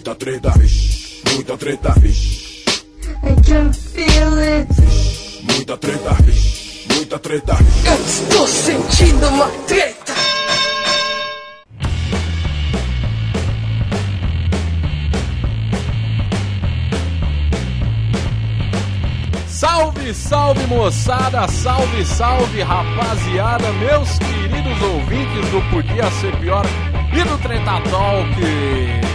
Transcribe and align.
Muita 0.00 0.14
treta, 0.14 0.50
vixe, 0.56 1.20
muita 1.34 1.58
treta, 1.58 1.92
vixe. 2.00 2.64
I 3.22 3.34
can 3.42 3.70
feel 3.70 4.38
it. 4.38 4.66
Muita 5.42 5.76
treta, 5.76 6.14
vixe, 6.22 6.86
muita 6.94 7.18
treta. 7.18 7.58
Eu 7.84 8.02
estou 8.06 8.46
sentindo 8.48 9.28
uma 9.28 9.46
treta. 9.66 10.14
Salve, 19.46 20.14
salve 20.14 20.66
moçada, 20.66 21.46
salve, 21.46 22.06
salve 22.06 22.62
rapaziada, 22.62 23.70
meus 23.74 24.18
queridos 24.18 24.82
ouvintes 24.82 25.50
do 25.50 25.60
Podia 25.70 26.10
Ser 26.12 26.34
Pior 26.38 26.64
e 27.12 27.22
do 27.22 27.36
Treta 27.36 27.82
Talks. 27.90 29.09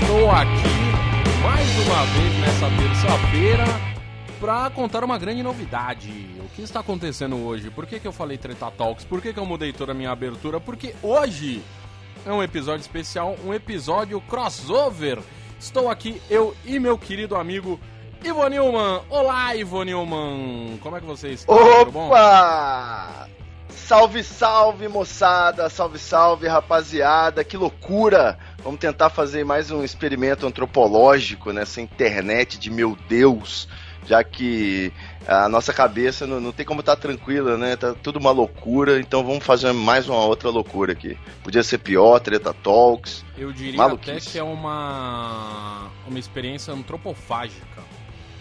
Estou 0.00 0.30
aqui 0.30 1.42
mais 1.42 1.86
uma 1.86 2.04
vez 2.06 2.40
nessa 2.40 2.70
terça-feira 2.70 3.64
para 4.40 4.70
contar 4.70 5.04
uma 5.04 5.18
grande 5.18 5.42
novidade. 5.42 6.10
O 6.38 6.48
que 6.54 6.62
está 6.62 6.80
acontecendo 6.80 7.36
hoje? 7.36 7.70
Por 7.70 7.86
que, 7.86 7.98
que 7.98 8.06
eu 8.06 8.12
falei 8.12 8.38
Treta 8.38 8.70
Talks? 8.70 9.04
Por 9.04 9.20
que, 9.20 9.32
que 9.32 9.38
eu 9.38 9.46
mudei 9.46 9.72
toda 9.72 9.92
a 9.92 9.94
minha 9.94 10.10
abertura? 10.10 10.60
Porque 10.60 10.94
hoje 11.02 11.62
é 12.24 12.32
um 12.32 12.42
episódio 12.42 12.80
especial, 12.80 13.36
um 13.44 13.52
episódio 13.52 14.20
crossover. 14.22 15.18
Estou 15.58 15.90
aqui, 15.90 16.20
eu 16.30 16.54
e 16.64 16.78
meu 16.78 16.96
querido 16.96 17.36
amigo 17.36 17.78
Ivo 18.24 18.46
Nilman. 18.48 19.02
Olá, 19.10 19.54
Ivo 19.54 19.82
Nilman. 19.82 20.78
Como 20.80 20.96
é 20.96 21.00
que 21.00 21.06
você 21.06 21.28
está? 21.30 21.52
Opa! 21.52 23.28
Salve, 23.78 24.22
salve, 24.22 24.86
moçada! 24.88 25.70
Salve, 25.70 25.98
salve, 25.98 26.46
rapaziada! 26.46 27.42
Que 27.42 27.56
loucura! 27.56 28.38
Vamos 28.62 28.78
tentar 28.80 29.08
fazer 29.08 29.44
mais 29.44 29.70
um 29.70 29.82
experimento 29.82 30.46
antropológico 30.46 31.52
nessa 31.52 31.80
internet 31.80 32.58
de 32.58 32.70
meu 32.70 32.96
Deus, 33.08 33.66
já 34.04 34.22
que 34.22 34.92
a 35.26 35.48
nossa 35.48 35.72
cabeça 35.72 36.26
não, 36.26 36.38
não 36.38 36.52
tem 36.52 36.66
como 36.66 36.80
estar 36.80 36.96
tranquila, 36.96 37.56
né? 37.56 37.76
Tá 37.76 37.94
tudo 37.94 38.18
uma 38.18 38.30
loucura, 38.30 39.00
então 39.00 39.24
vamos 39.24 39.44
fazer 39.44 39.72
mais 39.72 40.06
uma 40.06 40.22
outra 40.22 40.50
loucura 40.50 40.92
aqui. 40.92 41.16
Podia 41.42 41.62
ser 41.62 41.78
pior, 41.78 42.18
Treta 42.20 42.52
Talks. 42.52 43.24
Eu 43.38 43.52
diria 43.52 43.78
Maluquice. 43.78 44.10
até 44.10 44.20
que 44.20 44.38
é 44.38 44.42
uma, 44.42 45.88
uma 46.06 46.18
experiência 46.18 46.74
antropofágica. 46.74 47.82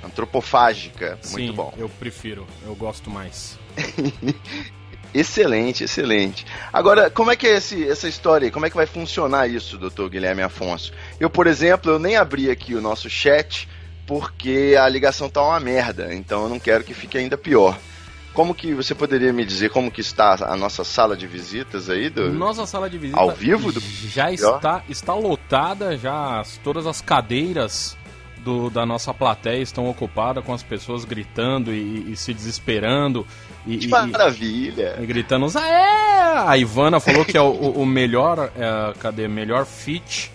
Antropofágica, 0.04 1.18
Sim, 1.22 1.34
muito 1.34 1.54
bom. 1.54 1.74
eu 1.78 1.88
prefiro, 1.88 2.46
eu 2.66 2.76
gosto 2.76 3.10
mais. 3.10 3.58
Excelente, 5.20 5.84
excelente. 5.84 6.46
Agora, 6.72 7.10
como 7.10 7.32
é 7.32 7.36
que 7.36 7.48
é 7.48 7.56
esse, 7.58 7.88
essa 7.90 8.08
história 8.08 8.46
aí? 8.46 8.52
Como 8.52 8.66
é 8.66 8.70
que 8.70 8.76
vai 8.76 8.86
funcionar 8.86 9.48
isso, 9.48 9.78
doutor 9.78 10.10
Guilherme 10.10 10.42
Afonso? 10.44 10.92
Eu, 11.20 11.30
por 11.30 11.48
exemplo, 11.48 11.92
eu 11.92 12.00
nem 12.00 12.16
abri 12.16 12.50
aqui 12.52 12.76
o 12.76 12.82
nosso 12.82 13.10
chat 13.10 13.68
porque 14.06 14.76
a 14.80 14.88
ligação 14.88 15.30
tá 15.30 15.42
uma 15.42 15.60
merda, 15.60 16.14
então 16.14 16.44
eu 16.44 16.50
não 16.50 16.60
quero 16.60 16.84
que 16.84 16.94
fique 16.94 17.18
ainda 17.18 17.38
pior. 17.38 17.78
Como 18.34 18.54
que 18.54 18.74
você 18.74 18.94
poderia 18.94 19.34
me 19.34 19.44
dizer 19.44 19.70
como 19.72 19.90
que 19.90 20.00
está 20.00 20.38
a 20.48 20.56
nossa 20.56 20.84
sala 20.84 21.18
de 21.18 21.26
visitas 21.26 21.90
aí? 21.90 22.08
Do... 22.10 22.32
Nossa 22.32 22.68
sala 22.68 22.88
de 22.88 22.98
visita 22.98 23.20
Ao 23.20 23.32
vivo 23.32 23.72
do- 23.72 23.80
já 23.82 24.32
está, 24.32 24.84
está 24.88 25.14
lotada, 25.16 25.98
já 25.98 26.40
as- 26.40 26.58
todas 26.64 26.86
as 26.86 27.02
cadeiras 27.02 27.98
do- 28.38 28.70
da 28.70 28.86
nossa 28.86 29.12
plateia 29.14 29.62
estão 29.62 29.90
ocupadas 29.90 30.44
com 30.46 30.54
as 30.54 30.62
pessoas 30.62 31.04
gritando 31.04 31.74
e, 31.74 32.12
e 32.12 32.16
se 32.16 32.32
desesperando 32.32 33.26
e, 33.68 33.78
Que 33.78 33.86
e- 33.86 33.90
maravilha! 33.90 34.98
e 35.02 35.06
gritando 35.06 35.46
Aê! 35.58 36.48
A 36.48 36.58
Ivana 36.58 37.00
falou 37.00 37.26
que 37.26 37.38
é 37.38 37.42
o, 37.42 37.50
o- 37.52 37.86
melhor, 37.86 38.52
é, 38.56 38.94
cadê? 39.00 39.28
Melhor 39.28 39.66
fit 39.66 40.32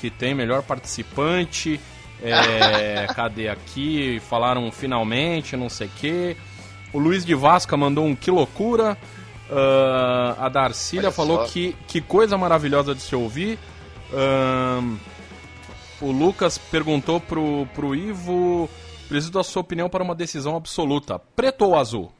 que 0.00 0.10
tem, 0.10 0.34
melhor 0.34 0.62
participante. 0.62 1.80
É, 2.22 3.06
cadê 3.14 3.48
aqui? 3.48 4.20
Falaram 4.28 4.70
finalmente, 4.72 5.56
não 5.56 5.68
sei 5.68 5.86
o 5.86 5.90
quê. 5.98 6.36
O 6.92 6.98
Luiz 6.98 7.24
de 7.24 7.34
Vasca 7.34 7.76
mandou 7.76 8.04
um 8.04 8.14
que 8.14 8.30
loucura. 8.30 8.96
Ah, 9.50 10.36
a 10.38 10.48
Darcília 10.48 11.06
Olha 11.08 11.12
falou 11.12 11.38
só. 11.38 11.52
que, 11.52 11.76
que 11.86 12.00
coisa 12.00 12.38
maravilhosa 12.38 12.94
de 12.94 13.02
se 13.02 13.14
ouvir. 13.14 13.58
Ahn, 14.12 14.96
o 16.00 16.10
Lucas 16.10 16.56
perguntou 16.58 17.20
pro, 17.20 17.66
pro 17.74 17.94
Ivo: 17.94 18.68
preciso 19.08 19.32
da 19.32 19.42
sua 19.42 19.60
opinião 19.62 19.88
para 19.88 20.02
uma 20.02 20.14
decisão 20.14 20.56
absoluta: 20.56 21.18
preto 21.18 21.62
ou 21.66 21.78
azul? 21.78 22.10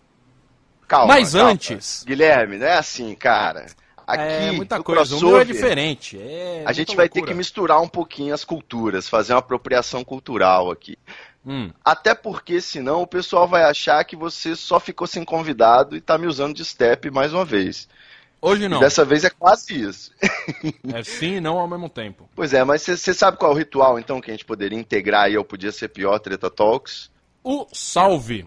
Calma, 0.92 1.14
Mas 1.14 1.32
calma. 1.32 1.50
antes- 1.53 2.04
Guilherme, 2.06 2.58
não 2.58 2.66
é 2.66 2.75
assim, 2.76 3.14
cara. 3.14 3.64
Aqui, 4.06 4.22
é 4.22 4.53
muita 4.53 4.82
coisa. 4.82 5.16
O 5.16 5.20
meu 5.20 5.41
é 5.41 5.44
diferente. 5.44 6.19
é 6.20 6.64
A 6.66 6.72
gente 6.75 6.94
vai 6.94 7.08
ter 7.08 7.20
loucura. 7.20 7.32
que 7.32 7.38
misturar 7.38 7.80
um 7.80 7.88
pouquinho 7.88 8.34
as 8.34 8.44
culturas, 8.44 9.08
fazer 9.08 9.32
uma 9.32 9.38
apropriação 9.38 10.04
cultural 10.04 10.70
aqui. 10.70 10.98
Hum, 11.47 11.70
Até 11.82 12.14
porque 12.14 12.60
senão 12.60 13.00
o 13.00 13.06
pessoal 13.06 13.48
vai 13.48 13.62
achar 13.62 14.04
que 14.04 14.14
você 14.14 14.54
só 14.54 14.78
ficou 14.78 15.06
sem 15.06 15.25
convidado 15.25 15.97
e 15.97 16.00
tá 16.02 16.19
me 16.19 16.26
usando 16.26 16.54
de 16.54 16.62
step 16.62 17.10
mais 17.10 17.32
uma 17.32 17.44
vez. 17.44 17.88
Hoje 18.41 18.64
E 18.64 18.69
não. 18.69 18.78
dessa 18.78 19.02
vez 19.02 19.25
é 19.25 19.31
quase 19.31 19.72
isso. 19.88 20.10
É 20.92 21.02
sim 21.02 21.36
e 21.36 21.41
não 21.41 21.56
ao 21.58 21.66
mesmo 21.66 21.88
tempo. 21.88 22.28
Pois 22.36 22.52
é, 22.52 22.62
mas 22.64 22.82
você 22.82 23.14
sabe 23.14 23.38
qual 23.38 23.52
é 23.52 23.54
o 23.54 23.58
ritual 23.58 23.98
então 23.98 24.20
que 24.20 24.31
a 24.31 24.34
gente 24.34 24.44
poderia 24.44 24.78
integrar 24.78 25.22
aí, 25.22 25.38
ou 25.38 25.44
podia 25.44 25.72
ser 25.72 25.88
pior, 25.88 26.19
Treta 26.19 26.50
Talks? 26.50 27.10
O 27.42 27.66
salve. 27.72 28.47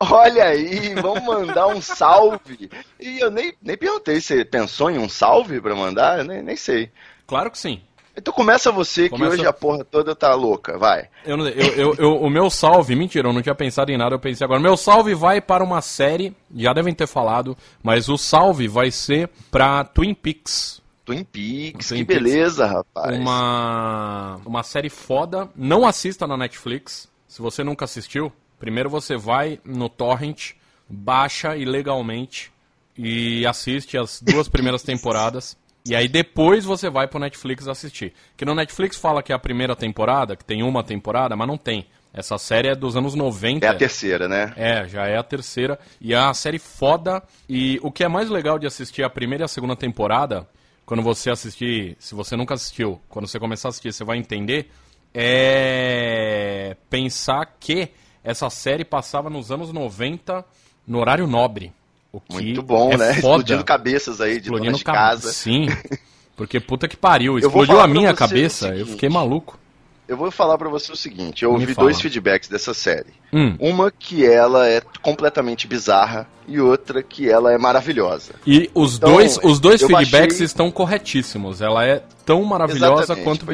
Olha 0.00 0.44
aí, 0.44 0.94
vamos 0.94 1.24
mandar 1.24 1.66
um 1.68 1.80
salve. 1.82 2.70
E 3.00 3.18
eu 3.18 3.30
nem, 3.30 3.52
nem 3.60 3.76
perguntei, 3.76 4.20
você 4.20 4.44
pensou 4.44 4.90
em 4.90 4.98
um 4.98 5.08
salve 5.08 5.60
pra 5.60 5.74
mandar? 5.74 6.18
Eu 6.18 6.24
nem, 6.24 6.42
nem 6.42 6.56
sei. 6.56 6.90
Claro 7.26 7.50
que 7.50 7.58
sim. 7.58 7.80
Então 8.16 8.32
começa 8.34 8.72
você, 8.72 9.08
Começa- 9.08 9.30
que 9.34 9.40
hoje 9.40 9.46
a 9.48 9.52
porra 9.52 9.84
toda 9.84 10.14
tá 10.14 10.34
louca, 10.34 10.76
vai. 10.76 11.08
Eu, 11.24 11.36
não- 11.36 11.46
eu- 11.48 11.74
eu- 11.74 11.94
eu- 11.94 12.16
o 12.20 12.28
meu 12.28 12.50
salve, 12.50 12.96
mentira, 12.96 13.28
eu 13.28 13.32
não 13.32 13.42
tinha 13.42 13.54
pensado 13.54 13.92
em 13.92 13.96
nada, 13.96 14.14
eu 14.14 14.18
pensei 14.18 14.44
agora. 14.44 14.58
Meu 14.60 14.76
salve 14.76 15.14
vai 15.14 15.40
para 15.40 15.62
uma 15.62 15.80
série, 15.80 16.34
já 16.54 16.72
devem 16.72 16.92
ter 16.94 17.06
falado, 17.06 17.56
mas 17.82 18.08
o 18.08 18.16
salve 18.18 18.66
vai 18.66 18.90
ser 18.90 19.28
pra 19.52 19.84
Twin 19.84 20.14
Peaks. 20.14 20.80
Twin 21.04 21.22
Peaks, 21.24 21.88
Twin 21.88 21.98
que 21.98 22.04
beleza, 22.04 22.66
rapaz. 22.66 23.16
Uma, 23.16 24.40
uma 24.44 24.62
série 24.64 24.90
foda. 24.90 25.48
Não 25.56 25.86
assista 25.86 26.26
na 26.26 26.36
Netflix. 26.36 27.08
Se 27.28 27.40
você 27.40 27.62
nunca 27.62 27.84
assistiu, 27.84 28.32
primeiro 28.58 28.90
você 28.90 29.16
vai 29.16 29.60
no 29.64 29.88
Torrent, 29.88 30.52
baixa 30.88 31.56
ilegalmente 31.56 32.52
e 32.96 33.46
assiste 33.46 33.96
as 33.96 34.20
duas 34.20 34.48
primeiras 34.50 34.82
temporadas. 34.82 35.56
E 35.86 35.94
aí 35.94 36.08
depois 36.08 36.64
você 36.64 36.90
vai 36.90 37.08
pro 37.08 37.18
Netflix 37.18 37.66
assistir. 37.66 38.12
Que 38.36 38.44
no 38.44 38.54
Netflix 38.54 38.96
fala 38.96 39.22
que 39.22 39.32
é 39.32 39.34
a 39.34 39.38
primeira 39.38 39.74
temporada, 39.74 40.36
que 40.36 40.44
tem 40.44 40.62
uma 40.62 40.82
temporada, 40.84 41.34
mas 41.34 41.48
não 41.48 41.56
tem. 41.56 41.86
Essa 42.12 42.36
série 42.36 42.68
é 42.68 42.74
dos 42.74 42.96
anos 42.96 43.14
90. 43.14 43.64
É 43.64 43.68
a 43.68 43.74
terceira, 43.74 44.28
né? 44.28 44.52
É, 44.56 44.88
já 44.88 45.06
é 45.06 45.16
a 45.16 45.22
terceira. 45.22 45.78
E 46.00 46.12
é 46.12 46.20
uma 46.20 46.34
série 46.34 46.58
foda. 46.58 47.22
E 47.48 47.78
o 47.82 47.92
que 47.92 48.02
é 48.02 48.08
mais 48.08 48.28
legal 48.28 48.58
de 48.58 48.66
assistir 48.66 49.02
a 49.02 49.10
primeira 49.10 49.44
e 49.44 49.46
a 49.46 49.48
segunda 49.48 49.76
temporada, 49.76 50.48
quando 50.84 51.02
você 51.02 51.30
assistir, 51.30 51.96
se 51.98 52.14
você 52.14 52.34
nunca 52.34 52.54
assistiu, 52.54 53.00
quando 53.08 53.26
você 53.26 53.38
começar 53.38 53.68
a 53.68 53.70
assistir, 53.70 53.92
você 53.92 54.04
vai 54.04 54.18
entender, 54.18 54.70
é 55.14 56.76
pensar 56.90 57.46
que 57.60 57.90
essa 58.30 58.50
série 58.50 58.84
passava 58.84 59.30
nos 59.30 59.50
anos 59.50 59.72
90 59.72 60.44
no 60.86 60.98
horário 60.98 61.26
nobre. 61.26 61.72
O 62.12 62.20
que 62.20 62.32
Muito 62.34 62.62
bom, 62.62 62.90
é 62.92 62.96
né? 62.96 63.06
Foda. 63.14 63.18
Explodindo 63.18 63.64
cabeças 63.64 64.20
aí 64.20 64.34
de 64.40 64.46
Explodindo 64.46 64.78
de 64.78 64.84
cab- 64.84 64.94
casa. 64.94 65.32
Sim. 65.32 65.66
Porque 66.36 66.60
puta 66.60 66.86
que 66.86 66.96
pariu. 66.96 67.38
Explodiu 67.38 67.80
a 67.80 67.86
minha 67.86 68.14
cabeça, 68.14 68.68
eu 68.68 68.86
fiquei 68.86 69.08
maluco. 69.08 69.58
Eu 70.06 70.16
vou 70.16 70.30
falar 70.30 70.56
pra 70.56 70.70
você 70.70 70.90
o 70.90 70.96
seguinte, 70.96 71.44
eu 71.44 71.52
Me 71.52 71.60
ouvi 71.60 71.74
fala. 71.74 71.86
dois 71.88 72.00
feedbacks 72.00 72.48
dessa 72.48 72.72
série. 72.72 73.12
Hum. 73.30 73.56
Uma 73.60 73.90
que 73.90 74.24
ela 74.24 74.66
é 74.66 74.80
completamente 75.02 75.66
bizarra 75.66 76.26
e 76.46 76.58
outra 76.58 77.02
que 77.02 77.28
ela 77.28 77.52
é 77.52 77.58
maravilhosa. 77.58 78.32
E 78.46 78.70
os 78.74 78.96
Então, 78.96 79.12
dois, 79.12 79.38
os 79.42 79.60
dois 79.60 79.80
feedbacks 79.82 80.10
baixei- 80.10 80.46
estão 80.46 80.70
corretíssimos. 80.70 81.60
Ela 81.60 81.84
é 81.84 82.02
tão 82.24 82.42
maravilhosa 82.44 83.02
Exatamente, 83.02 83.24
quanto 83.24 83.42
é. 83.42 83.46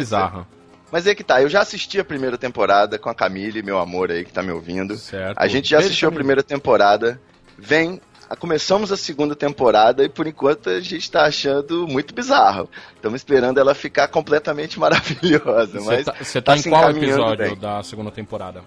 Mas 0.95 1.09
é 1.09 1.15
que 1.17 1.25
tá, 1.25 1.43
eu 1.43 1.49
já 1.49 1.61
assisti 1.61 1.99
a 1.99 2.05
primeira 2.05 2.39
temporada 2.39 3.01
com 3.01 3.09
a 3.09 3.15
Camille, 3.17 3.65
meu 3.65 3.81
amor 3.81 4.13
aí 4.13 4.25
que 4.25 4.33
tá 4.33 4.45
me 4.45 4.53
ouvindo. 4.53 4.97
Certo. 4.97 5.37
A 5.37 5.49
gente 5.49 5.69
já 5.69 5.79
Beijo, 5.79 5.89
assistiu 5.89 6.09
a 6.09 6.13
primeira 6.13 6.41
temporada. 6.41 7.21
Vem, 7.59 8.01
começamos 8.39 8.93
a 8.93 8.97
segunda 8.97 9.35
temporada 9.35 10.05
e 10.05 10.09
por 10.09 10.25
enquanto 10.29 10.71
a 10.71 10.79
gente 10.79 11.11
tá 11.11 11.25
achando 11.25 11.89
muito 11.89 12.15
bizarro. 12.15 12.71
Estamos 12.95 13.23
esperando 13.23 13.59
ela 13.59 13.75
ficar 13.75 14.07
completamente 14.07 14.79
maravilhosa. 14.79 15.81
Você 15.81 15.85
Mas 15.85 16.05
tá, 16.05 16.15
você 16.17 16.41
tá 16.41 16.53
tá 16.55 16.59
em 16.61 16.63
qual 16.71 16.89
episódio 16.93 17.45
bem. 17.45 17.57
da 17.59 17.83
segunda 17.83 18.13
temporada? 18.13 18.63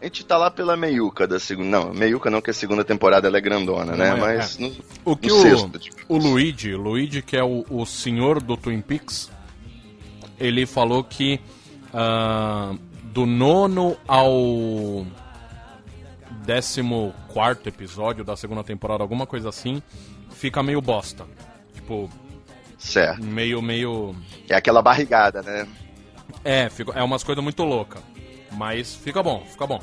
A 0.00 0.04
gente 0.06 0.26
tá 0.26 0.36
lá 0.36 0.50
pela 0.50 0.76
meiuca 0.76 1.24
da 1.24 1.38
segunda. 1.38 1.68
Não, 1.68 1.94
meiuca 1.94 2.28
não, 2.30 2.40
que 2.40 2.50
a 2.50 2.54
segunda 2.54 2.82
temporada 2.82 3.28
ela 3.28 3.38
é 3.38 3.40
grandona, 3.40 3.94
né? 3.94 4.08
Não 4.08 4.16
é, 4.16 4.20
Mas 4.20 4.58
é. 4.58 4.62
no, 4.62 4.74
O 5.04 5.16
que 5.16 5.30
o, 5.30 5.40
sexto, 5.40 5.78
tipo. 5.78 5.98
o 6.08 6.16
Luigi, 6.18 6.74
Luigi, 6.74 7.22
que 7.22 7.36
é 7.36 7.44
o, 7.44 7.64
o 7.70 7.86
senhor 7.86 8.42
do 8.42 8.56
Twin 8.56 8.80
Peaks, 8.80 9.30
ele 10.36 10.66
falou 10.66 11.04
que 11.04 11.38
ah, 11.92 12.74
do 13.04 13.26
nono 13.26 13.96
ao 14.06 15.06
décimo 16.44 17.14
quarto 17.28 17.68
episódio 17.68 18.24
da 18.24 18.36
segunda 18.36 18.64
temporada, 18.64 19.02
alguma 19.02 19.26
coisa 19.26 19.48
assim, 19.48 19.82
fica 20.30 20.62
meio 20.62 20.80
bosta. 20.80 21.24
Tipo, 21.74 22.08
Certo. 22.78 23.22
meio, 23.22 23.60
meio... 23.60 24.14
É 24.48 24.54
aquela 24.56 24.80
barrigada, 24.82 25.42
né? 25.42 25.66
É, 26.44 26.68
fica, 26.70 26.92
é 26.92 27.02
umas 27.02 27.22
coisas 27.22 27.42
muito 27.42 27.62
loucas. 27.64 28.02
Mas 28.52 28.94
fica 28.94 29.22
bom, 29.22 29.44
fica 29.46 29.66
bom. 29.66 29.80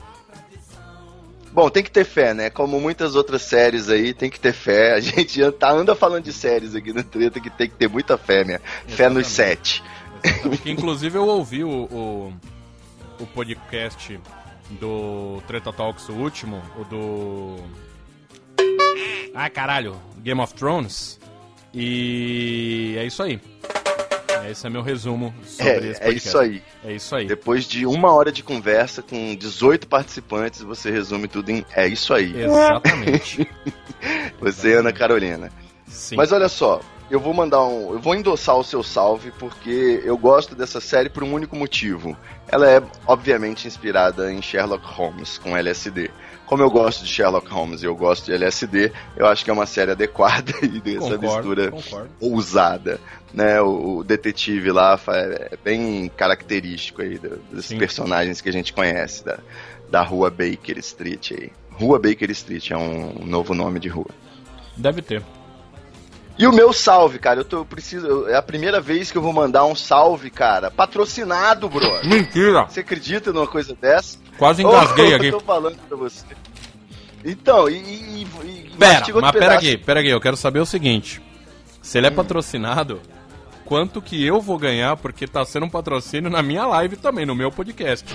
Bom, 1.53 1.69
tem 1.69 1.81
que 1.83 1.89
ter 1.89 2.03
fé, 2.03 2.33
né? 2.33 2.49
Como 2.49 2.79
muitas 2.79 3.15
outras 3.15 3.41
séries 3.41 3.89
aí, 3.89 4.13
tem 4.13 4.29
que 4.29 4.39
ter 4.39 4.53
fé. 4.53 4.93
A 4.93 4.99
gente 4.99 5.41
anda- 5.41 5.51
tá, 5.53 5.71
anda 5.71 5.95
falando 5.95 6.23
de 6.23 6.33
séries 6.33 6.75
aqui 6.75 6.91
no 6.93 7.03
Treta 7.03 7.39
que 7.39 7.49
tem 7.49 7.69
que 7.69 7.75
ter 7.75 7.87
muita 7.89 8.17
fé, 8.17 8.43
minha. 8.43 8.61
Fé 8.87 9.09
nos 9.09 9.27
sete. 9.27 9.83
Que, 10.63 10.71
inclusive 10.71 11.17
eu 11.17 11.27
ouvi 11.27 11.63
o, 11.63 11.69
o, 11.69 12.33
o 13.19 13.25
podcast 13.27 14.19
do 14.71 15.41
Treta 15.47 15.71
Talks, 15.71 16.09
o 16.09 16.13
último, 16.13 16.61
o 16.77 16.83
do. 16.85 17.55
Ah, 19.33 19.49
caralho, 19.49 19.95
Game 20.17 20.41
of 20.41 20.53
Thrones. 20.53 21.19
E 21.73 22.95
é 22.97 23.05
isso 23.05 23.21
aí. 23.21 23.39
Esse 24.49 24.65
é 24.65 24.69
meu 24.69 24.81
resumo 24.81 25.33
sobre 25.43 25.71
É, 25.71 25.77
esse 25.77 26.01
é 26.01 26.05
podcast. 26.05 26.27
isso 26.27 26.37
aí. 26.37 26.63
É 26.85 26.93
isso 26.93 27.15
aí. 27.15 27.27
Depois 27.27 27.65
de 27.65 27.85
uma 27.85 28.13
hora 28.13 28.31
de 28.31 28.41
conversa 28.41 29.01
com 29.01 29.35
18 29.35 29.87
participantes, 29.87 30.61
você 30.61 30.89
resume 30.89 31.27
tudo 31.27 31.49
em 31.49 31.65
é 31.75 31.85
isso 31.87 32.13
aí. 32.13 32.33
Exatamente. 32.43 33.47
Você, 34.39 34.75
Ana 34.75 34.93
Carolina. 34.93 35.51
Sim. 35.87 36.15
Mas 36.15 36.31
olha 36.31 36.47
só, 36.47 36.79
eu 37.09 37.19
vou 37.19 37.33
mandar 37.33 37.63
um. 37.63 37.93
Eu 37.93 37.99
vou 37.99 38.13
endossar 38.15 38.55
o 38.57 38.63
seu 38.63 38.83
salve 38.83 39.31
porque 39.31 40.01
eu 40.03 40.17
gosto 40.17 40.55
dessa 40.55 40.81
série 40.81 41.09
por 41.09 41.23
um 41.23 41.33
único 41.33 41.55
motivo. 41.55 42.17
Ela 42.49 42.69
é, 42.69 42.81
obviamente, 43.05 43.67
inspirada 43.67 44.31
em 44.31 44.41
Sherlock 44.41 44.85
Holmes 44.85 45.37
com 45.37 45.55
LSD. 45.55 46.11
Como 46.45 46.63
eu 46.63 46.69
gosto 46.69 47.03
de 47.03 47.09
Sherlock 47.11 47.49
Holmes 47.49 47.81
e 47.83 47.85
eu 47.85 47.95
gosto 47.95 48.25
de 48.25 48.33
LSD, 48.33 48.91
eu 49.17 49.25
acho 49.27 49.43
que 49.43 49.49
é 49.49 49.53
uma 49.53 49.65
série 49.65 49.91
adequada 49.91 50.53
e 50.63 50.79
dessa 50.79 51.17
concordo, 51.17 51.21
mistura 51.27 51.71
concordo. 51.71 52.09
ousada. 52.21 52.99
Né? 53.33 53.59
O, 53.61 53.97
o 53.97 54.03
detetive 54.03 54.71
lá 54.71 54.97
é 55.09 55.57
bem 55.61 56.09
característico 56.15 57.01
aí 57.01 57.17
do- 57.17 57.37
dos 57.51 57.65
Sim. 57.65 57.77
personagens 57.77 58.39
que 58.39 58.47
a 58.47 58.53
gente 58.53 58.71
conhece 58.71 59.25
da, 59.25 59.39
da 59.89 60.01
rua 60.01 60.29
Baker 60.29 60.77
Street 60.77 61.33
aí. 61.33 61.51
Rua 61.71 61.99
Baker 61.99 62.31
Street 62.31 62.71
é 62.71 62.77
um 62.77 63.25
novo 63.25 63.53
nome 63.53 63.79
de 63.79 63.89
rua. 63.89 64.09
Deve 64.77 65.01
ter. 65.01 65.21
E 66.39 66.45
o 66.45 66.51
meu 66.53 66.71
salve, 66.71 67.17
cara, 67.17 67.39
eu 67.39 67.45
tô 67.45 67.57
eu 67.57 67.65
preciso. 67.65 68.05
eu- 68.05 68.29
é 68.29 68.35
a 68.35 68.41
primeira 68.43 68.79
vez 68.79 69.11
que 69.11 69.17
eu 69.17 69.21
vou 69.21 69.33
mandar 69.33 69.65
um 69.65 69.75
salve, 69.75 70.29
cara. 70.29 70.69
Patrocinado, 70.69 71.67
brother. 71.67 72.05
Mentira! 72.07 72.65
Você 72.69 72.81
acredita 72.81 73.33
numa 73.33 73.47
coisa 73.47 73.75
dessa? 73.79 74.17
Quase 74.37 74.61
engasguei 74.61 75.13
Oh, 75.13 75.15
aqui. 75.15 75.27
Eu 75.27 75.31
tô 75.31 75.39
falando 75.39 75.77
pra 75.87 75.97
você. 75.97 76.23
Então, 77.25 77.67
e. 77.67 77.73
e, 77.77 78.27
e 78.45 78.71
Pera, 78.77 79.03
mas 79.21 79.31
pera 79.31 79.55
aqui, 79.55 79.77
pera 79.77 79.99
aqui, 80.01 80.09
eu 80.09 80.21
quero 80.21 80.37
saber 80.37 80.59
o 80.59 80.65
seguinte. 80.65 81.19
Se 81.81 81.97
Hum. 81.97 81.99
ele 82.01 82.07
é 82.07 82.11
patrocinado, 82.11 83.01
quanto 83.65 83.99
que 83.99 84.23
eu 84.23 84.39
vou 84.39 84.59
ganhar 84.59 84.95
porque 84.97 85.25
tá 85.25 85.43
sendo 85.43 85.65
um 85.65 85.69
patrocínio 85.69 86.29
na 86.29 86.43
minha 86.43 86.67
live 86.67 86.95
também, 86.97 87.25
no 87.25 87.33
meu 87.33 87.51
podcast. 87.51 88.05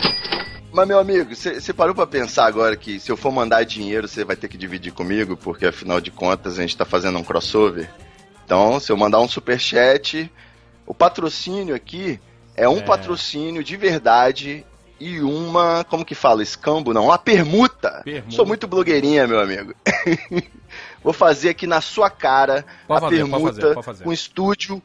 Mas, 0.72 0.88
meu 0.88 0.98
amigo, 1.00 1.34
você 1.34 1.72
parou 1.72 1.94
pra 1.94 2.06
pensar 2.06 2.46
agora 2.46 2.76
que 2.76 2.98
se 3.00 3.10
eu 3.10 3.16
for 3.16 3.30
mandar 3.32 3.64
dinheiro, 3.64 4.06
você 4.08 4.24
vai 4.24 4.36
ter 4.36 4.46
que 4.48 4.56
dividir 4.56 4.92
comigo, 4.92 5.36
porque 5.36 5.66
afinal 5.66 6.00
de 6.00 6.10
contas 6.12 6.56
a 6.58 6.62
gente 6.62 6.76
tá 6.76 6.84
fazendo 6.86 7.18
um 7.18 7.24
crossover. 7.24 7.90
Então, 8.52 8.78
se 8.78 8.92
eu 8.92 8.98
mandar 8.98 9.18
um 9.18 9.26
superchat, 9.26 10.30
o 10.86 10.92
patrocínio 10.92 11.74
aqui 11.74 12.20
é 12.54 12.68
um 12.68 12.80
É. 12.80 12.82
patrocínio 12.82 13.64
de 13.64 13.78
verdade 13.78 14.62
e 15.00 15.20
uma, 15.20 15.86
como 15.88 16.04
que 16.04 16.14
fala, 16.14 16.42
escambo 16.42 16.92
não, 16.92 17.06
uma 17.06 17.16
permuta. 17.16 18.02
Permuta. 18.04 18.36
Sou 18.36 18.44
muito 18.44 18.68
blogueirinha, 18.68 19.26
meu 19.26 19.40
amigo. 19.40 19.74
Vou 21.02 21.14
fazer 21.14 21.48
aqui 21.48 21.66
na 21.66 21.80
sua 21.80 22.10
cara 22.10 22.62
Pode 22.86 22.98
a 22.98 23.08
fazer, 23.08 23.20
pode 23.20 23.30
permuta 23.30 23.54
fazer, 23.54 23.74
pode 23.74 23.86
fazer. 23.86 24.04
com 24.04 24.10
o 24.10 24.12
estúdio 24.12 24.82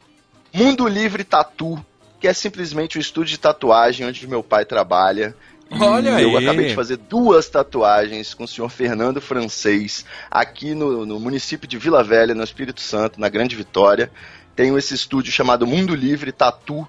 Mundo 0.50 0.88
Livre 0.88 1.22
Tatu, 1.22 1.84
que 2.18 2.26
é 2.26 2.32
simplesmente 2.32 2.96
um 2.96 3.02
estúdio 3.02 3.32
de 3.32 3.38
tatuagem 3.38 4.06
onde 4.06 4.26
meu 4.26 4.42
pai 4.42 4.64
trabalha. 4.64 5.36
E 5.70 5.82
Olha 5.82 6.20
eu 6.20 6.36
aí. 6.36 6.46
acabei 6.46 6.66
de 6.68 6.74
fazer 6.74 6.96
duas 6.96 7.48
tatuagens 7.48 8.32
com 8.32 8.44
o 8.44 8.48
senhor 8.48 8.68
Fernando 8.68 9.20
Francês 9.20 10.04
aqui 10.30 10.74
no, 10.74 11.04
no 11.04 11.20
município 11.20 11.68
de 11.68 11.76
Vila 11.76 12.02
Velha, 12.02 12.34
no 12.34 12.42
Espírito 12.42 12.80
Santo, 12.80 13.20
na 13.20 13.28
Grande 13.28 13.54
Vitória. 13.54 14.10
Tenho 14.56 14.78
esse 14.78 14.94
estúdio 14.94 15.30
chamado 15.30 15.66
Mundo 15.66 15.94
Livre 15.94 16.32
Tatu, 16.32 16.88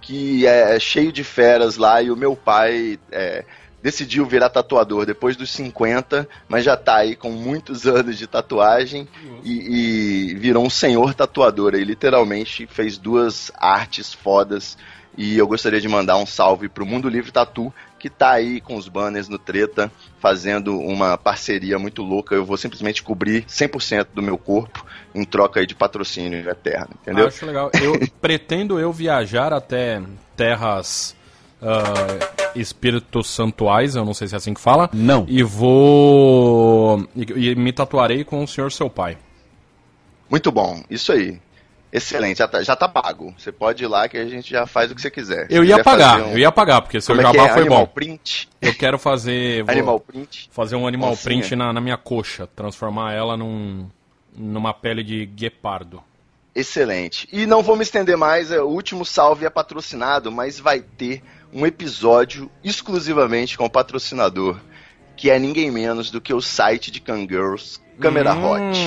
que 0.00 0.46
é 0.46 0.78
cheio 0.78 1.12
de 1.12 1.24
feras 1.24 1.76
lá 1.76 2.00
e 2.00 2.10
o 2.10 2.16
meu 2.16 2.36
pai 2.36 2.98
é, 3.10 3.44
decidiu 3.82 4.26
virar 4.26 4.48
tatuador 4.48 5.06
depois 5.06 5.36
dos 5.36 5.50
50, 5.50 6.28
mas 6.48 6.64
já 6.64 6.76
tá 6.76 6.96
aí 6.96 7.16
com 7.16 7.30
muitos 7.30 7.86
anos 7.86 8.16
de 8.16 8.26
tatuagem 8.26 9.08
e, 9.44 10.30
e 10.30 10.34
virou 10.34 10.64
um 10.64 10.70
senhor 10.70 11.14
tatuador 11.14 11.74
aí, 11.74 11.84
literalmente 11.84 12.66
fez 12.66 12.96
duas 12.96 13.50
artes 13.56 14.12
fodas 14.12 14.76
e 15.16 15.36
eu 15.36 15.46
gostaria 15.46 15.80
de 15.80 15.88
mandar 15.88 16.16
um 16.16 16.26
salve 16.26 16.68
pro 16.68 16.86
Mundo 16.86 17.08
Livre 17.08 17.32
Tatu, 17.32 17.72
que 18.00 18.08
tá 18.08 18.32
aí 18.32 18.60
com 18.60 18.76
os 18.76 18.88
banners 18.88 19.28
no 19.28 19.38
Treta, 19.38 19.92
fazendo 20.18 20.78
uma 20.78 21.18
parceria 21.18 21.78
muito 21.78 22.02
louca. 22.02 22.34
Eu 22.34 22.44
vou 22.44 22.56
simplesmente 22.56 23.02
cobrir 23.02 23.44
100% 23.44 24.08
do 24.14 24.22
meu 24.22 24.38
corpo 24.38 24.84
em 25.14 25.22
troca 25.22 25.60
aí 25.60 25.66
de 25.66 25.74
patrocínio 25.74 26.48
eterno, 26.48 26.90
entendeu? 27.02 27.28
Acho 27.28 27.44
legal. 27.44 27.70
Eu 27.80 28.00
pretendo 28.20 28.80
eu 28.80 28.90
viajar 28.90 29.52
até 29.52 30.02
terras 30.34 31.14
ah, 31.60 32.50
espíritos 32.54 33.28
santuais, 33.28 33.94
eu 33.94 34.04
não 34.04 34.14
sei 34.14 34.28
se 34.28 34.34
é 34.34 34.38
assim 34.38 34.54
que 34.54 34.60
fala. 34.60 34.88
Não. 34.94 35.26
E 35.28 35.42
vou. 35.42 37.06
E, 37.14 37.50
e 37.50 37.54
me 37.54 37.72
tatuarei 37.72 38.24
com 38.24 38.42
o 38.42 38.48
senhor 38.48 38.72
seu 38.72 38.88
pai. 38.88 39.18
Muito 40.30 40.50
bom, 40.50 40.82
isso 40.88 41.12
aí. 41.12 41.38
Excelente, 41.92 42.38
já 42.38 42.46
tá, 42.48 42.62
já 42.62 42.76
tá 42.76 42.88
pago. 42.88 43.34
Você 43.36 43.50
pode 43.50 43.82
ir 43.82 43.86
lá 43.88 44.08
que 44.08 44.16
a 44.16 44.26
gente 44.26 44.48
já 44.50 44.66
faz 44.66 44.90
o 44.90 44.94
que 44.94 45.00
você 45.00 45.10
quiser. 45.10 45.46
Se 45.48 45.54
Eu 45.54 45.64
ia 45.64 45.82
pagar, 45.82 46.20
um- 46.22 46.30
eu 46.32 46.38
ia 46.38 46.52
pagar, 46.52 46.80
porque 46.82 47.00
seu 47.00 47.14
Como 47.16 47.26
é 47.26 47.30
que 47.30 47.36
jabá 47.36 47.48
é? 47.50 47.52
foi 47.52 47.62
Animal 47.62 47.86
bom. 47.86 47.92
print? 47.92 48.48
Eu 48.62 48.74
quero 48.74 48.98
fazer. 48.98 49.64
Animal 49.70 49.98
print? 50.00 50.48
fazer 50.52 50.76
um 50.76 50.86
animal 50.86 51.10
Oncinha. 51.10 51.24
print 51.40 51.56
na, 51.56 51.72
na 51.72 51.80
minha 51.80 51.96
coxa, 51.96 52.46
transformar 52.54 53.12
ela 53.12 53.36
num, 53.36 53.88
numa 54.36 54.72
pele 54.72 55.02
de 55.02 55.26
guepardo. 55.26 56.00
Excelente. 56.54 57.28
E 57.32 57.46
não 57.46 57.62
vou 57.62 57.76
me 57.76 57.82
estender 57.82 58.16
mais, 58.16 58.50
é, 58.50 58.60
o 58.60 58.66
último 58.68 59.04
salve 59.04 59.44
é 59.46 59.50
patrocinado, 59.50 60.30
mas 60.32 60.58
vai 60.60 60.80
ter 60.80 61.22
um 61.52 61.64
episódio 61.66 62.50
exclusivamente 62.62 63.56
com 63.58 63.64
o 63.64 63.70
patrocinador, 63.70 64.58
que 65.16 65.30
é 65.30 65.38
ninguém 65.38 65.70
menos 65.70 66.10
do 66.10 66.20
que 66.20 66.32
o 66.34 66.40
site 66.40 66.90
de 66.90 67.00
Kangirls, 67.00 67.80
Câmera 68.00 68.32
Hot. 68.34 68.78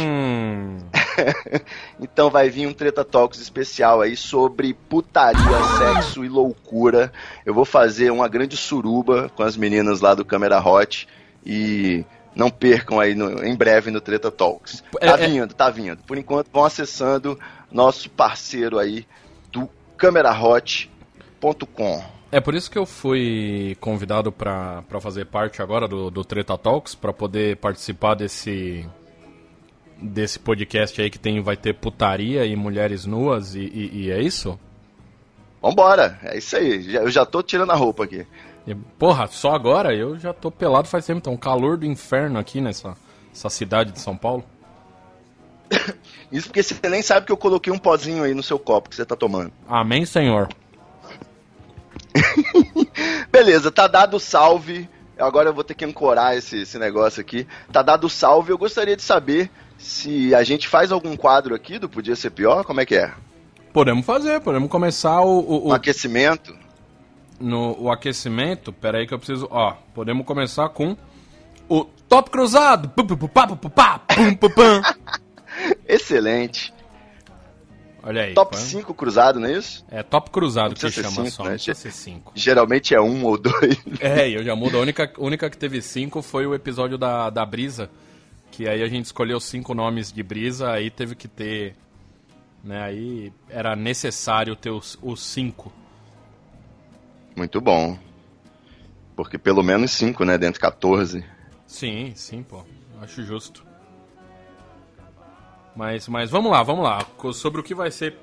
Então 2.00 2.30
vai 2.30 2.50
vir 2.50 2.68
um 2.68 2.74
Treta 2.74 3.04
Talks 3.04 3.39
especial 3.39 4.01
aí 4.01 4.15
sobre 4.15 4.74
putaria, 4.74 5.42
sexo 5.77 6.24
e 6.25 6.30
loucura. 6.30 7.12
Eu 7.45 7.54
vou 7.54 7.65
fazer 7.65 8.12
uma 8.12 8.27
grande 8.27 8.57
suruba 8.57 9.30
com 9.35 9.44
as 9.44 9.56
meninas 9.57 10.02
lá 10.02 10.14
do 10.16 10.26
Câmera 10.26 10.59
Hot 10.59 11.07
e 11.45 12.04
não 12.35 12.49
percam 12.49 12.99
aí 12.99 13.14
no- 13.16 13.44
em 13.45 13.56
breve 13.56 13.92
no 13.92 14.02
Treta 14.02 14.31
Talks. 14.31 14.83
É- 14.99 15.07
Tá 15.11 15.19
é- 15.19 15.28
vindo, 15.28 15.54
tá 15.54 15.69
vindo. 15.69 15.97
Por 16.06 16.18
enquanto 16.18 16.47
vão 16.52 16.66
acessando 16.66 17.40
nosso 17.71 18.09
parceiro 18.09 18.80
aí 18.80 19.06
do 19.52 19.69
camerahot.com. 19.97 22.04
É 22.31 22.40
por 22.42 22.56
isso 22.56 22.71
que 22.71 22.78
eu 22.78 22.85
fui 22.85 23.78
convidado 23.80 24.31
pra 24.31 24.81
pra 24.90 24.99
fazer 24.99 25.26
parte 25.26 25.61
agora 25.61 25.88
do, 25.88 26.09
do 26.09 26.26
Treta 26.26 26.57
Talks, 26.57 26.95
pra 26.95 27.14
poder 27.14 27.57
participar 27.57 28.16
desse 28.16 28.88
desse 30.04 30.38
podcast 30.40 31.02
aí 31.02 31.10
que 31.10 31.18
tem 31.19 31.42
vai 31.42 31.56
ter 31.57 31.74
putaria 31.74 32.45
e 32.45 32.56
mulheres 32.56 33.06
nuas 33.06 33.56
e, 33.56 33.60
e- 33.62 33.92
e 34.06 34.12
é 34.12 34.22
isso? 34.22 34.60
Vambora, 35.62 36.19
é 36.24 36.38
isso 36.38 36.56
aí. 36.57 36.81
Já- 36.92 37.00
Eu 37.02 37.10
já 37.10 37.26
tô 37.26 37.42
tirando 37.42 37.72
a 37.72 37.76
roupa 37.76 38.04
aqui. 38.04 38.28
E, 38.68 38.76
porra, 38.76 39.28
só 39.28 39.52
agora 39.54 39.94
eu 39.95 40.18
já 40.18 40.33
tô 40.33 40.50
pelado 40.52 40.88
faz 40.88 41.06
tempo, 41.06 41.19
então 41.19 41.36
calor 41.38 41.78
do 41.78 41.86
inferno 41.86 42.38
aqui 42.40 42.60
nessa 42.62 42.95
essa 43.33 43.50
cidade 43.50 43.92
de 43.92 44.00
São 44.00 44.16
Paulo. 44.16 44.44
Isso 46.31 46.48
porque 46.48 46.62
você 46.64 46.88
nem 46.90 47.02
sabe 47.02 47.26
que 47.26 47.31
eu 47.31 47.38
coloquei 47.38 47.72
um 47.74 47.78
pozinho 47.80 48.24
aí 48.24 48.33
no 48.33 48.44
seu 48.44 48.60
copo 48.60 48.90
que 48.90 48.95
você 48.95 49.06
tá 49.06 49.16
tomando. 49.16 49.52
Amém, 49.68 50.06
Senhor. 50.06 50.50
Beleza, 53.31 53.72
tá 53.72 53.88
dado 53.88 54.18
o 54.18 54.19
salve. 54.19 54.90
Agora 55.18 55.50
eu 55.50 55.54
vou 55.54 55.64
ter 55.64 55.74
que 55.76 55.86
ancorar 55.86 56.36
esse, 56.36 56.62
esse 56.62 56.78
negócio 56.80 57.22
aqui. 57.22 57.48
Tá 57.72 57.81
dado 57.81 58.06
o 58.06 58.10
salve. 58.10 58.52
Eu 58.52 58.57
gostaria 58.57 58.95
de 58.95 59.02
saber 59.04 59.50
se 59.83 60.33
a 60.33 60.44
gente 60.44 60.68
faz 60.68 60.92
algum 60.92 61.16
quadro 61.16 61.54
aqui 61.54 61.78
do 61.78 61.90
Podia 61.90 62.16
Ser 62.16 62.31
Pior. 62.31 62.63
Como 62.63 62.80
é 62.81 62.85
que 62.85 62.95
é? 62.95 63.11
Podemos 63.71 64.06
fazer, 64.06 64.40
podemos 64.42 64.69
começar 64.69 65.21
o, 65.21 65.40
o- 65.40 65.68
Um 65.68 65.69
o- 65.69 65.73
aquecimento? 65.73 66.56
no 67.40 67.75
o 67.80 67.92
aquecimento. 67.92 68.71
Pera 68.71 68.99
aí 68.99 69.07
que 69.07 69.13
eu 69.13 69.18
preciso. 69.19 69.47
Ó, 69.52 69.73
podemos 69.94 70.25
começar 70.25 70.69
com 70.69 70.95
o 71.68 71.83
top 72.07 72.30
cruzado. 72.30 72.92
Excelente. 75.87 76.73
Olha 78.06 78.23
aí. 78.23 78.33
Top 78.33 78.52
põe- 78.56 78.59
5 78.66 78.94
cruzado, 78.94 79.40
não 79.40 79.47
é 79.47 79.54
isso? 79.54 79.85
É 79.90 80.04
top 80.04 80.30
cruzado 80.30 80.75
que 80.75 80.92
chama 80.92 81.09
cinco, 81.09 81.31
só, 81.31 81.44
né? 81.44 81.49
não 81.52 81.56
precisa 81.56 81.75
ser 81.75 81.92
5. 81.92 82.33
Geralmente 82.35 82.94
é 82.94 82.99
um 82.99 83.23
ou 83.25 83.37
dois. 83.37 83.78
É, 83.99 84.30
eu 84.30 84.44
já 84.44 84.56
mudo. 84.56 84.78
A 84.78 84.81
única, 84.81 85.11
única 85.18 85.49
que 85.49 85.57
teve 85.57 85.81
cinco 85.81 86.21
foi 86.21 86.45
o 86.45 86.54
episódio 86.54 86.97
da, 86.97 87.30
da 87.30 87.45
Brisa. 87.45 87.90
Que 88.54 88.69
aí 88.69 88.83
a 88.83 88.88
gente 88.88 89.06
escolheu 89.06 89.40
cinco 89.40 89.74
nomes 89.74 90.12
de 90.12 90.22
Brisa, 90.22 90.69
aí 90.69 90.92
teve 90.92 91.16
que 91.16 91.28
ter. 91.28 91.76
Né, 92.64 92.83
aí 92.83 93.33
era 93.50 93.76
necessário 93.76 94.56
ter 94.56 94.69
os, 94.69 94.95
os 95.02 95.24
cinco. 95.24 95.74
Muito 97.36 97.60
bom. 97.60 97.98
Porque 99.16 99.40
pelo 99.40 99.64
menos 99.64 99.90
5, 99.94 100.24
né? 100.24 100.38
Dentro 100.38 100.54
de 100.54 100.60
14. 100.60 101.26
Sim, 101.66 102.14
sim, 102.16 102.44
pô. 102.44 102.64
Acho 103.02 103.24
justo. 103.24 103.66
Mas, 105.76 106.07
mas 106.07 106.30
vamos 106.30 106.52
lá, 106.52 106.62
vamos 106.62 106.83
lá. 106.83 107.04
Sobre 107.33 107.60
o 107.60 107.64
que 107.64 107.74
vai 107.74 107.90
ser 107.90 108.16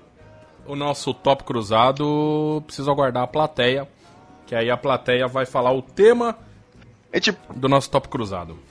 o 0.65 0.77
nosso 0.77 1.13
top 1.13 1.43
cruzado, 1.43 2.63
preciso 2.67 2.89
aguardar 2.89 3.25
a 3.25 3.27
plateia. 3.27 3.89
Que 4.47 4.55
aí 4.55 4.71
a 4.71 4.77
plateia 4.77 5.27
vai 5.27 5.45
falar 5.45 5.73
o 5.73 5.83
tema 5.83 6.39
gente, 7.13 7.37
do 7.57 7.69
nosso 7.69 7.91
top 7.91 8.09
cruzado. 8.09 8.70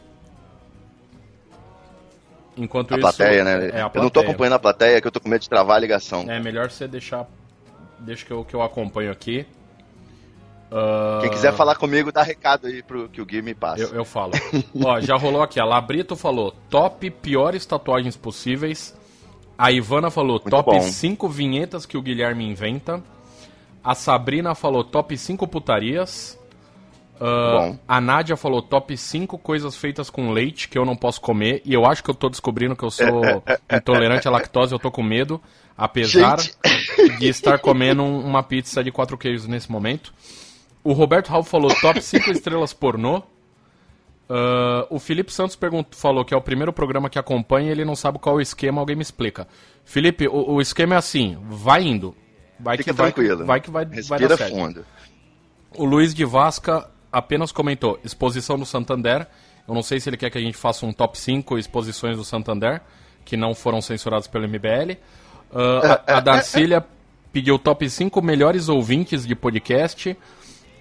Enquanto 2.60 2.94
a 2.94 2.98
isso. 2.98 3.02
plateia, 3.02 3.44
né? 3.44 3.70
É, 3.70 3.82
a 3.82 3.92
Eu 3.94 4.04
não 4.04 4.10
tô 4.10 4.20
acompanhando 4.20 4.54
a 4.54 4.60
plateia, 4.60 5.00
que 5.00 5.08
eu 5.08 5.12
tô 5.12 5.22
com 5.22 5.30
medo 5.30 5.42
de 5.42 5.50
travar 5.50 5.78
a 5.78 5.80
ligação. 5.80 6.30
É 6.30 6.40
melhor 6.40 6.70
você 6.70 6.88
deixar. 6.88 7.26
Deixa 8.00 8.26
que 8.26 8.32
eu, 8.32 8.44
que 8.44 8.54
eu 8.54 8.62
acompanho 8.62 9.12
aqui. 9.12 9.46
Ah, 10.72 11.20
Quem 11.22 11.32
quiser 11.32 11.54
falar 11.54 11.76
comigo, 11.76 12.12
dá 12.12 12.22
recado 12.22 12.68
aí 12.68 12.84
pro 12.84 13.10
que 13.10 13.22
o 13.22 13.26
Gui 13.26 13.42
me 13.42 13.56
passa. 13.56 13.84
Eu, 13.84 13.96
eu 13.96 14.06
falo. 14.06 14.34
Ó, 14.84 15.00
já 15.00 15.16
rolou 15.16 15.42
aqui. 15.42 15.60
A 15.60 15.66
Labrito 15.66 16.16
falou 16.16 16.54
top 16.70 17.10
piores 17.10 17.66
tatuagens 17.66 18.16
possíveis. 18.16 18.96
A 19.58 19.72
Ivana 19.72 20.10
falou 20.10 20.40
top 20.40 20.72
bom. 20.72 20.82
5 20.82 21.28
vinhetas 21.28 21.86
que 21.86 21.98
o 21.98 22.02
Guilherme 22.02 22.46
inventa. 22.46 23.04
A 23.84 23.96
Sabrina 23.96 24.56
falou 24.56 24.84
top 24.84 25.18
5 25.18 25.48
putarias. 25.48 26.39
Bom. 27.26 27.78
a 27.88 28.00
Nádia 28.00 28.38
falou 28.38 28.62
top 28.62 28.96
5 28.96 29.38
coisas 29.40 29.76
feitas 29.76 30.10
com 30.10 30.32
leite 30.32 30.70
que 30.70 30.78
eu 30.78 30.86
não 30.86 30.96
posso 30.96 31.20
comer. 31.20 31.62
E 31.66 31.74
eu 31.74 31.86
acho 31.86 32.04
que 32.04 32.10
eu 32.10 32.16
tô 32.16 32.30
descobrindo 32.30 32.76
que 32.76 32.84
eu 32.84 32.90
sou 32.92 33.22
intolerante 33.72 34.28
à 34.28 34.32
lactose, 34.32 34.72
eu 34.74 34.80
tô 34.80 34.90
com 34.92 35.04
medo. 35.04 35.42
Apesar 35.78 36.40
Gente. 36.40 37.20
de 37.20 37.28
estar 37.28 37.60
comendo 37.60 38.04
um- 38.04 38.26
uma 38.26 38.44
pizza 38.44 38.84
de 38.84 38.92
quatro 38.92 39.18
queijos 39.18 39.48
nesse 39.48 39.72
momento. 39.72 40.14
O 40.84 40.94
Roberto 40.94 41.28
Ralph 41.30 41.48
falou 41.50 41.74
top 41.82 42.02
5 42.02 42.30
estrelas 42.32 42.74
pornô. 42.74 43.22
Ah, 44.30 44.86
o 44.90 45.00
Felipe 45.00 45.32
Santos 45.34 45.56
perguntou, 45.56 45.98
falou 46.00 46.24
que 46.24 46.34
é 46.34 46.38
o 46.38 46.42
primeiro 46.42 46.72
programa 46.72 47.10
que 47.10 47.18
acompanha 47.18 47.70
e 47.70 47.72
ele 47.72 47.84
não 47.86 47.96
sabe 47.96 48.20
qual 48.20 48.36
é 48.36 48.38
o 48.40 48.42
esquema, 48.42 48.80
alguém 48.80 48.96
me 48.96 49.02
explica. 49.02 49.48
Felipe, 49.84 50.28
o, 50.28 50.54
o 50.54 50.62
esquema 50.62 50.96
é 50.96 50.98
assim, 50.98 51.38
vai 51.50 51.84
indo. 51.84 52.16
Vai 52.60 52.78
Fica 52.78 52.92
que 52.92 52.98
vai, 52.98 53.12
tranquilo. 53.12 53.46
vai 53.46 53.62
que 53.62 53.72
vai, 53.72 53.86
vai 53.86 53.96
Respira 53.96 54.28
dar 54.28 54.38
certo. 54.38 54.54
fundo. 54.56 54.86
O 55.78 55.86
Luiz 55.86 56.14
de 56.14 56.26
Vasca 56.26 56.90
apenas 57.12 57.52
comentou 57.52 58.00
exposição 58.04 58.58
do 58.58 58.66
Santander. 58.66 59.28
Eu 59.68 59.74
não 59.74 59.84
sei 59.84 60.00
se 60.00 60.10
ele 60.10 60.18
quer 60.18 60.30
que 60.30 60.38
a 60.38 60.42
gente 60.42 60.58
faça 60.58 60.86
um 60.86 60.94
top 60.94 61.18
5 61.18 61.58
exposições 61.58 62.18
do 62.18 62.24
Santander, 62.24 62.82
que 63.24 63.38
não 63.38 63.54
foram 63.54 63.82
censuradas 63.82 64.28
pelo 64.28 64.48
MBL. 64.48 64.98
Ah, 65.52 66.02
a, 66.08 66.18
a 66.18 66.20
Darcília 66.20 66.86
pediu 67.32 67.60
top 67.60 67.90
5 67.90 68.22
melhores 68.22 68.70
ouvintes 68.70 69.26
de 69.26 69.36
podcast. 69.36 70.18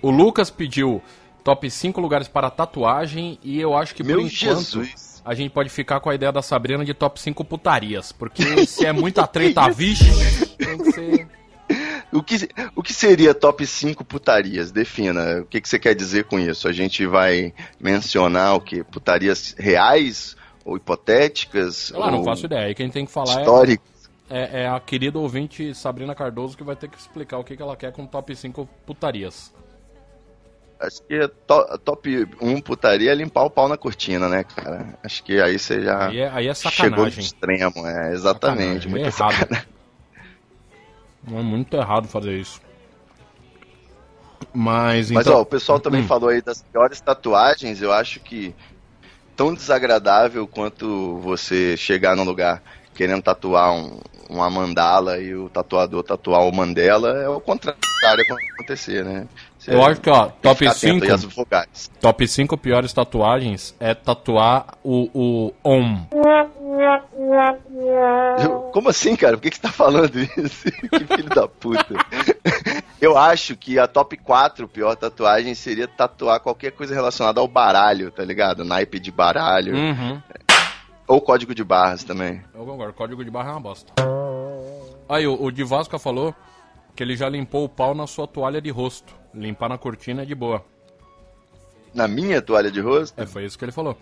O 0.00 0.10
Lucas 0.10 0.50
pediu 0.50 1.02
top 1.44 1.70
5 1.70 2.00
lugares 2.00 2.28
para 2.28 2.50
tatuagem. 2.50 3.38
E 3.42 3.60
eu 3.60 3.76
acho 3.76 3.94
que 3.94 4.02
por 4.02 4.08
Meu 4.08 4.20
enquanto 4.20 4.84
Jesus. 4.84 5.22
a 5.24 5.34
gente 5.34 5.50
pode 5.50 5.68
ficar 5.68 6.00
com 6.00 6.10
a 6.10 6.14
ideia 6.14 6.32
da 6.32 6.42
Sabrina 6.42 6.84
de 6.84 6.94
top 6.94 7.20
5 7.20 7.44
putarias. 7.44 8.12
Porque 8.12 8.42
se 8.66 8.86
é 8.86 8.92
muita 8.92 9.26
treta, 9.26 9.68
vixe, 9.70 10.04
tem 10.56 10.78
que 10.78 10.92
ser. 10.92 11.28
O 12.12 12.22
que, 12.22 12.48
o 12.74 12.82
que 12.82 12.92
seria 12.94 13.34
top 13.34 13.66
5 13.66 14.04
putarias? 14.04 14.70
Defina. 14.70 15.40
O 15.42 15.46
que, 15.46 15.60
que 15.60 15.68
você 15.68 15.78
quer 15.78 15.94
dizer 15.94 16.24
com 16.24 16.38
isso? 16.40 16.66
A 16.66 16.72
gente 16.72 17.06
vai 17.06 17.52
mencionar 17.78 18.54
o 18.56 18.60
que? 18.60 18.82
Putarias 18.82 19.54
reais 19.58 20.34
ou 20.64 20.76
hipotéticas? 20.76 21.90
Eu 21.90 22.00
lá, 22.00 22.10
não 22.10 22.18
ou 22.20 22.24
faço 22.24 22.46
ideia. 22.46 22.66
Aí 22.66 22.74
quem 22.74 22.88
tem 22.90 23.04
que 23.04 23.12
falar 23.12 23.40
é 23.40 23.40
históricas? 23.40 23.86
É, 24.30 24.62
é 24.62 24.68
a 24.68 24.80
querida 24.80 25.18
ouvinte 25.18 25.74
Sabrina 25.74 26.14
Cardoso 26.14 26.56
que 26.56 26.64
vai 26.64 26.76
ter 26.76 26.88
que 26.88 26.98
explicar 26.98 27.38
o 27.38 27.44
que, 27.44 27.56
que 27.56 27.62
ela 27.62 27.76
quer 27.76 27.92
com 27.92 28.06
top 28.06 28.34
5 28.34 28.66
putarias. 28.86 29.52
Acho 30.80 31.02
que 31.02 31.14
é 31.14 31.26
to- 31.28 31.78
top 31.84 32.28
1 32.40 32.60
putaria 32.60 33.10
é 33.10 33.14
limpar 33.14 33.42
o 33.44 33.50
pau 33.50 33.68
na 33.68 33.76
cortina, 33.76 34.28
né, 34.28 34.44
cara? 34.44 34.96
Acho 35.02 35.24
que 35.24 35.40
aí 35.40 35.58
você 35.58 35.82
já 35.82 36.08
Aí 36.08 36.18
é, 36.18 36.28
aí 36.30 36.46
é 36.48 36.54
chegou 36.54 37.06
no 37.06 37.10
sacanagem. 37.12 37.20
extremo. 37.20 37.86
É, 37.86 38.12
exatamente. 38.12 38.88
Sacanagem, 38.88 38.88
Muito 38.88 39.04
é 39.04 39.08
errado. 39.08 39.46
Não 39.50 39.77
é 41.26 41.42
muito 41.42 41.76
errado 41.76 42.08
fazer 42.08 42.38
isso. 42.38 42.60
Mas, 44.52 45.10
Mas 45.10 45.26
então. 45.26 45.38
ó, 45.38 45.40
o 45.42 45.46
pessoal 45.46 45.78
também 45.78 46.02
Hum. 46.02 46.06
falou 46.06 46.30
aí 46.30 46.40
das 46.42 46.62
piores 46.62 47.00
tatuagens, 47.00 47.82
eu 47.82 47.92
acho 47.92 48.20
que 48.20 48.54
tão 49.36 49.54
desagradável 49.54 50.46
quanto 50.48 51.18
você 51.18 51.76
chegar 51.76 52.16
num 52.16 52.24
lugar 52.24 52.62
querendo 52.94 53.22
tatuar 53.22 53.72
um- 53.72 54.00
uma 54.28 54.50
mandala 54.50 55.18
e 55.18 55.32
o 55.34 55.48
tatuador 55.48 56.02
tatuar 56.02 56.42
o 56.42 56.52
Mandela, 56.52 57.10
é 57.22 57.28
o 57.28 57.40
contrário 57.40 57.78
que 57.80 58.34
vai 58.34 58.44
acontecer, 58.54 59.04
né? 59.04 59.28
Você 59.56 59.72
eu 59.72 59.82
acho 59.84 60.00
que, 60.00 60.10
ó, 60.10 60.26
top 60.26 60.58
ficar 60.58 60.70
atento 60.72 60.80
5, 60.80 61.04
aí 61.04 61.10
às 61.12 61.24
vogais. 61.24 61.90
top 62.00 62.26
5 62.26 62.58
piores 62.58 62.92
tatuagens 62.92 63.74
é 63.78 63.94
tatuar 63.94 64.76
o, 64.82 65.08
o 65.14 65.54
OM. 65.62 66.08
Eu- 68.42 68.60
Como 68.72 68.88
assim, 68.88 69.16
cara? 69.16 69.36
Por 69.36 69.42
que, 69.42 69.50
que 69.50 69.56
você 69.56 69.62
tá 69.62 69.72
falando 69.72 70.18
isso? 70.18 70.64
que 70.90 71.04
filho 71.16 71.28
da 71.30 71.48
puta. 71.48 71.94
Eu 73.00 73.16
acho 73.16 73.56
que 73.56 73.78
a 73.78 73.86
top 73.86 74.16
4 74.16 74.68
pior 74.68 74.94
tatuagem 74.96 75.54
seria 75.54 75.86
tatuar 75.88 76.40
qualquer 76.40 76.72
coisa 76.72 76.94
relacionada 76.94 77.40
ao 77.40 77.48
baralho, 77.48 78.10
tá 78.10 78.24
ligado? 78.24 78.64
Naipe 78.64 78.98
de 78.98 79.10
baralho. 79.10 79.74
Uhum. 79.74 80.20
Ou 81.06 81.20
código 81.20 81.54
de 81.54 81.64
barras 81.64 82.04
também. 82.04 82.42
Eu 82.54 82.64
concordo, 82.66 82.92
código 82.92 83.24
de 83.24 83.30
barra 83.30 83.50
é 83.50 83.52
uma 83.52 83.60
bosta. 83.60 83.92
Aí, 85.08 85.26
o, 85.26 85.42
o 85.42 85.50
de 85.50 85.64
Vasca 85.64 85.98
falou 85.98 86.34
que 86.94 87.02
ele 87.02 87.16
já 87.16 87.28
limpou 87.28 87.64
o 87.64 87.68
pau 87.68 87.94
na 87.94 88.06
sua 88.06 88.26
toalha 88.26 88.60
de 88.60 88.68
rosto. 88.70 89.14
Limpar 89.32 89.70
na 89.70 89.78
cortina 89.78 90.22
é 90.22 90.26
de 90.26 90.34
boa. 90.34 90.62
Na 91.94 92.06
minha 92.06 92.42
toalha 92.42 92.70
de 92.70 92.80
rosto? 92.80 93.18
É, 93.18 93.24
foi 93.24 93.46
isso 93.46 93.58
que 93.58 93.64
ele 93.64 93.72
falou. 93.72 93.96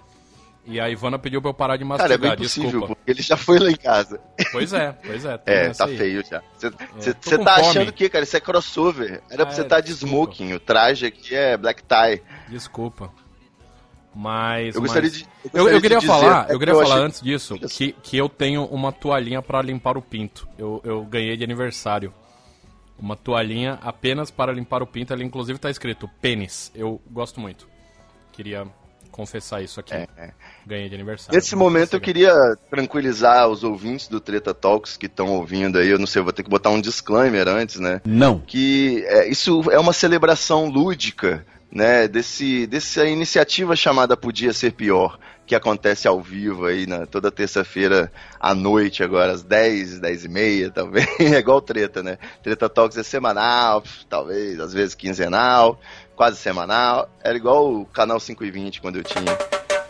E 0.69 0.81
a 0.81 0.91
Ivana 0.91 1.17
pediu 1.19 1.41
pra 1.41 1.51
eu 1.51 1.55
parar 1.55 1.77
de 1.77 1.85
Cara, 1.85 1.95
é 2.03 2.09
mastigar, 2.19 2.37
possível, 2.37 2.71
desculpa. 2.71 2.95
porque 2.97 3.11
ele 3.11 3.23
já 3.23 3.37
foi 3.37 3.59
lá 3.61 3.71
em 3.71 3.77
casa. 3.77 4.21
Pois 4.51 4.73
é, 4.73 4.93
pois 4.93 5.25
é. 5.25 5.41
É, 5.47 5.69
tá 5.71 5.85
aí. 5.87 5.97
feio 5.97 6.25
já. 6.29 6.43
Você 6.59 7.15
com 7.15 7.45
tá 7.45 7.55
fome. 7.57 7.69
achando 7.69 7.93
que, 7.93 8.09
cara? 8.09 8.25
Isso 8.25 8.37
é 8.37 8.41
crossover. 8.41 9.23
Era 9.31 9.45
pra 9.45 9.53
Ah, 9.53 9.55
você 9.55 9.61
é, 9.61 9.65
estar 9.65 9.81
de 9.81 9.93
smoking. 9.93 10.53
O 10.55 10.59
traje 10.61 11.07
aqui 11.07 11.35
é 11.37 11.57
black 11.57 11.83
tie. 11.85 12.21
Desculpa. 12.49 13.13
Mas. 14.15 14.75
Eu 14.75 14.81
gostaria 14.81 15.09
mas- 15.11 15.19
de. 15.19 15.25
Eu, 15.25 15.29
gostaria 15.51 15.71
eu 15.71 15.77
de 15.77 15.83
queria 15.83 15.99
dizer, 15.99 16.07
falar, 16.09 16.41
é 16.41 16.45
eu 16.47 16.53
que 16.55 16.59
queria 16.59 16.75
falar 16.75 16.95
achei- 16.95 17.05
antes 17.07 17.21
disso 17.21 17.59
que, 17.59 17.93
que 17.93 18.17
eu 18.17 18.29
tenho 18.29 18.65
uma 18.65 18.91
toalhinha 18.91 19.43
pra 19.43 19.61
limpar 19.63 19.97
o 19.97 20.03
pinto. 20.03 20.49
Eu, 20.59 20.81
eu 20.85 21.05
ganhei 21.05 21.37
de 21.37 21.45
aniversário. 21.45 22.13
Uma 22.99 23.15
toalhinha 23.15 23.79
apenas 23.83 24.31
para 24.31 24.53
limpar 24.53 24.83
o 24.83 24.87
pinto. 24.87 25.13
Ali 25.13 25.23
inclusive 25.23 25.59
tá 25.59 25.69
escrito 25.71 26.09
pênis. 26.21 26.73
Eu 26.75 27.01
gosto 27.11 27.39
muito. 27.41 27.69
Queria 28.33 28.67
confessar 29.17 29.63
isso 29.63 29.81
aqui. 29.81 29.95
É, 29.95 30.07
é. 30.19 30.31
Ganhei 30.67 30.89
de 30.91 30.95
aniversário. 30.95 31.35
Nesse 31.35 31.57
momento 31.57 31.95
eu 31.95 32.01
queria 32.01 32.35
tranquilizar 32.71 33.49
os 33.49 33.65
ouvintes 33.65 34.09
do 34.09 34.21
Treta 34.21 34.53
Talks 34.53 34.97
que 34.97 35.07
estão 35.07 35.29
ouvindo 35.29 35.79
aí. 35.79 35.89
Eu 35.89 35.99
não 35.99 36.07
sei, 36.07 36.21
eu 36.21 36.25
vou 36.25 36.33
ter 36.35 36.43
que 36.43 36.51
botar 36.51 36.69
um 36.69 36.81
disclaimer 36.81 37.49
antes, 37.49 37.81
né? 37.81 38.03
Não. 38.05 38.39
que 38.39 39.03
é, 39.07 39.29
isso 39.29 39.63
é 39.71 39.79
uma 39.79 39.95
celebração 39.95 40.69
lúdica, 40.69 41.47
né, 41.73 42.07
desse, 42.07 42.67
dessa 42.67 43.07
iniciativa 43.07 43.75
chamada 43.75 44.17
Podia 44.17 44.53
Ser 44.53 44.73
Pior, 44.73 45.19
que 45.47 45.55
acontece 45.55 46.09
ao 46.09 46.21
vivo 46.21 46.67
aí 46.67 46.87
na, 46.87 47.07
toda 47.07 47.31
terça-feira 47.31 48.11
à 48.41 48.55
noite, 48.55 49.03
agora 49.03 49.33
às 49.33 49.43
10, 49.43 50.01
10 50.01 50.25
e 50.25 50.29
meia, 50.29 50.71
talvez, 50.71 51.07
é 51.21 51.39
igual 51.39 51.61
treta, 51.61 52.03
né? 52.03 52.19
Treta 52.43 52.69
Talks 52.69 52.97
é 52.97 53.03
semanal, 53.03 53.83
talvez, 54.09 54.59
às 54.61 54.73
vezes 54.73 54.95
quinzenal, 54.95 55.81
quase 56.17 56.39
semanal, 56.39 57.09
era 57.23 57.37
igual 57.37 57.73
o 57.73 57.85
canal 57.87 58.19
5 58.19 58.45
e 58.45 58.51
20 58.51 58.81
quando 58.81 58.97
eu 58.97 59.05
tinha. 59.05 59.37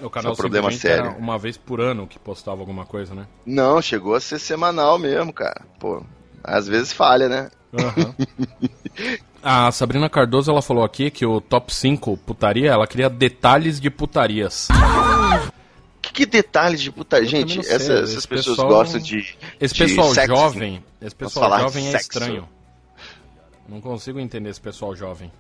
O 0.03 0.11
canal 0.11 0.33
Isso 0.33 0.43
é 0.43 0.45
um 0.45 0.51
problema 0.51 0.69
520 0.69 0.87
era 0.93 1.05
sério. 1.11 1.19
uma 1.19 1.39
vez 1.39 1.57
por 1.57 1.81
ano 1.81 2.07
que 2.07 2.19
postava 2.19 2.61
alguma 2.61 2.85
coisa, 2.85 3.15
né? 3.15 3.27
Não, 3.47 3.81
chegou 3.81 4.15
a 4.15 4.21
ser 4.21 4.39
semanal 4.39 4.99
mesmo, 4.99 5.33
cara. 5.33 5.63
Pô, 5.79 6.03
às 6.45 6.67
vezes 6.69 6.93
falha, 6.93 7.29
né? 7.29 7.51
Aham. 7.73 8.15
A 9.43 9.71
Sabrina 9.71 10.09
Cardoso 10.11 10.51
ela 10.51 10.61
falou 10.61 10.83
aqui 10.83 11.09
que 11.11 11.25
o 11.25 11.41
top 11.41 11.73
5 11.73 12.17
putaria, 12.19 12.71
ela 12.73 12.87
queria 12.87 13.09
detalhes 13.09 13.79
de 13.81 13.89
putarias. 13.91 14.67
Que, 16.03 16.13
que 16.13 16.27
detalhes 16.27 16.81
de 16.81 16.91
puta. 16.91 17.17
também 17.17 17.31
Gente, 17.31 17.61
essa- 17.61 17.93
essas 17.93 18.27
pessoas 18.27 18.57
pessoal- 18.57 18.69
gostam 18.69 19.01
de. 19.01 19.37
Esse 19.61 19.75
de 19.75 19.85
pessoal 19.85 20.13
sexo, 20.15 20.35
jovem, 20.35 20.85
esse 21.01 21.15
pessoal 21.15 21.61
jovem 21.61 21.87
é 21.87 21.91
sexo. 21.93 22.09
estranho. 22.19 22.49
Não 23.69 23.81
consigo 23.81 24.19
entender 24.19 24.51
esse 24.51 24.61
pessoal 24.61 24.95
jovem. 24.97 25.31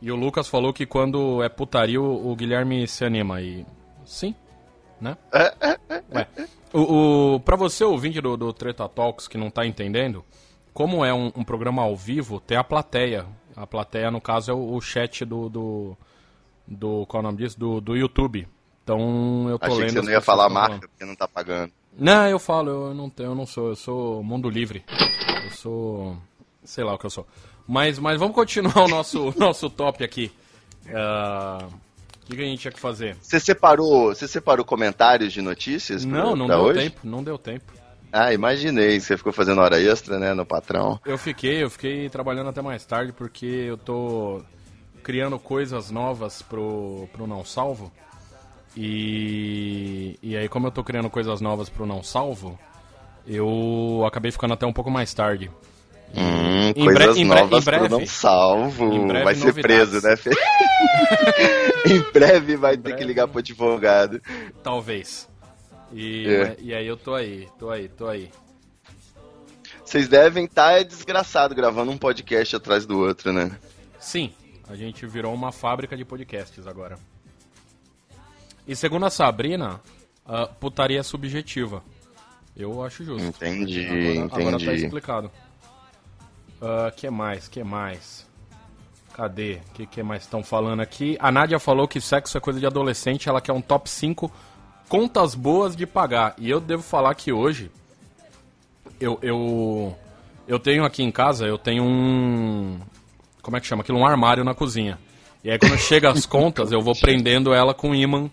E 0.00 0.12
o 0.12 0.16
Lucas 0.16 0.48
falou 0.48 0.72
que 0.72 0.86
quando 0.86 1.42
é 1.42 1.48
putaria 1.48 2.00
o, 2.00 2.34
Guilherme 2.36 2.86
se 2.86 3.04
anima 3.04 3.42
e 3.42 3.66
sim, 4.04 4.34
né? 5.00 5.16
Ué, 6.14 6.26
o, 6.72 7.34
o, 7.34 7.40
pra 7.40 7.56
você, 7.56 7.82
ouvinte 7.82 8.20
do, 8.20 8.36
do 8.36 8.52
Treta 8.52 8.88
Talks, 8.88 9.26
que 9.26 9.36
não 9.36 9.50
tá 9.50 9.66
entendendo, 9.66 10.24
como 10.72 11.04
é 11.04 11.12
um, 11.12 11.32
um 11.34 11.42
programa 11.42 11.82
ao 11.82 11.96
vivo, 11.96 12.40
tem 12.40 12.56
a 12.56 12.62
plateia. 12.62 13.26
A 13.56 13.66
plateia, 13.66 14.10
no 14.10 14.20
caso, 14.20 14.52
é 14.52 14.54
o, 14.54 14.74
o 14.74 14.80
chat 14.80 15.24
do, 15.24 15.48
do, 15.48 15.96
do. 16.66 17.04
Qual 17.06 17.20
é 17.20 17.24
o 17.24 17.26
nome 17.26 17.38
disso? 17.38 17.58
Do, 17.58 17.80
do 17.80 17.96
YouTube. 17.96 18.46
Então 18.84 19.48
eu 19.50 19.58
tô 19.58 19.66
Achei 19.66 19.78
lendo. 19.78 19.88
que 19.88 19.94
você 19.94 20.02
não 20.02 20.12
ia 20.12 20.20
falar 20.20 20.46
a 20.46 20.48
marca 20.48 20.68
falando. 20.68 20.88
porque 20.88 21.04
não 21.04 21.16
tá 21.16 21.26
pagando. 21.26 21.72
Não, 21.98 22.28
eu 22.28 22.38
falo, 22.38 22.70
eu 22.70 22.94
não, 22.94 23.10
tenho, 23.10 23.30
eu 23.30 23.34
não 23.34 23.44
sou, 23.44 23.70
eu 23.70 23.76
sou 23.76 24.22
mundo 24.22 24.48
livre. 24.48 24.84
Eu 25.44 25.50
sou. 25.50 26.16
sei 26.62 26.84
lá 26.84 26.94
o 26.94 26.98
que 26.98 27.06
eu 27.06 27.10
sou. 27.10 27.26
Mas, 27.68 27.98
mas 27.98 28.18
vamos 28.18 28.34
continuar 28.34 28.78
o 28.84 28.88
nosso, 28.88 29.32
nosso 29.36 29.68
top 29.68 30.02
aqui. 30.02 30.32
Ah, 30.92 31.66
O 32.22 32.26
que, 32.26 32.36
que 32.36 32.42
a 32.42 32.46
gente 32.46 32.60
tinha 32.60 32.72
que 32.72 32.80
fazer? 32.80 33.16
Você 33.20 33.38
separou, 33.38 34.14
você 34.14 34.26
separou 34.26 34.64
comentários 34.64 35.32
de 35.32 35.42
notícias? 35.42 36.04
pra- 36.06 36.16
Não, 36.18 36.34
não 36.34 36.46
pra 36.46 36.56
deu 36.56 36.64
hoje? 36.64 36.80
tempo, 36.80 37.00
não 37.04 37.22
deu 37.22 37.36
tempo. 37.38 37.72
Ah, 38.10 38.32
imaginei. 38.32 38.98
Você 38.98 39.18
ficou 39.18 39.32
fazendo 39.34 39.60
hora 39.60 39.78
extra, 39.80 40.18
né, 40.18 40.32
no 40.32 40.46
patrão. 40.46 40.98
Eu 41.04 41.18
fiquei, 41.18 41.62
eu 41.62 41.68
fiquei 41.68 42.08
trabalhando 42.08 42.48
até 42.48 42.62
mais 42.62 42.82
tarde 42.86 43.12
porque 43.12 43.44
eu 43.44 43.76
tô 43.76 44.40
criando 45.02 45.38
coisas 45.38 45.90
novas 45.90 46.40
pro, 46.40 47.06
pro 47.12 47.26
Não 47.26 47.44
Salvo. 47.44 47.92
E, 48.76 50.18
e 50.22 50.36
aí, 50.36 50.48
como 50.48 50.66
eu 50.66 50.70
tô 50.70 50.82
criando 50.82 51.10
coisas 51.10 51.40
novas 51.40 51.68
pro 51.68 51.84
Não 51.84 52.02
Salvo, 52.02 52.58
eu 53.26 54.04
acabei 54.06 54.30
ficando 54.30 54.54
até 54.54 54.64
um 54.64 54.72
pouco 54.72 54.90
mais 54.90 55.12
tarde. 55.12 55.50
Hum, 56.14 56.70
Em 56.70 56.84
coisas 56.84 57.12
bre- 57.14 57.20
em 57.20 57.24
novas 57.24 57.62
em 57.62 57.64
breve. 57.64 57.88
não 57.88 58.06
salvo. 58.06 58.92
Em 58.92 59.06
breve, 59.06 59.24
vai 59.24 59.34
ser 59.34 59.46
novidades. 59.46 59.88
preso, 59.90 60.06
né, 60.06 60.16
Fê? 60.16 60.30
em 61.86 62.00
breve 62.12 62.56
vai 62.56 62.76
ter 62.76 62.96
que 62.96 63.04
ligar 63.04 63.28
pro 63.28 63.38
advogado. 63.38 64.20
Talvez. 64.62 65.28
E, 65.92 66.26
É. 66.26 66.56
e 66.60 66.74
aí 66.74 66.86
eu 66.86 66.96
tô 66.96 67.14
aí, 67.14 67.48
tô 67.58 67.70
aí, 67.70 67.88
tô 67.88 68.06
aí. 68.08 68.30
Vocês 69.84 70.06
devem 70.08 70.44
estar 70.44 70.82
desgraçado 70.84 71.54
gravando 71.54 71.90
um 71.90 71.96
podcast 71.98 72.54
atrás 72.56 72.84
do 72.84 72.98
outro, 72.98 73.32
né? 73.32 73.56
Sim, 73.98 74.32
a 74.68 74.74
gente 74.74 75.06
virou 75.06 75.32
uma 75.32 75.50
fábrica 75.50 75.96
de 75.96 76.04
podcasts 76.04 76.66
agora. 76.66 76.98
E 78.66 78.76
segundo 78.76 79.06
a 79.06 79.10
Sabrina, 79.10 79.80
a 80.26 80.46
putaria 80.46 81.00
é 81.00 81.02
subjetiva. 81.02 81.82
Eu 82.54 82.82
acho 82.84 83.02
justo. 83.04 83.26
Entendi, 83.26 83.86
Agora, 83.86 84.42
agora 84.42 84.58
tá 84.58 84.64
entendi. 84.64 84.84
explicado. 84.84 85.30
Ah, 86.60 86.92
que 86.94 87.08
mais? 87.10 87.48
Que 87.48 87.62
mais? 87.62 88.26
Cadê? 89.14 89.60
O 89.70 89.74
que, 89.74 89.86
que 89.86 90.02
mais 90.02 90.22
estão 90.22 90.42
falando 90.42 90.80
aqui? 90.80 91.16
A 91.20 91.30
Nádia 91.32 91.58
falou 91.58 91.88
que 91.88 92.00
sexo 92.00 92.36
é 92.36 92.40
coisa 92.40 92.60
de 92.60 92.66
adolescente, 92.66 93.28
ela 93.28 93.40
quer 93.40 93.52
um 93.52 93.60
top 93.60 93.90
5 93.90 94.30
contas 94.88 95.34
boas 95.34 95.76
de 95.76 95.86
pagar. 95.86 96.34
E 96.38 96.48
eu 96.48 96.60
devo 96.60 96.82
falar 96.82 97.14
que 97.14 97.32
hoje 97.32 97.70
eu, 99.00 99.18
eu, 99.22 99.96
eu 100.46 100.58
tenho 100.58 100.84
aqui 100.84 101.02
em 101.02 101.10
casa, 101.10 101.46
eu 101.46 101.58
tenho 101.58 101.84
um. 101.84 102.80
Como 103.42 103.56
é 103.56 103.60
que 103.60 103.66
chama 103.66 103.82
aquilo? 103.82 103.98
Um 103.98 104.06
armário 104.06 104.44
na 104.44 104.54
cozinha. 104.54 104.98
E 105.44 105.50
aí 105.50 105.58
quando 105.58 105.78
chega 105.78 106.10
as 106.10 106.26
contas, 106.26 106.72
eu 106.72 106.80
vou 106.80 106.94
prendendo 106.94 107.54
ela 107.54 107.72
com 107.72 107.94
imã, 107.94 108.30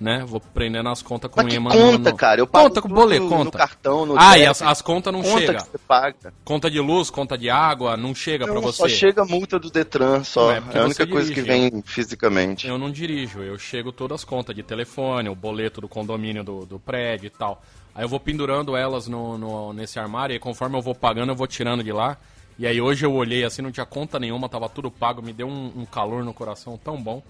né? 0.00 0.24
Vou 0.26 0.40
prendendo 0.40 0.88
as 0.88 1.00
contas 1.02 1.30
com 1.30 1.42
Mas 1.42 1.50
que 1.52 1.56
imã. 1.56 1.70
conta, 1.70 2.12
cara? 2.12 2.40
Eu 2.40 2.46
pago 2.46 2.68
conta 2.68 2.82
com 2.82 2.88
boleto, 2.88 3.22
no 3.24 3.28
conta. 3.30 3.58
cartão, 3.58 4.04
no 4.06 4.14
ah, 4.18 4.36
e 4.36 4.40
débito. 4.42 4.50
as, 4.50 4.62
as 4.62 4.82
contas 4.82 5.12
não 5.12 5.22
conta 5.22 5.38
chega. 5.40 5.62
que. 5.64 6.28
Conta 6.44 6.70
de 6.70 6.80
luz, 6.80 7.10
conta 7.10 7.38
de 7.38 7.48
água, 7.48 7.96
não 7.96 8.14
chega 8.14 8.44
pra 8.44 8.54
Não, 8.54 8.62
você. 8.62 8.78
só 8.78 8.88
chega 8.88 9.22
a 9.22 9.24
multa 9.24 9.58
do 9.58 9.70
Detran, 9.70 10.22
só. 10.24 10.46
Não, 10.46 10.52
é 10.52 10.62
É, 10.74 10.78
a 10.80 10.84
única 10.84 11.06
coisa 11.06 11.28
que 11.32 11.42
dirige. 11.42 11.70
vem 11.70 11.82
fisicamente. 11.82 12.66
Eu 12.66 12.76
não 12.78 12.90
dirijo, 12.90 13.40
eu 13.40 13.58
chego 13.58 13.92
todas 13.92 14.20
as 14.20 14.24
contas 14.24 14.54
de 14.54 14.62
telefone, 14.62 15.28
o 15.28 15.34
boleto 15.34 15.80
do 15.80 15.88
condomínio 15.88 16.44
do, 16.44 16.66
do 16.66 16.78
prédio 16.78 17.26
e 17.26 17.30
tal. 17.30 17.62
Aí 17.94 18.04
eu 18.04 18.08
vou 18.08 18.18
pendurando 18.18 18.76
elas 18.76 19.06
no, 19.06 19.38
no- 19.38 19.72
nesse 19.72 19.98
armário 19.98 20.34
e 20.34 20.38
conforme 20.40 20.76
eu 20.76 20.82
vou 20.82 20.94
pagando, 20.94 21.30
eu 21.30 21.36
vou 21.36 21.46
tirando 21.46 21.82
de 21.84 21.92
lá. 21.92 22.16
E 22.58 22.66
aí 22.66 22.80
hoje 22.80 23.04
eu 23.06 23.12
olhei 23.12 23.44
assim, 23.44 23.62
não 23.62 23.70
tinha 23.72 23.86
conta 23.86 24.18
nenhuma, 24.18 24.48
tava 24.48 24.68
tudo 24.68 24.90
pago, 24.90 25.22
me 25.22 25.32
deu 25.32 25.46
um, 25.48 25.72
um 25.76 25.84
calor 25.84 26.24
no 26.24 26.32
coração 26.34 26.76
tão 26.82 27.00
bom, 27.00 27.22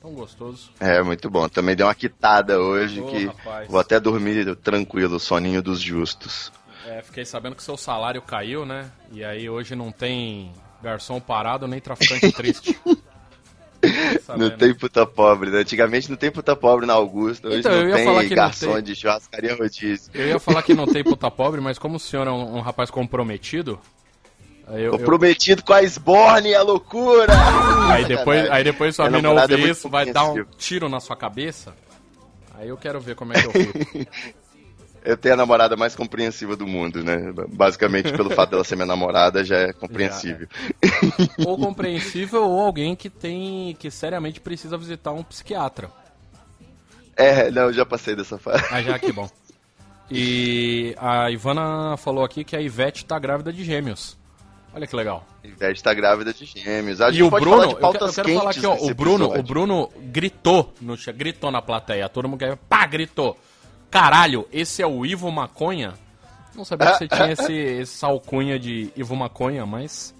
tão 0.00 0.12
gostoso. 0.12 0.70
É, 0.80 1.02
muito 1.02 1.28
bom. 1.30 1.48
Também 1.48 1.76
deu 1.76 1.86
uma 1.86 1.94
quitada 1.94 2.60
hoje 2.60 3.02
que 3.02 3.26
rapaz. 3.26 3.68
vou 3.68 3.80
até 3.80 3.98
dormir 4.00 4.54
tranquilo, 4.56 5.18
soninho 5.18 5.62
dos 5.62 5.80
justos. 5.80 6.52
É, 6.86 7.02
fiquei 7.02 7.24
sabendo 7.24 7.54
que 7.56 7.62
seu 7.62 7.76
salário 7.76 8.22
caiu, 8.22 8.64
né? 8.64 8.90
E 9.12 9.22
aí 9.22 9.48
hoje 9.50 9.74
não 9.74 9.92
tem 9.92 10.52
garçom 10.82 11.20
parado 11.20 11.66
nem 11.66 11.80
traficante 11.80 12.32
triste. 12.32 12.78
Não 14.36 14.50
tem 14.50 14.74
puta 14.74 15.06
pobre, 15.06 15.50
né? 15.50 15.58
Antigamente 15.58 16.10
não 16.10 16.16
tem 16.16 16.30
puta 16.32 16.56
pobre 16.56 16.84
na 16.84 16.94
Augusta, 16.94 17.48
hoje 17.48 17.60
Então, 17.60 17.72
eu 17.72 17.88
não 17.88 17.94
tem 17.94 18.04
falar 18.04 18.22
que 18.24 18.30
não 18.30 18.36
garçom 18.36 18.74
tem. 18.74 18.82
de 18.82 18.96
churrascaria 18.96 19.54
rodízio. 19.54 20.10
Eu 20.14 20.26
ia 20.26 20.38
falar 20.40 20.62
que 20.62 20.74
não 20.74 20.86
tem 20.86 21.04
puta 21.04 21.30
pobre, 21.30 21.60
mas 21.60 21.78
como 21.78 21.96
o 21.96 22.00
senhor 22.00 22.26
é 22.26 22.30
um, 22.30 22.56
um 22.56 22.60
rapaz 22.60 22.90
comprometido, 22.90 23.78
eu, 24.72 24.78
eu- 24.78 24.90
Comprometido 24.92 25.62
com 25.62 25.72
a 25.72 25.82
Sborne, 25.82 26.54
a 26.54 26.62
loucura! 26.62 27.32
aí 27.90 28.04
depois, 28.04 28.50
aí 28.50 28.64
depois 28.64 28.96
sua 28.96 29.08
mina 29.10 29.28
é 29.28 29.30
ouvir 29.30 29.58
muito 29.58 29.72
isso, 29.72 29.88
vai 29.88 30.10
dar 30.12 30.24
um 30.24 30.44
tiro 30.56 30.88
na 30.88 31.00
sua 31.00 31.16
cabeça. 31.16 31.74
Aí 32.54 32.68
eu 32.68 32.76
quero 32.76 33.00
ver 33.00 33.14
como 33.14 33.32
é 33.32 33.40
que 33.40 33.46
eu 33.46 33.52
fico. 33.52 34.38
Eu 35.04 35.16
tenho 35.16 35.34
a 35.34 35.38
namorada 35.38 35.74
mais 35.76 35.94
compreensiva 35.94 36.54
do 36.54 36.66
mundo, 36.66 37.02
né? 37.02 37.32
Basicamente, 37.48 38.12
pelo 38.12 38.28
fato 38.30 38.50
dela 38.50 38.64
ser 38.64 38.74
minha 38.76 38.84
namorada, 38.84 39.42
já 39.42 39.56
é 39.56 39.72
compreensível. 39.72 40.46
ou 41.46 41.56
compreensível 41.56 42.44
ou 42.44 42.60
alguém 42.60 42.94
que 42.94 43.08
tem 43.08 43.74
que 43.78 43.90
seriamente 43.90 44.38
precisa 44.40 44.76
visitar 44.76 45.12
um 45.12 45.22
psiquiatra. 45.22 45.88
É, 47.16 47.50
não, 47.50 47.62
eu 47.62 47.72
já 47.72 47.86
passei 47.86 48.14
dessa 48.14 48.36
fase. 48.38 48.62
Ah, 48.70 48.82
já 48.82 48.98
que 48.98 49.12
bom. 49.12 49.30
E 50.10 50.94
a 50.96 51.30
Ivana 51.30 51.94
falou 51.98 52.24
aqui 52.24 52.42
que 52.42 52.56
a 52.56 52.62
Ivete 52.62 53.04
tá 53.04 53.18
grávida 53.18 53.52
de 53.52 53.62
gêmeos. 53.62 54.16
Olha 54.74 54.86
que 54.86 54.94
legal. 54.94 55.26
Ivete 55.42 55.82
tá 55.82 55.92
grávida 55.94 56.32
de 56.32 56.44
gêmeos. 56.44 57.00
A 57.00 57.08
E 57.08 57.14
gente 57.14 57.22
o 57.24 57.30
pode 57.30 57.44
Bruno, 57.44 57.62
eu, 57.62 57.68
quero- 57.76 58.04
eu 58.06 58.12
quero 58.12 58.34
falar 58.38 58.50
aqui, 58.50 58.66
ó, 58.66 58.74
o 58.74 58.94
Bruno, 58.94 59.24
o 59.24 59.28
episódio. 59.28 59.42
Bruno 59.44 59.90
gritou 60.12 60.72
no 60.80 60.94
gritou 61.14 61.50
na 61.50 61.62
plateia, 61.62 62.08
todo 62.08 62.28
mundo 62.28 62.38
quer, 62.38 62.56
pá, 62.56 62.86
gritou. 62.86 63.36
Caralho, 63.90 64.46
esse 64.52 64.82
é 64.82 64.86
o 64.86 65.04
Ivo 65.06 65.30
Maconha? 65.32 65.94
Não 66.54 66.64
sabia 66.64 66.88
que 66.92 66.98
você 66.98 67.08
tinha 67.08 67.32
esse, 67.32 67.58
essa 67.80 68.06
alcunha 68.06 68.58
de 68.58 68.90
Ivo 68.96 69.16
Maconha, 69.16 69.64
mas 69.64 70.14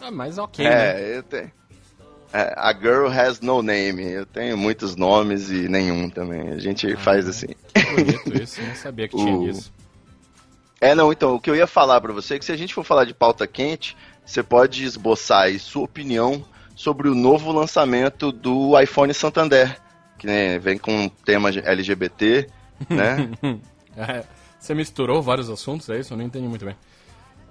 ah, 0.00 0.10
mas 0.10 0.38
OK, 0.38 0.64
né? 0.64 1.00
É, 1.00 1.18
eu 1.18 1.22
tenho. 1.22 1.52
É, 2.32 2.54
a 2.56 2.72
girl 2.72 3.08
has 3.08 3.40
no 3.40 3.62
name. 3.62 4.02
Eu 4.10 4.24
tenho 4.24 4.56
muitos 4.56 4.96
nomes 4.96 5.50
e 5.50 5.68
nenhum 5.68 6.08
também. 6.08 6.48
A 6.48 6.58
gente 6.58 6.90
Ah, 6.90 6.96
faz 6.98 7.28
assim. 7.28 7.48
Que 7.74 7.84
bonito 7.84 8.42
isso, 8.42 8.62
não 8.62 8.74
sabia 8.74 9.06
que 9.06 9.14
tinha 9.16 9.36
O- 9.36 9.48
isso. 9.48 9.70
É, 10.82 10.96
não, 10.96 11.12
então, 11.12 11.36
o 11.36 11.40
que 11.40 11.48
eu 11.48 11.54
ia 11.54 11.66
falar 11.68 12.00
pra 12.00 12.12
você 12.12 12.34
é 12.34 12.38
que 12.40 12.44
se 12.44 12.50
a 12.50 12.56
gente 12.56 12.74
for 12.74 12.82
falar 12.82 13.04
de 13.04 13.14
pauta 13.14 13.46
quente, 13.46 13.96
você 14.26 14.42
pode 14.42 14.82
esboçar 14.84 15.42
aí 15.44 15.56
sua 15.56 15.84
opinião 15.84 16.44
sobre 16.74 17.08
o 17.08 17.14
novo 17.14 17.52
lançamento 17.52 18.32
do 18.32 18.76
iPhone 18.80 19.14
Santander, 19.14 19.80
que 20.18 20.26
né, 20.26 20.58
vem 20.58 20.76
com 20.76 21.04
um 21.04 21.08
tema 21.08 21.50
LGBT, 21.50 22.48
né? 22.90 23.30
É, 23.96 24.24
você 24.58 24.74
misturou 24.74 25.22
vários 25.22 25.48
assuntos, 25.48 25.88
é 25.88 26.00
isso? 26.00 26.14
Eu 26.14 26.16
não 26.18 26.24
entendi 26.24 26.48
muito 26.48 26.64
bem. 26.64 26.74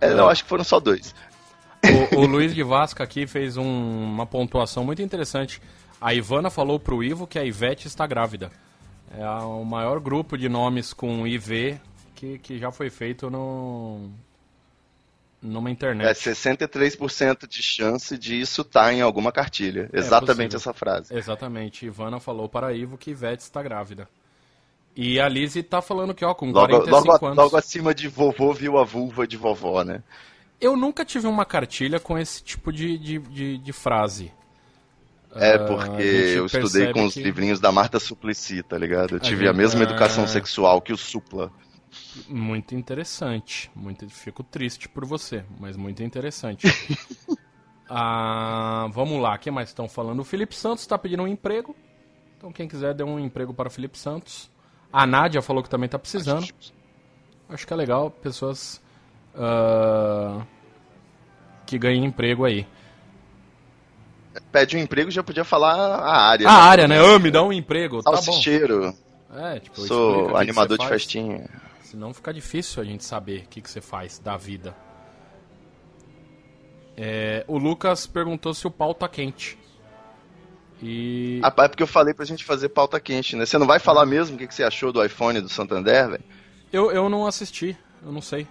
É, 0.01 0.13
não, 0.13 0.27
acho 0.27 0.43
que 0.43 0.49
foram 0.49 0.65
só 0.65 0.77
dois. 0.81 1.15
O, 2.13 2.17
o 2.19 2.25
Luiz 2.25 2.53
de 2.53 2.63
Vasca 2.63 3.01
aqui 3.01 3.25
fez 3.25 3.55
um- 3.55 3.63
uma 4.13 4.25
pontuação 4.25 4.83
muito 4.83 5.01
interessante. 5.01 5.61
A 6.01 6.13
Ivana 6.13 6.49
falou 6.49 6.77
pro 6.79 7.01
Ivo 7.01 7.25
que 7.25 7.39
a 7.39 7.45
Ivete 7.45 7.87
está 7.87 8.05
grávida. 8.05 8.51
É 9.17 9.25
o 9.25 9.63
maior 9.63 9.99
grupo 10.01 10.37
de 10.37 10.49
nomes 10.49 10.91
com 10.93 11.25
IV 11.25 11.79
que, 12.21 12.37
que 12.37 12.59
já 12.59 12.71
foi 12.71 12.91
feito 12.91 13.31
no, 13.31 14.09
numa 15.41 15.69
É 15.69 15.73
internet. 15.73 16.15
63% 16.15 17.47
de 17.47 17.63
chance 17.63 18.15
de 18.15 18.39
isso 18.39 18.61
estar 18.61 18.93
em 18.93 19.01
alguma 19.01 19.31
cartilha. 19.31 19.89
Exatamente 19.91 20.51
possível. 20.53 20.57
essa 20.57 20.73
frase. 20.73 21.15
Exatamente. 21.15 21.85
Ivana 21.87 22.19
falou 22.19 22.47
para 22.47 22.71
Ivo 22.73 22.95
que 22.97 23.09
Ivete 23.09 23.41
está 23.41 23.63
grávida. 23.63 24.07
E 24.95 25.19
a 25.19 25.27
Lizzie 25.27 25.63
tá 25.63 25.81
falando 25.81 26.13
que, 26.13 26.23
ó, 26.23 26.33
com 26.35 26.51
Logo, 26.51 26.67
45 26.67 27.07
logo, 27.07 27.25
anos. 27.25 27.37
logo 27.37 27.57
acima 27.57 27.93
de 27.95 28.07
vovô 28.07 28.53
viu 28.53 28.77
a 28.77 28.83
vulva 28.83 29.25
de 29.25 29.35
vovó, 29.37 29.83
né? 29.83 30.03
Eu 30.59 30.77
nunca 30.77 31.03
tive 31.03 31.25
uma 31.25 31.43
cartilha 31.45 31.99
com 31.99 32.19
esse 32.19 32.43
tipo 32.43 32.71
de, 32.71 32.97
de, 32.99 33.17
de, 33.17 33.57
de 33.57 33.73
frase. 33.73 34.31
É 35.33 35.53
Ah, 35.53 35.55
a 35.55 35.65
porque 35.65 36.03
eu 36.03 36.45
estudei 36.45 36.91
com 36.93 37.05
os 37.05 37.13
que- 37.15 37.23
livrinhos 37.23 37.59
da 37.59 37.71
Marta 37.71 37.99
Suplicy, 37.99 38.61
tá 38.61 38.77
ligado? 38.77 39.15
Eu 39.15 39.19
tive 39.19 39.45
gente- 39.45 39.47
a 39.49 39.53
mesma 39.53 39.81
educação 39.83 40.25
ah. 40.25 40.27
sexual 40.27 40.81
que 40.81 40.93
o 40.93 40.97
Supla. 40.97 41.51
Muito 42.27 42.75
interessante. 42.75 43.69
Muito, 43.75 44.09
fico 44.09 44.43
triste 44.43 44.87
por 44.87 45.05
você, 45.05 45.43
mas 45.59 45.75
muito 45.75 46.03
interessante. 46.03 46.67
Ah, 47.93 48.87
vamos 48.93 49.21
lá, 49.21 49.35
o 49.35 49.37
que 49.37 49.51
mais 49.51 49.67
estão 49.67 49.85
falando? 49.85 50.21
O 50.21 50.23
Felipe 50.23 50.55
Santos 50.55 50.81
está 50.81 50.97
pedindo 50.97 51.23
um 51.23 51.27
emprego. 51.27 51.75
Então 52.37 52.49
quem 52.49 52.65
quiser 52.65 52.93
dê 52.93 53.03
um 53.03 53.19
emprego 53.19 53.53
para 53.53 53.67
o 53.67 53.71
Felipe 53.71 53.99
Santos. 53.99 54.49
A 54.93 55.05
Nádia 55.05 55.41
falou 55.41 55.61
que 55.61 55.69
também 55.69 55.87
está 55.87 55.99
precisando. 55.99 56.47
Acho 57.49 57.67
que 57.67 57.73
é 57.73 57.75
legal 57.75 58.09
pessoas 58.09 58.81
ah, 59.35 60.41
que 61.65 61.77
ganhem 61.77 62.05
emprego 62.05 62.45
aí. 62.45 62.65
Pede 64.53 64.77
um 64.77 64.79
emprego, 64.79 65.11
já 65.11 65.21
podia 65.21 65.43
falar 65.43 65.75
a 65.75 66.29
área. 66.29 66.47
A 66.47 66.53
área, 66.53 66.87
né? 66.87 66.97
Ah, 66.97 67.19
me 67.19 67.29
dá 67.29 67.43
um 67.43 67.51
emprego. 67.51 68.01
Tá 68.01 68.11
bom. 68.11 68.17
Salsicheiro. 68.17 68.95
É, 69.35 69.59
tipo, 69.59 69.81
Sou 69.81 70.35
animador 70.37 70.77
de 70.77 70.87
faz. 70.87 71.01
festinha. 71.01 71.49
Senão 71.91 72.13
fica 72.13 72.33
difícil 72.33 72.81
a 72.81 72.85
gente 72.85 73.03
saber 73.03 73.43
o 73.43 73.49
que, 73.49 73.59
que 73.59 73.69
você 73.69 73.81
faz 73.81 74.17
da 74.17 74.37
vida. 74.37 74.73
É, 76.95 77.43
o 77.49 77.57
Lucas 77.57 78.07
perguntou 78.07 78.53
se 78.53 78.65
o 78.65 78.71
pau 78.71 78.93
tá 78.93 79.09
quente. 79.09 79.59
E. 80.81 81.41
Ah, 81.43 81.53
é 81.65 81.67
porque 81.67 81.83
eu 81.83 81.87
falei 81.87 82.13
pra 82.13 82.23
gente 82.23 82.45
fazer 82.45 82.69
pauta 82.69 82.97
quente, 82.97 83.35
né? 83.35 83.45
Você 83.45 83.57
não 83.57 83.67
vai 83.67 83.77
falar 83.77 84.05
mesmo 84.05 84.37
o 84.37 84.39
que 84.39 84.47
que 84.47 84.55
você 84.55 84.63
achou 84.63 84.93
do 84.93 85.03
iPhone 85.03 85.41
do 85.41 85.49
Santander, 85.49 86.11
velho? 86.11 86.23
Eu, 86.71 86.91
eu 86.91 87.09
não 87.09 87.27
assisti, 87.27 87.77
eu 88.05 88.11
não 88.13 88.21
sei. 88.21 88.47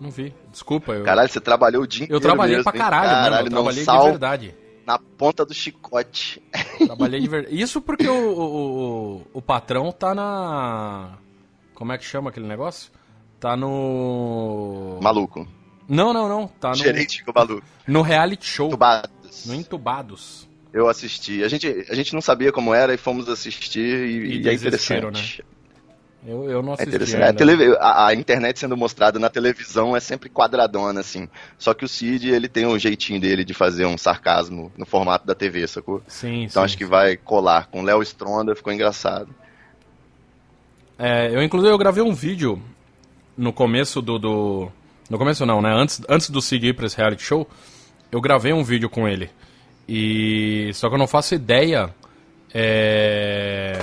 Não 0.00 0.08
vi. 0.08 0.32
Desculpa. 0.52 0.92
Eu, 0.92 1.02
Caralho, 1.02 1.28
você 1.28 1.40
trabalhou 1.40 1.82
o 1.82 1.86
dia 1.86 2.04
inteiro 2.04 2.16
eu 2.16 2.20
trabalhei 2.20 2.56
mesmo, 2.58 2.70
pra 2.70 2.78
caralho, 2.78 3.08
Caralho, 3.08 3.50
não, 3.50 3.58
eu 3.58 3.72
trabalhei 3.72 3.84
de 3.84 4.08
verdade. 4.08 4.54
na 4.86 5.00
ponta 5.00 5.44
do 5.44 5.52
chicote. 5.52 6.40
Trabalhei 6.78 7.20
de 7.20 7.28
verdade. 7.28 7.60
Isso 7.60 7.82
porque 7.82 8.06
o, 8.06 8.14
o, 8.14 9.16
o, 9.16 9.26
o 9.34 9.42
patrão 9.42 9.90
tá 9.90 10.14
na. 10.14 11.18
Como 11.80 11.92
é 11.94 11.96
que 11.96 12.04
chama 12.04 12.28
aquele 12.28 12.46
negócio? 12.46 12.90
Tá 13.40 13.56
no. 13.56 14.98
Maluco. 15.02 15.48
Não, 15.88 16.12
não, 16.12 16.28
não. 16.28 16.46
Tá 16.46 16.68
no, 16.68 16.74
Gerente 16.74 17.16
ficou 17.20 17.32
maluco. 17.34 17.66
no 17.88 18.02
reality 18.02 18.44
show. 18.46 18.68
Tubados. 18.68 19.46
No 19.46 19.54
Entubados. 19.54 20.46
Eu 20.74 20.90
assisti. 20.90 21.42
A 21.42 21.48
gente, 21.48 21.86
a 21.88 21.94
gente 21.94 22.12
não 22.12 22.20
sabia 22.20 22.52
como 22.52 22.74
era 22.74 22.92
e 22.92 22.98
fomos 22.98 23.30
assistir 23.30 23.80
e, 23.80 24.26
E 24.26 24.42
e 24.42 24.48
é 24.50 24.52
interessante. 24.52 25.42
Eu, 26.22 26.50
eu 26.50 26.62
não 26.62 26.72
É 26.72 26.74
assisti. 26.74 26.88
interessante. 26.96 27.22
É, 27.22 27.28
a, 27.28 27.32
tele- 27.32 27.76
a- 27.80 28.08
a 28.08 28.14
internet 28.14 28.58
sendo 28.58 28.76
mostrada 28.76 29.18
na 29.18 29.30
televisão 29.30 29.96
é 29.96 30.00
sempre 30.00 30.28
quadradona, 30.28 31.00
assim. 31.00 31.30
Só 31.58 31.72
que 31.72 31.86
o 31.86 31.88
Cid, 31.88 32.28
ele 32.28 32.46
tem 32.46 32.66
um 32.66 32.78
jeitinho 32.78 33.18
dele 33.18 33.42
de 33.42 33.54
fazer 33.54 33.86
um 33.86 33.96
sarcasmo 33.96 34.70
no 34.76 34.84
formato 34.84 35.26
da 35.26 35.34
TV, 35.34 35.66
sacou? 35.66 36.02
Sim, 36.06 36.42
Então 36.42 36.60
sim. 36.60 36.64
acho 36.66 36.76
que 36.76 36.84
vai 36.84 37.16
colar. 37.16 37.68
Com 37.68 37.80
Léo 37.82 38.02
Stronda 38.02 38.54
ficou 38.54 38.70
engraçado. 38.70 39.34
É, 41.02 41.34
eu 41.34 41.42
inclusive 41.42 41.72
eu 41.72 41.78
gravei 41.78 42.02
um 42.02 42.12
vídeo 42.12 42.60
no 43.36 43.52
começo 43.54 44.02
do, 44.02 44.18
do- 44.18 44.68
no 45.08 45.16
começo 45.16 45.46
não, 45.46 45.62
né? 45.62 45.72
Antes, 45.72 46.02
antes 46.08 46.28
do 46.28 46.42
Cid 46.42 46.66
ir 46.68 46.74
pra 46.74 46.84
esse 46.86 46.96
reality 46.96 47.22
show, 47.22 47.48
eu 48.12 48.20
gravei 48.20 48.52
um 48.52 48.62
vídeo 48.62 48.90
com 48.90 49.08
ele. 49.08 49.30
E 49.88 50.70
só 50.74 50.88
que 50.88 50.94
eu 50.94 50.98
não 50.98 51.06
faço 51.06 51.34
ideia 51.34 51.92
é, 52.52 53.78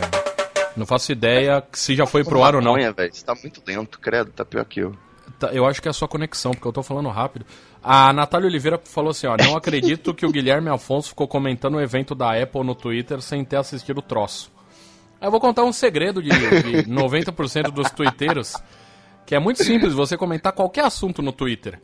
não 0.76 0.86
faço 0.86 1.12
ideia 1.12 1.64
se 1.72 1.96
já 1.96 2.06
foi 2.06 2.24
pro 2.24 2.44
ar 2.44 2.56
ou 2.56 2.62
não. 2.62 2.74
Velho. 2.76 2.94
Você 3.14 3.26
tá 3.26 3.34
muito 3.42 3.62
lento, 3.66 4.00
credo, 4.00 4.32
tá 4.32 4.46
pior 4.46 4.64
que 4.66 4.82
eu. 4.82 4.96
Tá, 5.40 5.48
Eu 5.54 5.66
acho 5.66 5.82
que 5.82 5.88
é 5.88 5.92
a 5.92 5.94
sua 5.94 6.08
conexão, 6.08 6.52
porque 6.52 6.68
eu 6.68 6.72
tô 6.74 6.84
falando 6.84 7.10
rápido. 7.10 7.46
A 7.84 8.12
Natália 8.14 8.48
Oliveira 8.48 8.80
falou 8.84 9.12
assim, 9.12 9.28
ó, 9.28 9.36
não 9.38 9.56
acredito 9.56 10.14
que 10.14 10.26
o 10.26 10.32
Guilherme 10.32 10.70
Afonso 10.70 11.10
ficou 11.10 11.28
comentando 11.28 11.76
o 11.76 11.82
evento 11.82 12.14
da 12.14 12.42
Apple 12.42 12.64
no 12.64 12.76
Twitter 12.76 13.22
sem 13.22 13.44
ter 13.46 13.56
assistido 13.58 14.00
o 14.00 14.02
troço. 14.02 14.52
Eu 15.22 15.32
vou 15.32 15.40
contar 15.40 15.64
um 15.64 15.74
segredo 15.74 16.22
de, 16.22 16.30
de 16.30 16.84
90% 16.90 17.72
dos 17.72 17.90
twitteiros, 17.92 18.56
que 19.26 19.34
é 19.36 19.40
muito 19.40 19.64
simples 19.64 19.94
você 19.94 20.16
comentar 20.18 20.54
qualquer 20.54 20.86
assunto 20.86 21.22
no 21.22 21.32
Twitter. 21.32 21.82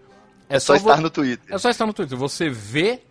É 0.50 0.60
só 0.60 0.74
vo- 0.74 0.90
estar 0.90 1.02
no 1.02 1.10
Twitter. 1.10 1.54
É 1.54 1.58
só 1.58 1.70
estar 1.70 1.86
no 1.86 1.94
Twitter. 1.94 2.18
Você 2.18 2.50
vê 2.50 3.02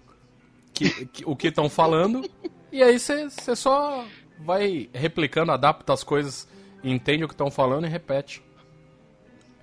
que- 0.73 1.07
que- 1.07 1.25
o 1.27 1.35
que 1.35 1.49
estão 1.49 1.69
falando 1.69 2.23
e 2.71 2.83
aí 2.83 2.99
você 2.99 3.29
você 3.29 3.57
só 3.57 4.05
vai 4.39 4.89
replicando, 4.93 5.51
adapta 5.53 5.93
as 5.93 6.05
coisas, 6.05 6.49
entende 6.85 7.25
o 7.25 7.29
que 7.29 7.35
estão 7.35 7.51
falando 7.51 7.87
e 7.87 7.89
repete. 7.89 8.43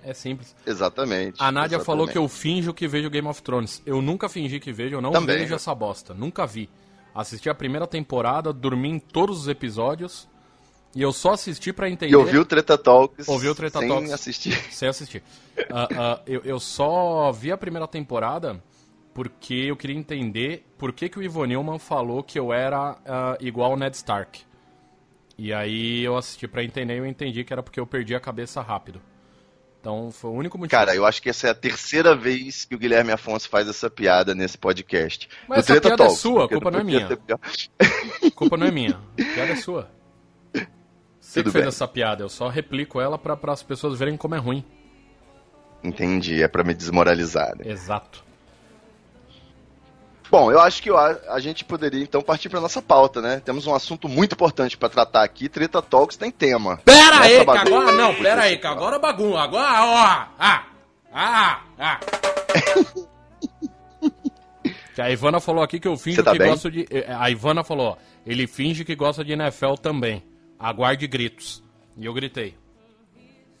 É 0.02 0.14
simples. 0.14 0.54
Exatamente. 0.66 1.36
A 1.38 1.52
Nádia 1.52 1.76
exatamente. 1.76 1.86
falou 1.86 2.08
que 2.08 2.16
eu 2.16 2.26
finjo 2.28 2.72
que 2.72 2.88
vejo 2.88 3.10
Game 3.10 3.28
of 3.28 3.42
Thrones. 3.42 3.82
Eu 3.84 4.00
nunca 4.00 4.28
fingi 4.30 4.58
que 4.58 4.72
vejo, 4.72 4.96
eu 4.96 5.00
não 5.02 5.10
Também. 5.10 5.38
vejo 5.38 5.54
essa 5.54 5.74
bosta. 5.74 6.14
Nunca 6.14 6.46
vi. 6.46 6.70
Assisti 7.14 7.50
a 7.50 7.54
primeira 7.54 7.86
temporada, 7.86 8.50
dormi 8.52 8.88
em 8.88 8.98
todos 8.98 9.40
os 9.42 9.48
episódios 9.48 10.26
e 10.94 11.02
eu 11.02 11.12
só 11.12 11.32
assisti 11.32 11.72
pra 11.72 11.88
entender. 11.88 12.12
E 12.12 12.16
ouviu 12.16 12.42
o 12.42 12.44
Treta 12.44 12.76
Talks 12.76 13.28
Ouviu 13.28 13.52
o 13.52 13.54
Treta 13.54 13.78
sem 13.78 13.88
Talks. 13.88 14.12
assistir. 14.12 14.52
Sem 14.72 14.88
assistir. 14.88 15.22
Ah, 15.70 15.88
ah, 15.96 16.20
eu, 16.26 16.40
eu 16.44 16.58
só 16.58 17.30
vi 17.32 17.52
a 17.52 17.56
primeira 17.56 17.86
temporada 17.86 18.62
porque 19.14 19.54
eu 19.54 19.76
queria 19.76 19.96
entender 19.96 20.64
por 20.78 20.92
que, 20.92 21.08
que 21.08 21.18
o 21.18 21.22
Ivo 21.22 21.44
Newman 21.44 21.78
falou 21.78 22.22
que 22.22 22.38
eu 22.38 22.52
era 22.52 22.96
ah, 23.06 23.36
igual 23.40 23.72
o 23.72 23.76
Ned 23.76 23.94
Stark. 23.96 24.40
E 25.38 25.52
aí 25.54 26.02
eu 26.02 26.16
assisti 26.16 26.46
pra 26.48 26.62
entender 26.64 26.94
e 26.94 26.98
eu 26.98 27.06
entendi 27.06 27.44
que 27.44 27.52
era 27.52 27.62
porque 27.62 27.80
eu 27.80 27.86
perdi 27.86 28.14
a 28.14 28.20
cabeça 28.20 28.60
rápido. 28.60 29.00
Então 29.80 30.10
foi 30.10 30.30
o 30.30 30.34
único 30.34 30.58
motivo. 30.58 30.70
Cara, 30.78 30.94
eu 30.94 31.06
acho 31.06 31.22
que 31.22 31.30
essa 31.30 31.46
é 31.46 31.50
a 31.50 31.54
terceira 31.54 32.14
vez 32.14 32.66
que 32.66 32.74
o 32.74 32.78
Guilherme 32.78 33.12
Afonso 33.12 33.48
faz 33.48 33.66
essa 33.66 33.88
piada 33.88 34.34
nesse 34.34 34.58
podcast. 34.58 35.26
Mas 35.48 35.56
No 35.56 35.60
essa 35.60 35.66
Treta 35.72 35.88
piada 35.88 36.02
é 36.02 36.06
Talks, 36.06 36.20
sua, 36.20 36.44
a 36.44 36.48
culpa 36.48 36.70
não 36.70 36.80
é 36.80 36.84
minha. 36.84 37.18
culpa 38.34 38.56
não 38.58 38.66
é 38.66 38.70
minha. 38.70 39.00
A 39.12 39.34
piada 39.34 39.52
é 39.52 39.56
sua. 39.56 39.99
Você 41.20 41.40
que 41.40 41.44
Tudo 41.44 41.52
fez 41.52 41.64
bem. 41.64 41.68
essa 41.68 41.86
piada, 41.86 42.22
eu 42.24 42.28
só 42.28 42.48
replico 42.48 43.00
ela 43.00 43.16
pra, 43.18 43.36
as 43.52 43.62
pessoas 43.62 43.98
verem 43.98 44.16
como 44.16 44.34
é 44.34 44.38
ruim. 44.38 44.64
Entendi, 45.84 46.42
é 46.42 46.48
pra 46.48 46.64
me 46.64 46.74
desmoralizar. 46.74 47.56
né? 47.56 47.70
Exato. 47.70 48.24
Bom, 50.30 50.50
eu 50.52 50.60
acho 50.60 50.80
que 50.82 50.90
a, 50.90 51.20
a 51.30 51.40
gente 51.40 51.64
poderia 51.64 52.02
então 52.02 52.22
partir 52.22 52.48
pra 52.48 52.60
nossa 52.60 52.80
pauta, 52.80 53.20
né? 53.20 53.40
Temos 53.44 53.66
um 53.66 53.74
assunto 53.74 54.08
muito 54.08 54.34
importante 54.34 54.76
pra 54.76 54.88
tratar 54.88 55.24
aqui. 55.24 55.48
Treta 55.48 55.82
Talks 55.82 56.16
tem 56.16 56.30
tema. 56.30 56.76
Pera 56.84 57.18
Nessa 57.20 57.22
aí, 57.40 57.44
que 57.44 57.50
agora 57.50 57.92
não, 57.92 58.14
pera 58.14 58.42
aí, 58.42 58.56
que 58.56 58.66
agora 58.66 58.98
bagunça. 58.98 59.40
Agora, 59.40 59.84
ó, 59.84 59.96
ah, 60.38 60.66
ah, 61.12 61.60
ah. 61.78 62.00
Que 64.94 65.02
a 65.02 65.10
Ivana 65.10 65.40
falou 65.40 65.62
aqui 65.62 65.78
que 65.80 65.88
eu 65.88 65.96
finjo 65.96 66.16
Você 66.16 66.22
tá 66.22 66.32
que 66.32 66.38
bem? 66.38 66.48
gosto 66.48 66.70
de. 66.70 66.86
eh, 66.90 67.06
A 67.18 67.30
Ivana 67.30 67.62
falou, 67.64 67.90
ó, 67.92 67.96
ele 68.26 68.46
finge 68.46 68.84
que 68.84 68.94
gosta 68.94 69.24
de 69.24 69.32
NFL 69.32 69.74
também. 69.80 70.22
Aguarde 70.60 71.06
gritos. 71.06 71.62
E 71.96 72.04
eu 72.04 72.12
gritei. 72.12 72.54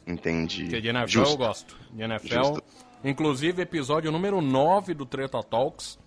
Entendi. 0.06 0.64
Porque 0.64 0.80
de 0.80 0.88
NFL 0.88 1.02
eu 1.02 1.08
Justo. 1.08 1.36
gosto. 1.38 1.76
De 1.92 2.02
NFL. 2.02 2.34
Justo. 2.34 2.62
Inclusive, 3.02 3.62
episódio 3.62 4.12
número 4.12 4.40
9 4.42 4.92
do 4.92 5.06
Treta 5.06 5.42
Talks, 5.42 5.98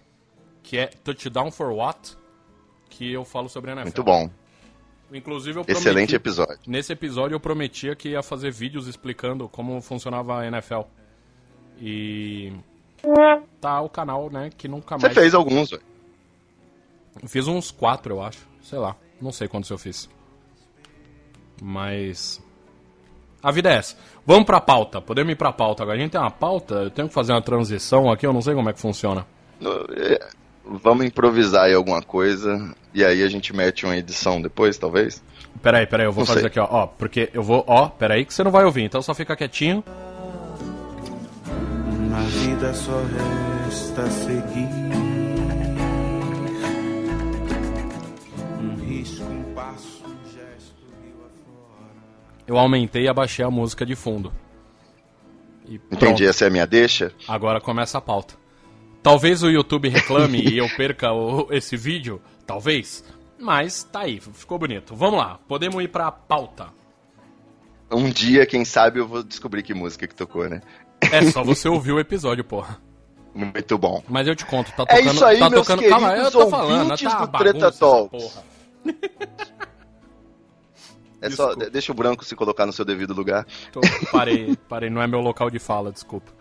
que 0.61 0.77
é 0.77 0.87
Touchdown 0.87 1.49
for 1.51 1.71
What? 1.71 2.15
Que 2.89 3.11
eu 3.11 3.25
falo 3.25 3.49
sobre 3.49 3.71
NFL. 3.71 3.85
Muito 3.85 4.03
bom. 4.03 4.29
Inclusive, 5.11 5.59
eu 5.59 5.63
prometi, 5.65 5.79
Excelente 5.87 6.15
episódio. 6.15 6.59
Nesse 6.67 6.93
episódio 6.93 7.35
eu 7.35 7.39
prometia 7.39 7.95
que 7.95 8.09
ia 8.09 8.21
fazer 8.23 8.51
vídeos 8.51 8.87
explicando 8.87 9.49
como 9.49 9.81
funcionava 9.81 10.39
a 10.39 10.47
NFL. 10.47 10.81
E. 11.79 12.53
Tá 13.59 13.81
o 13.81 13.89
canal, 13.89 14.29
né? 14.29 14.49
Que 14.55 14.67
nunca 14.67 14.97
Você 14.97 15.07
mais. 15.07 15.17
fez 15.17 15.33
alguns, 15.33 15.71
velho. 15.71 15.83
Eu 17.21 17.27
Fiz 17.27 17.47
uns 17.47 17.69
quatro, 17.69 18.15
eu 18.15 18.21
acho. 18.23 18.47
Sei 18.61 18.79
lá. 18.79 18.95
Não 19.21 19.31
sei 19.31 19.47
quantos 19.47 19.69
eu 19.69 19.77
fiz. 19.77 20.09
Mas. 21.61 22.41
A 23.41 23.51
vida 23.51 23.69
é 23.71 23.75
essa. 23.77 23.95
Vamos 24.25 24.45
pra 24.45 24.61
pauta. 24.61 25.01
Podemos 25.01 25.31
ir 25.33 25.35
pra 25.35 25.51
pauta 25.51 25.83
agora. 25.83 25.97
A 25.97 26.01
gente 26.01 26.11
tem 26.11 26.21
uma 26.21 26.31
pauta, 26.31 26.75
eu 26.75 26.89
tenho 26.89 27.07
que 27.09 27.13
fazer 27.13 27.33
uma 27.33 27.41
transição 27.41 28.09
aqui, 28.11 28.25
eu 28.25 28.31
não 28.33 28.41
sei 28.41 28.53
como 28.55 28.69
é 28.69 28.73
que 28.73 28.79
funciona. 28.79 29.25
É, 29.97 30.27
Vamos 30.65 31.05
improvisar 31.05 31.65
aí 31.65 31.73
alguma 31.73 32.01
coisa. 32.01 32.73
E 32.93 33.03
aí 33.03 33.21
a 33.21 33.27
gente 33.27 33.53
mete 33.53 33.85
uma 33.85 33.97
edição 33.97 34.41
depois, 34.41 34.77
talvez? 34.77 35.21
Peraí, 35.61 35.85
peraí, 35.85 36.05
eu 36.05 36.11
vou 36.13 36.21
Não 36.21 36.25
fazer 36.25 36.39
sei. 36.39 36.47
aqui, 36.47 36.59
ó. 36.59 36.67
Ó, 36.69 36.87
porque 36.87 37.29
eu 37.33 37.43
vou. 37.43 37.65
Ó, 37.67 37.89
peraí 37.89 38.23
que 38.23 38.33
você 38.33 38.43
não 38.45 38.51
vai 38.51 38.63
ouvir, 38.63 38.83
então 38.83 39.01
só 39.01 39.13
fica 39.13 39.35
quietinho. 39.35 39.83
Na 42.09 42.21
vida 42.21 42.73
só 42.73 43.01
resta 43.65 44.09
seguir. 44.09 44.69
Um 48.61 48.75
risco, 48.85 49.23
um 49.25 49.43
passo, 49.53 49.92
Eu 52.47 52.57
aumentei 52.57 53.03
e 53.03 53.07
abaixei 53.07 53.43
a 53.45 53.49
música 53.51 53.85
de 53.85 53.95
fundo. 53.95 54.31
Entendi, 55.91 56.25
essa 56.25 56.43
é 56.45 56.47
a 56.47 56.51
minha 56.51 56.67
deixa? 56.67 57.13
Agora 57.27 57.61
começa 57.61 57.97
a 57.97 58.01
pauta. 58.01 58.35
Talvez 59.01 59.43
o 59.43 59.49
YouTube 59.49 59.89
reclame 59.89 60.41
e 60.41 60.57
eu 60.57 60.67
perca 60.75 61.11
o- 61.13 61.47
esse 61.51 61.75
vídeo, 61.77 62.21
talvez. 62.45 63.03
Mas 63.39 63.83
tá 63.83 64.01
aí, 64.01 64.19
ficou 64.19 64.57
bonito. 64.57 64.95
Vamos 64.95 65.19
lá, 65.19 65.39
podemos 65.47 65.81
ir 65.83 65.87
pra 65.89 66.11
pauta. 66.11 66.67
Um 67.91 68.09
dia, 68.09 68.45
quem 68.45 68.65
sabe, 68.65 68.99
eu 68.99 69.07
vou 69.07 69.23
descobrir 69.23 69.61
que 69.63 69.73
música 69.73 70.07
que 70.07 70.15
tocou, 70.15 70.49
né? 70.49 70.61
É 71.11 71.21
só 71.31 71.43
você 71.43 71.67
ouvir 71.69 71.91
o 71.91 71.99
episódio, 71.99 72.43
porra. 72.43 72.77
Muito 73.35 73.77
bom. 73.77 74.01
Mas 74.07 74.27
eu 74.27 74.35
te 74.35 74.45
conto, 74.45 74.71
tá 74.71 74.83
É 74.83 74.97
tocando. 74.97 75.13
isso 75.15 75.25
aí, 75.25 75.39
tá 75.39 75.49
meus 75.49 75.65
tocando. 75.67 75.89
Calma, 75.89 76.07
eu 76.09 76.13
queridos 76.13 76.31
tô 76.33 76.49
falando, 76.49 76.89
tá 76.89 76.95
do 76.95 77.31
bagunça 77.31 77.37
Treta 77.37 77.71
Talks. 77.71 78.23
porra. 78.23 78.43
É 81.25 81.29
só, 81.29 81.47
Desculpa. 81.47 81.69
deixa 81.69 81.91
o 81.91 81.95
branco 81.95 82.25
se 82.25 82.35
colocar 82.35 82.65
no 82.65 82.73
seu 82.73 82.83
devido 82.85 83.13
lugar. 83.13 83.45
Tô- 83.71 83.81
parei, 84.11 84.55
parei, 84.69 84.89
não 84.89 85.01
é 85.01 85.07
meu 85.07 85.19
local 85.21 85.49
de 85.49 85.59
fala, 85.59 85.91
desculpa. 85.91 86.31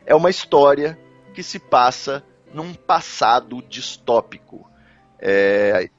É 0.06 0.16
uma 0.16 0.30
história 0.30 0.98
que 1.34 1.44
se 1.44 1.60
passa 1.60 2.24
num 2.54 2.74
passado 2.74 3.62
distópico. 3.68 4.72
É, 5.20 5.90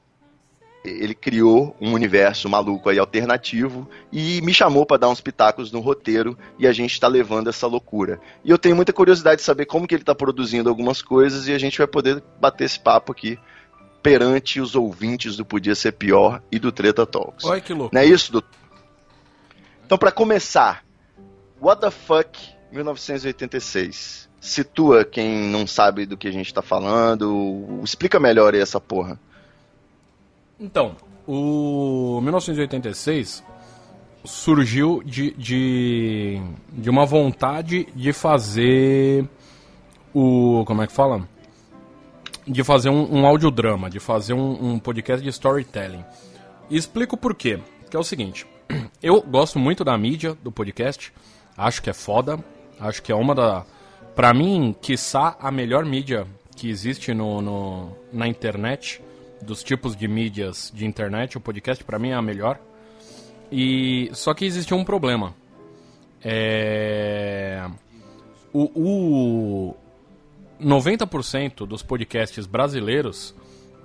ele 0.83 1.15
criou 1.15 1.75
um 1.79 1.93
universo 1.93 2.49
maluco 2.49 2.89
aí 2.89 2.99
alternativo 2.99 3.89
e 4.11 4.41
me 4.41 4.53
chamou 4.53 4.85
para 4.85 4.97
dar 4.97 5.09
uns 5.09 5.21
pitacos 5.21 5.71
no 5.71 5.79
roteiro 5.79 6.37
e 6.59 6.67
a 6.67 6.73
gente 6.73 6.91
está 6.91 7.07
levando 7.07 7.49
essa 7.49 7.67
loucura. 7.67 8.19
E 8.43 8.49
eu 8.49 8.57
tenho 8.57 8.75
muita 8.75 8.91
curiosidade 8.91 9.37
de 9.37 9.45
saber 9.45 9.65
como 9.65 9.87
que 9.87 9.95
ele 9.95 10.03
está 10.03 10.13
produzindo 10.13 10.69
algumas 10.69 11.01
coisas 11.01 11.47
e 11.47 11.53
a 11.53 11.57
gente 11.57 11.77
vai 11.77 11.87
poder 11.87 12.21
bater 12.39 12.65
esse 12.65 12.79
papo 12.79 13.13
aqui 13.13 13.39
perante 14.01 14.59
os 14.59 14.75
ouvintes 14.75 15.37
do 15.37 15.45
Podia 15.45 15.73
Ser 15.73 15.93
Pior 15.93 16.41
e 16.51 16.59
do 16.59 16.71
Treta 16.71 17.05
Talks. 17.05 17.45
Olha 17.45 17.61
que 17.61 17.73
louco. 17.73 17.95
Não 17.95 18.01
é 18.01 18.05
isso, 18.05 18.33
doutor? 18.33 18.49
Então, 19.85 19.97
para 19.97 20.11
começar, 20.11 20.83
What 21.61 21.81
the 21.81 21.91
Fuck 21.91 22.37
1986? 22.73 24.29
Situa 24.41 25.05
quem 25.05 25.49
não 25.49 25.65
sabe 25.65 26.05
do 26.05 26.17
que 26.17 26.27
a 26.27 26.31
gente 26.31 26.47
está 26.47 26.61
falando, 26.61 27.79
explica 27.81 28.19
melhor 28.19 28.53
aí 28.53 28.59
essa 28.59 28.81
porra. 28.81 29.17
Então, 30.63 30.95
o 31.27 32.21
1986 32.21 33.43
surgiu 34.23 35.03
de, 35.03 35.31
de, 35.31 36.41
de 36.71 36.89
uma 36.89 37.05
vontade 37.05 37.85
de 37.93 38.13
fazer 38.13 39.27
o. 40.13 40.63
Como 40.65 40.81
é 40.81 40.87
que 40.87 40.93
fala? 40.93 41.27
De 42.47 42.63
fazer 42.63 42.89
um, 42.89 43.13
um 43.13 43.25
audiodrama, 43.25 43.89
de 43.89 43.99
fazer 43.99 44.33
um, 44.33 44.71
um 44.71 44.79
podcast 44.79 45.21
de 45.21 45.29
storytelling. 45.31 46.05
E 46.69 46.77
explico 46.77 47.17
por 47.17 47.35
quê. 47.35 47.59
Que 47.91 47.97
é 47.97 47.99
o 47.99 48.03
seguinte: 48.03 48.47
eu 49.03 49.21
gosto 49.21 49.59
muito 49.59 49.83
da 49.83 49.97
mídia 49.97 50.33
do 50.41 50.49
podcast, 50.49 51.11
acho 51.57 51.83
que 51.83 51.89
é 51.89 51.93
foda, 51.93 52.39
acho 52.79 53.03
que 53.03 53.11
é 53.11 53.15
uma 53.15 53.35
da. 53.35 53.65
Pra 54.15 54.33
mim, 54.33 54.73
quiçá 54.81 55.35
a 55.41 55.51
melhor 55.51 55.83
mídia 55.83 56.25
que 56.55 56.69
existe 56.69 57.13
no, 57.13 57.41
no 57.41 57.97
na 58.13 58.29
internet 58.29 59.01
dos 59.43 59.63
tipos 59.63 59.95
de 59.95 60.07
mídias 60.07 60.71
de 60.73 60.85
internet, 60.85 61.37
o 61.37 61.41
podcast 61.41 61.83
para 61.83 61.99
mim 61.99 62.09
é 62.09 62.13
a 62.13 62.21
melhor. 62.21 62.59
E 63.51 64.09
só 64.13 64.33
que 64.33 64.45
existe 64.45 64.73
um 64.73 64.83
problema. 64.83 65.35
É... 66.23 67.63
O, 68.51 69.69
o 69.69 69.75
90% 70.61 71.65
dos 71.67 71.83
podcasts 71.83 72.45
brasileiros 72.45 73.35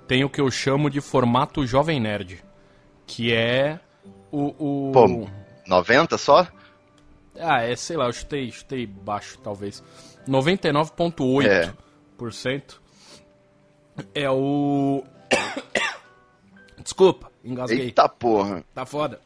tem 0.07 0.23
o 0.23 0.29
que 0.29 0.41
eu 0.41 0.49
chamo 0.49 0.89
de 0.89 1.01
formato 1.01 1.67
jovem 1.67 1.99
nerd, 1.99 2.41
que 3.05 3.33
é 3.33 3.79
o, 4.31 4.89
o... 4.89 4.91
Pô, 4.91 5.27
90 5.67 6.17
só? 6.17 6.47
Ah, 7.39 7.61
é, 7.61 7.75
sei 7.75 7.95
lá, 7.95 8.05
eu 8.05 8.13
chutei, 8.13 8.51
chutei 8.51 8.87
baixo, 8.87 9.37
talvez. 9.43 9.83
99,8% 10.27 12.79
é. 14.15 14.23
é 14.23 14.29
o 14.29 15.03
Desculpa, 16.83 17.31
engasguei. 17.43 17.81
Eita 17.81 18.07
porra. 18.09 18.63
Tá 18.73 18.85
foda. 18.85 19.19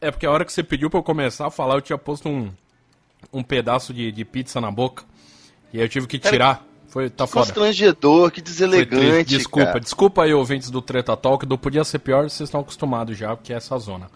É 0.00 0.10
porque 0.10 0.26
a 0.26 0.30
hora 0.30 0.44
que 0.44 0.52
você 0.52 0.62
pediu 0.62 0.90
pra 0.90 0.98
eu 0.98 1.02
começar 1.02 1.46
a 1.46 1.50
falar, 1.50 1.76
eu 1.76 1.80
tinha 1.80 1.96
posto 1.96 2.28
um, 2.28 2.52
um 3.32 3.42
pedaço 3.42 3.94
de, 3.94 4.12
de 4.12 4.24
pizza 4.24 4.60
na 4.60 4.70
boca. 4.70 5.04
E 5.72 5.78
aí 5.78 5.84
eu 5.84 5.88
tive 5.88 6.06
que 6.06 6.18
tirar. 6.18 6.64
Foi, 6.88 7.10
tá 7.10 7.26
que 7.26 7.32
foda. 7.32 7.46
constrangedor, 7.46 8.30
que 8.30 8.40
deselegante. 8.40 9.36
Desculpa, 9.36 9.66
cara. 9.66 9.80
desculpa 9.80 10.22
aí, 10.22 10.32
ouvintes 10.32 10.70
do 10.70 10.80
Treta 10.80 11.16
Talk. 11.16 11.44
Do 11.44 11.58
Podia 11.58 11.82
Ser 11.82 11.98
Pior, 11.98 12.30
vocês 12.30 12.48
estão 12.48 12.60
acostumados 12.60 13.18
já, 13.18 13.34
porque 13.34 13.52
é 13.52 13.56
essa 13.56 13.76
zona. 13.78 14.08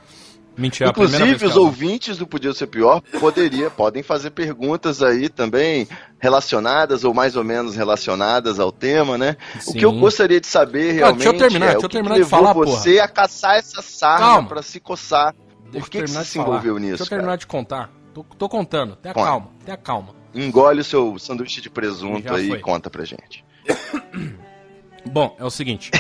Mentira, 0.59 0.89
é 0.89 0.91
Inclusive, 0.91 1.47
os 1.47 1.57
ouvintes 1.57 2.19
do 2.19 2.27
Podia 2.27 2.53
Ser 2.53 2.67
Pior 2.67 3.01
poderia, 3.21 3.71
podem 3.71 4.03
fazer 4.03 4.31
perguntas 4.31 5.01
aí 5.01 5.29
também 5.29 5.87
relacionadas 6.19 7.05
ou 7.05 7.15
mais 7.15 7.37
ou 7.37 7.45
menos 7.45 7.77
relacionadas 7.77 8.59
ao 8.59 8.73
tema, 8.73 9.17
né? 9.17 9.37
O 9.57 9.61
Sim. 9.61 9.79
que 9.79 9.85
eu 9.85 9.93
gostaria 9.93 10.41
de 10.41 10.49
saber 10.49 10.99
Cara, 10.99 11.13
realmente 11.13 11.19
deixa 11.23 11.31
eu 11.35 11.39
terminar, 11.39 11.67
é 11.67 11.69
deixa 11.69 11.79
o 11.79 11.85
eu 11.85 11.89
que 11.89 11.95
terminar 11.95 12.15
que 12.17 12.23
de 12.25 12.29
falar, 12.29 12.53
você 12.53 12.99
a 12.99 13.07
caçar 13.07 13.55
essa 13.57 13.81
sarna 13.81 14.45
pra 14.49 14.61
se 14.61 14.81
coçar. 14.81 15.33
Deixa 15.71 15.79
Por 15.87 15.91
que, 15.91 16.03
que 16.03 16.09
você 16.09 16.25
se 16.25 16.39
envolveu 16.41 16.75
Deixa 16.75 16.91
nisso, 16.91 17.03
eu 17.05 17.07
terminar 17.09 17.29
cara? 17.29 17.39
de 17.39 17.47
contar. 17.47 17.91
Tô, 18.13 18.25
tô 18.25 18.49
contando. 18.49 18.97
Tenha 18.97 19.15
Conta. 19.15 19.27
calma, 19.27 19.49
tenha 19.65 19.77
calma. 19.77 20.09
Engole 20.35 20.81
o 20.81 20.85
seu 20.85 21.19
sanduíche 21.21 21.61
de 21.61 21.71
presunto 21.71 22.35
aí 22.35 22.51
e 22.51 22.59
conta 22.59 22.91
pra 22.91 23.05
gente. 23.05 23.45
Bom, 25.07 25.37
é 25.39 25.45
o 25.45 25.51
seguinte. 25.51 25.91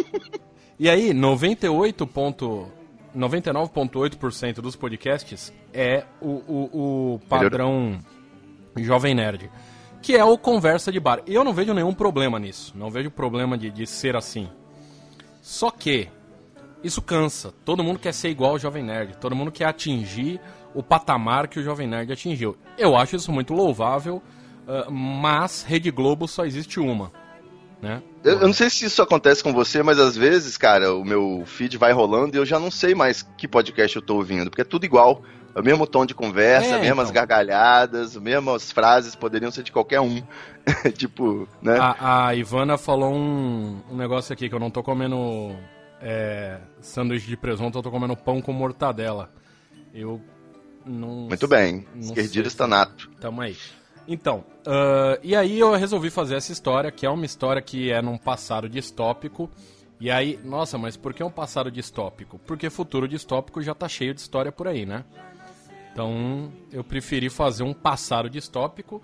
e 0.78 0.90
aí, 0.90 1.14
98 1.14 2.06
ponto- 2.06 2.68
99,8% 3.18 4.60
dos 4.60 4.76
podcasts 4.76 5.52
é 5.74 6.04
o, 6.20 6.28
o, 6.28 7.14
o 7.14 7.20
padrão 7.28 7.98
Jovem 8.76 9.14
Nerd. 9.14 9.50
Que 10.00 10.16
é 10.16 10.24
o 10.24 10.38
conversa 10.38 10.92
de 10.92 11.00
bar. 11.00 11.20
Eu 11.26 11.42
não 11.42 11.52
vejo 11.52 11.74
nenhum 11.74 11.92
problema 11.92 12.38
nisso. 12.38 12.72
Não 12.76 12.90
vejo 12.90 13.10
problema 13.10 13.58
de, 13.58 13.70
de 13.70 13.86
ser 13.86 14.14
assim. 14.14 14.48
Só 15.42 15.70
que 15.70 16.08
isso 16.82 17.02
cansa. 17.02 17.52
Todo 17.64 17.82
mundo 17.82 17.98
quer 17.98 18.14
ser 18.14 18.28
igual 18.28 18.52
ao 18.52 18.58
Jovem 18.58 18.84
Nerd. 18.84 19.16
Todo 19.16 19.34
mundo 19.34 19.50
quer 19.50 19.64
atingir 19.64 20.40
o 20.72 20.82
patamar 20.82 21.48
que 21.48 21.58
o 21.58 21.62
Jovem 21.62 21.88
Nerd 21.88 22.12
atingiu. 22.12 22.56
Eu 22.76 22.96
acho 22.96 23.16
isso 23.16 23.32
muito 23.32 23.52
louvável, 23.52 24.22
ah, 24.68 24.88
mas 24.90 25.62
Rede 25.62 25.90
Globo 25.90 26.28
só 26.28 26.44
existe 26.44 26.78
uma. 26.78 27.10
Né? 27.80 28.02
Eu, 28.24 28.40
eu 28.40 28.46
não 28.46 28.52
sei 28.52 28.68
se 28.68 28.84
isso 28.84 29.00
acontece 29.00 29.42
com 29.42 29.52
você, 29.52 29.82
mas 29.82 29.98
às 29.98 30.16
vezes, 30.16 30.56
cara, 30.56 30.94
o 30.94 31.04
meu 31.04 31.44
feed 31.46 31.76
vai 31.78 31.92
rolando 31.92 32.36
e 32.36 32.38
eu 32.38 32.46
já 32.46 32.58
não 32.58 32.70
sei 32.70 32.94
mais 32.94 33.22
que 33.36 33.46
podcast 33.46 33.94
eu 33.94 34.02
tô 34.02 34.16
ouvindo, 34.16 34.50
porque 34.50 34.62
é 34.62 34.64
tudo 34.64 34.84
igual. 34.84 35.22
É 35.54 35.60
o 35.60 35.64
mesmo 35.64 35.86
tom 35.86 36.04
de 36.04 36.14
conversa, 36.14 36.76
É, 36.76 36.80
mesmas 36.80 37.10
então. 37.10 37.14
gargalhadas, 37.14 38.16
as 38.16 38.22
mesmas 38.22 38.70
frases 38.70 39.14
poderiam 39.14 39.50
ser 39.50 39.62
de 39.62 39.72
qualquer 39.72 40.00
um. 40.00 40.22
tipo, 40.96 41.48
né? 41.62 41.78
A, 41.80 42.28
a 42.28 42.34
Ivana 42.34 42.76
falou 42.76 43.12
um, 43.12 43.80
um 43.90 43.96
negócio 43.96 44.32
aqui 44.32 44.48
que 44.48 44.54
eu 44.54 44.60
não 44.60 44.70
tô 44.70 44.82
comendo 44.82 45.56
é, 46.00 46.58
sanduíche 46.80 47.26
de 47.26 47.36
presunto, 47.36 47.78
eu 47.78 47.82
tô 47.82 47.90
comendo 47.90 48.16
pão 48.16 48.40
com 48.42 48.52
mortadela. 48.52 49.30
Eu 49.94 50.20
não. 50.84 51.28
Muito 51.28 51.48
bem. 51.48 51.86
Esquerdista 51.96 52.66
nato. 52.66 53.10
Tamo 53.20 53.40
aí. 53.40 53.56
Então, 54.08 54.42
ah, 54.66 55.18
e 55.22 55.36
aí 55.36 55.58
eu 55.60 55.70
resolvi 55.74 56.08
fazer 56.08 56.36
essa 56.36 56.50
história, 56.50 56.90
que 56.90 57.04
é 57.04 57.10
uma 57.10 57.26
história 57.26 57.60
que 57.60 57.92
é 57.92 58.00
num 58.00 58.16
passado 58.16 58.68
distópico. 58.68 59.50
E 60.00 60.10
aí, 60.10 60.38
nossa, 60.44 60.78
mas 60.78 60.96
por 60.96 61.12
que 61.12 61.22
um 61.22 61.30
passado 61.30 61.70
distópico? 61.70 62.38
Porque 62.46 62.70
futuro 62.70 63.06
distópico 63.06 63.60
já 63.60 63.74
tá 63.74 63.88
cheio 63.88 64.14
de 64.14 64.20
história 64.20 64.50
por 64.50 64.66
aí, 64.66 64.86
né? 64.86 65.04
Então, 65.92 66.52
eu 66.72 66.82
preferi 66.84 67.28
fazer 67.28 67.64
um 67.64 67.74
passado 67.74 68.30
distópico. 68.30 69.02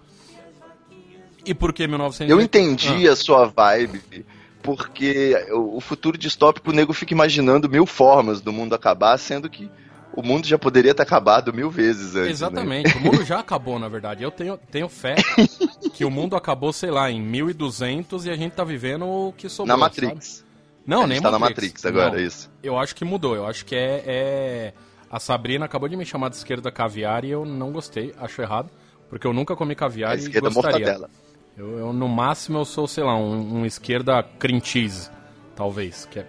E 1.45 1.53
por 1.53 1.73
que 1.73 1.87
1980? 1.87 2.33
Eu 2.33 2.41
entendi 2.41 3.09
a 3.09 3.17
sua 3.17 3.47
vibe, 3.47 4.25
porque 4.63 5.35
o 5.51 5.77
o 5.77 5.81
futuro 5.81 6.17
distópico, 6.17 6.71
o 6.71 6.73
nego 6.73 6.93
fica 6.93 7.13
imaginando 7.13 7.69
mil 7.69 7.85
formas 7.85 8.41
do 8.41 8.53
mundo 8.53 8.75
acabar, 8.75 9.19
sendo 9.19 9.51
que 9.51 9.69
o 10.17 10.23
mundo 10.23 10.47
já 10.47 10.59
poderia 10.59 10.95
ter 10.95 11.03
acabado 11.03 11.53
mil 11.53 11.71
vezes 11.71 12.09
antes. 12.15 12.25
né? 12.27 12.31
Exatamente, 12.31 12.97
o 12.97 13.01
mundo 13.01 13.25
já 13.25 13.41
acabou, 13.41 13.79
na 13.79 13.89
verdade. 13.89 14.23
Eu 14.23 14.31
tenho, 14.31 14.57
tenho 14.71 14.89
fé 14.89 15.17
que 15.93 16.05
o 16.05 16.11
mundo 16.11 16.37
acabou, 16.37 16.73
sei 16.73 16.91
lá, 16.91 17.11
em 17.11 17.21
1200 17.21 18.27
e 18.27 18.31
a 18.31 18.37
gente 18.37 18.53
tá 18.53 18.65
vivendo 18.65 19.07
o 19.07 19.33
que 19.37 19.49
sobrou. 19.49 19.77
Na 19.77 19.81
Matrix. 19.81 20.27
sabe? 20.39 20.45
Não, 20.87 21.03
A 21.05 21.07
nem 21.07 21.21
tá 21.21 21.31
na 21.31 21.39
Matrix. 21.39 21.83
Matrix 21.83 21.87
agora, 21.87 22.17
Não. 22.19 22.27
isso. 22.27 22.51
Eu 22.63 22.79
acho 22.79 22.95
que 22.95 23.05
mudou. 23.05 23.35
Eu 23.35 23.47
acho 23.47 23.65
que 23.65 23.75
é, 23.75 24.03
é- 24.07 24.73
A 25.11 25.19
Sabrina 25.19 25.65
acabou 25.65 25.89
de 25.89 25.97
me 25.97 26.05
chamar 26.05 26.29
de 26.29 26.37
esquerda 26.37 26.71
caviar 26.71 27.25
e 27.25 27.31
eu 27.31 27.45
não 27.45 27.73
gostei, 27.73 28.15
acho 28.19 28.43
errado. 28.43 28.69
Porque 29.09 29.27
eu 29.27 29.33
nunca 29.33 29.55
comi 29.57 29.73
A 29.73 29.77
caviar 29.77 30.15
e 30.17 30.21
esquerda 30.21 30.49
gostaria. 30.51 30.79
mortadela. 30.87 31.11
Eu, 31.57 31.79
eu, 31.79 31.93
no 31.93 32.09
máximo, 32.09 32.59
eu 32.59 32.65
sou, 32.65 32.87
sei 32.89 33.05
lá, 33.05 33.17
um, 33.17 33.61
um 33.61 33.65
esquerda 33.67 34.23
cream 34.39 34.61
cheese, 34.61 35.09
talvez. 35.55 36.05
Que 36.11 36.19
é... 36.19 36.27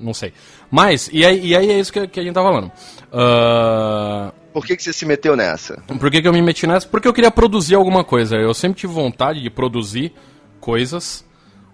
Não 0.00 0.14
sei. 0.14 0.32
Mas, 0.70 1.08
e 1.12 1.24
aí, 1.24 1.46
e 1.46 1.56
aí 1.56 1.70
é 1.70 1.78
isso 1.78 1.92
que, 1.92 2.06
que 2.06 2.20
a 2.20 2.22
gente 2.22 2.34
tá 2.34 2.42
falando. 2.42 2.70
Ah, 3.12 4.32
Por 4.52 4.64
que, 4.64 4.76
que 4.76 4.82
você 4.82 4.92
se 4.92 5.04
meteu 5.04 5.34
nessa? 5.36 5.82
Por 5.86 6.10
que, 6.10 6.22
que 6.22 6.28
eu 6.28 6.32
me 6.32 6.42
meti 6.42 6.66
nessa? 6.66 6.86
Porque 6.86 7.08
eu 7.08 7.12
queria 7.12 7.30
produzir 7.30 7.74
alguma 7.74 8.04
coisa. 8.04 8.36
Eu 8.36 8.54
sempre 8.54 8.80
tive 8.80 8.92
vontade 8.92 9.42
de 9.42 9.50
produzir 9.50 10.12
coisas, 10.60 11.24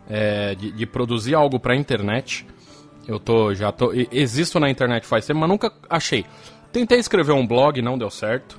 é, 0.09 0.55
de, 0.55 0.73
de 0.73 0.87
produzir 0.87 1.35
algo 1.35 1.59
pra 1.61 1.77
internet. 1.77 2.47
Eu 3.07 3.19
tô, 3.21 3.55
já 3.55 3.71
tô, 3.71 3.93
existo 4.11 4.59
na 4.59 4.71
internet 4.71 5.07
faz 5.07 5.27
tempo, 5.27 5.41
mas 5.41 5.49
nunca 5.49 5.71
achei. 5.91 6.25
Tentei 6.73 6.99
escrever 6.99 7.33
um 7.33 7.47
blog, 7.47 7.81
não 7.83 7.99
deu 7.99 8.11
certo. 8.11 8.59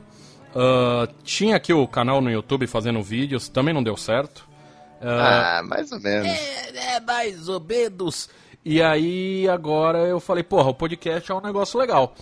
Ah, 0.56 1.08
tinha 1.24 1.56
aqui 1.58 1.74
o 1.74 1.88
canal 1.88 2.22
no 2.22 2.32
YouTube 2.32 2.66
fazendo 2.68 3.02
vídeos, 3.02 3.50
também 3.50 3.74
não 3.74 3.84
deu 3.84 3.98
certo. 3.98 4.48
Ah, 5.02 5.62
mais 5.64 5.92
ou 5.92 6.00
menos. 6.00 6.28
É, 6.28 6.96
é 6.96 7.00
mais 7.02 7.50
ou 7.50 7.60
menos. 7.60 8.30
E 8.66 8.82
aí 8.82 9.48
agora 9.48 10.00
eu 10.00 10.20
falei, 10.20 10.44
porra, 10.44 10.70
o 10.72 10.74
podcast 10.74 11.32
é 11.32 11.36
um 11.36 11.40
negócio 11.42 11.80
legal. 11.80 12.16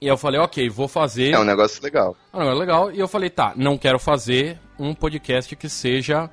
E 0.00 0.06
eu 0.06 0.16
falei, 0.16 0.40
ok, 0.40 0.68
vou 0.70 0.88
fazer. 0.88 1.32
É 1.32 1.38
um 1.38 1.44
negócio 1.44 1.82
legal. 1.82 2.16
É 2.32 2.36
um 2.36 2.40
negócio 2.40 2.58
legal. 2.60 2.90
E 2.92 2.98
eu 2.98 3.06
falei, 3.08 3.28
tá, 3.28 3.52
não 3.56 3.76
quero 3.76 3.98
fazer 3.98 4.58
um 4.78 4.94
podcast 4.94 5.54
que 5.54 5.68
seja 5.68 6.30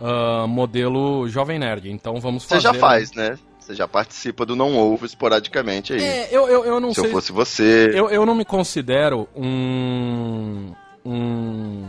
ah, 0.00 0.46
modelo 0.48 1.28
Jovem 1.28 1.58
Nerd. 1.58 1.90
Então 1.90 2.18
vamos 2.20 2.42
Você 2.44 2.54
fazer. 2.60 2.62
já 2.62 2.74
faz, 2.74 3.12
né? 3.12 3.38
Você 3.60 3.74
já 3.76 3.86
participa 3.86 4.44
do 4.44 4.56
Não 4.56 4.76
Ovo 4.76 5.06
esporadicamente 5.06 5.92
aí. 5.92 6.02
É, 6.02 6.28
eu, 6.32 6.48
eu, 6.48 6.64
eu 6.64 6.80
não 6.80 6.92
Se 6.92 7.00
sei. 7.00 7.10
eu 7.10 7.12
fosse 7.12 7.30
você. 7.30 7.92
Eu, 7.94 8.08
eu 8.10 8.26
não 8.26 8.34
me 8.34 8.44
considero 8.44 9.28
um. 9.36 10.72
um. 11.04 11.84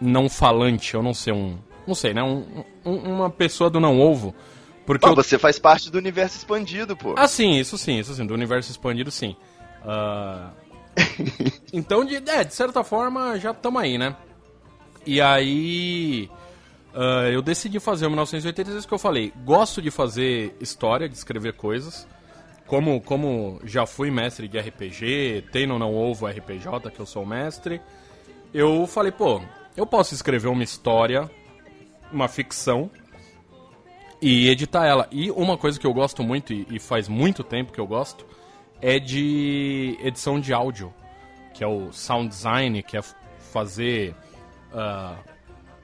não 0.00 0.28
falante, 0.28 0.94
eu 0.94 1.02
não 1.02 1.14
sei, 1.14 1.32
um. 1.32 1.56
não 1.86 1.94
sei, 1.94 2.12
né? 2.12 2.22
Um, 2.24 2.64
um- 2.84 3.14
uma 3.14 3.30
pessoa 3.30 3.70
do 3.70 3.78
não 3.78 4.00
ovo. 4.00 4.34
Porque 4.90 5.06
eu. 5.06 5.14
você 5.14 5.38
faz 5.38 5.56
parte 5.56 5.88
do 5.88 5.98
universo 5.98 6.36
expandido, 6.36 6.96
pô. 6.96 7.14
Ah, 7.16 7.28
sim, 7.28 7.60
isso 7.60 7.78
sim, 7.78 8.00
isso 8.00 8.12
sim, 8.12 8.26
do 8.26 8.34
universo 8.34 8.72
expandido, 8.72 9.08
sim. 9.08 9.36
Ah, 9.84 10.50
então, 11.72 12.04
de, 12.04 12.16
é, 12.16 12.42
de 12.42 12.52
certa 12.52 12.82
forma, 12.82 13.38
já 13.38 13.52
estamos 13.52 13.80
aí, 13.80 13.96
né? 13.96 14.16
E 15.06 15.20
aí. 15.20 16.28
ah, 16.92 17.28
eu 17.30 17.40
decidi 17.40 17.78
fazer 17.78 18.06
o 18.06 18.10
1986 18.10 18.84
que 18.84 18.92
eu 18.92 18.98
falei. 18.98 19.32
Gosto 19.44 19.80
de 19.80 19.92
fazer 19.92 20.56
história, 20.60 21.08
de 21.08 21.14
escrever 21.14 21.52
coisas. 21.52 22.08
Como, 22.66 23.00
como 23.00 23.60
já 23.64 23.86
fui 23.86 24.10
mestre 24.10 24.48
de 24.48 24.58
RPG, 24.58 25.46
tem 25.52 25.70
ou 25.70 25.78
não 25.78 25.94
ovo 25.94 26.26
RPJ, 26.26 26.90
que 26.90 26.98
eu 26.98 27.06
sou 27.06 27.24
mestre. 27.24 27.80
Eu 28.52 28.88
falei, 28.88 29.12
pô, 29.12 29.40
eu 29.76 29.86
posso 29.86 30.14
escrever 30.14 30.48
uma 30.48 30.64
história, 30.64 31.30
uma 32.12 32.26
ficção, 32.26 32.90
e 34.20 34.48
editar 34.48 34.86
ela. 34.86 35.08
E 35.10 35.30
uma 35.30 35.56
coisa 35.56 35.78
que 35.78 35.86
eu 35.86 35.92
gosto 35.94 36.22
muito, 36.22 36.52
e, 36.52 36.66
e 36.70 36.78
faz 36.78 37.08
muito 37.08 37.42
tempo 37.44 37.72
que 37.72 37.80
eu 37.80 37.86
gosto, 37.86 38.26
é 38.80 38.98
de 38.98 39.98
edição 40.02 40.38
de 40.40 40.52
áudio, 40.52 40.92
que 41.54 41.62
é 41.62 41.66
o 41.66 41.92
sound 41.92 42.28
design, 42.28 42.82
que 42.82 42.96
é 42.96 43.02
fazer 43.52 44.14
ah, 44.72 45.16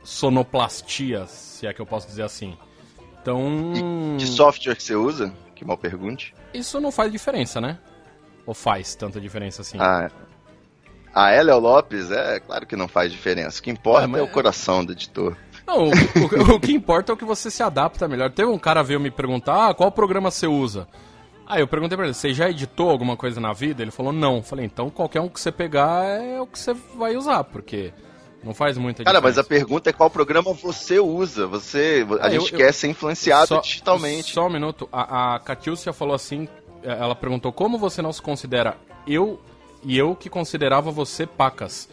sonoplastia, 0.02 1.26
se 1.26 1.66
é 1.66 1.72
que 1.72 1.80
eu 1.80 1.86
posso 1.86 2.06
dizer 2.06 2.22
assim. 2.22 2.56
Então, 3.20 3.72
De 4.16 4.26
software 4.26 4.76
que 4.76 4.82
você 4.82 4.94
usa? 4.94 5.32
Que 5.54 5.64
mal 5.64 5.76
pergunte. 5.76 6.34
isso 6.54 6.80
não 6.80 6.92
faz 6.92 7.10
diferença, 7.10 7.60
né? 7.60 7.78
Ou 8.46 8.54
faz 8.54 8.94
tanta 8.94 9.20
diferença 9.20 9.62
assim? 9.62 9.78
Ah, 9.80 10.10
a 11.12 11.30
Hélio 11.32 11.58
Lopes, 11.58 12.10
é 12.10 12.38
claro 12.40 12.66
que 12.66 12.76
não 12.76 12.86
faz 12.86 13.10
diferença. 13.10 13.58
O 13.58 13.62
que 13.62 13.70
importa 13.70 14.04
Ah, 14.04 14.08
mas- 14.08 14.20
é 14.20 14.24
o 14.24 14.28
coração 14.28 14.84
do 14.84 14.92
editor. 14.92 15.36
Não, 15.66 15.88
o, 15.88 15.90
o- 15.90 16.54
o 16.56 16.60
que 16.60 16.72
importa 16.72 17.10
é 17.10 17.14
o 17.14 17.16
que 17.16 17.24
você 17.24 17.50
se 17.50 17.62
adapta 17.62 18.06
melhor. 18.06 18.30
Teve 18.30 18.50
um 18.50 18.58
cara 18.58 18.82
veio 18.82 19.00
me 19.00 19.10
perguntar, 19.10 19.68
ah, 19.70 19.74
qual 19.74 19.90
programa 19.90 20.30
você 20.30 20.46
usa? 20.46 20.86
Aí 21.46 21.60
eu 21.60 21.66
perguntei 21.68 21.96
pra 21.96 22.06
ele, 22.06 22.14
você 22.14 22.32
já 22.34 22.48
editou 22.50 22.90
alguma 22.90 23.16
coisa 23.16 23.40
na 23.40 23.52
vida? 23.52 23.82
Ele 23.82 23.90
falou, 23.90 24.12
não. 24.12 24.42
Falei, 24.42 24.64
então 24.64 24.90
qualquer 24.90 25.20
um 25.20 25.28
que 25.28 25.40
você 25.40 25.52
pegar 25.52 26.04
é 26.04 26.40
o 26.40 26.46
que 26.46 26.58
você 26.58 26.74
vai 26.96 27.16
usar, 27.16 27.44
porque 27.44 27.92
não 28.42 28.52
faz 28.54 28.76
muita 28.78 29.04
Cara, 29.04 29.20
mas 29.20 29.38
a 29.38 29.42
diferença. 29.42 29.64
pergunta 29.66 29.90
é 29.90 29.92
qual 29.92 30.10
programa 30.10 30.52
você 30.52 30.98
usa. 30.98 31.46
Você, 31.46 32.06
a 32.20 32.26
Ah, 32.26 32.34
eu- 32.34 32.40
gente 32.40 32.52
eu- 32.52 32.58
quer 32.58 32.72
ser 32.72 32.88
influenciado 32.88 33.46
Só- 33.48 33.60
digitalmente. 33.60 34.32
Só 34.32 34.46
um 34.46 34.50
minuto. 34.50 34.88
A, 34.92 35.34
a 35.36 35.38
Catiúcia 35.40 35.92
falou 35.92 36.14
assim, 36.14 36.48
eh, 36.82 36.96
ela 37.00 37.14
perguntou, 37.14 37.52
como 37.52 37.78
você 37.78 38.02
não 38.02 38.12
se 38.12 38.22
considera 38.22 38.76
eu 39.06 39.40
e 39.84 39.96
eu 39.96 40.14
que 40.16 40.28
considerava 40.28 40.90
você 40.90 41.26
pacas? 41.26 41.88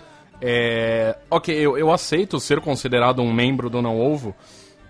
É, 0.45 1.15
ok, 1.31 1.55
eu, 1.55 1.77
eu 1.77 1.89
aceito 1.89 2.37
ser 2.37 2.59
considerado 2.59 3.21
um 3.21 3.31
membro 3.31 3.69
do 3.69 3.81
Não 3.81 3.97
Ovo, 3.97 4.35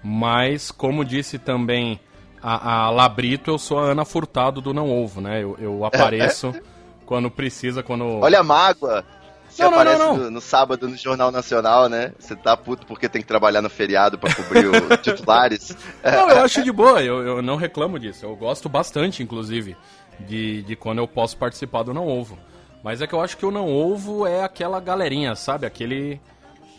mas 0.03 0.71
como 0.71 1.05
disse 1.05 1.37
também 1.37 1.99
a, 2.41 2.85
a 2.85 2.89
Labrito, 2.89 3.51
eu 3.51 3.59
sou 3.59 3.77
a 3.77 3.83
Ana 3.83 4.03
Furtado 4.03 4.59
do 4.61 4.73
Não 4.73 4.89
Ovo, 4.89 5.21
né? 5.21 5.43
Eu, 5.43 5.55
eu 5.59 5.85
apareço 5.85 6.55
quando 7.05 7.29
precisa, 7.29 7.83
quando... 7.83 8.03
Olha 8.03 8.39
a 8.39 8.43
mágoa. 8.43 9.05
Você 9.47 9.61
Não, 9.61 9.69
aparece 9.69 9.99
não, 9.99 10.17
não. 10.17 10.23
No, 10.23 10.31
no 10.31 10.41
sábado 10.41 10.89
no 10.89 10.97
Jornal 10.97 11.31
Nacional, 11.31 11.87
né? 11.87 12.13
Você 12.17 12.35
tá 12.35 12.57
puto 12.57 12.87
porque 12.87 13.07
tem 13.07 13.21
que 13.21 13.27
trabalhar 13.27 13.61
no 13.61 13.69
feriado 13.69 14.17
pra 14.17 14.33
cobrir 14.33 14.65
os 14.65 14.97
titulares. 15.03 15.77
Não, 16.03 16.31
eu 16.31 16.41
acho 16.41 16.63
de 16.63 16.71
boa, 16.71 17.03
eu, 17.03 17.21
eu 17.21 17.41
não 17.43 17.57
reclamo 17.57 17.99
disso. 17.99 18.25
Eu 18.25 18.35
gosto 18.35 18.67
bastante, 18.67 19.21
inclusive, 19.21 19.77
de, 20.19 20.63
de 20.63 20.75
quando 20.75 20.97
eu 20.97 21.07
posso 21.07 21.37
participar 21.37 21.83
do 21.83 21.93
Não 21.93 22.07
Ovo. 22.07 22.39
Mas 22.83 23.01
é 23.01 23.07
que 23.07 23.13
eu 23.13 23.21
acho 23.21 23.37
que 23.37 23.45
o 23.45 23.51
Não 23.51 23.69
Ovo 23.73 24.27
é 24.27 24.43
aquela 24.43 24.79
galerinha, 24.79 25.35
sabe? 25.35 25.65
Aquele, 25.65 26.19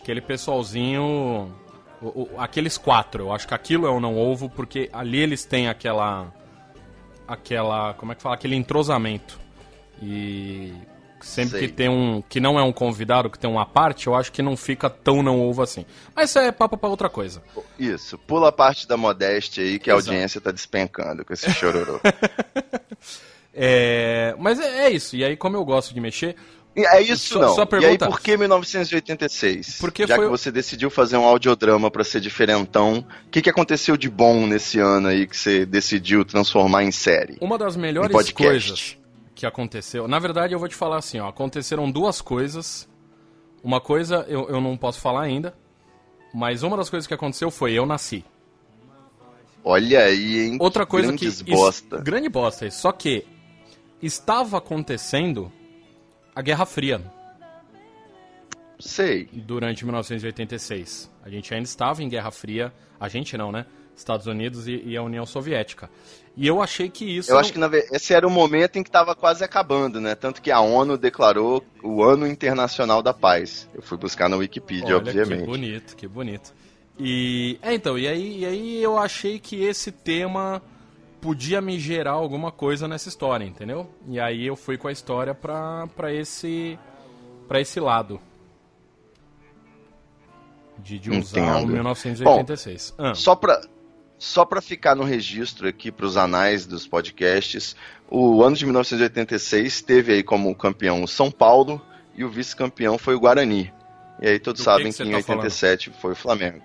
aquele 0.03 0.21
pessoalzinho. 0.21 1.51
o- 2.03 2.23
o- 2.23 2.31
aqueles 2.37 2.77
quatro. 2.77 3.25
Eu 3.25 3.33
acho 3.33 3.49
que 3.49 3.55
aquilo 3.55 3.87
é 3.87 3.91
o 3.91 3.99
Não 4.01 4.19
Ovo, 4.19 4.51
porque 4.51 4.91
ali 4.93 5.19
eles 5.19 5.45
têm 5.47 5.69
aquela. 5.69 6.31
Aquela. 7.27 7.95
Como 7.95 8.13
é 8.13 8.15
que 8.15 8.21
fala? 8.23 8.35
Aquele 8.35 8.55
entrosamento. 8.57 9.41
E. 10.03 10.75
Sempre 11.23 11.59
Sei. 11.61 11.69
que 11.69 11.73
tem 11.73 11.89
um. 11.89 12.21
Que 12.29 12.39
não 12.39 12.59
é 12.59 12.63
um 12.63 12.71
convidado, 12.73 13.31
que 13.31 13.39
tem 13.39 13.49
uma 13.49 13.65
parte, 13.65 14.09
eu 14.09 14.15
acho 14.15 14.31
que 14.31 14.43
não 14.43 14.59
fica 14.59 14.91
tão 14.91 15.23
não 15.23 15.41
ovo 15.41 15.63
assim. 15.63 15.87
Mas 16.15 16.29
isso 16.29 16.39
é 16.39 16.53
papo 16.53 16.77
pra 16.77 16.91
outra 16.91 17.09
coisa. 17.09 17.43
Isso, 17.79 18.19
pula 18.19 18.51
a 18.51 18.53
parte 18.53 18.87
da 18.87 18.99
modéstia 18.99 19.65
aí 19.65 19.79
que 19.79 19.91
a 19.91 19.95
Exato. 19.95 20.11
audiência 20.11 20.39
tá 20.43 20.51
despencando 20.51 21.25
com 21.25 21.33
esse 21.33 21.51
chororô. 21.51 21.99
É, 23.55 24.35
mas 24.39 24.59
é, 24.59 24.87
é 24.87 24.91
isso. 24.91 25.15
E 25.17 25.25
aí, 25.25 25.37
como 25.37 25.57
eu 25.57 25.65
gosto 25.65 25.95
de 25.95 26.01
mexer, 26.01 26.35
E 26.77 26.85
É 26.85 27.01
isso 27.01 27.35
Só- 27.35 27.39
não. 27.41 27.55
só 27.55 27.61
E 27.61 27.63
aí 27.63 27.67
pergunta- 27.69 28.09
por 28.09 28.21
que 28.21 28.37
1986? 28.37 29.79
Porque 29.79 30.09
Já 30.09 30.17
foi 30.17 30.25
que 30.25 30.31
você 30.33 30.51
decidiu 30.51 30.91
fazer 30.91 31.17
um 31.17 31.25
audiodrama 31.25 31.89
pra 31.89 32.03
ser 32.03 32.21
diferentão, 32.21 33.07
o 33.27 33.31
que, 33.31 33.41
que 33.41 33.49
aconteceu 33.49 33.97
de 33.97 34.11
bom 34.11 34.45
nesse 34.45 34.81
ano 34.81 35.07
aí 35.07 35.25
que 35.29 35.37
você 35.37 35.65
decidiu 35.65 36.25
transformar 36.25 36.83
em 36.83 36.91
série? 36.91 37.37
uma 37.41 37.57
das 37.57 37.77
melhores 37.77 38.33
coisas 38.33 38.97
que 39.37 39.47
aconteceu. 39.47 40.09
Na 40.09 40.19
verdade, 40.19 40.53
eu 40.53 40.59
vou 40.59 40.67
te 40.69 40.75
falar 40.75 40.97
assim: 40.99 41.21
ó, 41.21 41.29
aconteceram 41.29 41.89
duas 41.89 42.21
coisas. 42.21 42.89
Uma 43.63 43.81
coisa 43.81 44.25
eu, 44.29 44.49
eu 44.49 44.61
não 44.61 44.77
posso 44.77 45.01
falar 45.01 45.23
ainda. 45.23 45.55
Mas 46.35 46.65
uma 46.65 46.77
das 46.77 46.91
coisas 46.91 47.07
que 47.07 47.15
aconteceu 47.15 47.53
foi 47.53 47.73
eu 47.73 47.87
nasci. 47.87 48.25
Olha 49.63 50.01
aí, 50.05 50.41
hein? 50.41 50.57
Outra 50.61 50.85
coisa 50.85 51.07
Grandes 51.09 51.41
que. 51.41 51.51
bosta. 51.53 51.97
Isso, 51.97 52.05
grande 52.05 52.29
bosta. 52.29 52.69
Só 52.71 52.91
que 52.93 53.25
estava 54.03 54.59
acontecendo 54.59 55.51
a 56.35 56.43
Guerra 56.43 56.67
Fria 56.67 57.01
Sei. 58.79 59.29
durante 59.33 59.85
1986. 59.85 61.11
A 61.23 61.31
gente 61.31 61.53
ainda 61.55 61.67
estava 61.67 62.03
em 62.03 62.09
Guerra 62.09 62.31
Fria. 62.31 62.73
A 62.99 63.09
gente 63.09 63.37
não, 63.37 63.51
né? 63.53 63.67
Estados 63.97 64.27
Unidos 64.27 64.67
e, 64.67 64.83
e 64.85 64.97
a 64.97 65.03
União 65.03 65.25
Soviética. 65.25 65.89
E 66.37 66.47
eu 66.47 66.61
achei 66.61 66.91
que 66.91 67.05
isso. 67.05 67.31
Eu 67.31 67.35
não- 67.35 67.41
acho 67.41 67.53
que 67.53 67.59
na 67.59 67.71
esse 67.93 68.13
era 68.13 68.27
o 68.27 68.31
momento 68.31 68.77
em 68.77 68.83
que 68.83 68.89
estava 68.89 69.15
quase 69.15 69.45
acabando, 69.45 70.01
né? 70.01 70.17
Tanto 70.17 70.43
que 70.43 70.51
a 70.51 70.61
ONU 70.61 70.99
declarou 70.99 71.65
o 71.83 72.03
Ano 72.03 72.27
Internacional 72.27 73.01
da 73.03 73.15
Paz. 73.15 73.69
Eu 73.73 73.81
fui 73.83 73.97
buscar 73.97 74.29
na 74.29 74.37
Wikipedia, 74.37 74.87
Olha, 74.87 74.97
obviamente. 74.97 75.41
Que 75.41 75.47
bonito, 75.47 75.97
que 75.97 76.09
bonito. 76.09 76.53
E 76.99 77.57
é, 77.63 77.73
então, 77.73 77.97
e 77.97 78.09
aí, 78.09 78.41
e 78.41 78.47
aí 78.47 78.83
eu 78.83 78.99
achei 78.99 79.39
que 79.39 79.63
esse 79.63 79.93
tema 79.93 80.61
podia 81.25 81.59
me 81.59 81.81
gerar 81.81 82.11
alguma 82.11 82.53
coisa 82.53 82.87
nessa 82.87 83.09
história, 83.09 83.47
entendeu? 83.47 83.89
E 84.07 84.21
aí 84.21 84.47
eu 84.47 84.55
fui 84.55 84.77
com 84.77 84.89
a 84.89 84.93
história 84.93 85.35
pra, 85.35 85.89
pra 85.97 86.13
esse 86.13 86.79
para 87.49 87.63
esse 87.63 87.81
lado. 87.81 88.21
De, 90.79 90.99
de 90.99 91.11
usar 91.11 91.57
o 91.57 91.61
Entendo. 91.61 91.73
1986. 91.73 92.95
Ah, 92.99 93.15
Só 93.15 93.35
pra, 93.35 93.59
só 94.19 94.45
pra 94.45 94.61
ficar 94.61 94.95
no 94.95 95.03
registro 95.03 95.67
aqui 95.67 95.91
pros 95.91 96.19
anais 96.19 96.67
dos 96.67 96.87
podcasts, 96.87 97.75
o 98.11 98.43
ano 98.43 98.55
de 98.55 98.67
1986 98.67 99.81
teve 99.81 100.13
aí 100.13 100.23
como 100.23 100.55
campeão 100.55 101.03
o 101.03 101.09
São 101.09 101.31
Paulo 101.31 101.81
e 102.15 102.23
o 102.23 102.29
vice-campeão 102.29 102.99
foi 102.99 103.15
o 103.15 103.21
Guarani. 103.21 103.73
E 104.21 104.29
aí 104.29 104.39
todos 104.39 104.61
Do 104.61 104.65
que 104.65 104.71
sabem 104.71 104.93
que 104.93 104.93
que, 104.93 104.97
você 104.97 105.05
em 105.05 105.11
tá 105.11 105.33
87 105.33 105.91
foi 106.03 106.13
o 106.13 106.17
Flamengo. 106.17 106.63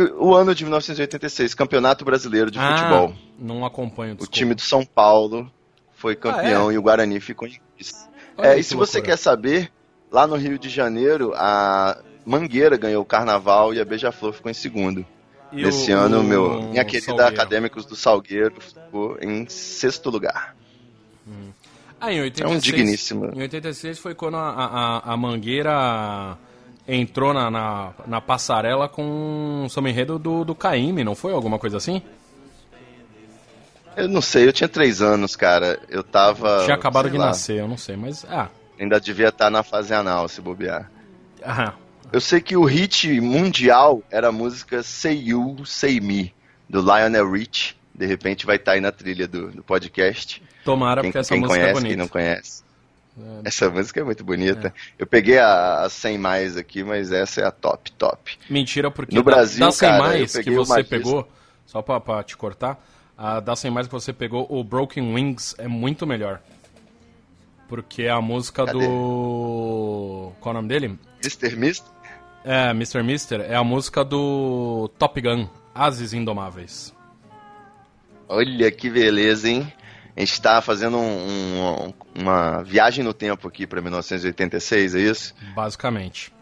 O 0.00 0.34
ano 0.34 0.54
de 0.54 0.64
1986, 0.64 1.54
Campeonato 1.54 2.04
Brasileiro 2.04 2.50
de 2.50 2.58
ah, 2.58 2.76
Futebol. 2.76 3.14
Não 3.38 3.64
acompanho, 3.64 4.12
O 4.14 4.16
desculpa. 4.16 4.32
time 4.36 4.54
do 4.54 4.60
São 4.62 4.84
Paulo 4.84 5.50
foi 5.94 6.16
campeão 6.16 6.68
Ah, 6.68 6.72
e 6.74 6.78
o 6.78 6.82
Guarani 6.82 7.20
ficou 7.20 7.46
em 7.46 7.60
É, 8.38 8.58
e 8.58 8.62
se 8.64 8.74
você 8.74 8.98
loucura. 8.98 9.02
quer 9.02 9.18
saber, 9.18 9.70
lá 10.10 10.26
no 10.26 10.36
Rio 10.36 10.58
de 10.58 10.68
Janeiro, 10.68 11.32
a 11.36 11.98
Mangueira 12.24 12.76
ganhou 12.76 13.02
o 13.02 13.06
Carnaval 13.06 13.74
e 13.74 13.80
a 13.80 13.84
Beija-Flor 13.84 14.32
ficou 14.32 14.50
em 14.50 14.54
segundo. 14.54 15.04
E 15.52 15.62
Nesse 15.62 15.92
o- 15.92 15.98
ano, 15.98 16.22
meu, 16.24 16.44
o 16.60 16.70
minha 16.70 16.84
querida 16.84 17.06
Salgueiro? 17.08 17.34
Acadêmicos 17.34 17.84
do 17.84 17.94
Salgueiro 17.94 18.54
ficou 18.60 19.18
em 19.20 19.46
sexto 19.48 20.08
lugar. 20.08 20.56
Ah, 22.00 22.10
em 22.12 22.18
É 22.18 22.22
86, 22.22 22.56
um 22.56 22.58
digníssimo. 22.58 23.30
Em 23.34 23.42
86 23.42 23.98
foi 23.98 24.14
quando 24.14 24.36
a, 24.36 24.48
a, 25.04 25.12
a 25.12 25.16
Mangueira 25.16 26.36
entrou 26.86 27.32
na, 27.32 27.50
na, 27.50 27.92
na 28.06 28.20
passarela 28.20 28.88
com 28.88 29.64
o 29.66 29.68
samba 29.68 29.90
enredo 29.90 30.18
do, 30.18 30.44
do 30.44 30.54
Caíme, 30.54 31.04
não 31.04 31.14
foi? 31.14 31.32
Alguma 31.32 31.58
coisa 31.58 31.76
assim? 31.76 32.02
Eu 33.96 34.08
não 34.08 34.22
sei, 34.22 34.46
eu 34.48 34.52
tinha 34.52 34.68
três 34.68 35.02
anos, 35.02 35.36
cara. 35.36 35.78
Eu 35.88 36.02
tava. 36.02 36.62
Tinha 36.64 36.76
acabado 36.76 37.10
de 37.10 37.18
lá, 37.18 37.26
nascer, 37.26 37.60
eu 37.60 37.68
não 37.68 37.76
sei, 37.76 37.96
mas. 37.96 38.24
Ah. 38.28 38.48
Ainda 38.80 38.98
devia 39.00 39.28
estar 39.28 39.50
na 39.50 39.62
fase 39.62 39.92
anal, 39.92 40.28
se 40.28 40.40
bobear. 40.40 40.90
ah 41.44 41.74
Eu 42.10 42.20
sei 42.20 42.40
que 42.40 42.56
o 42.56 42.64
hit 42.64 43.20
mundial 43.20 44.02
era 44.10 44.28
a 44.28 44.32
música 44.32 44.82
Say 44.82 45.28
You, 45.28 45.64
Say 45.66 46.00
Me, 46.00 46.34
do 46.68 46.80
Lionel 46.80 47.30
Rich. 47.30 47.76
De 47.94 48.06
repente 48.06 48.46
vai 48.46 48.56
estar 48.56 48.72
aí 48.72 48.80
na 48.80 48.90
trilha 48.90 49.28
do, 49.28 49.50
do 49.50 49.62
podcast. 49.62 50.42
tomara, 50.64 51.02
Quem, 51.02 51.10
porque 51.10 51.18
essa 51.18 51.28
quem 51.34 51.40
música 51.40 51.58
conhece, 51.58 51.70
é 51.70 51.74
quem 51.74 51.82
bonita. 51.82 52.02
não 52.02 52.08
conhece. 52.08 52.62
Essa 53.44 53.68
música 53.68 54.00
é 54.00 54.04
muito 54.04 54.24
bonita. 54.24 54.72
Eu 54.98 55.06
peguei 55.06 55.38
a, 55.38 55.82
a 55.82 55.88
100 55.90 56.16
mais 56.18 56.56
aqui, 56.56 56.82
mas 56.82 57.12
essa 57.12 57.42
é 57.42 57.44
a 57.46 57.50
top, 57.50 57.92
top. 57.92 58.38
Mentira, 58.48 58.90
porque 58.90 59.14
No 59.14 59.22
da- 59.22 59.30
Brasil, 59.32 59.60
da 59.66 59.70
100 59.70 59.88
cara, 59.88 60.02
mais 60.02 60.32
que 60.36 60.50
você 60.50 60.70
Magista. 60.72 60.96
pegou, 60.96 61.28
só 61.66 61.82
pra, 61.82 62.00
pra 62.00 62.22
te 62.22 62.36
cortar, 62.36 62.82
a 63.16 63.38
da 63.40 63.54
100 63.54 63.70
mais 63.70 63.86
que 63.86 63.92
você 63.92 64.12
pegou, 64.14 64.46
o 64.48 64.64
Broken 64.64 65.12
Wings 65.14 65.54
é 65.58 65.68
muito 65.68 66.06
melhor. 66.06 66.40
Porque 67.68 68.02
é 68.02 68.10
a 68.10 68.20
música 68.20 68.64
Cadê? 68.66 68.78
do. 68.78 70.32
Qual 70.40 70.54
é 70.54 70.58
o 70.58 70.60
nome 70.62 70.68
dele? 70.68 70.98
Mr. 71.22 71.56
Mist? 71.56 71.84
É, 72.44 72.70
Mr. 72.70 73.02
Mister, 73.02 73.40
é 73.40 73.54
a 73.54 73.62
música 73.64 74.04
do 74.04 74.90
Top 74.98 75.20
Gun, 75.20 75.46
Ases 75.74 76.12
Indomáveis. 76.12 76.94
Olha 78.28 78.70
que 78.70 78.88
beleza, 78.90 79.48
hein? 79.48 79.72
A 80.16 80.20
gente 80.20 80.40
tá 80.42 80.60
fazendo 80.60 80.98
um- 80.98 81.86
um- 81.88 81.92
uma 82.20 82.62
viagem 82.62 83.02
no 83.04 83.14
tempo 83.14 83.48
aqui 83.48 83.66
para 83.66 83.80
1986, 83.80 84.94
é 84.94 85.00
isso? 85.00 85.34
Basicamente. 85.54 86.32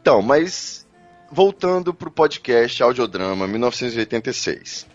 Então, 0.00 0.20
mas 0.20 0.86
voltando 1.30 1.94
pro 1.94 2.10
podcast 2.10 2.82
Audiodrama 2.82 3.46
1986. 3.46 4.86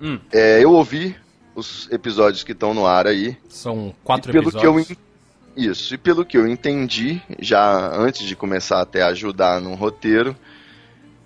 Hum. 0.00 0.18
É, 0.32 0.62
eu 0.62 0.72
ouvi 0.72 1.16
os 1.54 1.88
episódios 1.90 2.42
que 2.44 2.52
estão 2.52 2.74
no 2.74 2.86
ar 2.86 3.06
aí. 3.06 3.36
São 3.48 3.94
quatro 4.04 4.30
pelo 4.32 4.50
episódios. 4.50 4.86
que 4.88 4.92
eu 4.94 4.98
Isso, 5.56 5.94
e 5.94 5.98
pelo 5.98 6.24
que 6.24 6.36
eu 6.36 6.46
entendi, 6.46 7.20
já 7.40 7.90
antes 7.96 8.24
de 8.26 8.36
começar 8.36 8.80
até 8.80 9.02
a 9.02 9.08
ajudar 9.08 9.60
no 9.60 9.74
roteiro, 9.74 10.36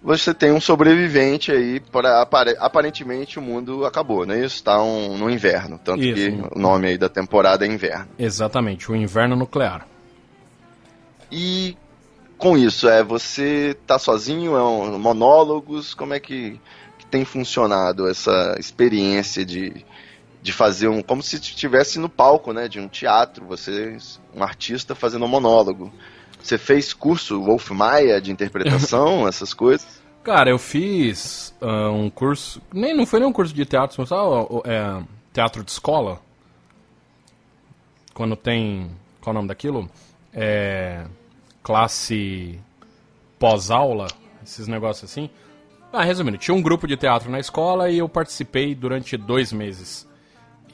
você 0.05 0.34
tem 0.34 0.52
um 0.52 0.61
sobrevivente 0.61 1.50
aí, 1.50 1.80
para 1.80 2.20
apare- 2.20 2.57
aparentemente 2.61 3.38
o 3.38 3.42
mundo 3.42 3.86
acabou, 3.86 4.26
não 4.26 4.34
é 4.34 4.44
isso? 4.44 4.62
Tá 4.62 4.82
um, 4.82 5.16
no 5.16 5.30
inverno, 5.30 5.80
tanto 5.82 6.02
Isso. 6.02 6.14
que 6.14 6.55
o 6.55 6.59
nome 6.59 6.88
aí 6.88 6.98
da 6.98 7.09
temporada 7.09 7.64
é 7.64 7.68
inverno. 7.68 8.09
Exatamente, 8.18 8.92
o 8.92 8.94
inverno 8.94 9.34
nuclear. 9.34 9.88
E 11.32 11.74
com 12.36 12.59
isso, 12.59 12.86
é 12.86 13.02
você 13.02 13.74
tá 13.86 13.98
sozinho, 13.98 14.55
é 14.55 14.62
um, 14.62 14.98
monólogos, 14.98 15.94
como 15.94 16.12
é 16.12 16.20
que, 16.20 16.61
que 16.98 17.07
tem 17.07 17.24
funcionado 17.24 18.07
essa 18.07 18.57
experiência 18.59 19.42
de, 19.42 19.86
de 20.42 20.52
fazer 20.52 20.88
um. 20.88 21.00
como 21.00 21.22
se 21.22 21.36
estivesse 21.36 21.98
no 21.98 22.11
palco, 22.11 22.52
né? 22.52 22.68
De 22.68 22.78
um 22.78 22.88
teatro, 22.88 23.46
você, 23.46 23.96
um 24.34 24.42
artista 24.42 24.94
fazendo 24.94 25.24
um 25.24 25.28
monólogo. 25.28 25.90
Você 26.45 26.59
fez 26.59 26.92
curso 26.92 27.42
Wolf 27.42 27.70
Maia 27.70 28.20
de 28.20 28.30
interpretação, 28.30 29.26
essas 29.26 29.55
coisas? 29.55 30.03
Cara, 30.22 30.51
eu 30.51 30.59
fiz 30.59 31.55
ah, 31.59 31.90
um 31.90 32.11
curso. 32.11 32.61
Nem, 32.70 32.95
não 32.95 33.07
foi 33.07 33.18
nem 33.18 33.28
um 33.28 33.32
curso 33.32 33.55
de 33.55 33.64
teatro, 33.64 33.97
mas 33.99 34.11
o- 34.12 34.62
é, 34.66 35.03
teatro 35.32 35.64
de 35.64 35.70
escola. 35.70 36.20
Quando 38.12 38.36
tem. 38.36 38.90
Qual 39.22 39.32
é 39.32 39.34
o 39.34 39.38
nome 39.38 39.49
daquilo? 39.49 39.88
É, 40.34 41.07
classe 41.62 42.61
pós-aula, 43.38 44.07
esses 44.45 44.68
negócios 44.68 45.11
assim. 45.11 45.30
Ah, 45.90 46.05
resumindo, 46.05 46.36
tinha 46.36 46.55
um 46.55 46.61
grupo 46.61 46.86
de 46.86 46.97
teatro 46.97 47.30
na 47.30 47.38
escola 47.40 47.88
e 47.88 47.99
eu 47.99 48.09
participei 48.09 48.74
durante 48.74 49.16
dois 49.16 49.51
meses. 49.51 50.07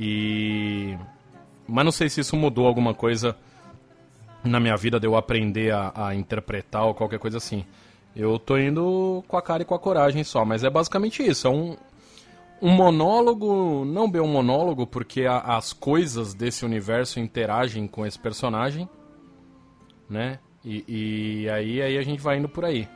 E. 0.00 0.96
Mas 1.68 1.84
não 1.84 1.92
sei 1.92 2.08
se 2.08 2.20
isso 2.20 2.34
mudou 2.34 2.66
alguma 2.66 2.92
coisa 2.92 3.36
na 4.44 4.58
minha 4.60 4.76
vida 4.76 4.98
de 4.98 5.06
eu 5.06 5.16
aprender 5.16 5.72
a, 5.72 5.92
a 5.94 6.14
interpretar 6.14 6.84
ou 6.86 6.94
qualquer 6.94 7.18
coisa 7.18 7.36
assim. 7.38 7.64
Eu 8.14 8.38
tô 8.38 8.58
indo 8.58 9.22
com 9.28 9.36
a 9.36 9.42
cara 9.42 9.62
e 9.62 9.64
com 9.66 9.74
a 9.74 9.78
coragem 9.78 10.24
só, 10.24 10.44
mas 10.44 10.64
é 10.64 10.70
basicamente 10.70 11.22
isso. 11.22 11.46
É 11.46 11.50
um, 11.50 11.76
um 12.60 12.70
monólogo, 12.70 13.84
não 13.84 14.10
bem 14.10 14.20
um 14.20 14.26
monólogo, 14.28 14.86
porque 14.86 15.26
a- 15.26 15.38
as 15.56 15.72
coisas 15.72 16.34
desse 16.34 16.64
universo 16.64 17.20
interagem 17.20 17.86
com 17.86 18.04
esse 18.04 18.18
personagem, 18.18 18.88
né? 20.08 20.38
E, 20.64 20.84
e 21.44 21.50
aí, 21.50 21.80
aí 21.80 21.96
a 21.98 22.02
gente 22.02 22.20
vai 22.20 22.38
indo 22.38 22.48
por 22.48 22.64
aí. 22.64 22.88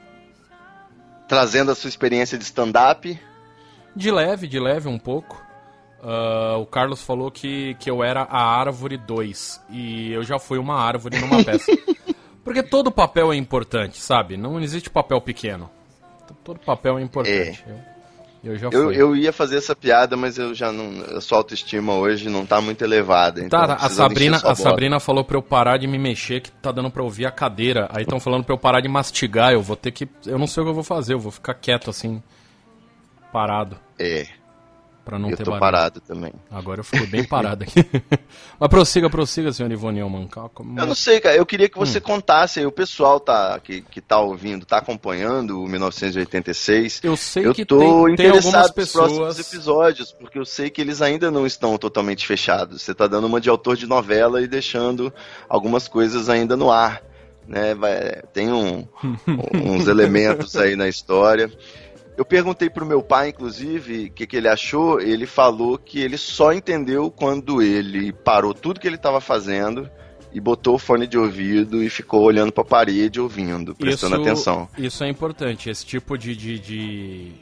Trazendo 1.29 1.71
a 1.71 1.75
sua 1.75 1.89
experiência 1.89 2.37
de 2.37 2.45
stand-up. 2.45 3.19
De 3.97 4.11
leve, 4.11 4.47
de 4.49 4.59
leve 4.59 4.89
um 4.89 4.99
pouco. 4.99 5.44
Ah, 6.05 6.57
o 6.59 6.67
Carlos 6.67 7.03
falou 7.03 7.31
que, 7.31 7.75
que 7.81 7.91
eu 7.91 8.05
era 8.05 8.23
a 8.23 8.45
árvore 8.45 8.99
2. 8.99 9.61
E 9.71 10.13
eu 10.13 10.23
já 10.23 10.39
fui 10.39 10.59
uma 10.59 10.77
árvore 10.79 11.19
numa 11.19 11.43
peça. 11.43 11.73
Porque 12.45 12.63
todo 12.63 12.93
papel 12.93 13.33
é 13.33 13.37
importante, 13.37 13.99
sabe? 13.99 14.37
Não 14.37 14.61
existe 14.61 14.91
papel 14.91 15.19
pequeno. 15.21 15.71
Todo 16.45 16.61
papel 16.61 16.99
é 16.99 17.03
importante. 17.03 17.65
Eu, 18.45 18.53
eu 18.53 18.59
já 18.59 18.67
Eu, 18.71 18.85
fui. 18.85 18.97
eu 19.01 19.17
ia 19.17 19.33
fazer 19.33 19.57
essa 19.57 19.75
piada, 19.75 20.15
mas 20.15 20.37
eu 20.37 20.53
já 20.55 20.71
não. 20.71 21.17
A 21.17 21.23
sua 21.23 21.39
autoestima 21.39 21.95
hoje 21.95 22.29
não 22.29 22.45
tá 22.45 22.61
muito 22.61 22.85
elevada. 22.85 23.41
Então 23.43 23.59
Tá, 23.67 23.73
a 23.77 23.89
Sabrina, 23.89 24.37
a 24.37 24.41
bola. 24.43 24.55
Sabrina 24.57 25.01
falou 25.01 25.25
pra 25.25 25.39
eu 25.39 25.43
parar 25.43 25.79
de 25.79 25.87
me 25.87 25.99
mexer, 25.99 26.43
que 26.43 26.51
tá 26.53 26.71
dando 26.71 26.91
pra 26.91 27.03
ouvir 27.03 27.25
a 27.25 27.31
cadeira. 27.31 27.89
Aí 27.91 28.03
estão 28.03 28.21
falando 28.21 28.45
pra 28.45 28.55
eu 28.55 28.59
parar 28.59 28.83
de 28.83 28.89
mastigar. 28.89 29.55
Eu 29.55 29.63
vou 29.63 29.75
ter 29.77 29.91
que. 29.91 30.07
Eu 30.27 30.39
não 30.39 30.47
sei 30.47 30.63
o 30.63 30.67
que 30.67 30.71
eu 30.71 30.75
vou 30.75 30.85
fazer, 30.85 31.15
eu 31.15 31.19
vou 31.19 31.33
ficar 31.33 31.55
quieto 31.55 31.89
assim, 31.89 32.23
parado, 33.33 33.79
É, 33.99 34.27
pra 35.05 35.19
não 35.19 35.31
eu 35.31 35.37
ter 35.37 35.45
tô 35.45 35.51
barulho. 35.53 35.61
parado 35.61 36.01
também. 36.01 36.33
Agora 36.51 36.81
eu 36.81 36.85
fico 36.85 37.07
bem 37.07 37.23
parado 37.25 37.65
aqui. 37.65 37.85
Mas 38.59 38.69
prossiga, 38.71 39.11
prossiga, 39.11 39.53
senhor 39.53 39.71
Ivone 39.71 40.01
Elman. 40.01 40.27
Calma, 40.29 40.51
Eu 40.81 40.87
não 40.87 40.95
sei, 40.95 41.21
cara. 41.21 41.37
Eu 41.37 41.45
queria 41.45 41.69
que 41.69 41.77
Hum. 41.79 41.85
você 41.85 42.01
contasse 42.01 42.61
aí. 42.61 42.67
O 42.67 42.73
pessoal 42.73 43.21
tá, 43.21 43.59
que, 43.61 43.83
que 43.83 44.01
tá 44.01 44.19
ouvindo, 44.21 44.65
tá 44.65 44.79
acompanhando 44.79 45.63
o 45.63 45.69
1986. 45.69 47.01
Eu 47.03 47.17
sei 47.17 47.47
eu 47.47 47.55
que 47.55 47.65
tô 47.65 47.79
tem, 47.79 47.89
tem 48.05 48.13
interessado 48.15 48.47
algumas 48.47 48.77
nos 48.77 48.93
próximos 48.93 49.19
pessoas. 49.37 49.39
episódios, 49.53 50.13
porque 50.13 50.39
eu 50.39 50.45
sei 50.45 50.71
que 50.71 50.81
eles 50.81 51.03
ainda 51.03 51.31
não 51.31 51.47
estão 51.47 51.77
totalmente 51.77 52.27
fechados. 52.27 52.83
Você 52.83 52.95
tá 52.95 53.07
dando 53.07 53.27
uma 53.27 53.41
de 53.41 53.49
autor 53.51 53.77
de 53.77 53.87
novela 53.87 54.41
e 54.43 54.47
deixando 54.47 55.13
algumas 55.49 55.89
coisas 55.89 56.29
ainda 56.29 56.57
no 56.57 56.71
ar. 56.71 57.03
Né? 57.47 57.75
Vai- 57.75 58.23
tem 58.33 58.51
um- 58.51 58.87
uns 59.53 59.87
elementos 59.87 60.57
aí 60.57 60.77
na 60.77 60.89
história. 60.89 61.51
Eu 62.17 62.25
perguntei 62.25 62.71
pro 62.71 62.87
meu 62.87 63.03
pai, 63.03 63.31
inclusive, 63.31 64.07
o 64.07 64.11
que, 64.13 64.27
que 64.27 64.37
ele 64.37 64.49
achou. 64.49 65.01
Ele 65.01 65.27
falou 65.27 65.77
que 65.77 66.01
ele 66.01 66.17
só 66.17 66.53
entendeu 66.53 67.11
quando 67.11 67.61
ele 67.61 68.13
parou 68.13 68.55
tudo 68.55 68.79
que 68.79 68.87
ele 68.87 68.97
estava 68.97 69.21
fazendo 69.21 69.91
e 70.33 70.41
botou 70.41 70.75
o 70.75 70.79
fone 70.79 71.07
de 71.07 71.19
ouvido 71.19 71.83
e 71.83 71.91
ficou 71.91 72.23
olhando 72.23 72.53
para 72.53 72.63
a 72.63 72.67
parede, 72.67 73.21
ouvindo, 73.21 73.75
prestando 73.75 74.17
isso, 74.17 74.23
atenção. 74.23 74.69
Isso 74.77 75.05
é 75.05 75.09
importante. 75.09 75.71
Esse 75.71 75.85
tipo 75.87 76.17
de, 76.17 76.37
de, 76.37 76.59
de, 76.59 77.33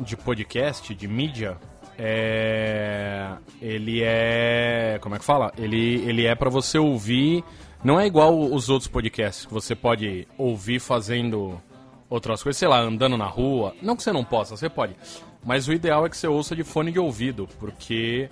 de 0.00 0.16
podcast, 0.16 0.94
de 0.94 1.08
mídia, 1.08 1.58
é, 1.98 3.32
ele 3.60 4.02
é. 4.02 4.98
Como 5.00 5.14
é 5.14 5.18
que 5.18 5.24
fala? 5.24 5.52
Ele, 5.58 6.02
ele 6.06 6.26
é 6.26 6.34
pra 6.34 6.48
você 6.48 6.78
ouvir. 6.78 7.42
Não 7.82 7.98
é 7.98 8.06
igual 8.06 8.38
os 8.38 8.68
outros 8.68 8.88
podcasts 8.88 9.46
que 9.46 9.52
você 9.52 9.74
pode 9.74 10.26
ouvir 10.36 10.80
fazendo 10.80 11.60
outras 12.08 12.42
coisas, 12.42 12.58
sei 12.58 12.68
lá, 12.68 12.80
andando 12.80 13.16
na 13.16 13.26
rua. 13.26 13.74
Não 13.82 13.96
que 13.96 14.02
você 14.02 14.12
não 14.12 14.24
possa, 14.24 14.56
você 14.56 14.68
pode. 14.68 14.96
Mas 15.44 15.68
o 15.68 15.72
ideal 15.72 16.06
é 16.06 16.08
que 16.08 16.16
você 16.16 16.26
ouça 16.26 16.54
de 16.54 16.64
fone 16.64 16.90
de 16.92 16.98
ouvido, 16.98 17.48
porque 17.58 18.28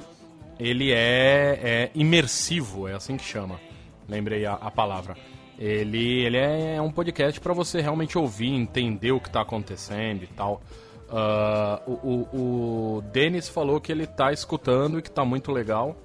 ele 0.59 0.93
é, 0.93 1.61
é 1.63 1.91
imersivo, 1.95 2.89
é 2.89 2.95
assim 2.95 3.17
que 3.17 3.25
chama. 3.25 3.61
Lembrei 4.09 4.47
a, 4.47 4.55
a 4.55 4.71
palavra. 4.71 5.17
Ele, 5.59 6.25
ele 6.25 6.37
é 6.37 6.81
um 6.83 6.91
podcast 6.91 7.41
para 7.41 7.55
você 7.55 7.81
realmente 7.81 8.19
ouvir, 8.19 8.49
entender 8.49 9.13
o 9.13 9.21
que 9.21 9.31
tá 9.31 9.41
acontecendo 9.41 10.23
e 10.23 10.27
tal. 10.27 10.61
Ah, 11.09 11.81
o, 11.87 11.93
o, 11.93 12.97
o 12.97 13.03
Denis 13.13 13.49
falou 13.49 13.81
que 13.81 13.93
ele 13.93 14.07
tá 14.07 14.33
escutando 14.33 14.99
e 14.99 15.03
que 15.03 15.11
tá 15.11 15.25
muito 15.25 15.53
legal. 15.53 15.97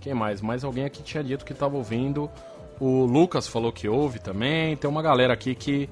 Quem 0.00 0.14
mais? 0.14 0.40
Mais 0.40 0.64
alguém 0.64 0.84
aqui 0.84 1.02
tinha 1.02 1.22
dito 1.22 1.44
que 1.44 1.52
tava 1.52 1.76
ouvindo. 1.76 2.30
O 2.78 3.04
Lucas 3.04 3.48
falou 3.48 3.72
que 3.72 3.88
ouve 3.88 4.18
também. 4.18 4.76
Tem 4.76 4.88
uma 4.88 5.02
galera 5.02 5.32
aqui 5.32 5.54
que, 5.54 5.88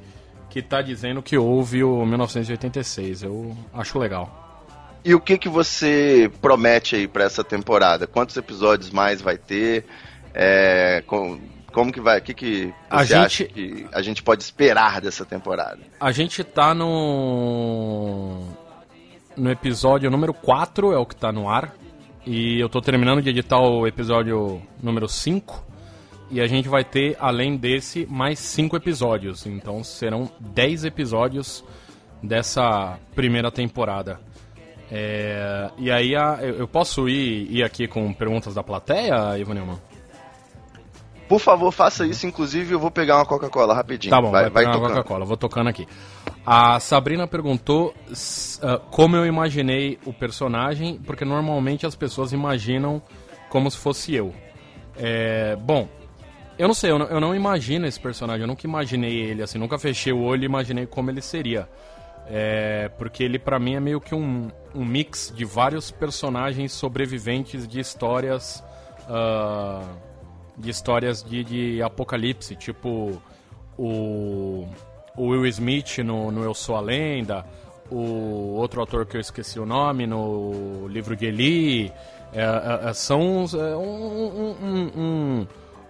que 0.54 0.62
tá 0.62 0.80
dizendo 0.80 1.20
que 1.20 1.36
ouve 1.36 1.82
o 1.82 2.06
1986. 2.06 3.24
Eu 3.24 3.56
acho 3.72 3.98
legal. 3.98 4.62
E 5.04 5.12
o 5.12 5.18
que, 5.20 5.36
que 5.36 5.48
você 5.48 6.30
promete 6.40 6.94
aí 6.94 7.08
para 7.08 7.24
essa 7.24 7.42
temporada? 7.42 8.06
Quantos 8.06 8.36
episódios 8.36 8.90
mais 8.90 9.20
vai 9.20 9.36
ter? 9.36 9.84
É, 10.32 11.02
com- 11.08 11.40
como 11.72 11.90
que 11.90 12.00
vai? 12.00 12.20
O 12.20 12.22
que, 12.22 12.32
que 12.32 12.72
A 12.88 13.04
você 13.04 13.14
acha 13.16 13.44
gente- 13.44 13.52
que 13.52 13.86
a 13.92 14.00
gente 14.00 14.22
pode 14.22 14.44
esperar 14.44 15.00
dessa 15.00 15.24
temporada? 15.24 15.80
A 15.98 16.12
gente 16.12 16.44
tá 16.44 16.72
no. 16.72 18.44
No 19.36 19.50
episódio 19.50 20.08
número 20.08 20.32
4, 20.32 20.92
é 20.92 20.96
o 20.98 21.04
que 21.04 21.16
tá 21.16 21.32
no 21.32 21.50
ar. 21.50 21.74
E 22.24 22.60
eu 22.60 22.68
tô 22.68 22.80
terminando 22.80 23.20
de 23.20 23.28
editar 23.28 23.58
o 23.58 23.88
episódio 23.88 24.62
número 24.80 25.08
5. 25.08 25.64
E 26.34 26.40
a 26.40 26.48
gente 26.48 26.68
vai 26.68 26.82
ter, 26.82 27.16
além 27.20 27.56
desse, 27.56 28.06
mais 28.10 28.40
5 28.40 28.74
episódios. 28.76 29.46
Então 29.46 29.84
serão 29.84 30.28
10 30.40 30.84
episódios 30.84 31.64
dessa 32.20 32.98
primeira 33.14 33.52
temporada. 33.52 34.18
É, 34.90 35.70
e 35.78 35.92
aí 35.92 36.16
a- 36.16 36.40
eu 36.42 36.66
posso 36.66 37.08
ir, 37.08 37.46
ir 37.50 37.62
aqui 37.62 37.86
com 37.86 38.12
perguntas 38.12 38.52
da 38.52 38.64
plateia, 38.64 39.38
Ivan 39.38 39.54
Neumann? 39.54 39.78
Por 41.28 41.38
favor, 41.38 41.70
faça 41.72 42.04
isso. 42.04 42.26
Inclusive, 42.26 42.74
eu 42.74 42.80
vou 42.80 42.90
pegar 42.90 43.16
uma 43.18 43.24
Coca-Cola 43.26 43.72
rapidinho. 43.72 44.10
Tá 44.10 44.20
bom, 44.20 44.32
vai, 44.32 44.42
vai, 44.42 44.50
vai 44.50 44.64
pegar 44.64 44.76
uma. 44.78 44.88
Coca-Cola, 44.88 45.24
vou 45.24 45.36
tocando 45.36 45.68
aqui. 45.68 45.86
A 46.44 46.80
Sabrina 46.80 47.28
perguntou 47.28 47.94
ah, 48.60 48.78
como 48.90 49.14
eu 49.16 49.24
imaginei 49.24 49.98
o 50.04 50.12
personagem, 50.12 50.98
porque 51.06 51.24
normalmente 51.24 51.86
as 51.86 51.94
pessoas 51.94 52.32
imaginam 52.32 53.00
como 53.48 53.70
se 53.70 53.78
fosse 53.78 54.14
eu. 54.14 54.34
É, 54.96 55.56
bom, 55.56 55.88
eu 56.58 56.68
não 56.68 56.74
sei, 56.74 56.90
eu 56.90 56.98
não, 56.98 57.06
eu 57.06 57.20
não 57.20 57.34
imagino 57.34 57.86
esse 57.86 57.98
personagem, 58.00 58.42
eu 58.42 58.46
nunca 58.46 58.66
imaginei 58.66 59.14
ele 59.20 59.42
assim, 59.42 59.58
nunca 59.58 59.78
fechei 59.78 60.12
o 60.12 60.22
olho 60.22 60.42
e 60.42 60.46
imaginei 60.46 60.86
como 60.86 61.10
ele 61.10 61.20
seria. 61.20 61.68
É, 62.26 62.90
porque 62.96 63.22
ele 63.22 63.38
pra 63.38 63.58
mim 63.58 63.74
é 63.74 63.80
meio 63.80 64.00
que 64.00 64.14
um, 64.14 64.48
um 64.74 64.84
mix 64.84 65.30
de 65.36 65.44
vários 65.44 65.90
personagens 65.90 66.72
sobreviventes 66.72 67.68
de 67.68 67.78
histórias 67.80 68.64
ah, 69.08 69.82
de 70.56 70.70
histórias 70.70 71.22
de, 71.22 71.44
de 71.44 71.82
apocalipse, 71.82 72.54
tipo 72.56 73.20
o, 73.76 74.66
o 75.16 75.26
Will 75.26 75.46
Smith 75.46 75.98
no, 75.98 76.30
no 76.30 76.44
Eu 76.44 76.54
Sou 76.54 76.76
a 76.76 76.80
Lenda, 76.80 77.44
o 77.90 78.54
outro 78.56 78.80
autor 78.80 79.04
que 79.04 79.16
eu 79.16 79.20
esqueci 79.20 79.58
o 79.58 79.66
nome 79.66 80.06
no 80.06 80.86
livro 80.88 81.16
de 81.16 81.26
Eli, 81.26 81.92
é, 82.32 82.40
é, 82.42 82.88
é, 82.90 82.92
são 82.94 83.44
é, 83.52 83.76
um- 83.76 84.56
um- 84.62 84.90
um- 84.96 85.46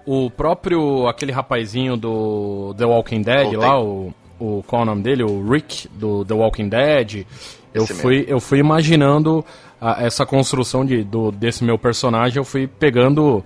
o 0.06 0.30
próprio 0.30 1.06
aquele 1.08 1.32
rapazinho 1.32 1.96
do 1.96 2.74
The 2.76 2.84
Walking 2.84 3.22
Dead 3.22 3.42
Voltei. 3.44 3.56
lá, 3.58 3.80
o, 3.80 4.12
o 4.38 4.62
qual 4.66 4.80
é 4.80 4.82
o 4.82 4.86
nome 4.86 5.02
dele, 5.02 5.22
o 5.22 5.48
Rick 5.48 5.88
do 5.88 6.24
The 6.24 6.34
Walking 6.34 6.68
Dead. 6.68 7.26
Eu 7.72 7.84
Esse 7.84 7.94
fui, 7.94 8.24
eu 8.28 8.38
fui 8.40 8.58
imaginando 8.58 9.44
a- 9.80 10.02
essa 10.04 10.24
construção 10.24 10.84
de, 10.84 11.02
do, 11.02 11.32
desse 11.32 11.64
meu 11.64 11.78
personagem, 11.78 12.38
eu 12.38 12.44
fui 12.44 12.66
pegando 12.66 13.44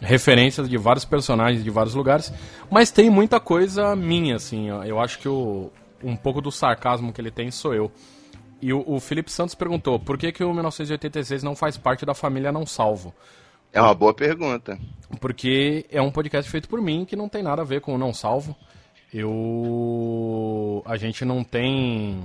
referências 0.00 0.68
de 0.68 0.76
vários 0.76 1.04
personagens 1.04 1.62
de 1.64 1.70
vários 1.70 1.94
lugares, 1.94 2.32
mas 2.70 2.90
tem 2.90 3.08
muita 3.10 3.40
coisa 3.40 3.94
minha, 3.96 4.36
assim. 4.36 4.70
ó. 4.70 4.84
Eu 4.84 5.00
acho 5.00 5.18
que 5.18 5.28
o, 5.28 5.70
um 6.02 6.14
pouco 6.16 6.40
do 6.40 6.50
sarcasmo 6.50 7.12
que 7.12 7.20
ele 7.20 7.30
tem 7.30 7.50
sou 7.50 7.74
eu. 7.74 7.90
E 8.60 8.72
o, 8.72 8.82
o 8.86 8.98
Felipe 9.00 9.30
Santos 9.30 9.54
perguntou 9.54 9.98
por 9.98 10.16
que, 10.16 10.32
que 10.32 10.42
o 10.44 10.52
1986 10.52 11.42
não 11.42 11.54
faz 11.54 11.76
parte 11.76 12.06
da 12.06 12.14
família 12.14 12.50
Não 12.52 12.64
Salvo? 12.66 13.12
É 13.72 13.80
uma 13.80 13.94
boa 13.94 14.14
pergunta. 14.14 14.78
Porque 15.20 15.86
é 15.90 16.00
um 16.00 16.10
podcast 16.10 16.50
feito 16.50 16.68
por 16.68 16.80
mim 16.80 17.04
que 17.04 17.16
não 17.16 17.28
tem 17.28 17.42
nada 17.42 17.62
a 17.62 17.64
ver 17.64 17.80
com 17.80 17.94
o 17.94 17.98
Não 17.98 18.12
Salvo. 18.12 18.56
Eu. 19.12 20.82
A 20.84 20.96
gente 20.96 21.24
não 21.24 21.44
tem. 21.44 22.22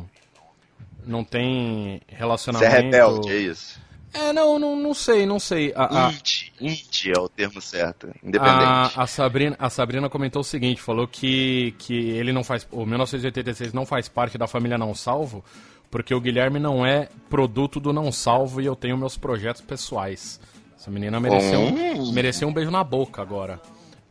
Não 1.06 1.24
tem 1.24 2.02
Você 2.08 2.16
relacionamento. 2.16 2.74
é 2.74 2.80
rebelde, 2.82 3.32
é 3.32 3.38
isso? 3.38 3.80
É, 4.14 4.34
não, 4.34 4.60
não, 4.60 4.76
não 4.76 4.94
sei, 4.94 5.26
não 5.26 5.40
sei. 5.40 5.72
A, 5.76 6.08
a, 6.08 6.12
Indie. 6.12 6.52
Indie 6.60 7.14
é 7.16 7.20
o 7.20 7.30
termo 7.30 7.62
certo. 7.62 8.08
Independente. 8.22 8.64
A, 8.64 9.04
a, 9.04 9.08
Sabrina, 9.08 9.56
a 9.58 9.70
Sabrina 9.70 10.10
comentou 10.10 10.42
o 10.42 10.46
seguinte, 10.46 10.82
falou 10.82 11.08
que, 11.08 11.74
que 11.78 11.94
ele 11.94 12.34
não 12.34 12.44
faz. 12.44 12.68
O 12.72 12.86
1986 12.86 13.72
não 13.74 13.86
faz 13.86 14.10
parte 14.10 14.38
da 14.38 14.48
família 14.48 14.78
Não 14.78 14.94
Salvo, 14.94 15.44
porque 15.90 16.14
o 16.14 16.20
Guilherme 16.20 16.60
não 16.60 16.86
é 16.86 17.08
produto 17.30 17.80
do 17.80 17.94
Não 17.94 18.12
Salvo 18.12 18.62
e 18.62 18.66
eu 18.66 18.76
tenho 18.76 18.98
meus 18.98 19.16
projetos 19.16 19.62
pessoais. 19.62 20.40
Essa 20.82 20.90
menina 20.90 21.20
mereceu, 21.20 21.60
um, 21.60 22.12
mereceu 22.12 22.48
um 22.48 22.54
beijo 22.54 22.72
na 22.72 22.84
boca 22.84 23.22
agora. 23.22 23.62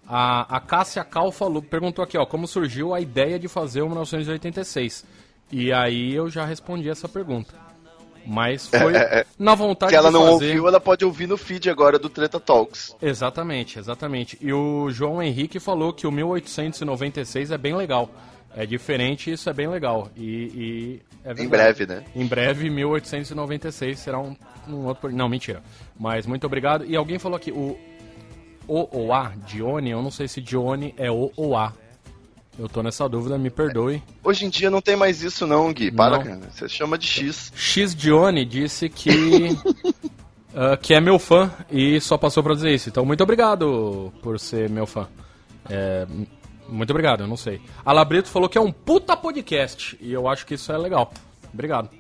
A, 0.06 0.56
a 0.56 0.60
Cássia 0.60 1.02
Cal 1.02 1.32
falou, 1.32 1.60
perguntou 1.60 2.04
aqui, 2.04 2.16
ó, 2.16 2.24
como 2.24 2.46
surgiu 2.46 2.94
a 2.94 3.00
ideia 3.00 3.40
de 3.40 3.48
fazer 3.48 3.82
o 3.82 3.86
1986. 3.86 5.04
E 5.50 5.72
aí 5.72 6.14
eu 6.14 6.30
já 6.30 6.44
respondi 6.44 6.88
essa 6.88 7.08
pergunta. 7.08 7.52
Mas 8.24 8.68
foi 8.68 8.92
na 9.36 9.56
vontade 9.56 9.90
Se 9.90 9.96
ela 9.96 10.12
não 10.12 10.20
fazer... 10.20 10.32
ouviu, 10.32 10.68
ela 10.68 10.78
pode 10.78 11.04
ouvir 11.04 11.26
no 11.26 11.36
feed 11.36 11.68
agora 11.68 11.98
do 11.98 12.08
Treta 12.08 12.38
Talks. 12.38 12.94
Exatamente, 13.02 13.76
exatamente. 13.76 14.38
E 14.40 14.52
o 14.52 14.90
João 14.90 15.20
Henrique 15.20 15.58
falou 15.58 15.92
que 15.92 16.06
o 16.06 16.12
1896 16.12 17.50
é 17.50 17.58
bem 17.58 17.74
legal. 17.74 18.08
É 18.55 18.66
diferente, 18.66 19.30
isso 19.30 19.48
é 19.48 19.53
bem 19.53 19.68
legal. 19.68 20.11
E, 20.16 20.22
e 20.24 21.03
é 21.24 21.32
Em 21.42 21.48
breve, 21.48 21.86
né? 21.86 22.05
Em 22.14 22.26
breve, 22.26 22.68
1896 22.68 23.98
será 23.98 24.18
um, 24.18 24.36
um 24.68 24.86
outro. 24.86 25.11
Não, 25.12 25.28
mentira. 25.28 25.62
Mas 25.98 26.26
muito 26.26 26.46
obrigado. 26.46 26.84
E 26.84 26.96
alguém 26.96 27.18
falou 27.18 27.36
aqui, 27.36 27.53
o 27.53 27.78
O 28.66 28.88
ou 28.90 29.12
A, 29.12 29.32
Dione, 29.46 29.90
eu 29.90 30.03
não 30.03 30.11
sei 30.11 30.26
se 30.26 30.40
Dione 30.40 30.94
é 30.96 31.11
O 31.11 31.30
ou 31.36 31.57
A. 31.57 31.72
Eu 32.59 32.68
tô 32.68 32.82
nessa 32.82 33.09
dúvida, 33.09 33.38
me 33.38 33.48
perdoe. 33.48 34.03
Hoje 34.22 34.44
em 34.44 34.51
dia 34.51 34.68
não 34.68 34.82
tem 34.82 34.96
mais 34.96 35.22
isso 35.22 35.46
não, 35.46 35.72
Gui. 35.72 35.90
Para, 35.90 36.18
Não. 36.18 36.24
cara. 36.24 36.40
Você 36.51 36.68
chama 36.68 36.98
de 36.98 37.07
X. 37.07 37.53
X 37.55 37.94
Dione 37.94 38.44
disse 38.44 38.88
que. 38.88 39.09
ah, 40.55 40.76
que 40.76 40.92
é 40.92 41.01
meu 41.01 41.18
fã 41.18 41.51
e 41.70 42.01
só 42.01 42.18
passou 42.18 42.42
pra 42.42 42.55
dizer 42.55 42.74
isso. 42.74 42.88
Então, 42.88 43.05
muito 43.07 43.22
obrigado 43.22 44.12
por 44.20 44.38
ser 44.38 44.68
meu 44.68 44.86
fã. 44.86 45.09
É, 45.70 46.07
muito 46.70 46.90
obrigado, 46.90 47.22
eu 47.22 47.26
não 47.26 47.36
sei. 47.36 47.60
A 47.84 47.92
Labrito 47.92 48.28
falou 48.28 48.48
que 48.48 48.56
é 48.56 48.60
um 48.60 48.72
puta 48.72 49.16
podcast 49.16 49.96
e 50.00 50.12
eu 50.12 50.28
acho 50.28 50.46
que 50.46 50.54
isso 50.54 50.70
é 50.72 50.78
legal. 50.78 51.12
Obrigado. 51.52 51.90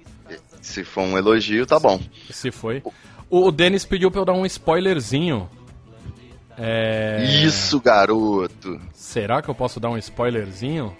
Se 0.62 0.84
for 0.84 1.02
um 1.02 1.16
elogio, 1.18 1.66
tá 1.66 1.78
bom. 1.78 2.00
Se 2.30 2.50
foi. 2.50 2.82
O, 3.28 3.46
o 3.46 3.50
Denis 3.52 3.84
pediu 3.84 4.10
pra 4.10 4.20
eu 4.20 4.24
dar 4.24 4.32
um 4.34 4.44
spoilerzinho. 4.46 5.48
É, 6.58 7.24
Isso, 7.24 7.80
garoto. 7.80 8.78
Será 8.92 9.40
que 9.40 9.48
eu 9.48 9.54
posso 9.54 9.80
dar 9.80 9.88
um 9.90 9.96
spoilerzinho? 9.96 10.94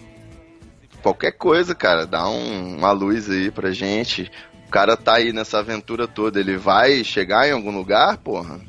Qualquer 1.02 1.32
coisa, 1.32 1.74
cara. 1.74 2.06
Dá 2.06 2.28
um- 2.28 2.76
uma 2.78 2.92
luz 2.92 3.28
aí 3.28 3.50
pra 3.50 3.70
gente. 3.70 4.30
O 4.66 4.70
cara 4.70 4.96
tá 4.96 5.16
aí 5.16 5.32
nessa 5.32 5.58
aventura 5.58 6.08
toda. 6.08 6.40
Ele 6.40 6.56
vai 6.56 7.04
chegar 7.04 7.46
em 7.48 7.52
algum 7.52 7.70
lugar, 7.76 8.16
porra? 8.18 8.60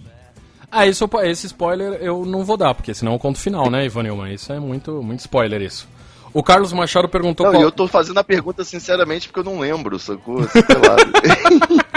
Ah, 0.72 0.88
isso, 0.88 1.08
esse 1.24 1.48
spoiler 1.48 2.00
eu 2.02 2.26
não 2.26 2.46
vou 2.46 2.56
dar, 2.56 2.74
porque 2.74 2.94
senão 2.94 3.12
eu 3.14 3.20
conto 3.20 3.36
o 3.36 3.40
final, 3.40 3.70
né, 3.70 3.86
Ivanilman? 3.86 4.34
Isso 4.34 4.54
é 4.54 4.60
muito, 4.60 5.04
muito 5.04 5.20
spoiler, 5.20 5.62
isso. 5.62 5.88
O 6.34 6.42
Carlos 6.42 6.72
Machado 6.72 7.10
perguntou 7.10 7.46
Não, 7.46 7.54
qual... 7.54 7.64
eu 7.64 7.72
tô 7.72 7.88
fazendo 7.90 8.18
a 8.18 8.24
pergunta 8.24 8.64
sinceramente 8.64 9.28
porque 9.28 9.42
eu 9.42 9.54
não 9.54 9.60
lembro, 9.60 10.00
sacou? 10.00 10.44
Sei 10.48 10.62
lá. 10.62 11.82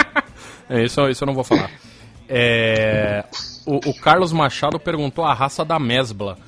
É, 0.66 0.82
isso, 0.82 1.06
isso 1.10 1.22
eu 1.22 1.26
não 1.26 1.34
vou 1.34 1.44
falar. 1.44 1.70
É, 2.26 3.22
o, 3.66 3.90
o 3.90 3.94
Carlos 4.00 4.32
Machado 4.32 4.80
perguntou 4.80 5.22
a 5.22 5.34
raça 5.34 5.62
da 5.62 5.78
mesbla. 5.78 6.38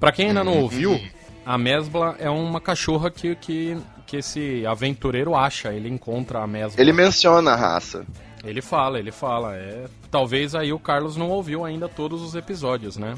Pra 0.00 0.10
quem 0.10 0.28
ainda 0.28 0.42
não 0.42 0.58
ouviu, 0.58 0.98
a 1.44 1.58
mesbla 1.58 2.16
é 2.18 2.30
uma 2.30 2.62
cachorra 2.62 3.10
que, 3.10 3.36
que, 3.36 3.76
que 4.06 4.16
esse 4.16 4.64
aventureiro 4.66 5.34
acha. 5.34 5.70
Ele 5.70 5.90
encontra 5.90 6.40
a 6.40 6.46
mesbla. 6.46 6.80
Ele 6.80 6.94
menciona 6.94 7.52
a 7.52 7.56
raça. 7.56 8.06
Ele 8.44 8.60
fala, 8.60 8.98
ele 8.98 9.12
fala. 9.12 9.54
É, 9.56 9.84
talvez 10.10 10.54
aí 10.54 10.72
o 10.72 10.78
Carlos 10.78 11.16
não 11.16 11.30
ouviu 11.30 11.64
ainda 11.64 11.88
todos 11.88 12.22
os 12.22 12.34
episódios, 12.34 12.96
né? 12.96 13.14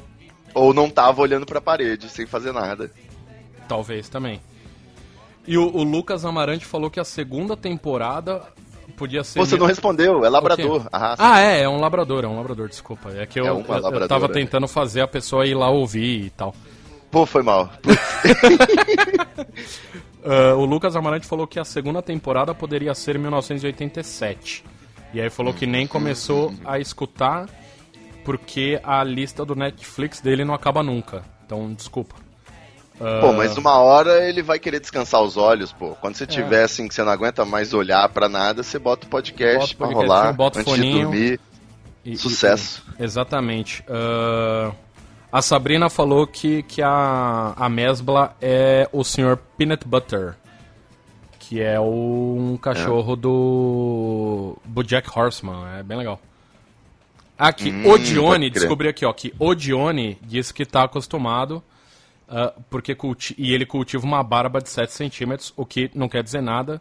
Ou 0.54 0.72
não 0.74 0.88
tava 0.90 1.22
olhando 1.22 1.46
pra 1.46 1.60
parede, 1.60 2.08
sem 2.08 2.26
fazer 2.26 2.52
nada. 2.52 2.90
Talvez 3.66 4.08
também. 4.08 4.40
E 5.46 5.58
o, 5.58 5.66
o 5.74 5.82
Lucas 5.82 6.24
Amarante 6.24 6.64
falou 6.64 6.90
que 6.90 7.00
a 7.00 7.04
segunda 7.04 7.56
temporada 7.56 8.42
podia 8.96 9.24
ser. 9.24 9.38
Você 9.40 9.56
não 9.56 9.66
respondeu, 9.66 10.24
é 10.24 10.28
labrador, 10.28 10.82
quê? 10.82 10.88
a 10.92 10.98
raça. 10.98 11.22
Ah, 11.26 11.40
é, 11.40 11.62
é 11.62 11.68
um 11.68 11.80
labrador, 11.80 12.24
é 12.24 12.28
um 12.28 12.36
labrador, 12.36 12.68
desculpa. 12.68 13.10
É 13.10 13.26
que 13.26 13.40
eu, 13.40 13.46
É 13.46 13.50
eu- 13.50 14.08
tava 14.08 14.28
tentando 14.28 14.68
fazer 14.68 15.00
a 15.00 15.08
pessoa 15.08 15.46
ir 15.46 15.54
lá 15.54 15.68
ouvir 15.70 16.26
e 16.26 16.30
tal. 16.30 16.54
Pô, 17.10 17.24
foi 17.26 17.42
mal. 17.42 17.70
Ah, 20.26 20.54
o 20.54 20.64
Lucas 20.64 20.96
Amarante 20.96 21.26
falou 21.26 21.46
que 21.46 21.60
a 21.60 21.64
segunda 21.64 22.00
temporada 22.00 22.54
poderia 22.54 22.94
ser 22.94 23.18
1987. 23.18 24.64
E 25.14 25.20
aí 25.20 25.30
falou 25.30 25.54
que 25.54 25.64
nem 25.66 25.86
começou 25.86 26.52
a 26.64 26.78
escutar 26.78 27.48
porque 28.24 28.80
a 28.82 29.02
lista 29.04 29.44
do 29.44 29.54
Netflix 29.54 30.20
dele 30.20 30.44
não 30.44 30.52
acaba 30.54 30.82
nunca. 30.82 31.22
Então, 31.46 31.72
desculpa. 31.72 32.16
Pô, 33.20 33.32
mas 33.32 33.56
uma 33.56 33.78
hora 33.78 34.28
ele 34.28 34.40
vai 34.42 34.58
querer 34.58 34.78
descansar 34.80 35.20
os 35.20 35.36
olhos, 35.36 35.72
pô. 35.72 35.96
Quando 36.00 36.14
você 36.16 36.26
tiver 36.26 36.62
assim 36.64 36.86
que 36.88 36.94
você 36.94 37.02
não 37.02 37.10
aguenta 37.12 37.44
mais 37.44 37.74
olhar 37.74 38.08
pra 38.08 38.28
nada, 38.28 38.62
você 38.62 38.78
bota 38.78 39.06
o 39.06 39.10
podcast 39.10 39.58
Bota 39.58 39.72
o 39.74 39.76
pra 39.76 39.86
rolar 40.02 40.32
bota 40.32 40.60
antes 40.60 40.72
foninho. 40.72 40.96
de 40.98 41.02
dormir. 41.02 41.40
e- 42.04 42.16
Sucesso. 42.16 42.84
e- 42.98 43.02
exatamente. 43.04 43.84
Ah, 43.88 44.72
a 45.32 45.42
Sabrina 45.42 45.90
falou 45.90 46.26
que, 46.26 46.62
que 46.62 46.80
a, 46.82 47.52
a 47.56 47.68
Mesbla 47.68 48.36
é 48.40 48.88
o 48.92 49.02
Sr. 49.02 49.36
Peanut 49.58 49.86
Butter. 49.86 50.36
Que 51.48 51.60
é 51.60 51.78
um 51.78 52.56
cachorro 52.60 53.14
do 53.16 54.56
Bojack 54.64 55.08
Horseman. 55.16 55.78
É 55.78 55.82
bem 55.82 55.98
legal. 55.98 56.18
Aqui, 57.38 57.70
Hum, 57.70 57.90
o 57.90 57.98
Dione, 57.98 58.48
descobri 58.48 58.88
aqui, 58.88 59.04
ó, 59.04 59.12
que 59.12 59.34
o 59.38 59.54
Dione 59.54 60.18
disse 60.22 60.54
que 60.54 60.64
tá 60.64 60.84
acostumado, 60.84 61.62
ah, 62.28 62.54
porque 62.70 62.94
culti 62.94 63.34
e 63.36 63.52
ele 63.52 63.66
cultiva 63.66 64.04
uma 64.04 64.22
barba 64.22 64.60
de 64.60 64.68
7 64.68 64.92
centímetros, 64.92 65.52
o 65.56 65.66
que 65.66 65.90
não 65.94 66.08
quer 66.08 66.22
dizer 66.22 66.40
nada. 66.40 66.80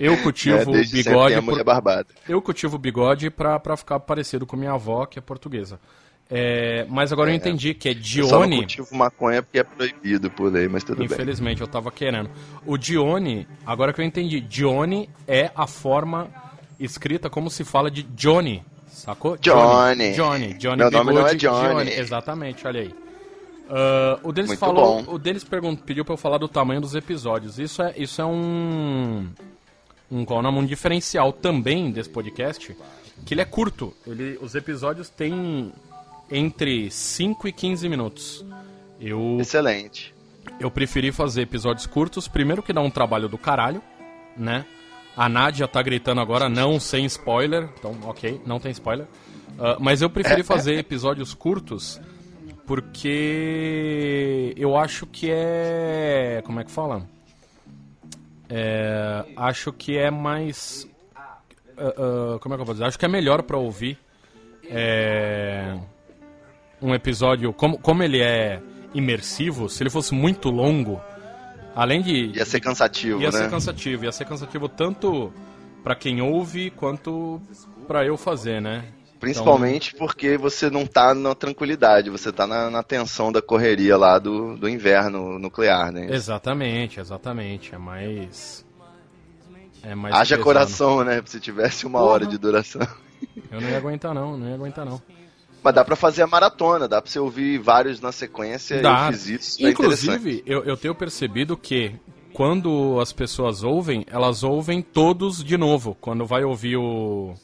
Eu 0.00 0.16
cultivo 0.22 0.58
sempre 0.58 0.86
bigode 0.86 1.40
por-. 1.42 2.06
Eu 2.28 2.42
cultivo 2.42 2.76
bigode 2.78 3.30
pra, 3.30 3.60
pra 3.60 3.76
ficar 3.76 4.00
parecido 4.00 4.46
com 4.46 4.56
minha 4.56 4.72
avó, 4.72 5.06
que 5.06 5.18
é 5.18 5.22
portuguesa. 5.22 5.78
É, 6.30 6.84
mas 6.90 7.10
agora 7.10 7.30
eu 7.30 7.34
entendi 7.34 7.72
que 7.72 7.88
é 7.88 7.92
Eu 7.92 8.26
só 8.28 8.40
não 8.40 8.46
Dione. 8.48 8.56
cultivo 8.58 8.94
maconha 8.94 9.42
porque 9.42 9.58
é 9.60 9.64
proibido 9.64 10.30
por 10.30 10.52
lei, 10.52 10.68
mas 10.68 10.84
tudo 10.84 10.98
bem. 10.98 11.06
Infelizmente, 11.06 11.60
eu 11.62 11.66
tava 11.66 11.90
querendo. 11.90 12.28
O 12.66 12.76
Dione, 12.76 13.46
agora 13.64 13.92
que 13.94 14.00
eu 14.00 14.04
entendi, 14.04 14.38
Dione 14.40 15.08
é 15.26 15.50
a 15.54 15.66
forma 15.66 16.28
escrita 16.78 17.30
como 17.30 17.48
se 17.50 17.64
fala 17.64 17.90
de 17.90 18.02
Johnny, 18.02 18.62
sacou? 18.88 19.38
Johnny. 19.38 20.12
Johnny, 20.12 20.54
Johnny 20.54 20.76
Meu 20.76 20.90
nome 20.90 21.12
não 21.14 21.26
é 21.26 21.34
Bigode, 21.34 21.38
Johnny. 21.38 21.90
Exatamente, 21.92 22.66
olha 22.66 22.80
aí. 22.82 22.94
Ah, 23.70 24.18
o 24.22 24.32
Denis 24.32 24.50
Muito 24.50 24.60
falou, 24.60 25.02
bom. 25.02 25.14
o 25.14 25.18
pergun- 25.48 25.76
pediu 25.76 26.04
pra 26.04 26.14
eu 26.14 26.18
falar 26.18 26.38
do 26.38 26.48
tamanho 26.48 26.80
dos 26.80 26.94
episódios. 26.94 27.58
Isso 27.58 27.82
é, 27.82 27.94
isso 27.96 28.20
é 28.20 28.24
um, 28.26 29.28
um 30.10 30.24
qual 30.24 30.40
é 30.40 30.42
nome, 30.42 30.58
um 30.58 30.64
diferencial 30.66 31.32
também 31.32 31.90
desse 31.90 32.08
podcast, 32.08 32.74
que 33.26 33.34
ele 33.34 33.40
é 33.40 33.44
curto. 33.44 33.94
Ele, 34.06 34.38
os 34.40 34.54
episódios 34.54 35.10
têm 35.10 35.72
entre 36.30 36.90
5 36.90 37.48
e 37.48 37.52
15 37.52 37.88
minutos. 37.88 38.44
Eu 39.00 39.38
Excelente. 39.40 40.14
eu 40.58 40.70
preferi 40.70 41.12
fazer 41.12 41.42
episódios 41.42 41.86
curtos, 41.86 42.26
primeiro 42.28 42.62
que 42.62 42.72
dá 42.72 42.80
um 42.80 42.90
trabalho 42.90 43.28
do 43.28 43.38
caralho, 43.38 43.82
né? 44.36 44.64
A 45.16 45.28
Nádia 45.28 45.66
tá 45.66 45.82
gritando 45.82 46.20
agora, 46.20 46.48
não 46.48 46.78
sem 46.78 47.04
spoiler, 47.06 47.68
então 47.78 47.96
ok, 48.04 48.40
não 48.46 48.60
tem 48.60 48.70
spoiler. 48.70 49.06
Ah, 49.58 49.76
mas 49.80 50.00
eu 50.02 50.08
preferi 50.08 50.42
fazer 50.44 50.78
episódios 50.78 51.34
curtos 51.34 52.00
porque 52.68 54.52
eu 54.58 54.76
acho 54.76 55.06
que 55.06 55.30
é. 55.30 56.42
Como 56.44 56.60
é 56.60 56.64
que 56.64 56.70
fala? 56.70 57.08
É, 58.46 59.24
acho 59.34 59.72
que 59.72 59.96
é 59.96 60.10
mais. 60.10 60.86
ah, 61.16 61.38
ah, 61.78 62.38
como 62.40 62.54
é 62.54 62.58
que 62.58 62.60
eu 62.60 62.66
vou 62.66 62.74
dizer? 62.74 62.84
Acho 62.84 62.98
que 62.98 63.06
é 63.06 63.08
melhor 63.08 63.42
pra 63.42 63.56
ouvir. 63.56 63.98
É, 64.64 65.78
um 66.80 66.94
episódio, 66.94 67.52
como, 67.52 67.78
como 67.78 68.02
ele 68.02 68.20
é 68.20 68.60
imersivo, 68.94 69.68
se 69.68 69.82
ele 69.82 69.90
fosse 69.90 70.14
muito 70.14 70.50
longo, 70.50 71.00
além 71.74 72.02
de. 72.02 72.32
Ia 72.36 72.44
ser 72.44 72.60
cansativo, 72.60 73.20
ia 73.20 73.30
né? 73.30 73.38
ser 73.38 73.50
cansativo, 73.50 74.04
ia 74.04 74.12
ser 74.12 74.24
cansativo 74.24 74.68
tanto 74.68 75.32
pra 75.82 75.94
quem 75.94 76.20
ouve 76.20 76.70
quanto 76.70 77.40
pra 77.86 78.04
eu 78.04 78.16
fazer, 78.16 78.60
né? 78.60 78.84
Principalmente 79.18 79.96
porque 79.96 80.36
você 80.36 80.70
não 80.70 80.86
tá 80.86 81.12
na 81.12 81.34
tranquilidade, 81.34 82.08
você 82.08 82.30
tá 82.30 82.46
na, 82.46 82.70
na 82.70 82.82
tensão 82.84 83.32
da 83.32 83.42
correria 83.42 83.96
lá 83.96 84.16
do, 84.18 84.56
do 84.56 84.68
inverno 84.68 85.38
nuclear, 85.40 85.90
né? 85.90 86.06
Exatamente, 86.08 87.00
exatamente. 87.00 87.74
É 87.74 87.78
mais. 87.78 88.64
É 89.82 89.94
mais. 89.96 90.14
Haja 90.14 90.36
pesado. 90.36 90.44
coração, 90.44 91.04
né? 91.04 91.20
Se 91.24 91.40
tivesse 91.40 91.84
uma 91.84 92.00
hora 92.00 92.26
de 92.26 92.38
duração. 92.38 92.86
Eu 93.50 93.60
não 93.60 93.68
ia 93.68 93.76
aguentar, 93.76 94.14
não, 94.14 94.36
não 94.36 94.48
ia 94.48 94.54
aguentar, 94.54 94.84
não. 94.84 95.02
Mas 95.62 95.74
dá 95.74 95.84
pra 95.84 95.96
fazer 95.96 96.22
a 96.22 96.26
maratona, 96.26 96.86
dá 96.86 97.02
pra 97.02 97.10
você 97.10 97.18
ouvir 97.18 97.58
vários 97.58 98.00
na 98.00 98.12
sequência. 98.12 98.80
Dá. 98.80 99.06
Eu 99.06 99.12
fiz 99.12 99.26
isso, 99.28 99.66
é. 99.66 99.70
Inclusive, 99.70 100.42
eu, 100.46 100.64
eu 100.64 100.76
tenho 100.76 100.94
percebido 100.94 101.56
que 101.56 101.94
quando 102.32 103.00
as 103.00 103.12
pessoas 103.12 103.64
ouvem, 103.64 104.06
elas 104.08 104.44
ouvem 104.44 104.80
todos 104.80 105.42
de 105.42 105.56
novo. 105.56 105.96
Quando 106.00 106.24
vai 106.24 106.44
ouvir 106.44 106.76
o. 106.76 107.34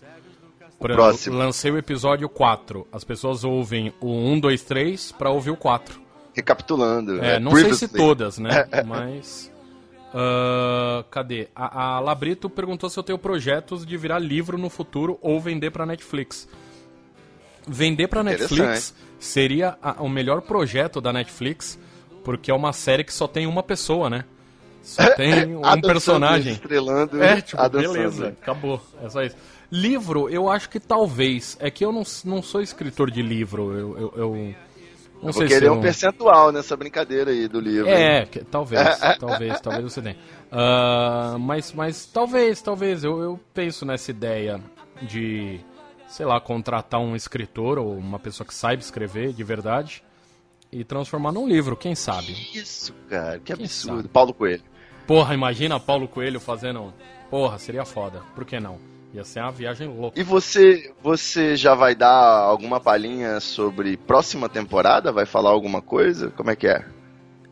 Por 0.78 0.90
exemplo, 0.90 1.06
próximo. 1.06 1.36
lancei 1.36 1.70
o 1.70 1.78
episódio 1.78 2.28
4. 2.28 2.86
As 2.92 3.02
pessoas 3.02 3.42
ouvem 3.42 3.92
o 4.00 4.12
1, 4.12 4.40
2, 4.40 4.62
3 4.62 5.12
pra 5.12 5.30
ouvir 5.30 5.50
o 5.50 5.56
4. 5.56 6.00
Recapitulando. 6.34 7.22
É, 7.24 7.36
é, 7.36 7.40
não 7.40 7.52
sei 7.52 7.74
se 7.74 7.88
previously. 7.88 7.98
todas, 7.98 8.38
né? 8.38 8.68
Mas. 8.86 9.50
ah, 10.12 11.04
cadê? 11.10 11.48
A, 11.54 11.96
a 11.96 12.00
Labrito 12.00 12.48
perguntou 12.50 12.88
se 12.88 12.98
eu 12.98 13.02
tenho 13.02 13.18
projetos 13.18 13.84
de 13.86 13.96
virar 13.96 14.18
livro 14.18 14.58
no 14.58 14.68
futuro 14.68 15.18
ou 15.22 15.40
vender 15.40 15.70
pra 15.70 15.86
Netflix. 15.86 16.48
Vender 17.66 18.08
pra 18.08 18.22
Netflix 18.22 18.94
seria 19.18 19.76
a- 19.82 20.02
o 20.02 20.08
melhor 20.08 20.42
projeto 20.42 21.00
da 21.00 21.12
Netflix, 21.12 21.78
porque 22.22 22.50
é 22.50 22.54
uma 22.54 22.72
série 22.72 23.04
que 23.04 23.12
só 23.12 23.26
tem 23.26 23.46
uma 23.46 23.62
pessoa, 23.62 24.10
né? 24.10 24.24
Só 24.82 25.02
tem 25.16 25.56
um 25.56 25.80
personagem. 25.80 26.52
Estrelando 26.52 27.22
É, 27.22 27.40
tipo, 27.40 27.68
beleza, 27.70 28.28
acabou. 28.28 28.80
É 29.02 29.08
só 29.08 29.22
isso. 29.22 29.36
Livro, 29.72 30.28
eu 30.28 30.48
acho 30.50 30.68
que 30.68 30.78
talvez. 30.78 31.56
É 31.58 31.70
que 31.70 31.84
eu 31.84 31.90
não, 31.90 32.02
não 32.24 32.42
sou 32.42 32.60
escritor 32.60 33.10
de 33.10 33.22
livro. 33.22 33.72
Eu. 33.72 33.98
eu, 33.98 34.12
eu 34.16 34.54
não 35.22 35.28
Eu 35.30 35.32
sei 35.32 35.48
se 35.48 35.64
um 35.70 35.76
eu... 35.76 35.80
percentual 35.80 36.52
nessa 36.52 36.76
brincadeira 36.76 37.30
aí 37.30 37.48
do 37.48 37.58
livro. 37.58 37.88
É, 37.88 38.26
que- 38.26 38.40
talvez, 38.44 38.82
talvez, 39.18 39.60
talvez 39.60 39.84
você 39.84 40.02
tenha. 40.02 40.16
Ah, 40.52 41.36
mas, 41.40 41.72
mas 41.72 42.04
talvez, 42.04 42.60
talvez, 42.60 43.02
eu, 43.04 43.20
eu 43.22 43.40
penso 43.54 43.86
nessa 43.86 44.10
ideia 44.10 44.60
de, 45.02 45.58
sei 46.14 46.24
lá, 46.24 46.40
contratar 46.40 47.00
um 47.00 47.16
escritor 47.16 47.76
ou 47.76 47.92
uma 47.92 48.20
pessoa 48.20 48.46
que 48.46 48.54
saiba 48.54 48.80
escrever 48.80 49.32
de 49.32 49.42
verdade 49.42 50.00
e 50.70 50.84
transformar 50.84 51.32
num 51.32 51.48
livro, 51.48 51.76
quem 51.76 51.96
sabe? 51.96 52.32
Isso, 52.54 52.94
cara, 53.08 53.40
que 53.40 53.52
Quem 53.52 53.64
absurdo. 53.64 53.96
sabe? 53.96 54.08
Paulo 54.08 54.32
Coelho. 54.32 54.62
Porra, 55.08 55.34
imagina 55.34 55.80
Paulo 55.80 56.06
Coelho 56.06 56.38
fazendo. 56.38 56.94
Porra, 57.28 57.58
seria 57.58 57.84
foda. 57.84 58.22
Por 58.32 58.44
que 58.44 58.60
não? 58.60 58.78
Ia 59.12 59.24
ser 59.24 59.40
uma 59.40 59.50
viagem 59.50 59.88
louca. 59.88 60.18
E 60.18 60.22
você, 60.22 60.94
você 61.02 61.56
já 61.56 61.74
vai 61.74 61.96
dar 61.96 62.14
alguma 62.14 62.78
palhinha 62.78 63.40
sobre 63.40 63.96
próxima 63.96 64.48
temporada? 64.48 65.10
Vai 65.10 65.26
falar 65.26 65.50
alguma 65.50 65.82
coisa? 65.82 66.30
Como 66.30 66.48
é 66.48 66.54
que 66.54 66.68
é? 66.68 66.86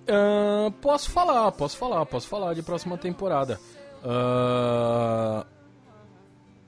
Ah, 0.09 0.71
posso 0.81 1.11
falar, 1.11 1.51
posso 1.51 1.77
falar, 1.77 2.07
posso 2.07 2.29
falar 2.29 2.55
de 2.55 2.63
próxima 2.63 2.97
temporada. 2.97 3.59
Ah, 4.05 5.45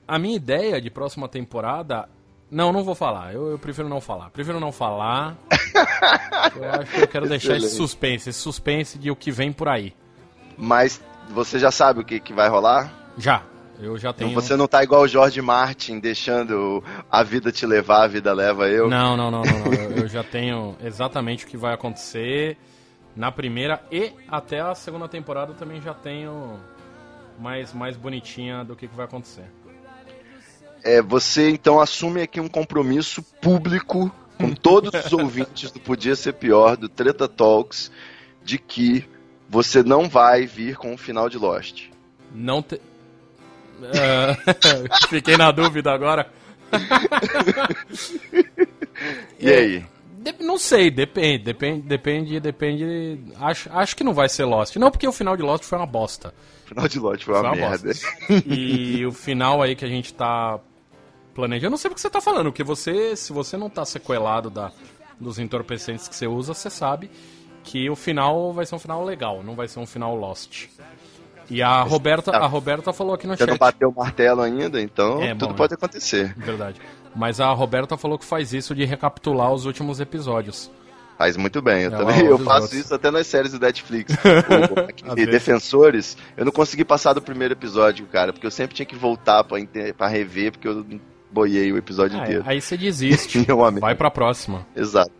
a 0.07 0.19
minha 0.19 0.35
ideia 0.35 0.81
de 0.81 0.89
próxima 0.89 1.27
temporada. 1.27 2.07
Não, 2.49 2.71
não 2.71 2.83
vou 2.83 2.95
falar. 2.95 3.33
Eu, 3.33 3.51
eu 3.51 3.59
prefiro 3.59 3.89
não 3.89 3.99
falar. 3.99 4.29
Prefiro 4.29 4.59
não 4.59 4.71
falar. 4.71 5.35
eu 6.55 6.71
acho 6.81 6.91
que 6.91 7.01
eu 7.01 7.07
quero 7.07 7.27
deixar 7.27 7.57
esse 7.57 7.65
Excelente. 7.65 7.75
suspense, 7.75 8.29
esse 8.29 8.39
suspense 8.39 8.99
de 8.99 9.09
o 9.09 9.15
que 9.15 9.31
vem 9.31 9.51
por 9.51 9.67
aí. 9.67 9.93
Mas 10.57 11.01
você 11.29 11.59
já 11.59 11.71
sabe 11.71 12.01
o 12.01 12.05
que, 12.05 12.19
que 12.19 12.33
vai 12.33 12.47
rolar? 12.47 12.93
Já. 13.17 13.43
Eu 13.79 13.97
já 13.97 14.13
tenho. 14.13 14.29
Então 14.29 14.41
você 14.41 14.55
não 14.55 14.67
tá 14.67 14.83
igual 14.83 15.01
o 15.01 15.07
George 15.07 15.41
Martin, 15.41 15.99
deixando 15.99 16.81
a 17.11 17.23
vida 17.23 17.51
te 17.51 17.65
levar, 17.65 18.03
a 18.03 18.07
vida 18.07 18.31
leva 18.31 18.69
eu. 18.69 18.89
Não, 18.89 19.17
não, 19.17 19.29
não, 19.29 19.41
não. 19.41 19.59
não. 19.59 19.73
Eu, 19.73 19.91
eu 20.03 20.07
já 20.07 20.23
tenho 20.23 20.77
exatamente 20.81 21.43
o 21.43 21.47
que 21.47 21.57
vai 21.57 21.73
acontecer 21.73 22.57
na 23.15 23.31
primeira 23.31 23.81
e 23.91 24.13
até 24.29 24.61
a 24.61 24.75
segunda 24.75 25.07
temporada 25.07 25.51
eu 25.51 25.55
também 25.55 25.81
já 25.81 25.93
tenho 25.93 26.57
mais, 27.39 27.73
mais 27.73 27.97
bonitinha 27.97 28.63
do 28.63 28.75
que, 28.75 28.87
que 28.87 28.95
vai 28.95 29.05
acontecer. 29.05 29.45
É, 30.85 31.01
você 31.01 31.49
então 31.49 31.79
assume 31.81 32.21
aqui 32.21 32.39
um 32.39 32.47
compromisso 32.47 33.23
público 33.41 34.09
com 34.37 34.53
todos 34.55 34.93
os 35.05 35.11
ouvintes 35.11 35.71
do 35.71 35.79
Podia 35.79 36.15
Ser 36.15 36.33
Pior, 36.33 36.77
do 36.77 36.87
Treta 36.87 37.27
Talks, 37.27 37.91
de 38.43 38.59
que 38.59 39.03
você 39.49 39.81
não 39.81 40.07
vai 40.07 40.45
vir 40.45 40.75
com 40.77 40.93
o 40.93 40.97
final 40.97 41.27
de 41.27 41.37
Lost. 41.39 41.87
Não 42.33 42.61
te... 42.61 42.79
Ah, 43.83 44.37
Fiquei 45.09 45.35
na 45.37 45.51
dúvida 45.51 45.91
agora. 45.91 46.31
E 49.39 49.49
aí? 49.51 49.85
De- 50.19 50.43
Não 50.43 50.57
sei, 50.57 50.89
depende, 50.89 51.43
depende, 51.43 51.81
depende, 51.81 52.39
depende. 52.39 53.19
Acho, 53.39 53.69
acho 53.71 53.95
que 53.95 54.03
não 54.03 54.13
vai 54.13 54.29
ser 54.29 54.45
Lost. 54.45 54.75
Não, 54.77 54.89
porque 54.91 55.07
o 55.07 55.11
final 55.11 55.35
de 55.35 55.43
Lost 55.43 55.63
foi 55.63 55.77
uma 55.77 55.85
bosta. 55.87 56.33
O 56.65 56.67
final 56.69 56.87
de 56.87 56.99
Lost 56.99 57.23
foi 57.23 57.33
uma, 57.33 57.41
Foi 57.41 57.49
uma 57.49 57.69
merda. 57.69 57.91
E 58.45 59.05
o 59.05 59.11
final 59.11 59.61
aí 59.61 59.75
que 59.75 59.85
a 59.85 59.89
gente 59.89 60.13
tá 60.13 60.59
planejando, 61.35 61.67
eu 61.67 61.71
não 61.71 61.77
sei 61.77 61.89
porque 61.89 62.01
você 62.01 62.09
tá 62.09 62.19
falando, 62.21 62.45
porque 62.45 62.63
você, 62.63 63.15
se 63.15 63.31
você 63.33 63.55
não 63.57 63.69
tá 63.69 63.85
sequelado 63.85 64.49
da, 64.49 64.71
dos 65.19 65.37
entorpecentes 65.37 66.07
que 66.07 66.15
você 66.15 66.25
usa, 66.25 66.53
você 66.53 66.69
sabe 66.69 67.11
que 67.63 67.89
o 67.89 67.95
final 67.95 68.53
vai 68.53 68.65
ser 68.65 68.75
um 68.75 68.79
final 68.79 69.03
legal, 69.03 69.43
não 69.43 69.53
vai 69.55 69.67
ser 69.67 69.79
um 69.79 69.85
final 69.85 70.15
Lost. 70.15 70.67
E 71.49 71.61
a 71.61 71.83
Roberta, 71.83 72.31
a 72.31 72.47
Roberta 72.47 72.91
falou 72.91 73.13
aqui 73.13 73.27
no 73.27 73.33
não 73.33 73.37
chat. 73.37 73.57
bateu 73.59 73.89
o 73.89 73.93
martelo 73.95 74.41
ainda, 74.41 74.81
então 74.81 75.21
É, 75.21 75.35
tudo 75.35 75.49
bom, 75.49 75.55
pode 75.55 75.73
acontecer. 75.75 76.33
Verdade. 76.35 76.81
Mas 77.15 77.39
a 77.39 77.51
Roberta 77.51 77.95
falou 77.97 78.17
que 78.17 78.25
faz 78.25 78.51
isso 78.53 78.73
de 78.73 78.83
recapitular 78.83 79.51
os 79.53 79.65
últimos 79.65 79.99
episódios. 79.99 80.71
Faz 81.17 81.37
muito 81.37 81.61
bem. 81.61 81.83
Eu 81.83 81.93
É, 81.93 81.97
também 81.97 82.25
eu 82.25 82.37
faço 82.39 82.63
outros. 82.63 82.79
isso 82.81 82.93
até 82.95 83.09
nas 83.11 83.27
séries 83.27 83.51
do 83.51 83.59
Netflix. 83.59 84.11
O- 85.07 85.15
vezes. 85.15 85.31
Defensores, 85.31 86.17
eu 86.35 86.45
não 86.45 86.51
consegui 86.51 86.83
passar 86.83 87.13
do 87.13 87.21
primeiro 87.21 87.53
episódio, 87.53 88.05
cara, 88.07 88.33
porque 88.33 88.45
eu 88.47 88.51
sempre 88.51 88.75
tinha 88.75 88.85
que 88.85 88.95
voltar 88.95 89.43
pra, 89.43 89.59
inte- 89.59 89.93
pra 89.93 90.07
rever, 90.07 90.51
porque 90.51 90.67
eu 90.67 90.83
boiei 91.31 91.71
o 91.71 91.77
episódio 91.77 92.19
Ah, 92.19 92.23
inteiro. 92.23 92.43
aí 92.45 92.61
você 92.61 92.75
desiste. 92.77 93.45
Vai 93.79 93.95
pra 93.95 94.09
próxima. 94.11 94.65
Exato. 94.75 95.11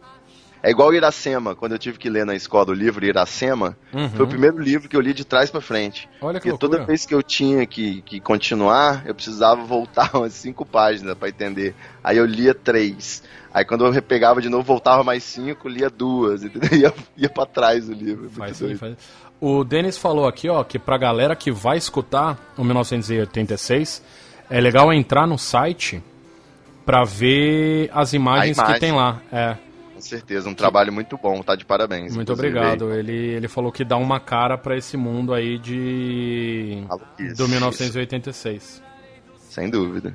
É 0.64 0.72
igual 0.72 0.91
Iracema, 0.95 1.53
quando 1.56 1.74
eu 1.74 1.78
tive 1.78 1.99
que 1.99 2.10
ler 2.10 2.26
na 2.26 2.34
escola 2.34 2.72
o 2.72 2.74
livro 2.74 3.06
Iracema, 3.06 3.78
Uhum. 3.93 4.10
foi 4.10 4.26
o 4.26 4.28
primeiro 4.28 4.58
livro 4.60 4.89
que 4.89 4.95
eu 4.95 4.99
li 5.01 5.14
de 5.14 5.24
trás 5.24 5.51
pra 5.51 5.62
frente. 5.62 6.10
Olha 6.20 6.39
que 6.39 6.49
Porque 6.49 6.60
toda 6.60 6.84
vez 6.84 7.06
que 7.06 7.14
eu 7.14 7.22
tinha 7.22 7.68
que, 7.68 8.01
que 8.01 8.20
continuar, 8.20 9.03
eu 9.06 9.14
precisava 9.14 9.64
voltar 9.64 10.10
umas 10.18 10.34
cinco 10.34 10.66
páginas 10.66 11.16
pra 11.16 11.30
entender. 11.30 11.76
Aí 12.03 12.18
eu 12.18 12.26
lia 12.26 12.56
três. 12.56 13.22
Aí 13.53 13.64
quando 13.64 13.86
eu 13.86 13.91
repegava 13.91 14.41
de 14.41 14.49
novo, 14.49 14.64
voltava 14.64 15.03
mais 15.03 15.24
cinco, 15.24 15.70
lia 15.70 15.88
duas, 15.89 16.41
entendeu? 16.43 16.80
Ia, 16.80 16.93
ia 17.16 17.30
pra 17.30 17.45
trás 17.45 17.88
o 17.88 17.93
livro. 17.93 18.28
Faz 18.32 18.58
sim, 18.58 18.76
faz. 18.76 18.95
O 19.39 19.64
Denis 19.64 19.97
falou 19.99 20.28
aqui, 20.28 20.49
ó, 20.49 20.64
que 20.64 20.80
pra 20.80 20.97
galera 20.97 21.36
que 21.36 21.51
vai 21.51 21.78
escutar 21.78 22.39
o 22.58 22.64
1986, 22.64 24.01
é 24.50 24.60
legal 24.62 24.91
entrar 24.93 25.26
no 25.28 25.38
site 25.38 26.02
pra 26.86 27.04
ver 27.04 27.89
as 27.93 28.14
imagens 28.14 28.58
A 28.60 28.64
que 28.64 28.70
imagem. 28.70 28.80
tem 28.80 28.91
lá. 28.91 29.22
É, 29.32 29.58
Com 29.96 30.02
certeza, 30.02 30.48
um 30.50 30.54
trabalho 30.54 30.93
muito 30.93 31.18
bom, 31.18 31.41
tá 31.41 31.56
de 31.56 31.66
parabéns. 31.66 32.16
muito 32.16 32.32
obrigado. 32.34 32.93
Ele, 32.93 33.12
ele 33.14 33.48
falou 33.48 33.72
que 33.72 33.84
dá 33.84 33.98
uma 33.98 34.20
cara 34.20 34.58
pra 34.58 34.78
esse 34.78 34.96
mundo 34.98 35.34
aí 35.34 35.58
de. 35.58 36.84
Isso, 37.20 37.36
do 37.38 37.48
1986. 37.48 38.64
isso, 38.64 38.84
sem 39.50 39.70
dúvida. 39.70 40.14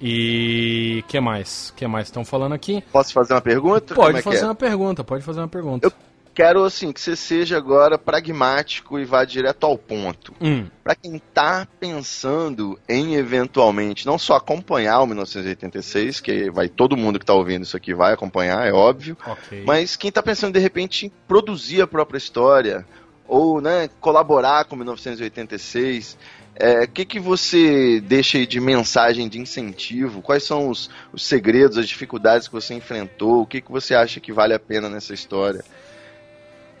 E 0.00 1.02
que 1.08 1.18
mais? 1.20 1.72
Que 1.76 1.86
mais 1.86 2.06
estão 2.06 2.24
falando 2.24 2.52
aqui? 2.54 2.82
Posso 2.92 3.12
fazer 3.12 3.34
uma 3.34 3.40
pergunta? 3.40 3.94
Pode 3.94 4.18
é 4.18 4.22
fazer 4.22 4.42
é? 4.42 4.44
uma 4.44 4.54
pergunta, 4.54 5.02
pode 5.02 5.24
fazer 5.24 5.40
uma 5.40 5.48
pergunta. 5.48 5.86
Eu- 5.88 5.92
Quero, 6.38 6.62
assim, 6.62 6.92
que 6.92 7.00
você 7.00 7.16
seja 7.16 7.56
agora 7.56 7.98
pragmático 7.98 8.96
e 8.96 9.04
vá 9.04 9.24
direto 9.24 9.66
ao 9.66 9.76
ponto. 9.76 10.32
Hum, 10.40 10.68
Pra 10.84 10.94
quem 10.94 11.18
tá 11.34 11.66
pensando 11.80 12.78
em 12.88 13.16
eventualmente 13.16 14.06
não 14.06 14.16
só 14.16 14.36
acompanhar 14.36 15.00
o 15.00 15.06
1986, 15.08 16.20
que 16.20 16.48
vai 16.48 16.68
todo 16.68 16.96
mundo 16.96 17.18
que 17.18 17.26
tá 17.26 17.34
ouvindo 17.34 17.64
isso 17.64 17.76
aqui 17.76 17.92
vai 17.92 18.12
acompanhar, 18.12 18.64
é 18.64 18.72
óbvio, 18.72 19.16
ok. 19.26 19.64
mas 19.66 19.96
quem 19.96 20.12
tá 20.12 20.22
pensando 20.22 20.52
de 20.52 20.60
repente 20.60 21.06
em 21.06 21.12
produzir 21.26 21.82
a 21.82 21.88
própria 21.88 22.18
história 22.18 22.86
ou, 23.26 23.60
né, 23.60 23.90
colaborar 24.00 24.64
com 24.66 24.76
o 24.76 24.78
1986, 24.78 26.16
é, 26.54 26.84
o 26.84 26.88
que 26.88 27.04
que 27.04 27.18
você 27.18 28.00
deixa 28.00 28.38
aí 28.38 28.46
de 28.46 28.60
mensagem 28.60 29.28
de 29.28 29.40
incentivo? 29.40 30.22
Quais 30.22 30.44
são 30.44 30.68
os, 30.68 30.88
os 31.12 31.26
segredos, 31.26 31.76
as 31.78 31.88
dificuldades 31.88 32.46
que 32.46 32.54
você 32.54 32.74
enfrentou? 32.74 33.42
O 33.42 33.46
que 33.46 33.60
que 33.60 33.72
você 33.72 33.92
acha 33.92 34.20
que 34.20 34.32
vale 34.32 34.54
a 34.54 34.58
pena 34.60 34.88
nessa 34.88 35.12
história? 35.12 35.64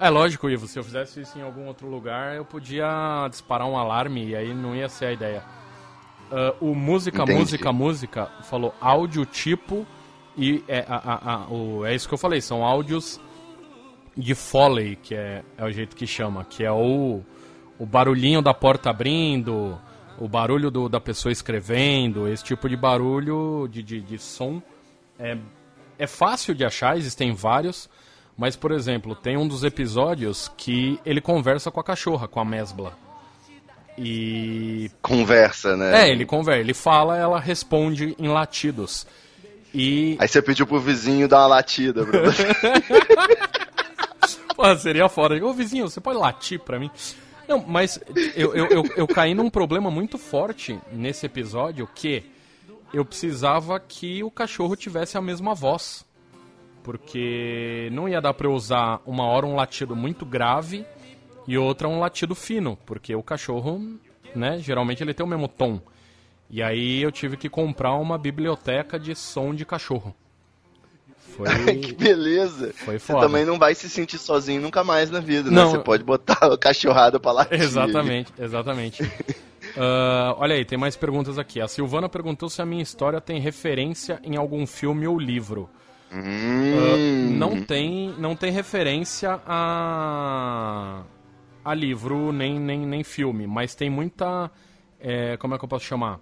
É 0.04 0.10
lógico, 0.10 0.50
Ivo, 0.50 0.66
se 0.66 0.78
eu 0.78 0.82
fizesse 0.84 1.20
isso 1.20 1.38
em 1.38 1.42
algum 1.42 1.66
outro 1.66 1.88
lugar, 1.88 2.34
eu 2.34 2.44
podia 2.44 3.26
disparar 3.30 3.68
um 3.68 3.76
alarme 3.76 4.28
e 4.30 4.36
aí 4.36 4.52
não 4.52 4.74
ia 4.74 4.88
ser 4.88 5.06
a 5.06 5.12
ideia. 5.12 5.44
Ah, 6.30 6.54
o 6.60 6.74
música, 6.74 7.22
Entendi. 7.22 7.38
música, 7.38 7.72
música 7.72 8.26
falou 8.42 8.74
áudio 8.80 9.24
tipo 9.24 9.86
e 10.36 10.64
é, 10.66 10.84
a, 10.88 10.96
a- 10.96 11.34
a- 11.34 11.46
o, 11.48 11.84
é 11.86 11.94
isso 11.94 12.08
que 12.08 12.14
eu 12.14 12.18
falei, 12.18 12.40
são 12.40 12.64
áudios 12.64 13.20
de 14.16 14.34
Foley, 14.34 14.96
que 14.96 15.14
é, 15.14 15.44
é 15.56 15.64
o 15.64 15.70
jeito 15.70 15.94
que 15.94 16.06
chama, 16.06 16.44
que 16.44 16.64
é 16.64 16.72
o, 16.72 17.20
o 17.78 17.86
barulhinho 17.86 18.42
da 18.42 18.52
porta 18.52 18.90
abrindo, 18.90 19.78
o 20.18 20.26
barulho 20.26 20.70
do- 20.70 20.88
da 20.88 21.00
pessoa 21.00 21.30
escrevendo, 21.30 22.26
esse 22.26 22.42
tipo 22.42 22.68
de 22.68 22.76
barulho, 22.76 23.68
de, 23.70 23.82
de, 23.84 24.00
de 24.00 24.18
som. 24.18 24.60
É, 25.18 25.38
é 25.98 26.06
fácil 26.08 26.54
de 26.54 26.64
achar, 26.64 26.96
existem 26.98 27.32
vários, 27.32 27.88
mas, 28.36 28.56
por 28.56 28.72
exemplo, 28.72 29.14
tem 29.14 29.36
um 29.36 29.46
dos 29.46 29.62
episódios 29.64 30.50
que 30.56 30.98
ele 31.04 31.20
conversa 31.20 31.70
com 31.70 31.80
a 31.80 31.84
cachorra, 31.84 32.26
com 32.26 32.40
a 32.40 32.44
Mesbla. 32.44 32.96
E. 33.96 34.90
Conversa, 35.02 35.76
né? 35.76 36.08
É, 36.08 36.10
ele 36.10 36.24
conversa, 36.24 36.60
ele 36.60 36.74
fala, 36.74 37.16
ela 37.18 37.38
responde 37.38 38.16
em 38.18 38.28
latidos. 38.28 39.06
E. 39.74 40.16
Aí 40.18 40.26
você 40.26 40.40
pediu 40.40 40.66
pro 40.66 40.80
vizinho 40.80 41.28
dar 41.28 41.40
uma 41.40 41.48
latida, 41.48 42.04
Bruno. 42.04 42.32
Pô, 44.56 44.76
seria 44.76 45.08
foda. 45.08 45.34
Ô 45.44 45.52
vizinho, 45.52 45.88
você 45.88 46.00
pode 46.00 46.18
latir 46.18 46.60
pra 46.60 46.78
mim? 46.78 46.90
Não, 47.48 47.64
mas 47.66 47.98
eu, 48.34 48.54
eu, 48.54 48.66
eu, 48.66 48.84
eu 48.96 49.06
caí 49.06 49.34
num 49.34 49.50
problema 49.50 49.90
muito 49.90 50.16
forte 50.16 50.78
nesse 50.92 51.26
episódio 51.26 51.88
que 51.94 52.24
eu 52.92 53.04
precisava 53.04 53.80
que 53.80 54.22
o 54.22 54.30
cachorro 54.30 54.76
tivesse 54.76 55.16
a 55.16 55.20
mesma 55.20 55.54
voz. 55.54 56.04
Porque 56.82 57.88
não 57.92 58.08
ia 58.08 58.20
dar 58.20 58.34
pra 58.34 58.46
eu 58.46 58.52
usar 58.52 59.00
uma 59.06 59.24
hora 59.24 59.46
um 59.46 59.54
latido 59.54 59.94
muito 59.94 60.26
grave 60.26 60.84
e 61.46 61.56
outra 61.56 61.88
um 61.88 62.00
latido 62.00 62.34
fino. 62.34 62.76
Porque 62.84 63.14
o 63.14 63.22
cachorro, 63.22 63.98
né, 64.34 64.58
geralmente 64.58 65.02
ele 65.02 65.14
tem 65.14 65.24
o 65.24 65.28
mesmo 65.28 65.48
tom. 65.48 65.80
E 66.50 66.62
aí 66.62 67.00
eu 67.00 67.10
tive 67.10 67.36
que 67.36 67.48
comprar 67.48 67.94
uma 67.94 68.18
biblioteca 68.18 68.98
de 68.98 69.14
som 69.14 69.54
de 69.54 69.64
cachorro. 69.64 70.14
Foi. 71.36 71.46
que 71.80 71.94
beleza. 71.94 72.72
Foi 72.74 72.98
Você 72.98 73.12
foda. 73.12 73.26
também 73.26 73.44
não 73.44 73.58
vai 73.58 73.74
se 73.74 73.88
sentir 73.88 74.18
sozinho 74.18 74.60
nunca 74.60 74.84
mais 74.84 75.10
na 75.10 75.20
vida, 75.20 75.50
né? 75.50 75.56
Não. 75.56 75.70
Você 75.70 75.78
pode 75.78 76.04
botar 76.04 76.38
a 76.52 76.58
cachorrada 76.58 77.18
pra 77.18 77.32
latir. 77.32 77.60
Exatamente, 77.60 78.32
exatamente. 78.38 79.02
Ah, 79.76 80.34
olha 80.38 80.54
aí, 80.54 80.66
tem 80.66 80.76
mais 80.76 80.96
perguntas 80.96 81.38
aqui. 81.38 81.58
A 81.58 81.68
Silvana 81.68 82.06
perguntou 82.06 82.50
se 82.50 82.60
a 82.60 82.66
minha 82.66 82.82
história 82.82 83.20
tem 83.22 83.40
referência 83.40 84.20
em 84.22 84.36
algum 84.36 84.66
filme 84.66 85.06
ou 85.06 85.18
livro. 85.18 85.70
Hum, 86.14 87.36
não 87.38 87.62
tem, 87.62 88.14
não 88.18 88.36
tem 88.36 88.52
referência 88.52 89.40
a, 89.46 91.02
a 91.64 91.74
livro 91.74 92.32
nem, 92.32 92.60
nem, 92.60 92.86
nem 92.86 93.02
filme, 93.02 93.46
mas 93.46 93.74
tem 93.74 93.88
muita, 93.88 94.50
é, 95.00 95.36
como 95.38 95.54
é 95.54 95.58
que 95.58 95.64
eu 95.64 95.68
posso 95.68 95.86
chamar? 95.86 96.20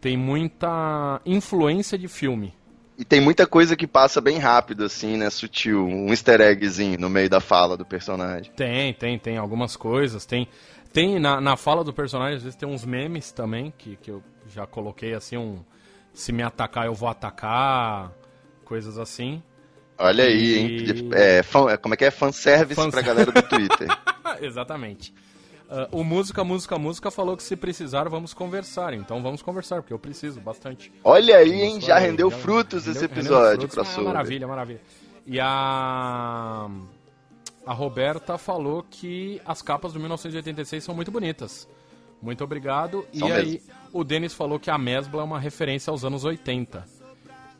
Tem 0.00 0.16
muita 0.16 1.20
influência 1.26 1.98
de 1.98 2.06
filme. 2.06 2.54
E 2.96 3.04
tem 3.04 3.20
muita 3.20 3.46
coisa 3.46 3.76
que 3.76 3.86
passa 3.86 4.20
bem 4.20 4.38
rápido, 4.38 4.84
assim, 4.84 5.16
né? 5.16 5.30
Sutil. 5.30 5.86
Um 5.86 6.08
easter 6.10 6.40
eggzinho 6.40 6.98
no 6.98 7.08
meio 7.08 7.30
da 7.30 7.40
fala 7.40 7.76
do 7.76 7.84
personagem. 7.84 8.50
Tem, 8.56 8.92
tem, 8.92 9.18
tem 9.18 9.38
algumas 9.38 9.76
coisas. 9.76 10.26
Tem, 10.26 10.48
Tem 10.92 11.18
na, 11.20 11.40
na 11.40 11.56
fala 11.56 11.84
do 11.84 11.92
personagem, 11.92 12.36
às 12.38 12.42
vezes 12.42 12.56
tem 12.56 12.68
uns 12.68 12.84
memes 12.84 13.30
também, 13.30 13.72
que, 13.78 13.96
que 13.96 14.10
eu 14.10 14.22
já 14.48 14.66
coloquei 14.66 15.14
assim, 15.14 15.36
um. 15.36 15.60
Se 16.12 16.32
me 16.32 16.42
atacar, 16.42 16.86
eu 16.86 16.94
vou 16.94 17.08
atacar. 17.08 18.12
Coisas 18.68 18.98
assim. 18.98 19.42
Olha 19.96 20.24
aí, 20.24 20.36
E- 20.54 20.58
hein? 20.58 21.08
É, 21.12 21.42
fã- 21.42 21.74
como 21.78 21.94
é 21.94 21.96
que 21.96 22.04
é? 22.04 22.10
Fanservice 22.10 22.80
Fan- 22.80 22.90
pra 22.90 23.00
galera 23.02 23.32
do 23.32 23.42
Twitter. 23.42 23.88
Exatamente. 24.42 25.12
Ah, 25.70 25.88
o 25.90 26.04
Música, 26.04 26.44
Música, 26.44 26.78
Música 26.78 27.10
falou 27.10 27.36
que 27.36 27.42
se 27.42 27.56
precisar, 27.56 28.08
vamos 28.08 28.32
conversar. 28.34 28.92
Então 28.94 29.22
vamos 29.22 29.42
conversar, 29.42 29.76
porque 29.82 29.92
eu 29.92 29.98
preciso 29.98 30.40
bastante. 30.40 30.92
Olha 31.02 31.38
aí, 31.38 31.62
hein? 31.62 31.80
Já 31.80 31.96
aí, 31.96 32.06
rendeu 32.06 32.30
já 32.30 32.36
frutos 32.36 32.86
esse 32.86 33.00
rendeu- 33.00 33.08
rendeu 33.16 33.22
episódio 33.38 33.68
frutos. 33.68 33.92
pra 33.94 34.02
Ah. 34.02 34.04
Maravilha, 34.04 34.46
maravilha. 34.46 34.80
E 35.26 35.40
a. 35.40 36.68
A 37.66 37.72
Roberta 37.74 38.38
falou 38.38 38.82
que 38.88 39.42
as 39.44 39.60
capas 39.60 39.92
do 39.92 39.98
1986 40.00 40.82
são 40.84 40.94
muito 40.94 41.10
bonitas. 41.10 41.68
Muito 42.22 42.42
obrigado. 42.42 43.06
São 43.12 43.28
e 43.28 43.32
aí, 43.32 43.46
mesmo. 43.52 43.60
o 43.92 44.02
Denis 44.04 44.32
falou 44.32 44.58
que 44.58 44.70
a 44.70 44.78
Mesbla 44.78 45.20
é 45.20 45.24
uma 45.24 45.38
referência 45.38 45.90
aos 45.90 46.02
anos 46.04 46.24
80. 46.24 46.84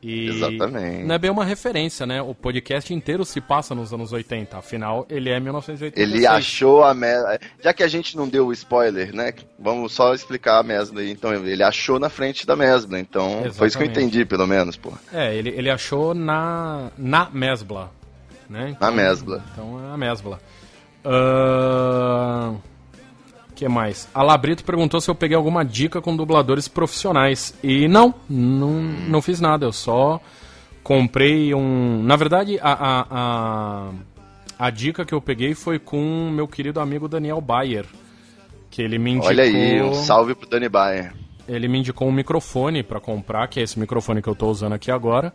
E 0.03 0.29
Exatamente. 0.29 1.05
Não 1.05 1.15
é 1.15 1.19
bem 1.19 1.31
uma 1.31 1.45
referência, 1.45 2.07
né? 2.07 2.23
O 2.23 2.35
podcast 2.35 2.95
inteiro 2.95 3.25
se 3.25 3.41
passa 3.41 3.75
nos 3.75 3.93
anos 3.93 4.13
80. 4.13 4.57
Afinal, 4.57 5.07
ele 5.11 5.29
é 5.29 5.41
1986. 5.41 6.15
Ele 6.15 6.27
achou 6.27 6.85
a 6.85 6.95
Mesbla. 6.95 7.39
Já 7.63 7.73
que 7.73 7.83
a 7.83 7.89
gente 7.89 8.17
não 8.17 8.29
deu 8.29 8.47
o 8.47 8.53
spoiler, 8.53 9.15
né? 9.15 9.35
Vamos 9.59 9.93
só 9.93 10.15
explicar 10.15 10.61
a 10.61 10.63
Mesbla 10.63 11.01
aí. 11.01 11.11
Então, 11.11 11.35
ele 11.35 11.63
achou 11.63 11.99
na 11.99 12.09
frente 12.09 12.47
da 12.47 12.55
Mesbla. 12.55 13.01
Então, 13.01 13.31
foi 13.53 13.67
isso 13.67 13.77
que 13.77 13.83
eu 13.83 13.87
Exatamente. 13.87 13.91
entendi, 13.99 14.25
pelo 14.25 14.47
menos, 14.47 14.77
pô. 14.77 14.93
É, 15.13 15.35
ele, 15.35 15.51
ele 15.51 15.71
achou 15.71 16.15
na, 16.15 16.91
na 16.97 17.29
Mesbla. 17.31 17.91
Né? 18.49 18.77
Na 18.81 18.91
Mesbla. 18.91 19.45
Então 19.53 19.85
é 19.85 19.93
a 19.93 19.97
Mesbla. 19.97 20.41
O 21.05 22.57
que 23.59 23.69
mais? 23.69 24.09
A 24.15 24.23
Labrito 24.23 24.63
perguntou 24.63 25.01
se 25.01 25.11
eu 25.11 25.17
peguei 25.17 25.37
alguma 25.37 25.65
dica 25.65 26.01
com 26.01 26.17
dubladores 26.17 26.69
profissionais. 26.69 27.53
E 27.61 27.89
não, 27.89 28.15
não, 28.31 28.71
não 28.71 29.21
fiz 29.21 29.41
nada. 29.41 29.67
Eu 29.67 29.73
só 29.73 30.21
comprei 30.85 31.53
um. 31.53 32.01
Na 32.05 32.15
verdade, 32.15 32.57
a, 32.63 32.73
a, 32.73 33.07
a, 33.11 33.91
a 34.61 34.71
dica 34.71 35.05
que 35.05 35.13
eu 35.13 35.21
peguei 35.21 35.55
foi 35.55 35.81
com 35.81 36.31
meu 36.33 36.47
querido 36.47 36.79
amigo 36.79 37.09
Daniel 37.09 37.41
Bayer. 37.41 37.85
Que 38.71 38.81
ele 38.81 38.97
me 38.97 39.11
indicou. 39.11 39.31
Olha 39.31 39.43
aí, 39.43 39.83
um 39.83 39.93
salve 39.93 40.37
pro 40.37 40.49
Danny 40.49 40.69
Bayer. 40.69 41.13
ele 41.49 41.67
me 41.67 41.81
indicou 41.81 42.07
um 42.07 42.13
microfone 42.13 42.85
pra 42.85 43.01
comprar, 43.01 43.49
que 43.49 43.59
é 43.59 43.65
esse 43.65 43.77
microfone 43.77 44.23
que 44.23 44.29
eu 44.29 44.37
tô 44.37 44.49
usando 44.49 44.75
aqui 44.75 44.91
agora, 44.91 45.35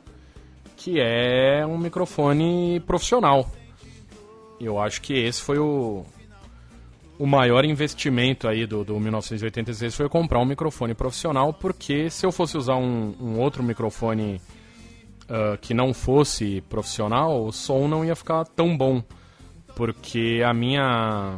que 0.78 0.98
é 0.98 1.66
um 1.66 1.78
microfone 1.78 2.82
profissional. 2.88 3.52
Eu 4.62 4.80
acho 4.80 5.02
que 5.02 5.14
esse 5.14 5.42
foi 5.42 5.58
o 5.58 6.06
o 7.20 7.26
maior 7.26 7.64
investimento 7.66 8.48
aí 8.48 8.66
do, 8.66 8.84
do 8.84 9.00
1986 9.00 9.96
foi 9.96 10.10
comprar 10.10 10.40
um 10.40 10.46
microfone 10.46 10.94
profissional, 10.94 11.54
porque 11.54 12.10
se 12.10 12.26
eu 12.26 12.32
fosse 12.32 12.58
usar 12.58 12.76
um, 12.76 13.14
um 13.20 13.40
outro 13.40 13.64
microfone 13.64 14.42
ah, 15.30 15.58
que 15.60 15.74
não 15.74 15.94
fosse 15.94 16.62
profissional, 16.70 17.46
o 17.46 17.52
som 17.52 17.88
não 17.88 18.04
ia 18.04 18.16
ficar 18.16 18.46
tão 18.46 18.78
bom, 18.78 19.02
porque 19.76 20.42
a 20.46 20.54
minha 20.54 21.38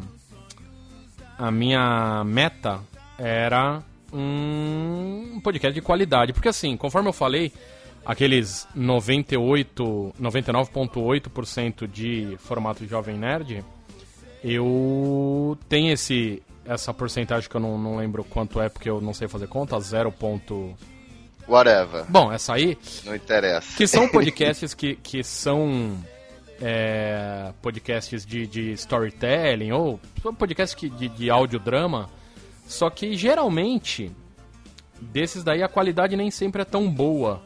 a 1.38 1.52
minha 1.52 2.24
meta 2.24 2.82
era 3.18 3.84
um 4.12 5.40
podcast 5.44 5.74
de 5.74 5.82
qualidade. 5.82 6.34
Porque 6.34 6.50
assim, 6.50 6.76
conforme 6.78 7.10
eu 7.10 7.14
falei, 7.14 7.52
aqueles 8.06 8.68
98, 8.74 10.14
99,8% 10.20 11.88
de 11.88 12.38
formato 12.40 12.86
Jovem 12.88 13.18
Nerd, 13.18 13.64
eu 14.54 15.58
tenho 15.68 15.92
esse 15.94 16.42
essa 16.66 16.94
porcentagem 16.94 17.48
que 17.50 17.56
eu 17.56 17.62
não, 17.62 17.78
não 17.78 17.98
lembro 17.98 18.24
quanto 18.24 18.60
é, 18.60 18.70
porque 18.70 18.90
eu 18.90 19.00
não 19.00 19.14
sei 19.14 19.28
fazer 19.28 19.48
conta, 19.48 19.80
0. 19.80 20.12
ponto- 20.12 20.74
Whatever. 21.48 22.06
Bom, 22.10 22.32
essa 22.32 22.56
aí, 22.56 22.76
Não 23.04 23.16
interessa. 23.16 23.78
que 23.78 23.86
são 23.86 24.08
podcasts 24.10 24.74
que, 24.74 24.96
que 24.96 25.24
são 25.24 25.96
é, 26.60 27.52
podcasts 27.62 28.26
de, 28.26 28.48
de 28.48 28.72
storytelling 28.72 29.72
ou 29.72 30.00
podcasts 30.40 30.74
que, 30.74 30.90
de, 30.90 31.08
de 31.08 31.30
audiodrama, 31.30 32.10
só 32.68 32.90
que 32.90 33.16
geralmente 33.16 34.12
desses 35.00 35.44
daí 35.44 35.62
a 35.62 35.68
qualidade 35.68 36.16
nem 36.16 36.32
sempre 36.32 36.64
é 36.64 36.66
tão 36.66 36.90
boa. 36.90 37.44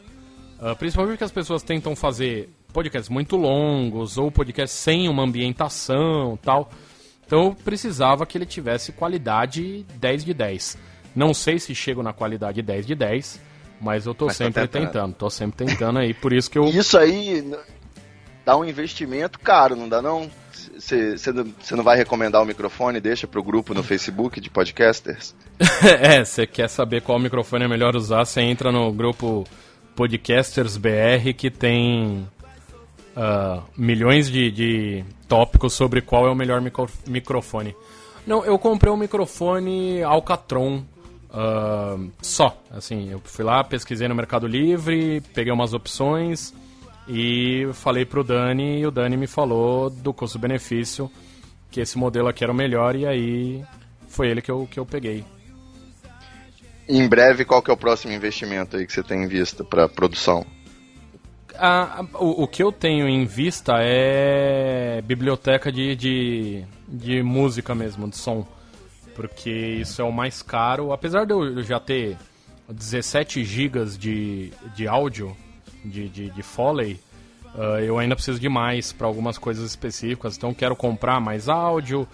Ah, 0.62 0.76
principalmente 0.76 1.14
porque 1.16 1.24
as 1.26 1.32
pessoas 1.32 1.62
tentam 1.62 1.94
fazer 1.94 2.50
podcasts 2.72 3.10
muito 3.10 3.36
longos 3.36 4.18
ou 4.18 4.32
podcasts 4.32 4.80
sem 4.80 5.10
uma 5.10 5.24
ambientação 5.24 6.38
tal. 6.42 6.70
Então 7.30 7.44
eu 7.44 7.54
precisava 7.54 8.26
que 8.26 8.36
ele 8.36 8.46
tivesse 8.48 8.92
qualidade 8.92 9.86
10 10.00 10.26
de 10.26 10.34
10. 10.34 10.78
Não 11.16 11.32
sei 11.32 11.60
se 11.60 11.76
chego 11.76 12.02
na 12.02 12.12
qualidade 12.12 12.60
10 12.60 12.88
de 12.88 12.96
10, 12.96 13.40
mas 13.80 14.08
eu 14.08 14.16
tô 14.16 14.26
Mas 14.26 14.40
tá 14.40 14.46
sempre 14.46 14.68
tentando. 14.68 14.86
tentando. 14.88 15.14
Tô 15.14 15.30
sempre 15.30 15.64
tentando 15.64 16.00
aí, 16.00 16.12
por 16.12 16.34
isso 16.34 16.50
que 16.50 16.58
eu 16.58 16.66
Isso 16.66 16.98
aí 16.98 17.48
dá 18.44 18.58
um 18.58 18.66
investimento 18.66 19.38
caro, 19.38 19.76
não 19.76 19.88
dá 19.88 20.02
não? 20.02 20.28
Você 20.76 21.32
não, 21.32 21.54
cê 21.62 21.76
não 21.76 21.84
vai 21.84 21.98
recomendar 21.98 22.42
o 22.42 22.46
microfone? 22.48 23.00
Deixa 23.00 23.28
pro 23.28 23.44
grupo 23.44 23.76
no 23.76 23.84
Facebook 23.84 24.42
de 24.42 24.50
podcasters? 24.50 25.36
é, 26.02 26.26
você 26.26 26.48
quer 26.48 26.68
saber 26.68 27.04
qual 27.04 27.20
microfone 27.20 27.66
é 27.66 27.68
melhor 27.68 27.96
usar, 27.96 28.26
você 28.26 28.42
entra 28.42 28.72
no 28.72 28.92
grupo 28.92 29.46
Podcasters 29.96 30.78
BR 30.78 31.32
que 31.38 31.52
tem 31.52 32.28
ah, 33.22 33.62
milhões 33.78 34.32
de, 34.32 34.50
de 34.50 35.06
tópicos 35.28 35.74
sobre 35.74 36.02
qual 36.02 36.26
é 36.26 36.32
o 36.32 36.36
melhor 36.36 36.62
micro- 36.62 36.90
microfone. 37.06 37.76
Não, 38.26 38.46
eu 38.46 38.58
comprei 38.58 38.92
um 38.92 38.96
microfone 38.96 40.02
Alcatron 40.04 40.84
ah, 41.30 41.98
só. 42.22 42.58
Assim, 42.72 43.12
eu 43.12 43.20
fui 43.26 43.44
lá, 43.44 43.62
pesquisei 43.62 44.08
no 44.08 44.16
Mercado 44.16 44.48
Livre, 44.48 45.22
peguei 45.34 45.52
umas 45.52 45.74
opções 45.74 46.54
e 47.10 47.68
falei 47.74 48.06
pro 48.06 48.24
Dani 48.24 48.80
e 48.80 48.86
o 48.86 48.92
Dani 48.92 49.18
me 49.18 49.28
falou 49.28 49.90
do 49.90 50.14
custo-benefício 50.14 51.12
que 51.70 51.82
esse 51.82 51.98
modelo 51.98 52.30
aqui 52.30 52.44
era 52.44 52.54
o 52.54 52.56
melhor 52.56 52.96
e 52.96 53.06
aí 53.06 53.64
foi 54.08 54.30
ele 54.30 54.42
que 54.42 54.50
eu, 54.50 54.66
que 54.72 54.80
eu 54.80 54.86
peguei. 54.86 55.26
Em 56.88 57.08
breve, 57.08 57.44
qual 57.44 57.62
que 57.62 57.70
é 57.70 57.74
o 57.74 57.78
próximo 57.78 58.14
investimento 58.14 58.78
aí 58.78 58.88
que 58.88 58.94
você 58.94 59.04
tem 59.04 59.24
em 59.24 59.28
vista 59.28 59.64
pra 59.64 59.90
produção? 59.90 60.46
A- 61.60 62.00
a- 62.02 62.24
o, 62.24 62.44
o 62.44 62.48
que 62.48 62.64
eu 62.64 62.72
tenho 62.72 63.08
em 63.08 63.26
vista 63.26 63.76
é 63.80 65.02
biblioteca 65.04 65.72
de, 65.72 65.96
de, 65.96 66.66
de 66.88 67.22
música 67.24 67.76
mesmo, 67.76 68.08
de 68.10 68.18
som. 68.18 68.46
Porque 69.16 69.50
isso 69.50 70.02
é 70.02 70.06
o 70.06 70.12
mais 70.12 70.42
caro. 70.42 70.94
Apesar 70.94 71.26
de 71.26 71.34
eu 71.34 71.62
já 71.64 71.80
ter 71.80 72.18
17 72.70 73.44
gigas 73.44 73.98
de, 73.98 74.52
de 74.76 74.88
áudio, 74.88 75.36
de, 75.84 76.08
de, 76.08 76.30
de 76.30 76.42
Foley, 76.44 77.00
ah, 77.56 77.82
eu 77.82 77.98
ainda 78.00 78.16
preciso 78.16 78.40
de 78.40 78.48
mais 78.48 78.94
para 78.94 79.08
algumas 79.08 79.38
coisas 79.38 79.66
específicas. 79.70 80.38
Então 80.38 80.54
quero 80.54 80.76
comprar 80.76 81.20
mais 81.20 81.50
áudio. 81.50 82.08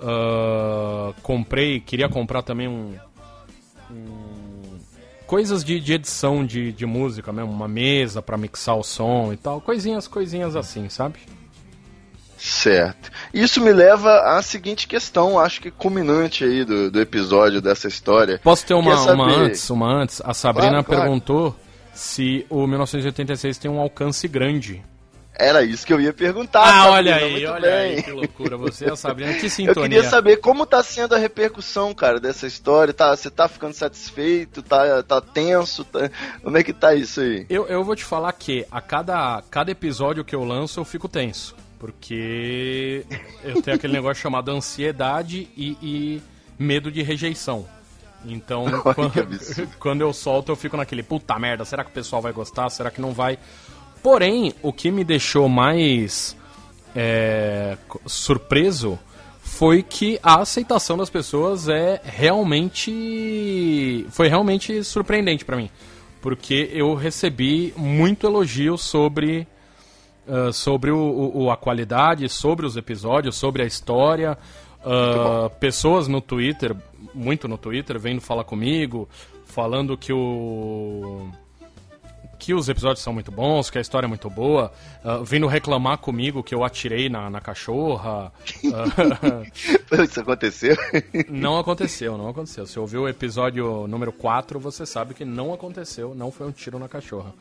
ah, 0.00 1.12
comprei, 1.22 1.80
queria 1.80 2.08
comprar 2.08 2.42
também 2.42 2.68
um, 2.68 2.94
coisas 5.32 5.64
de, 5.64 5.80
de 5.80 5.94
edição 5.94 6.44
de, 6.44 6.70
de 6.72 6.84
música 6.84 7.32
mesmo, 7.32 7.50
uma 7.50 7.66
mesa 7.66 8.20
pra 8.20 8.36
mixar 8.36 8.76
o 8.76 8.82
som 8.82 9.32
e 9.32 9.36
tal, 9.38 9.62
coisinhas, 9.62 10.06
coisinhas 10.06 10.54
assim, 10.54 10.90
sabe? 10.90 11.20
Certo. 12.36 13.10
Isso 13.32 13.58
me 13.58 13.72
leva 13.72 14.36
à 14.36 14.42
seguinte 14.42 14.86
questão, 14.86 15.38
acho 15.38 15.62
que 15.62 15.70
culminante 15.70 16.44
aí 16.44 16.66
do, 16.66 16.90
do 16.90 17.00
episódio 17.00 17.62
dessa 17.62 17.88
história. 17.88 18.42
Posso 18.44 18.66
ter 18.66 18.74
uma, 18.74 18.94
saber? 18.98 19.14
uma 19.14 19.34
antes, 19.34 19.70
uma 19.70 20.02
antes? 20.02 20.20
A 20.22 20.34
Sabrina 20.34 20.68
Claro, 20.68 20.84
claro. 20.84 21.02
perguntou 21.02 21.56
se 21.94 22.44
o 22.50 22.66
1986 22.66 23.56
tem 23.56 23.70
um 23.70 23.80
alcance 23.80 24.28
grande. 24.28 24.82
Era 25.34 25.62
isso 25.62 25.86
que 25.86 25.92
eu 25.92 26.00
ia 26.00 26.12
perguntar. 26.12 26.60
Ah, 26.62 26.66
Sabrina, 26.84 26.92
olha 26.92 27.16
aí, 27.16 27.46
olha 27.46 27.60
bem. 27.70 27.72
aí, 27.96 28.02
que 28.02 28.10
loucura. 28.10 28.56
Você 28.58 28.84
e 28.86 28.90
a 28.90 28.96
Sabrina, 28.96 29.32
que 29.34 29.46
Eu 29.46 29.50
sintonia. 29.50 29.88
queria 29.88 30.04
saber 30.04 30.36
como 30.36 30.66
tá 30.66 30.82
sendo 30.82 31.14
a 31.14 31.18
repercussão, 31.18 31.94
cara, 31.94 32.20
dessa 32.20 32.46
história. 32.46 32.92
Tá, 32.92 33.16
você 33.16 33.30
tá 33.30 33.48
ficando 33.48 33.72
satisfeito? 33.72 34.62
Tá, 34.62 35.02
tá 35.02 35.20
tenso? 35.22 35.84
Tá- 35.84 36.10
Como 36.42 36.56
é 36.58 36.62
que 36.62 36.72
tá 36.72 36.94
isso 36.94 37.20
aí? 37.22 37.46
Eu, 37.48 37.66
eu 37.66 37.82
vou 37.82 37.96
te 37.96 38.04
falar 38.04 38.32
que 38.32 38.66
a 38.70 38.80
cada, 38.80 39.42
cada 39.50 39.70
episódio 39.70 40.22
que 40.24 40.34
eu 40.34 40.44
lanço 40.44 40.78
eu 40.78 40.84
fico 40.84 41.08
tenso. 41.08 41.56
Porque 41.78 43.04
eu 43.42 43.60
tenho 43.62 43.76
aquele 43.76 43.94
negócio 43.94 44.20
chamado 44.22 44.50
ansiedade 44.50 45.48
e, 45.56 45.76
e 45.82 46.22
medo 46.58 46.90
de 46.92 47.02
rejeição. 47.02 47.66
Então, 48.24 48.66
quando, 48.94 49.12
quando 49.78 50.00
eu 50.02 50.12
solto, 50.12 50.52
eu 50.52 50.56
fico 50.56 50.76
naquele 50.76 51.02
puta 51.02 51.36
merda, 51.38 51.64
será 51.64 51.82
que 51.82 51.90
o 51.90 51.94
pessoal 51.94 52.22
vai 52.22 52.32
gostar? 52.32 52.68
Será 52.70 52.90
que 52.90 53.00
não 53.00 53.12
vai? 53.12 53.38
Porém, 54.02 54.52
o 54.62 54.72
que 54.72 54.90
me 54.90 55.04
deixou 55.04 55.48
mais 55.48 56.36
é, 56.94 57.76
surpreso 58.06 58.98
foi 59.40 59.82
que 59.82 60.18
a 60.22 60.40
aceitação 60.40 60.96
das 60.96 61.10
pessoas 61.10 61.68
é 61.68 62.00
realmente 62.02 64.06
foi 64.10 64.28
realmente 64.28 64.82
surpreendente 64.84 65.44
pra 65.44 65.56
mim, 65.56 65.70
porque 66.20 66.70
eu 66.72 66.94
recebi 66.94 67.72
muito 67.76 68.26
elogio 68.26 68.76
sobre 68.78 69.46
ah, 70.28 70.52
sobre 70.52 70.90
o, 70.90 71.32
o- 71.34 71.50
a 71.50 71.56
qualidade, 71.56 72.28
sobre 72.28 72.64
os 72.66 72.76
episódios, 72.76 73.36
sobre 73.36 73.62
a 73.62 73.66
história. 73.66 74.38
ah, 74.84 75.50
pessoas 75.60 76.08
no 76.08 76.20
Twitter, 76.20 76.74
muito 77.14 77.46
no 77.48 77.58
Twitter, 77.58 77.98
vendo 77.98 78.20
falar 78.20 78.44
comigo, 78.44 79.08
falando 79.44 79.96
que 79.96 80.12
o 80.12 81.28
que 82.44 82.52
os 82.52 82.68
episódios 82.68 83.04
são 83.04 83.12
muito 83.12 83.30
bons, 83.30 83.70
que 83.70 83.78
a 83.78 83.80
história 83.80 84.04
é 84.04 84.08
muito 84.08 84.28
boa, 84.28 84.72
ah, 85.04 85.18
vindo 85.24 85.46
reclamar 85.46 85.98
comigo 85.98 86.42
que 86.42 86.52
eu 86.52 86.64
atirei 86.64 87.08
na, 87.08 87.30
na 87.30 87.40
cachorra. 87.40 88.32
Ah, 88.74 90.02
Isso 90.02 90.20
aconteceu? 90.20 90.76
não 91.28 91.56
aconteceu, 91.56 92.18
não 92.18 92.28
aconteceu. 92.28 92.66
Se 92.66 92.80
ouviu 92.80 93.02
o 93.02 93.08
episódio 93.08 93.86
número 93.86 94.10
4, 94.10 94.58
você 94.58 94.84
sabe 94.84 95.14
que 95.14 95.24
não 95.24 95.54
aconteceu, 95.54 96.16
não 96.16 96.32
foi 96.32 96.48
um 96.48 96.50
tiro 96.50 96.80
na 96.80 96.88
cachorra. 96.88 97.32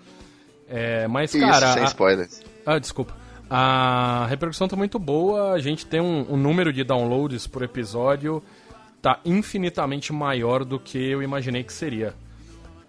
É, 0.69 1.07
mas, 1.07 1.31
cara. 1.33 1.65
Isso, 1.65 1.73
sem 1.73 1.83
a- 1.83 1.85
spoilers. 1.87 2.43
ah, 2.63 2.77
desculpa. 2.77 3.13
A 3.49 4.27
repercussão 4.29 4.67
tá 4.67 4.75
muito 4.75 4.99
boa, 4.99 5.51
a 5.53 5.59
gente 5.59 5.83
tem 5.85 5.99
um, 5.99 6.25
um 6.33 6.37
número 6.37 6.71
de 6.71 6.83
downloads 6.83 7.47
por 7.47 7.63
episódio 7.63 8.41
tá 9.01 9.19
infinitamente 9.25 10.13
maior 10.13 10.63
do 10.63 10.79
que 10.79 10.97
eu 10.99 11.23
imaginei 11.23 11.63
que 11.63 11.73
seria. 11.73 12.13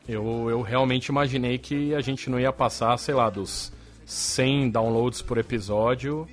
Eu, 0.09 0.48
eu 0.50 0.61
realmente 0.62 1.07
imaginei 1.07 1.59
que 1.59 1.94
a 1.94 2.00
gente 2.00 2.28
não 2.28 2.38
ia 2.38 2.53
passar, 2.53 2.96
sei 2.98 3.14
lá, 3.14 3.30
dos 3.30 3.72
100 4.05 4.70
downloads 4.70 5.22
por 5.22 5.38
episódio 5.38 6.26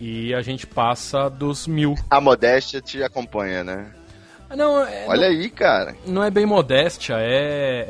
e 0.00 0.34
a 0.34 0.42
gente 0.42 0.66
passa 0.66 1.28
dos 1.28 1.66
mil. 1.66 1.94
A 2.10 2.20
modéstia 2.20 2.80
te 2.80 3.02
acompanha, 3.02 3.62
né? 3.62 3.92
Ah, 4.48 4.56
Não, 4.56 4.84
é, 4.84 5.06
Olha 5.08 5.28
aí, 5.28 5.48
cara. 5.50 5.94
não 6.06 6.22
é 6.22 6.30
bem 6.30 6.46
modéstia, 6.46 7.16
é, 7.18 7.86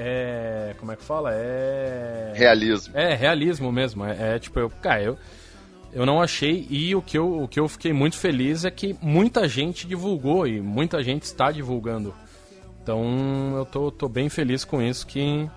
é. 0.71 0.75
Como 0.79 0.93
é 0.93 0.97
que 0.97 1.03
fala? 1.03 1.31
É. 1.33 2.33
Realismo. 2.35 2.97
É, 2.97 3.15
realismo 3.15 3.73
mesmo. 3.73 4.05
É, 4.05 4.37
é, 4.37 4.39
tipo, 4.39 4.59
eu, 4.59 4.71
cara, 4.71 5.03
eu, 5.03 5.19
eu 5.93 6.05
não 6.05 6.21
achei. 6.21 6.67
E 6.71 6.95
o 6.95 7.03
que, 7.03 7.17
eu, 7.17 7.43
o 7.43 7.49
que 7.49 7.59
eu 7.59 7.69
fiquei 7.69 7.93
muito 7.93 8.17
feliz 8.17 8.65
é 8.65 8.71
que 8.71 8.97
muita 9.01 9.49
gente 9.49 9.87
divulgou 9.87 10.47
e 10.47 10.61
muita 10.61 11.03
gente 11.03 11.23
está 11.23 11.51
divulgando. 11.51 12.15
Então 12.85 13.55
eu 13.57 13.64
tô, 13.64 13.91
tô 13.91 14.09
bem 14.11 14.28
feliz 14.28 14.62
com 14.62 14.82
isso 14.82 15.07
que, 15.07 15.49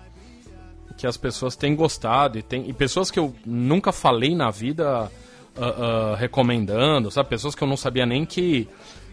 que 0.96 1.06
as 1.06 1.18
pessoas 1.18 1.54
têm 1.54 1.76
gostado 1.76 2.38
e, 2.38 2.42
tem, 2.42 2.66
e 2.66 2.72
pessoas 2.72 3.10
que 3.10 3.18
eu 3.18 3.34
nunca 3.44 3.92
falei 3.92 4.34
na 4.34 4.50
vida 4.50 5.12
ah, 5.54 5.60
ah, 5.60 6.16
recomendando, 6.16 7.10
sabe? 7.10 7.28
Pessoas 7.28 7.54
que 7.54 7.62
eu 7.62 7.68
não 7.68 7.76
sabia 7.76 8.06
nem 8.06 8.24
que. 8.24 8.66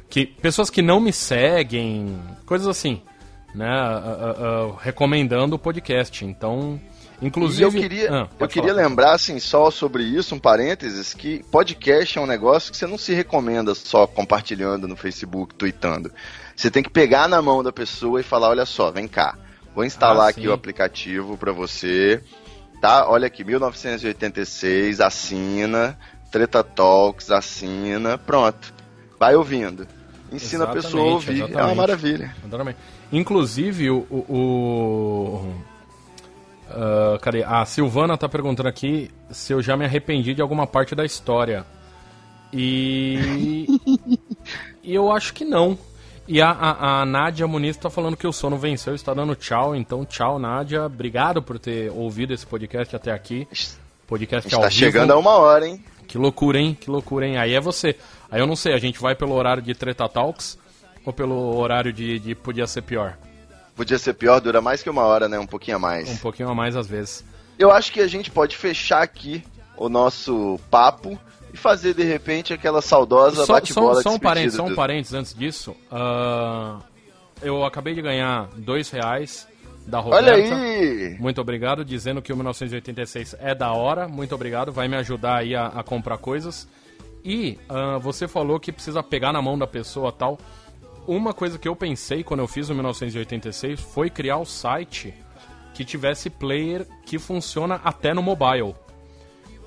que 0.10 0.26
pessoas 0.26 0.70
que 0.70 0.82
não 0.82 1.02
me 1.02 1.12
seguem, 1.12 2.18
coisas 2.46 2.70
assim, 2.70 3.02
né? 3.54 3.68
Ah, 3.70 4.74
recomendando 4.80 5.58
o 5.58 5.60
podcast. 5.60 6.24
Então. 6.24 6.80
Inclusive. 7.22 7.62
E 7.62 7.64
eu 7.64 7.72
queria, 7.72 8.12
Ah, 8.14 8.28
eu 8.40 8.48
queria 8.48 8.74
falar. 8.74 8.88
lembrar, 8.88 9.12
assim, 9.14 9.40
só 9.40 9.72
sobre 9.72 10.04
isso, 10.04 10.36
um 10.36 10.40
parênteses, 10.40 11.14
que 11.14 11.44
podcast 11.52 12.18
é 12.18 12.22
um 12.22 12.26
negócio 12.26 12.72
que 12.72 12.78
você 12.78 12.88
não 12.88 12.98
se 12.98 13.14
recomenda 13.14 13.74
só 13.74 14.06
compartilhando 14.06 14.88
no 14.88 14.96
Facebook, 14.96 15.56
tweetando. 15.56 16.12
Você 16.56 16.72
tem 16.72 16.82
que 16.84 16.90
pegar 16.90 17.28
na 17.28 17.42
mão 17.42 17.62
da 17.64 17.72
pessoa 17.72 18.20
e 18.20 18.24
falar, 18.24 18.50
olha 18.50 18.66
só, 18.66 18.90
vem 18.92 19.08
cá, 19.08 19.38
vou 19.76 19.84
instalar 19.84 20.28
Ah, 20.28 20.30
aqui 20.30 20.48
o 20.48 20.54
aplicativo 20.54 21.38
pra 21.38 21.52
você, 21.52 22.22
tá? 22.82 23.08
Olha 23.10 23.28
aqui, 23.28 23.44
1986, 23.44 25.02
assina, 25.02 25.98
Treta 26.32 26.64
Talks, 26.64 27.30
assina, 27.32 28.18
pronto. 28.18 28.74
Vai 29.20 29.36
ouvindo. 29.36 29.88
Ensina 30.32 30.64
a 30.64 30.68
pessoa 30.68 31.04
a 31.04 31.08
Exatamente, 31.18 31.30
ouvir, 31.30 31.40
é 31.40 31.44
uma 31.44 31.50
exatamente. 31.50 31.78
maravilha. 31.78 32.36
Exatamente. 32.46 32.78
Inclusive, 33.12 33.90
o. 33.92 33.98
o, 34.10 34.16
o- 34.30 35.54
ah, 36.70 37.18
cadê? 37.22 37.44
A 37.44 37.64
Silvana 37.66 38.18
tá 38.18 38.28
perguntando 38.28 38.68
aqui 38.68 39.12
se 39.30 39.54
eu 39.54 39.62
já 39.62 39.78
me 39.78 39.86
arrependi 39.86 40.34
de 40.34 40.42
alguma 40.42 40.66
parte 40.66 40.96
da 40.96 41.06
história. 41.06 41.66
E. 42.52 43.68
e 44.84 44.94
eu 44.96 45.12
acho 45.12 45.34
que 45.34 45.46
não. 45.46 45.78
E 46.28 46.42
a, 46.42 46.50
a, 46.50 47.02
a 47.02 47.06
Nádia 47.06 47.48
Muniz 47.48 47.78
tá 47.78 47.90
falando 47.90 48.18
que 48.18 48.26
o 48.26 48.34
sono 48.34 48.58
venceu, 48.58 48.96
está 48.96 49.14
dando 49.14 49.36
tchau. 49.36 49.76
Então, 49.76 50.04
tchau, 50.06 50.40
Nádia. 50.40 50.86
Obrigado 50.86 51.42
por 51.42 51.60
ter 51.60 51.92
ouvido 51.92 52.34
esse 52.34 52.46
podcast 52.46 52.96
até 52.96 53.12
aqui. 53.12 53.48
Podcast 54.08 54.54
ao 54.54 54.62
Está 54.62 54.70
vivo. 54.70 54.80
chegando 54.80 55.14
a 55.14 55.18
uma 55.18 55.32
hora, 55.32 55.68
hein? 55.68 55.84
Que 56.08 56.18
loucura, 56.18 56.60
hein? 56.60 56.78
Que 56.80 56.90
loucura, 56.90 57.28
hein? 57.28 57.38
Aí 57.38 57.54
é 57.54 57.60
você. 57.60 57.96
Aí 58.32 58.40
eu 58.40 58.48
não 58.48 58.56
sei, 58.56 58.74
a 58.74 58.78
gente 58.78 59.00
vai 59.00 59.16
pelo 59.16 59.34
horário 59.34 59.62
de 59.62 59.74
Treta 59.76 60.08
Talks 60.10 60.58
ou 61.06 61.14
pelo 61.14 61.56
horário 61.58 61.94
de, 61.94 62.20
de 62.20 62.34
Podia 62.36 62.66
Ser 62.68 62.82
Pior? 62.82 63.18
Podia 63.76 64.00
ser 64.00 64.14
pior, 64.14 64.40
dura 64.40 64.62
mais 64.62 64.82
que 64.82 64.90
uma 64.90 65.04
hora, 65.04 65.28
né? 65.28 65.38
Um 65.38 65.46
pouquinho 65.46 65.78
a 65.78 65.80
mais. 65.80 66.10
Um 66.10 66.18
pouquinho 66.18 66.50
a 66.50 66.56
mais 66.56 66.76
às 66.76 66.88
vezes. 66.88 67.26
Eu 67.60 67.72
acho 67.72 67.92
que 67.92 68.00
a 68.00 68.08
gente 68.08 68.32
pode 68.32 68.56
fechar 68.56 69.02
aqui 69.04 69.44
o 69.78 69.90
nosso 69.90 70.60
papo 70.72 71.20
e 71.56 71.58
fazer 71.58 71.94
de 71.94 72.04
repente 72.04 72.54
aquela 72.54 72.82
saudosa 72.82 73.46
Só, 73.46 73.54
bate-bola 73.54 74.02
só, 74.02 74.14
um 74.14 74.20
parênteses, 74.20 74.58
só 74.58 74.66
um 74.66 74.76
parênteses 74.76 75.14
antes 75.14 75.34
disso. 75.34 75.74
Ah, 75.90 76.82
eu 77.42 77.64
acabei 77.64 77.94
de 77.94 78.02
ganhar 78.02 78.50
dois 78.58 78.90
reais 78.90 79.48
da 79.88 80.00
Roberta. 80.00 80.32
Olha 80.32 80.36
aí! 80.36 81.16
Muito 81.18 81.40
obrigado, 81.40 81.86
dizendo 81.86 82.22
que 82.22 82.34
o 82.34 82.36
1986 82.36 83.38
é 83.40 83.56
da 83.56 83.72
hora. 83.72 84.06
Muito 84.06 84.36
obrigado, 84.36 84.72
vai 84.72 84.90
me 84.90 84.98
ajudar 84.98 85.38
aí 85.38 85.56
a, 85.56 85.68
a 85.68 85.82
comprar 85.82 86.18
coisas. 86.18 86.68
E 87.24 87.58
ah, 87.70 87.98
você 87.98 88.28
falou 88.28 88.60
que 88.60 88.74
precisa 88.74 89.02
pegar 89.02 89.32
na 89.32 89.42
mão 89.42 89.58
da 89.58 89.66
pessoa 89.66 90.12
tal. 90.12 90.38
Uma 91.08 91.34
coisa 91.34 91.58
que 91.58 91.68
eu 91.68 91.76
pensei 91.76 92.22
quando 92.22 92.42
eu 92.42 92.48
fiz 92.48 92.70
o 92.70 92.74
1986 92.74 93.80
foi 93.80 94.10
criar 94.10 94.38
o 94.38 94.46
site 94.46 95.14
que 95.74 95.86
tivesse 95.86 96.30
player 96.30 96.86
que 97.06 97.18
funciona 97.18 97.80
até 97.82 98.14
no 98.14 98.22
mobile. 98.22 98.76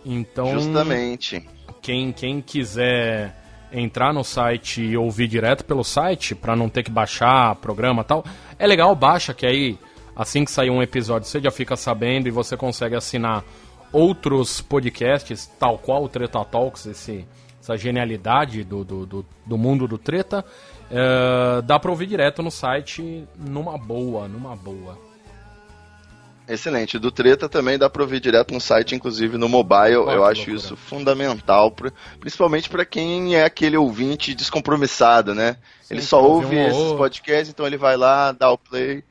Então, 0.05 0.53
Justamente. 0.53 1.47
Quem, 1.81 2.12
quem 2.12 2.41
quiser 2.41 3.35
entrar 3.72 4.12
no 4.12 4.24
site 4.24 4.83
e 4.83 4.97
ouvir 4.97 5.29
direto 5.29 5.64
pelo 5.64 5.85
site, 5.85 6.35
pra 6.35 6.57
não 6.57 6.68
ter 6.68 6.83
que 6.83 6.91
baixar 6.91 7.55
programa 7.57 8.03
tal, 8.03 8.24
é 8.59 8.66
legal, 8.66 8.95
baixa, 8.95 9.35
que 9.35 9.47
aí, 9.47 9.79
assim 10.16 10.45
que 10.45 10.51
sair 10.51 10.70
um 10.70 10.83
episódio, 10.83 11.29
você 11.29 11.41
já 11.41 11.51
fica 11.51 11.76
sabendo 11.76 12.29
e 12.29 12.31
você 12.31 12.57
consegue 12.57 12.97
assinar 12.97 13.45
outros 13.93 14.61
podcasts, 14.61 15.47
tal 15.59 15.79
qual 15.79 16.05
o 16.05 16.09
Treta 16.09 16.45
Talks, 16.45 16.87
esse, 16.87 17.26
essa 17.61 17.76
genialidade 17.76 18.64
do, 18.64 18.85
do, 18.85 19.07
do, 19.07 19.26
do 19.45 19.59
mundo 19.59 19.87
do 19.87 19.99
treta. 19.99 20.45
É, 20.91 21.62
dá 21.62 21.79
pra 21.79 21.91
ouvir 21.91 22.07
direto 22.07 22.43
no 22.43 22.51
site 22.51 23.26
numa 23.37 23.76
boa, 23.76 24.26
numa 24.26 24.57
boa. 24.57 25.07
Excelente. 26.49 26.99
Do 26.99 27.11
Treta 27.11 27.49
também 27.49 27.76
dá 27.76 27.90
pra 27.90 28.03
ouvir 28.03 28.20
direto 28.20 28.55
no 28.55 28.61
site, 28.61 28.94
inclusive 28.94 29.36
no 29.36 29.49
mobile. 29.49 29.92
Eu 29.94 30.24
acho 30.24 30.40
loucura. 30.40 30.57
isso 30.57 30.76
fundamental, 30.76 31.70
pra- 31.70 31.92
principalmente 32.18 32.70
pra 32.70 32.84
quem 32.86 33.34
é 33.36 33.44
aquele 33.44 33.76
ouvinte 33.76 34.34
descompromissado, 34.34 35.34
né? 35.34 35.57
ele 35.90 36.03
só 36.03 36.22
ouve 36.22 36.55
um 36.57 36.66
esses 36.68 36.92
podcasts, 36.92 37.49
então 37.51 37.66
ele 37.66 37.76
vai 37.78 37.96
lá, 37.96 38.32
dá 38.32 38.51
o 38.51 38.59
play. 38.59 39.03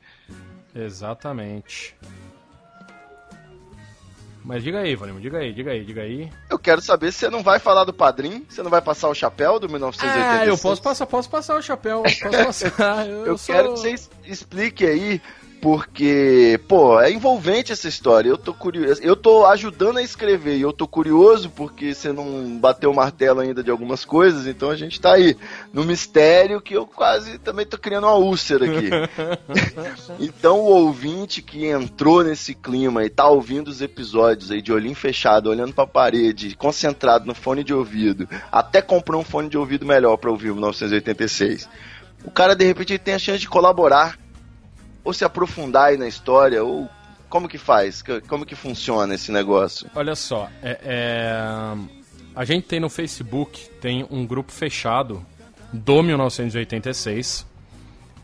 Exatamente. 0.74 1.94
Mas 4.44 4.62
diga 4.62 4.78
aí, 4.78 4.94
Vanimo, 4.94 5.20
diga 5.20 5.38
aí, 5.38 5.52
diga 5.52 5.72
aí, 5.72 5.84
diga 5.84 6.02
aí. 6.02 6.30
Eu 6.48 6.58
quero 6.58 6.80
saber 6.80 7.12
se 7.12 7.18
você 7.18 7.28
não 7.28 7.42
vai 7.42 7.58
falar 7.58 7.84
do 7.84 7.92
Padrim, 7.92 8.46
você 8.48 8.62
não 8.62 8.70
vai 8.70 8.80
passar 8.80 9.08
o 9.08 9.14
chapéu 9.14 9.58
do 9.60 9.68
1986. 9.68 10.40
Ah, 10.40 10.46
eu 10.46 10.56
posso 10.56 10.80
passar, 10.80 11.06
posso 11.06 11.28
passar 11.28 11.56
o 11.56 11.62
chapéu, 11.62 12.02
posso 12.02 12.20
passar. 12.74 13.06
Eu, 13.08 13.26
Eu 13.26 13.36
sou- 13.38 13.54
quero 13.54 13.74
que 13.74 13.80
você 13.80 13.94
explique 14.24 14.86
aí, 14.86 15.20
porque, 15.60 16.60
pô, 16.68 17.00
é 17.00 17.10
envolvente 17.10 17.72
essa 17.72 17.88
história. 17.88 18.28
Eu 18.28 18.38
tô 18.38 18.54
curioso, 18.54 19.02
eu 19.02 19.16
tô 19.16 19.44
ajudando 19.46 19.98
a 19.98 20.02
escrever 20.02 20.56
e 20.56 20.62
eu 20.62 20.72
tô 20.72 20.86
curioso 20.86 21.50
porque 21.50 21.94
você 21.94 22.12
não 22.12 22.58
bateu 22.58 22.90
o 22.90 22.94
martelo 22.94 23.40
ainda 23.40 23.62
de 23.62 23.70
algumas 23.70 24.04
coisas, 24.04 24.46
então 24.46 24.70
a 24.70 24.76
gente 24.76 25.00
tá 25.00 25.14
aí 25.14 25.36
no 25.72 25.84
mistério 25.84 26.60
que 26.60 26.74
eu 26.74 26.86
quase 26.86 27.38
também 27.38 27.66
tô 27.66 27.76
criando 27.76 28.04
uma 28.04 28.16
úlcera 28.16 28.64
aqui. 28.66 28.90
então 30.20 30.60
o 30.60 30.70
ouvinte 30.70 31.42
que 31.42 31.66
entrou 31.66 32.22
nesse 32.22 32.54
clima 32.54 33.04
e 33.04 33.10
tá 33.10 33.26
ouvindo 33.28 33.68
os 33.68 33.80
episódios 33.80 34.50
aí 34.50 34.62
de 34.62 34.72
olhinho 34.72 34.94
fechado, 34.94 35.50
olhando 35.50 35.72
pra 35.72 35.86
parede, 35.86 36.56
concentrado 36.56 37.26
no 37.26 37.34
fone 37.34 37.64
de 37.64 37.74
ouvido, 37.74 38.28
até 38.50 38.80
comprou 38.80 39.20
um 39.20 39.24
fone 39.24 39.48
de 39.48 39.58
ouvido 39.58 39.84
melhor 39.84 40.16
pra 40.16 40.30
ouvir 40.30 40.50
o 40.50 40.54
1986. 40.54 41.68
O 42.24 42.30
cara 42.30 42.54
de 42.54 42.64
repente 42.64 42.98
tem 42.98 43.14
a 43.14 43.18
chance 43.18 43.40
de 43.40 43.48
colaborar 43.48 44.16
ou 45.08 45.14
se 45.14 45.24
aprofundar 45.24 45.86
aí 45.88 45.96
na 45.96 46.06
história 46.06 46.62
ou 46.62 46.86
como 47.30 47.48
que 47.48 47.56
faz? 47.56 48.04
Como 48.28 48.44
que 48.44 48.54
funciona 48.54 49.14
esse 49.14 49.32
negócio? 49.32 49.90
Olha 49.94 50.14
só, 50.14 50.50
é, 50.62 50.78
é, 50.84 51.76
a 52.36 52.44
gente 52.44 52.66
tem 52.66 52.78
no 52.78 52.90
Facebook, 52.90 53.70
tem 53.80 54.06
um 54.10 54.26
grupo 54.26 54.52
fechado 54.52 55.24
do 55.72 56.02
1986. 56.02 57.46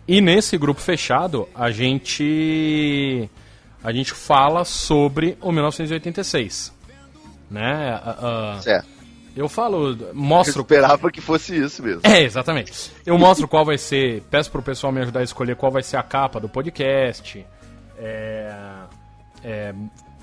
E 0.06 0.20
nesse 0.20 0.58
grupo 0.58 0.78
fechado, 0.78 1.48
a 1.54 1.70
gente 1.70 3.30
a 3.82 3.90
gente 3.90 4.12
fala 4.12 4.62
sobre 4.66 5.38
o 5.40 5.50
1986. 5.50 6.70
Né? 7.50 7.98
Ah, 8.04 8.58
Certo. 8.60 8.88
Eu 9.36 9.48
falo, 9.48 9.90
Eu 9.90 10.14
mostro 10.14 10.62
esperava 10.62 11.10
que 11.10 11.20
fosse 11.20 11.56
isso 11.56 11.82
mesmo. 11.82 12.00
É, 12.04 12.22
exatamente. 12.22 12.92
Eu 13.04 13.18
mostro 13.18 13.48
qual 13.48 13.64
vai 13.64 13.78
ser. 13.78 14.22
Peço 14.30 14.50
pro 14.50 14.62
pessoal 14.62 14.92
me 14.92 15.00
ajudar 15.00 15.20
a 15.20 15.24
escolher 15.24 15.56
qual 15.56 15.72
vai 15.72 15.82
ser 15.82 15.96
a 15.96 16.02
capa 16.02 16.38
do 16.40 16.48
podcast. 16.48 17.44
É, 17.98 18.52
é, 19.42 19.74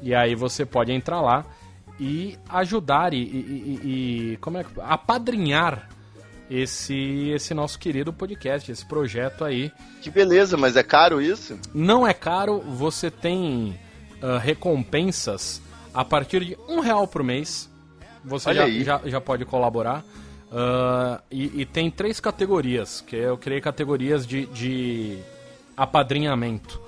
e 0.00 0.14
aí 0.14 0.34
você 0.34 0.64
pode 0.64 0.92
entrar 0.92 1.20
lá 1.20 1.44
e 1.98 2.38
ajudar 2.48 3.12
e, 3.14 3.18
e- 3.18 3.22
e- 3.22 4.32
e- 4.32 4.36
como 4.38 4.58
é 4.58 4.64
que 4.64 4.70
apadrinhar 4.80 5.88
esse 6.50 7.30
esse 7.30 7.54
nosso 7.54 7.78
querido 7.78 8.12
podcast, 8.12 8.70
esse 8.70 8.84
projeto 8.86 9.44
aí. 9.44 9.72
Que 10.00 10.10
beleza, 10.10 10.56
mas 10.56 10.76
é 10.76 10.82
caro 10.82 11.20
isso? 11.20 11.58
Não 11.74 12.06
é 12.06 12.14
caro, 12.14 12.60
você 12.60 13.10
tem 13.10 13.76
ah, 14.22 14.38
recompensas 14.38 15.60
a 15.92 16.04
partir 16.04 16.44
de 16.44 16.56
um 16.68 16.78
real 16.80 17.06
por 17.08 17.22
mês. 17.24 17.68
Você 18.24 18.54
já, 18.54 18.68
já, 18.68 19.00
já 19.04 19.20
pode 19.20 19.44
colaborar. 19.44 20.04
Ah, 20.50 21.20
e, 21.30 21.62
e 21.62 21.66
tem 21.66 21.90
três 21.90 22.20
categorias, 22.20 23.00
que 23.00 23.16
eu 23.16 23.36
criei 23.36 23.60
categorias 23.60 24.26
de, 24.26 24.46
de 24.46 25.18
apadrinhamento. 25.76 26.80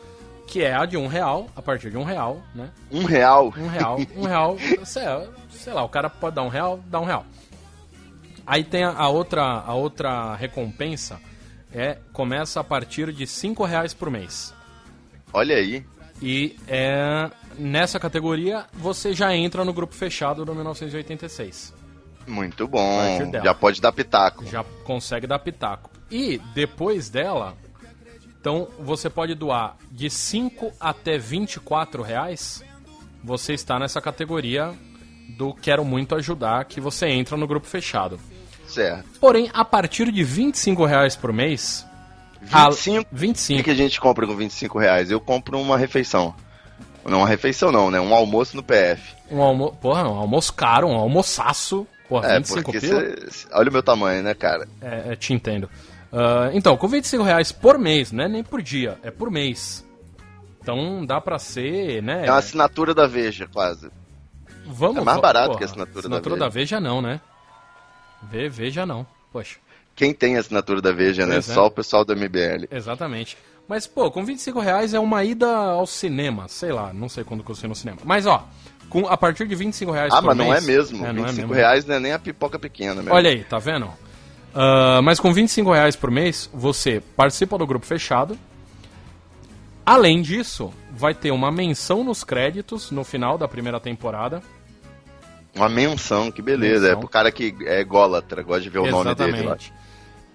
Que 0.46 0.62
é 0.62 0.74
a 0.74 0.86
de 0.86 0.96
um 0.96 1.06
real, 1.06 1.46
a 1.54 1.61
partir 1.61 1.90
de 1.90 1.98
um 1.98 2.04
real, 2.04 2.40
né? 2.54 2.70
Um 2.90 3.04
real. 3.04 3.52
Um 3.56 3.68
real, 3.68 3.98
um 4.16 4.24
real, 4.24 4.56
sei, 4.82 5.02
sei 5.50 5.72
lá, 5.74 5.84
o 5.84 5.88
cara 5.90 6.09
pode 6.09 6.36
dar 6.36 6.42
um 6.42 6.48
real, 6.48 6.80
dá 6.86 6.98
um 6.98 7.04
real. 7.04 7.26
Aí 8.46 8.64
tem 8.64 8.82
a, 8.82 8.92
a 8.92 9.09
outra, 9.11 9.42
a 9.42 9.74
outra 9.74 10.34
recompensa, 10.34 11.20
é 11.70 11.98
começa 12.14 12.61
a 12.61 12.64
partir 12.64 13.12
de 13.12 13.26
cinco 13.26 13.62
reais 13.62 13.92
por 13.92 14.11
mês. 14.11 14.54
Olha 15.34 15.56
aí. 15.56 15.84
E 16.22 16.56
é, 16.66 17.30
nessa 17.59 18.00
categoria 18.00 18.64
você 18.72 19.12
já 19.12 19.36
entra 19.36 19.66
no 19.66 19.72
grupo 19.74 19.94
fechado 19.94 20.46
do 20.46 20.54
1986. 20.54 21.74
Muito 22.28 22.68
bom. 22.68 23.32
Já 23.42 23.54
pode 23.54 23.80
dar 23.80 23.92
pitaco. 23.92 24.44
Já 24.46 24.62
consegue 24.84 25.26
dar 25.26 25.38
pitaco. 25.38 25.90
E 26.10 26.38
depois 26.54 27.08
dela, 27.08 27.56
então 28.40 28.68
você 28.78 29.10
pode 29.10 29.34
doar 29.34 29.76
de 29.90 30.08
5 30.08 30.72
até 30.80 31.18
24 31.18 32.02
reais. 32.02 32.62
Você 33.24 33.52
está 33.52 33.78
nessa 33.78 34.00
categoria 34.00 34.72
do 35.36 35.52
quero 35.52 35.84
muito 35.84 36.14
ajudar, 36.14 36.64
que 36.64 36.80
você 36.80 37.08
entra 37.08 37.36
no 37.36 37.46
grupo 37.46 37.66
fechado. 37.66 38.18
Certo. 38.66 39.18
Porém, 39.20 39.50
a 39.52 39.64
partir 39.64 40.10
de 40.12 40.22
25 40.22 40.84
reais 40.84 41.16
por 41.16 41.32
mês... 41.32 41.86
a- 42.52 42.68
25? 42.70 43.00
O 43.00 43.04
que, 43.04 43.16
25. 43.16 43.62
que 43.64 43.70
a 43.70 43.74
gente 43.74 44.00
compra 44.00 44.26
com 44.26 44.36
25 44.36 44.78
reais? 44.78 45.10
Eu 45.10 45.20
compro 45.20 45.58
uma 45.60 45.76
refeição. 45.76 46.34
Não 47.04 47.18
uma 47.18 47.28
refeição 47.28 47.72
não, 47.72 47.90
né? 47.90 47.98
Um 48.00 48.14
almoço 48.14 48.54
no 48.56 48.62
PF. 48.62 49.14
Um 49.30 49.42
almo... 49.42 49.72
Porra, 49.80 50.08
um 50.08 50.14
almoço 50.18 50.52
caro, 50.52 50.86
um 50.88 50.94
almoçaço. 50.96 51.86
Porra, 52.09 52.28
É, 52.28 52.38
25 52.38 52.62
porque 52.72 52.80
pila. 52.80 53.00
cê- 53.30 53.46
olha 53.52 53.68
o 53.68 53.72
meu 53.72 53.82
tamanho, 53.82 54.22
né, 54.22 54.34
cara? 54.34 54.66
É, 54.80 55.12
é, 55.12 55.16
te 55.16 55.32
entendo. 55.32 55.68
Ah, 56.12 56.50
então, 56.54 56.76
com 56.76 56.88
25 56.88 57.22
reais 57.22 57.52
por 57.52 57.78
mês, 57.78 58.11
não 58.12 58.24
é 58.24 58.28
nem 58.28 58.42
por 58.42 58.62
dia, 58.62 58.98
é 59.02 59.11
por 59.11 59.30
mês. 59.30 59.84
Então 60.61 61.04
dá 61.04 61.20
pra 61.20 61.38
ser, 61.38 62.02
né? 62.02 62.26
É 62.26 62.30
uma 62.30 62.38
assinatura 62.38 62.94
da 62.94 63.06
Veja, 63.06 63.46
quase. 63.52 63.90
Vamos, 64.66 64.98
é 64.98 65.04
mais 65.04 65.20
barato 65.20 65.56
que 65.56 65.62
a 65.64 65.66
assinatura 65.66 65.94
da 65.94 66.16
assinatura 66.16 66.36
da 66.36 66.48
Veja. 66.48 66.80
não, 66.80 67.00
né? 67.00 67.20
Ve, 68.22 68.48
Veja 68.48 68.84
não. 68.84 69.06
Poxa, 69.32 69.56
Quem 69.94 70.12
tem 70.12 70.36
a 70.36 70.40
assinatura 70.40 70.80
da 70.82 70.92
Veja, 70.92 71.24
né? 71.26 71.34
Pois 71.34 71.48
é. 71.50 71.54
Só 71.54 71.66
o 71.66 71.70
pessoal 71.70 72.04
do 72.04 72.14
MBL. 72.14 72.66
exatamente. 72.70 73.36
Mas, 73.66 73.86
pô, 73.86 74.11
com 74.11 74.24
25 74.24 74.61
reais 74.61 74.94
é 74.94 74.98
uma 75.00 75.22
ida 75.24 75.46
ao 75.54 75.86
cinema, 75.86 76.48
sei 76.48 76.72
lá, 76.72 76.90
não 76.92 77.09
sei 77.09 77.22
quando 77.24 77.44
que 77.44 77.50
eu 77.50 77.54
fui 77.54 77.68
no 77.68 77.74
cinema. 77.74 77.98
Mas, 78.04 78.24
ó, 78.26 78.46
com, 78.89 79.07
a 79.09 79.16
partir 79.16 79.47
de 79.47 79.55
25 79.55 79.93
reais 79.93 80.12
Ah, 80.12 80.16
por 80.22 80.26
mas 80.28 80.36
não 80.36 80.47
é 80.47 80.61
mês- 80.61 80.66
mesmo. 80.66 81.07
É, 81.07 81.12
25 81.12 81.20
não 81.22 81.28
é 81.28 81.32
mesmo. 81.32 81.53
reais 81.55 81.84
não 81.86 81.95
é 81.97 82.01
nem 82.01 82.12
a 82.12 82.18
pipoca 82.18 82.59
pequena, 82.59 82.97
mesmo. 82.97 83.12
Olha 83.14 83.30
aí, 83.30 83.45
tá 83.45 83.59
vendo? 83.59 83.89
Ah, 84.55 85.01
mas 85.03 85.20
com 85.20 85.32
25 85.32 85.72
reais 85.72 85.95
por 85.97 86.11
mês, 86.11 86.49
você 86.53 87.01
participa 87.16 87.57
do 87.59 87.66
grupo 87.66 87.84
fechado. 87.86 88.39
Além 89.84 90.20
disso, 90.20 90.72
vai 90.93 91.14
ter 91.14 91.30
uma 91.30 91.51
menção 91.51 92.05
nos 92.05 92.22
créditos 92.22 92.91
no 92.91 93.05
final 93.05 93.39
da 93.39 93.49
primeira 93.49 93.80
temporada. 93.80 94.43
Uma 95.57 95.68
menção, 95.68 96.30
que 96.30 96.43
beleza. 96.43 96.82
Menção. 96.89 96.99
É 96.99 97.01
pro 97.01 97.09
cara 97.09 97.32
que 97.32 97.55
é 97.62 97.80
ególatra, 97.80 98.43
gosta 98.43 98.61
de 98.62 98.68
ver 98.70 98.80
o 98.80 98.91
nome 98.91 99.14
dele 99.14 99.32
lá. 99.32 99.39
Exatamente. 99.57 99.72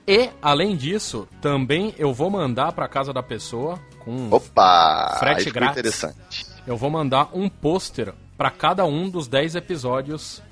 E, 0.07 0.29
além 0.41 0.75
disso, 0.75 1.27
também 1.39 1.93
eu 1.97 2.13
vou 2.13 2.29
mandar 2.29 2.71
pra 2.73 2.87
casa 2.89 3.13
da 3.13 3.23
pessoa 3.23 3.79
com 3.99 4.27
Opa! 4.31 5.15
Frete 5.19 5.49
grátis. 5.49 5.77
interessante. 5.77 6.45
eu 6.67 6.75
vou 6.75 6.89
mandar 6.89 7.29
um 7.33 7.47
pôster 7.47 8.13
pra 8.43 8.51
cada 8.51 8.83
um 8.83 9.09
dos 9.09 9.25
10 9.29 9.55
episódios 9.55 10.43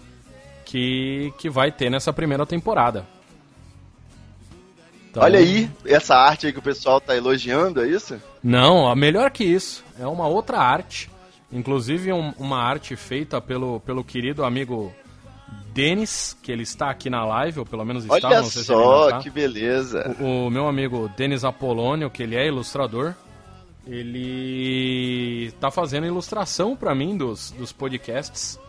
que 0.63 1.33
que 1.37 1.49
vai 1.49 1.73
ter 1.73 1.89
nessa 1.89 2.13
primeira 2.13 2.45
temporada. 2.45 3.05
Então- 5.09 5.21
Olha 5.23 5.39
aí, 5.39 5.69
essa 5.85 6.15
arte 6.15 6.47
aí 6.47 6.53
que 6.53 6.59
o 6.59 6.61
pessoal 6.61 7.01
tá 7.01 7.13
elogiando, 7.17 7.81
é 7.83 7.87
isso? 7.89 8.17
Não, 8.41 8.95
melhor 8.95 9.29
que 9.29 9.43
isso. 9.43 9.83
É 9.99 10.07
uma 10.07 10.25
outra 10.25 10.57
arte. 10.57 11.09
Inclusive 11.51 12.13
um- 12.13 12.33
uma 12.39 12.59
arte 12.63 12.95
feita 12.95 13.41
pelo, 13.41 13.81
pelo 13.81 14.05
querido 14.05 14.45
amigo 14.45 14.93
Denis, 15.73 16.37
que 16.41 16.49
ele 16.49 16.63
está 16.63 16.89
aqui 16.89 17.09
na 17.09 17.25
live, 17.25 17.59
ou 17.59 17.65
pelo 17.65 17.83
menos 17.83 18.05
está, 18.05 18.15
Olha 18.29 18.41
não 18.41 18.45
sei 18.47 18.63
se 18.63 18.71
ele 18.71 18.81
ainda 18.81 18.93
só, 18.95 19.09
tá. 19.09 19.19
que 19.19 19.29
beleza. 19.29 20.15
O, 20.21 20.47
o 20.47 20.49
meu 20.49 20.65
amigo 20.65 21.11
Denis 21.17 21.43
Apolônio, 21.43 22.09
que 22.09 22.23
ele 22.23 22.37
é 22.37 22.47
ilustrador, 22.47 23.13
ele 23.85 25.45
está 25.47 25.71
fazendo 25.71 26.05
ilustração 26.05 26.75
para 26.75 26.93
mim 26.93 27.17
dos, 27.17 27.51
dos 27.51 27.71
podcasts 27.71 28.59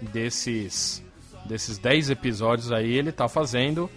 desses 0.00 1.02
desses 1.44 1.78
10 1.78 2.10
episódios 2.10 2.70
aí, 2.70 2.92
ele 2.92 3.10
tá 3.10 3.28
fazendo 3.28 3.90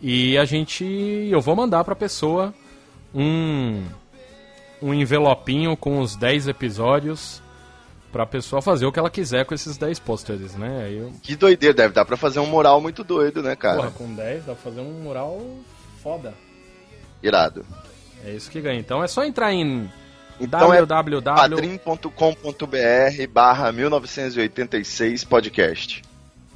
e 0.00 0.36
a 0.38 0.44
gente 0.44 0.84
eu 0.84 1.40
vou 1.40 1.56
mandar 1.56 1.82
pra 1.84 1.96
pessoa 1.96 2.54
um 3.14 3.84
um 4.80 4.94
envelopinho 4.94 5.76
com 5.76 5.98
os 6.00 6.16
10 6.16 6.48
episódios 6.48 7.42
pra 8.12 8.26
pessoa 8.26 8.60
fazer 8.62 8.86
o 8.86 8.92
que 8.92 8.98
ela 8.98 9.10
quiser 9.10 9.44
com 9.44 9.54
esses 9.54 9.76
10 9.76 9.98
posters, 10.00 10.54
né? 10.54 10.90
Eu, 10.90 11.12
Que 11.22 11.36
doideira, 11.36 11.74
deve 11.74 11.94
dar 11.94 12.04
pra 12.04 12.16
fazer 12.16 12.40
um 12.40 12.46
mural 12.46 12.80
muito 12.80 13.04
doido, 13.04 13.42
né, 13.42 13.54
cara? 13.54 13.76
porra, 13.76 13.90
com 13.90 14.14
10 14.14 14.44
dá 14.46 14.54
pra 14.54 14.62
fazer 14.62 14.80
um 14.80 15.02
mural 15.02 15.40
foda. 16.02 16.34
Irado. 17.22 17.64
É 18.24 18.32
isso 18.32 18.50
que 18.50 18.60
ganha. 18.60 18.80
Então 18.80 19.02
é 19.02 19.06
só 19.06 19.24
entrar 19.24 19.52
em 19.52 19.90
Então 20.40 20.72
é 20.72 20.84
www. 20.84 21.22
padrim.com.br 21.22 22.08
barra 23.30 23.70
1986 23.70 25.24
podcast. 25.24 26.02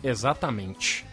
Exatamente. 0.03 1.05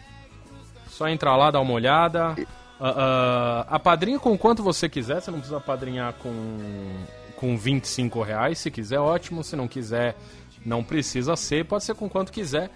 Só 0.88 1.08
entrar 1.08 1.36
lá, 1.36 1.50
dar 1.50 1.60
uma 1.60 1.74
olhada. 1.74 2.34
Ah, 2.80 3.64
ah, 3.68 3.76
apadrinha 3.76 4.18
com 4.18 4.36
quanto 4.36 4.62
você 4.62 4.88
quiser. 4.88 5.20
Você 5.20 5.30
não 5.30 5.38
precisa 5.38 5.58
apadrinhar 5.58 6.14
com, 6.14 7.04
com 7.36 7.56
25 7.56 8.22
reais. 8.22 8.58
Se 8.58 8.70
quiser, 8.70 8.98
ótimo. 8.98 9.44
Se 9.44 9.54
não 9.54 9.68
quiser, 9.68 10.16
não 10.64 10.82
precisa 10.82 11.36
ser. 11.36 11.64
Pode 11.64 11.84
ser 11.84 11.94
com 11.94 12.08
quanto 12.08 12.32
quiser. 12.32 12.70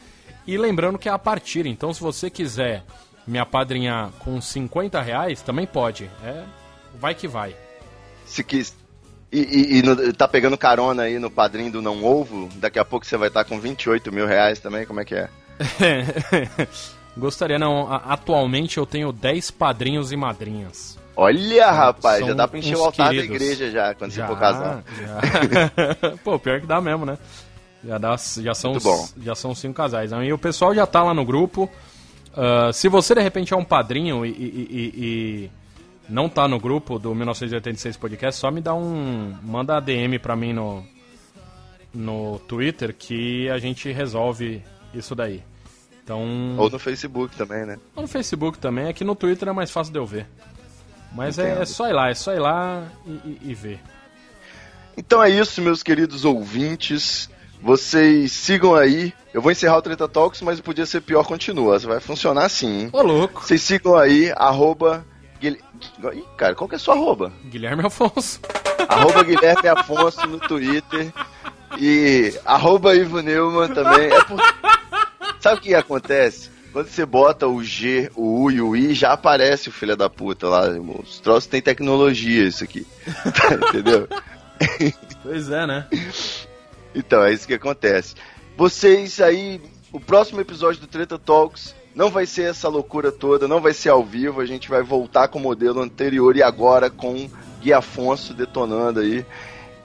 E 0.47 0.57
lembrando 0.57 0.99
que 0.99 1.09
é 1.09 1.13
a 1.13 1.19
partir. 1.19 1.67
Então, 1.67 1.93
se 1.93 2.01
você 2.01 2.31
quiser 2.31 2.85
me 3.27 3.39
apadrinhar 3.39 4.11
com 4.21 4.41
50 4.41 5.01
reais, 5.01 5.43
também 5.43 5.67
pode. 5.67 6.11
É, 6.23 6.45
vai 6.95 7.15
que 7.15 7.27
vai. 7.27 7.57
Se 8.25 8.45
quis. 8.45 8.75
E, 9.37 9.41
e- 9.77 9.79
e 9.79 9.83
no- 9.83 10.13
tá 10.15 10.27
pegando 10.27 10.57
carona 10.57 11.03
aí 11.03 11.19
no 11.19 11.31
padrinho 11.31 11.71
do 11.71 11.83
Não 11.83 12.05
Ovo, 12.05 12.49
daqui 12.57 12.79
a 12.79 12.85
pouco 12.85 13.05
você 13.05 13.17
vai 13.17 13.29
estar 13.29 13.45
com 13.45 13.59
28 13.61 14.11
mil 14.13 14.27
reais 14.27 14.59
também, 14.61 14.87
como 14.87 15.01
é 15.01 15.05
que 15.05 15.15
é? 15.15 15.29
Gostaria, 17.17 17.59
não. 17.59 17.91
Atualmente 17.93 18.79
eu 18.79 18.87
tenho 18.87 19.11
10 19.13 19.51
padrinhos 19.51 20.13
e 20.13 20.17
madrinhas. 20.17 20.99
Olha, 21.17 21.71
rapaz, 21.71 22.21
já 22.21 22.27
são 22.27 22.37
dá 22.37 22.47
pra 22.47 22.59
encher 22.59 22.77
o 22.77 22.85
altar 22.85 23.09
queridos. 23.11 23.29
da 23.31 23.35
igreja 23.37 23.71
já, 23.71 23.95
quando 23.95 24.11
Já, 24.11 24.27
você 24.27 24.33
for 24.35 24.39
casar. 24.39 24.85
já. 25.01 26.17
Pô, 26.23 26.39
pior 26.39 26.61
que 26.61 26.67
dá 26.67 26.79
mesmo, 26.81 27.07
né? 27.07 27.17
Já, 27.83 27.97
dá, 27.99 28.17
já, 28.43 28.55
são, 28.55 28.75
já 29.23 29.35
são 29.35 29.55
cinco 29.55 29.75
casais. 29.75 30.11
E 30.13 30.33
o 30.33 30.39
pessoal 30.39 30.75
já 30.75 30.87
tá 30.87 31.03
lá 31.03 31.15
no 31.15 31.25
grupo. 31.25 31.71
Ah, 32.37 32.71
se 32.73 32.87
você 32.89 33.15
de 33.15 33.23
repente 33.23 33.55
é 33.55 33.57
um 33.57 33.65
padrinho 33.65 34.27
e- 34.27 34.31
e- 34.31 34.93
e 34.95 35.51
não 36.09 36.29
tá 36.29 36.47
no 36.49 36.59
grupo 36.59 36.99
do 36.99 37.15
1986 37.15 37.97
Podcast, 37.97 38.41
só 38.41 38.51
me 38.51 38.61
dá 38.61 38.75
um. 38.75 39.35
Manda 39.43 39.81
DM 39.81 40.19
pra 40.19 40.37
mim 40.37 40.53
no, 40.53 40.85
no 41.95 42.39
Twitter 42.41 42.95
que 42.95 43.49
a 43.51 43.59
gente 43.59 43.91
resolve 43.93 44.63
isso 44.95 45.15
daí. 45.15 45.43
Então. 46.03 46.57
Ou 46.57 46.71
no 46.71 46.79
Facebook 46.79 47.37
também, 47.37 47.67
né? 47.67 47.79
Ou 47.97 48.03
no 48.03 48.09
Facebook 48.09 48.59
também, 48.59 48.87
é 48.87 48.93
que 48.93 49.03
no 49.05 49.15
Twitter 49.17 49.49
é 49.49 49.53
mais 49.53 49.71
fácil 49.71 49.93
de 49.93 49.99
eu 49.99 50.07
ver. 50.07 50.27
Mas 51.13 51.39
é, 51.39 51.63
é 51.63 51.65
só 51.65 51.89
ir 51.89 51.93
lá, 51.93 52.11
é 52.11 52.15
só 52.15 52.33
ir 52.35 52.39
lá 52.39 52.85
e, 53.07 53.11
e- 53.11 53.39
e 53.47 53.55
ver. 53.55 53.81
Então 54.97 55.23
é 55.23 55.31
isso, 55.31 55.61
meus 55.61 55.83
queridos 55.83 56.25
ouvintes. 56.25 57.29
Vocês 57.61 58.33
sigam 58.33 58.75
aí. 58.75 59.13
Eu 59.33 59.41
vou 59.43 59.51
encerrar 59.51 59.79
o 59.79 59.83
Treta 59.83 60.07
Talks, 60.07 60.43
mas 60.43 60.61
podia 60.61 60.87
ser 60.87 61.01
pior 61.01 61.25
continua. 61.27 61.79
Vai 61.79 62.01
funcionar 62.01 62.49
hein? 62.63 62.89
Ô, 62.93 63.03
louco. 63.03 63.43
Vocês 63.45 63.63
sigam 63.63 63.97
aí, 63.97 64.33
arroba. 64.37 65.05
Guil- 65.51 66.13
Ih, 66.15 66.25
cara, 66.37 66.55
qual 66.55 66.69
que 66.69 66.75
é 66.75 66.77
a 66.77 66.79
sua 66.79 66.95
arroba? 66.95 67.33
Guilherme 67.45 67.87
Afonso. 67.87 68.41
Arroba 68.89 69.23
Guilherme 69.23 69.69
Afonso 69.69 70.27
no 70.27 70.39
Twitter. 70.41 71.13
E 71.79 72.33
arroba 72.45 72.95
Ivo 72.95 73.21
Neumann 73.21 73.69
também. 73.69 74.07
É 74.13 74.23
por- 74.25 74.41
Sabe 75.41 75.59
o 75.59 75.63
que 75.63 75.75
acontece? 75.75 76.51
Quando 76.73 76.89
você 76.89 77.07
bota 77.07 77.47
o 77.47 77.63
G, 77.65 78.11
o 78.15 78.43
U 78.45 78.51
e 78.51 78.61
o 78.61 78.77
I, 78.77 78.93
já 78.95 79.13
aparece 79.13 79.69
o 79.69 79.73
filho 79.73 79.97
da 79.97 80.11
puta 80.11 80.47
lá. 80.49 80.69
Os 81.03 81.21
troços 81.21 81.47
tem 81.47 81.63
tecnologia, 81.63 82.45
isso 82.45 82.63
aqui. 82.65 82.87
Tá, 83.25 83.55
Entendeu? 83.69 84.07
Pois 85.23 85.51
é, 85.51 85.67
né? 85.67 85.87
Então, 86.95 87.23
é 87.25 87.33
isso 87.33 87.47
que 87.47 87.55
acontece. 87.55 88.15
Vocês 88.57 89.21
aí, 89.21 89.61
o 89.93 90.01
próximo 90.01 90.41
episódio 90.41 90.81
do 90.81 90.87
Treta 90.87 91.19
Talks 91.19 91.75
não 91.97 92.11
vai 92.11 92.27
ser 92.27 92.51
essa 92.51 92.69
loucura 92.69 93.11
toda, 93.11 93.49
não 93.49 93.59
vai 93.59 93.73
ser 93.73 93.89
ao 93.89 94.05
vivo, 94.05 94.43
a 94.43 94.47
gente 94.47 94.69
vai 94.69 94.83
voltar 94.83 95.29
com 95.29 95.39
o 95.39 95.43
modelo 95.43 95.81
anterior 95.81 96.37
e 96.37 96.43
agora 96.43 96.91
com 96.91 97.29
Gui 97.63 97.73
Afonso 97.73 98.35
detonando 98.35 99.01
aí. 99.01 99.25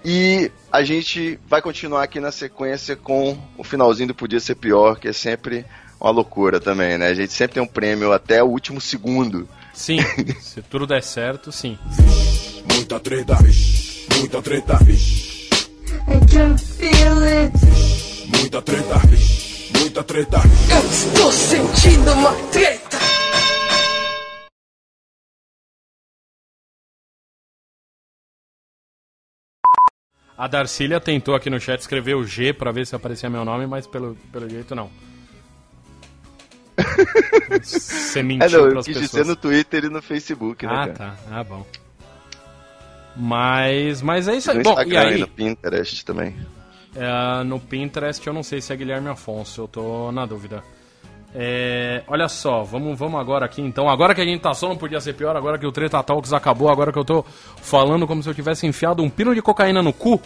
E 0.03 0.51
a 0.69 0.83
gente 0.83 1.39
vai 1.47 1.61
continuar 1.61 2.03
aqui 2.03 2.19
na 2.19 2.31
sequência 2.31 2.97
com 2.97 3.37
o 3.57 3.63
finalzinho 3.63 4.09
do 4.09 4.15
Podia 4.15 4.41
Ser 4.41 4.55
Pior, 4.55 4.99
que 4.99 5.07
é 5.07 5.13
sempre 5.13 5.65
uma 6.01 6.11
loucura 6.11 6.59
também, 6.59 6.97
né? 6.97 7.07
A 7.07 7.13
gente 7.13 7.31
sempre 7.31 7.53
tem 7.53 7.63
um 7.63 7.67
prêmio 7.67 8.11
até 8.11 8.43
o 8.43 8.47
último 8.47 8.81
segundo. 8.81 9.47
Sim, 9.73 9.99
se 10.41 10.61
tudo 10.63 10.85
der 10.85 11.03
certo, 11.03 11.49
sim. 11.49 11.79
Muita 12.73 12.99
treta, 12.99 13.35
vixe. 13.35 14.07
Muita 14.17 14.41
treta, 14.41 14.77
vixe. 14.83 15.49
I 16.07 16.33
can 16.33 16.57
feel 16.57 17.23
it. 17.23 17.53
Muita 18.37 18.61
treta, 18.61 18.97
vixe. 19.07 19.50
Muita 19.91 20.05
treta. 20.05 20.37
Eu 20.73 20.89
estou 20.89 21.31
sentindo 21.33 22.13
uma 22.13 22.31
treta. 22.49 22.97
A 30.37 30.47
Darcília 30.47 30.99
tentou 30.99 31.35
aqui 31.35 31.49
no 31.49 31.59
chat 31.59 31.79
escrever 31.81 32.15
o 32.15 32.23
G 32.25 32.53
pra 32.53 32.71
ver 32.71 32.87
se 32.87 32.95
aparecia 32.95 33.29
meu 33.29 33.45
nome, 33.45 33.67
mas 33.67 33.85
pelo, 33.85 34.15
pelo 34.31 34.49
jeito 34.49 34.73
não. 34.73 34.89
Você 37.61 38.23
mentiu 38.23 38.47
É, 38.47 38.49
não, 38.51 38.65
eu 38.65 38.71
pras 38.71 38.85
quis 38.85 38.97
pessoas. 38.97 39.11
dizer 39.11 39.25
no 39.25 39.35
Twitter 39.35 39.85
e 39.85 39.89
no 39.89 40.01
Facebook, 40.01 40.65
né, 40.65 40.71
Ah, 40.73 40.87
cara? 40.87 40.93
tá. 40.93 41.15
Ah, 41.29 41.43
bom. 41.43 41.65
Mas, 43.15 44.01
mas 44.01 44.27
é 44.27 44.35
isso 44.35 44.51
No 44.53 44.57
aí. 44.57 44.63
Bom, 44.63 44.69
e 44.69 44.73
Instagram 44.73 45.09
e 45.09 45.13
aí? 45.13 45.19
no 45.19 45.27
Pinterest 45.27 46.05
também. 46.05 46.35
É, 46.95 47.43
no 47.43 47.59
Pinterest 47.59 48.25
eu 48.25 48.33
não 48.33 48.43
sei 48.43 48.61
se 48.61 48.73
é 48.73 48.75
Guilherme 48.75 49.09
Afonso, 49.09 49.61
eu 49.61 49.67
tô 49.67 50.11
na 50.11 50.25
dúvida. 50.25 50.63
É, 51.33 52.03
olha 52.07 52.27
só, 52.27 52.61
vamos, 52.63 52.97
vamos 52.99 53.19
agora 53.19 53.45
aqui 53.45 53.61
então. 53.61 53.89
Agora 53.89 54.13
que 54.13 54.21
a 54.21 54.25
gente 54.25 54.41
tá 54.41 54.53
só, 54.53 54.67
não 54.67 54.77
podia 54.77 54.99
ser 54.99 55.13
pior. 55.13 55.35
Agora 55.35 55.57
que 55.57 55.65
o 55.65 55.71
Treta 55.71 56.03
Talks 56.03 56.33
acabou, 56.33 56.69
agora 56.69 56.91
que 56.91 56.99
eu 56.99 57.05
tô 57.05 57.23
falando 57.61 58.05
como 58.05 58.21
se 58.21 58.29
eu 58.29 58.33
tivesse 58.33 58.67
enfiado 58.67 59.01
um 59.01 59.09
pino 59.09 59.33
de 59.33 59.41
cocaína 59.41 59.81
no 59.81 59.93
cu, 59.93 60.21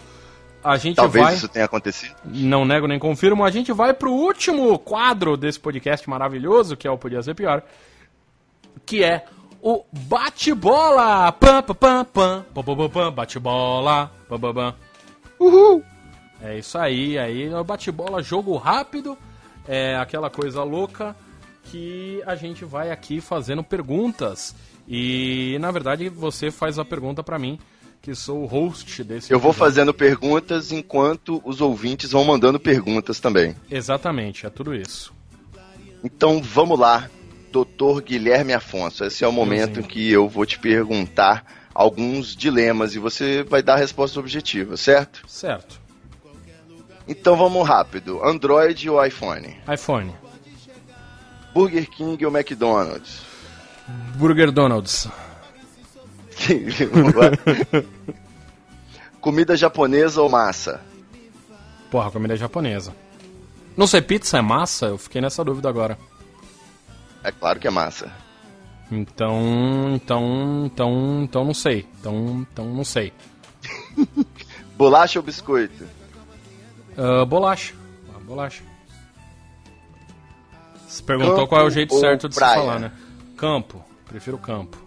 a 0.64 0.78
gente 0.78 0.96
Talvez 0.96 1.24
vai. 1.24 1.36
isso 1.36 1.48
tenha 1.48 1.66
acontecido. 1.66 2.16
Não 2.26 2.66
nego 2.66 2.88
nem 2.88 2.98
confirmo. 2.98 3.46
A 3.46 3.52
gente 3.52 3.72
vai 3.72 3.94
pro 3.94 4.12
último 4.12 4.80
quadro 4.80 5.38
desse 5.38 5.60
podcast 5.60 6.10
maravilhoso, 6.10 6.76
que 6.76 6.88
é 6.88 6.92
o 6.92 6.98
Podia 6.98 7.22
Ser 7.22 7.36
Pior, 7.36 7.62
que 8.84 9.04
é 9.04 9.26
o 9.62 9.86
bate-bola. 9.92 11.32
Pam, 11.34 11.62
pam, 11.62 11.76
pam, 11.76 12.06
pam, 12.06 12.46
pam, 12.64 12.90
pam, 12.90 13.12
bate-bola. 13.12 14.12
Pam, 14.28 14.40
pam, 14.40 14.54
pam. 14.56 14.76
Uhul! 15.40 15.84
É 16.46 16.60
isso 16.60 16.78
aí, 16.78 17.18
aí 17.18 17.44
é 17.52 17.64
bate-bola, 17.64 18.22
jogo 18.22 18.56
rápido, 18.56 19.18
é 19.68 19.96
aquela 19.96 20.30
coisa 20.30 20.62
louca 20.64 21.16
que 21.64 22.22
a 22.24 22.36
gente 22.36 22.64
vai 22.64 22.92
aqui 22.92 23.20
fazendo 23.20 23.64
perguntas. 23.64 24.56
E 24.88 25.58
na 25.60 25.72
verdade 25.72 26.08
você 26.08 26.52
faz 26.52 26.78
a 26.78 26.86
pergunta 26.86 27.24
pra 27.24 27.40
mim, 27.40 27.58
que 28.00 28.14
sou 28.14 28.44
o 28.44 28.46
host 28.46 29.04
desse 29.04 29.34
Eu 29.34 29.40
vou 29.40 29.50
episódio. 29.50 29.74
fazendo 29.74 29.94
perguntas 29.94 30.72
enquanto 30.72 31.42
os 31.44 31.62
ouvintes 31.62 32.12
vão 32.12 32.24
mandando 32.24 32.60
perguntas 32.60 33.20
também. 33.20 33.56
Exatamente, 33.72 34.46
é 34.46 34.50
tudo 34.52 34.76
isso. 34.76 35.12
Então 36.04 36.40
vamos 36.44 36.80
lá, 36.80 37.10
doutor 37.52 38.04
Guilherme 38.04 38.54
Afonso. 38.54 39.04
Esse 39.04 39.24
é 39.24 39.28
o 39.28 39.32
momento 39.32 39.80
em 39.80 39.84
que 39.84 40.12
eu 40.12 40.30
vou 40.30 40.46
te 40.46 40.60
perguntar 40.60 41.66
alguns 41.74 42.36
dilemas 42.36 42.94
e 42.94 43.00
você 43.00 43.42
vai 43.42 43.64
dar 43.64 43.74
a 43.74 43.80
resposta 43.80 44.20
objetiva, 44.20 44.78
certo? 44.78 45.24
Certo. 45.28 45.84
Então 47.08 47.36
vamos 47.36 47.68
rápido. 47.68 48.24
Android 48.24 48.90
ou 48.90 49.04
iPhone? 49.06 49.58
iPhone. 49.72 50.14
Burger 51.54 51.90
King 51.90 52.26
ou 52.26 52.36
McDonald's? 52.36 53.22
Burger 54.16 54.52
Donald's. 54.52 55.08
Comida 59.22 59.56
japonesa 59.56 60.22
ou 60.22 60.30
massa? 60.30 60.82
Porra, 61.90 62.12
comida 62.12 62.36
japonesa. 62.36 62.94
Não 63.78 63.88
sei, 63.88 64.02
pizza 64.02 64.38
é 64.38 64.42
massa? 64.42 64.88
Eu 64.88 64.98
fiquei 64.98 65.22
nessa 65.22 65.44
dúvida 65.44 65.70
agora. 65.70 65.98
É 67.24 67.32
claro 67.32 67.60
que 67.60 67.68
é 67.68 67.72
massa. 67.72 68.12
Então, 68.92 69.94
então, 69.96 70.66
então, 70.66 71.24
então 71.24 71.44
não 71.44 71.54
sei. 71.54 71.88
Então, 72.00 72.46
então 72.52 72.66
não 72.66 72.84
sei. 72.84 73.14
Bolacha 74.78 75.20
ou 75.20 75.24
biscoito? 75.24 75.86
Ah, 76.98 77.26
bolacha. 77.26 77.74
Bolacha. 78.26 78.64
Você 80.88 81.04
perguntou 81.04 81.36
Campo 81.36 81.48
qual 81.48 81.62
é 81.62 81.64
o 81.66 81.70
jeito 81.70 81.98
certo 82.00 82.28
de 82.28 82.36
praia? 82.36 82.54
se 82.54 82.60
falar, 82.60 82.80
né? 82.80 82.92
Campo. 83.38 83.84
Prefiro 84.08 84.38
campo. 84.38 84.78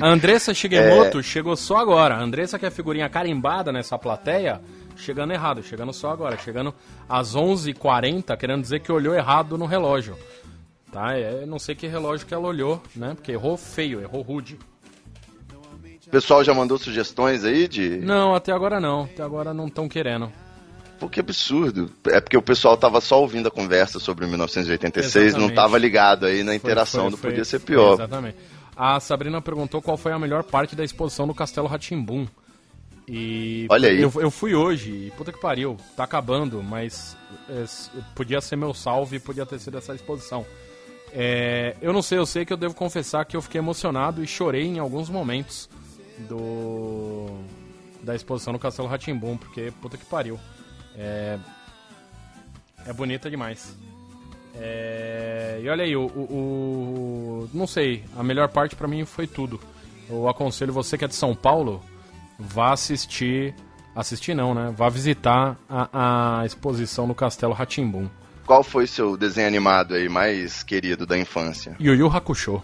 A 0.00 0.08
Andressa 0.08 0.52
Shigemoto 0.52 1.22
chegou 1.22 1.56
só 1.56 1.76
agora. 1.76 2.16
A 2.16 2.20
Andressa, 2.20 2.58
que 2.58 2.64
é 2.64 2.68
a 2.68 2.70
figurinha 2.70 3.08
carimbada 3.08 3.72
nessa 3.72 3.98
plateia, 3.98 4.60
chegando 4.96 5.32
errado, 5.32 5.62
chegando 5.62 5.92
só 5.92 6.10
agora. 6.10 6.36
Chegando 6.38 6.74
às 7.08 7.34
11h40, 7.36 8.36
querendo 8.36 8.62
dizer 8.62 8.80
que 8.80 8.90
olhou 8.90 9.14
errado 9.14 9.56
no 9.56 9.66
relógio. 9.66 10.16
Tá? 10.90 11.16
É, 11.16 11.46
não 11.46 11.58
sei 11.58 11.74
que 11.74 11.86
relógio 11.86 12.26
que 12.26 12.34
ela 12.34 12.46
olhou, 12.46 12.82
né? 12.94 13.14
Porque 13.14 13.32
errou 13.32 13.56
feio, 13.56 14.00
errou 14.00 14.22
rude. 14.22 14.58
O 16.06 16.10
pessoal 16.10 16.44
já 16.44 16.52
mandou 16.54 16.78
sugestões 16.78 17.44
aí 17.44 17.66
de. 17.66 17.88
Não, 17.98 18.34
até 18.34 18.52
agora 18.52 18.78
não. 18.80 19.04
Até 19.04 19.22
agora 19.22 19.52
não 19.54 19.66
estão 19.66 19.88
querendo. 19.88 20.30
Pô, 21.00 21.08
que 21.08 21.18
absurdo. 21.18 21.90
É 22.06 22.20
porque 22.20 22.36
o 22.36 22.42
pessoal 22.42 22.76
tava 22.76 23.00
só 23.00 23.20
ouvindo 23.20 23.48
a 23.48 23.50
conversa 23.50 23.98
sobre 23.98 24.26
1986, 24.26 25.14
não 25.14 25.40
Exatamente. 25.40 25.54
tava 25.56 25.78
ligado 25.78 26.26
aí 26.26 26.42
na 26.44 26.54
interação 26.54 27.02
foi- 27.02 27.10
do 27.10 27.16
foi- 27.16 27.30
Podia 27.30 27.44
Ser 27.44 27.60
Pior. 27.60 27.94
exatamente. 27.94 28.36
A 28.76 28.98
Sabrina 29.00 29.40
perguntou 29.40 29.80
qual 29.82 29.96
foi 29.96 30.12
a 30.12 30.18
melhor 30.18 30.42
parte 30.44 30.74
da 30.76 30.84
exposição 30.84 31.26
do 31.26 31.34
Castelo 31.34 31.66
Ratimbum. 31.66 32.26
E 33.06 33.66
Olha 33.70 33.88
aí. 33.90 34.00
Eu, 34.00 34.12
eu 34.16 34.30
fui 34.30 34.54
hoje, 34.54 34.90
e 34.90 35.10
puta 35.16 35.30
que 35.30 35.38
pariu, 35.40 35.76
tá 35.96 36.04
acabando, 36.04 36.62
mas 36.62 37.16
é, 37.50 37.64
podia 38.14 38.40
ser 38.40 38.56
meu 38.56 38.72
salve, 38.72 39.18
podia 39.18 39.44
ter 39.44 39.58
sido 39.58 39.76
essa 39.76 39.94
exposição. 39.94 40.44
É, 41.12 41.76
eu 41.82 41.92
não 41.92 42.02
sei, 42.02 42.18
eu 42.18 42.26
sei 42.26 42.44
que 42.44 42.52
eu 42.52 42.56
devo 42.56 42.74
confessar 42.74 43.24
que 43.24 43.36
eu 43.36 43.42
fiquei 43.42 43.58
emocionado 43.60 44.24
e 44.24 44.26
chorei 44.26 44.64
em 44.64 44.78
alguns 44.78 45.08
momentos 45.10 45.68
do 46.20 47.26
da 48.02 48.14
exposição 48.14 48.52
no 48.52 48.58
Castelo 48.58 48.88
Ratimbum, 48.88 49.36
porque 49.36 49.72
puta 49.80 49.96
que 49.96 50.04
pariu. 50.04 50.38
É, 50.96 51.38
é 52.86 52.92
bonita 52.92 53.30
demais. 53.30 53.74
É, 54.56 55.58
e 55.62 55.68
olha 55.68 55.84
aí, 55.84 55.96
o, 55.96 56.06
o- 56.06 56.08
o- 57.44 57.50
Não 57.52 57.66
sei, 57.66 58.04
a 58.16 58.22
melhor 58.22 58.48
parte 58.48 58.76
pra 58.76 58.86
mim 58.86 59.04
foi 59.04 59.26
tudo. 59.26 59.58
Eu 60.08 60.28
aconselho 60.28 60.72
você 60.72 60.96
que 60.98 61.04
é 61.04 61.08
de 61.08 61.14
São 61.14 61.34
Paulo, 61.34 61.82
vá 62.38 62.72
assistir. 62.72 63.54
Assistir 63.96 64.34
não, 64.34 64.54
né? 64.54 64.74
Vá 64.76 64.88
visitar 64.88 65.56
a, 65.68 66.40
a 66.40 66.46
exposição 66.46 67.06
no 67.06 67.14
Castelo 67.14 67.52
Ratimbum. 67.52 68.08
Qual 68.44 68.62
foi 68.62 68.86
seu 68.86 69.16
desenho 69.16 69.46
animado 69.48 69.94
aí 69.94 70.08
mais 70.08 70.62
querido 70.62 71.06
da 71.06 71.16
infância? 71.16 71.76
Yu 71.80 71.94
Yu 71.94 72.08
Hakusho. 72.08 72.62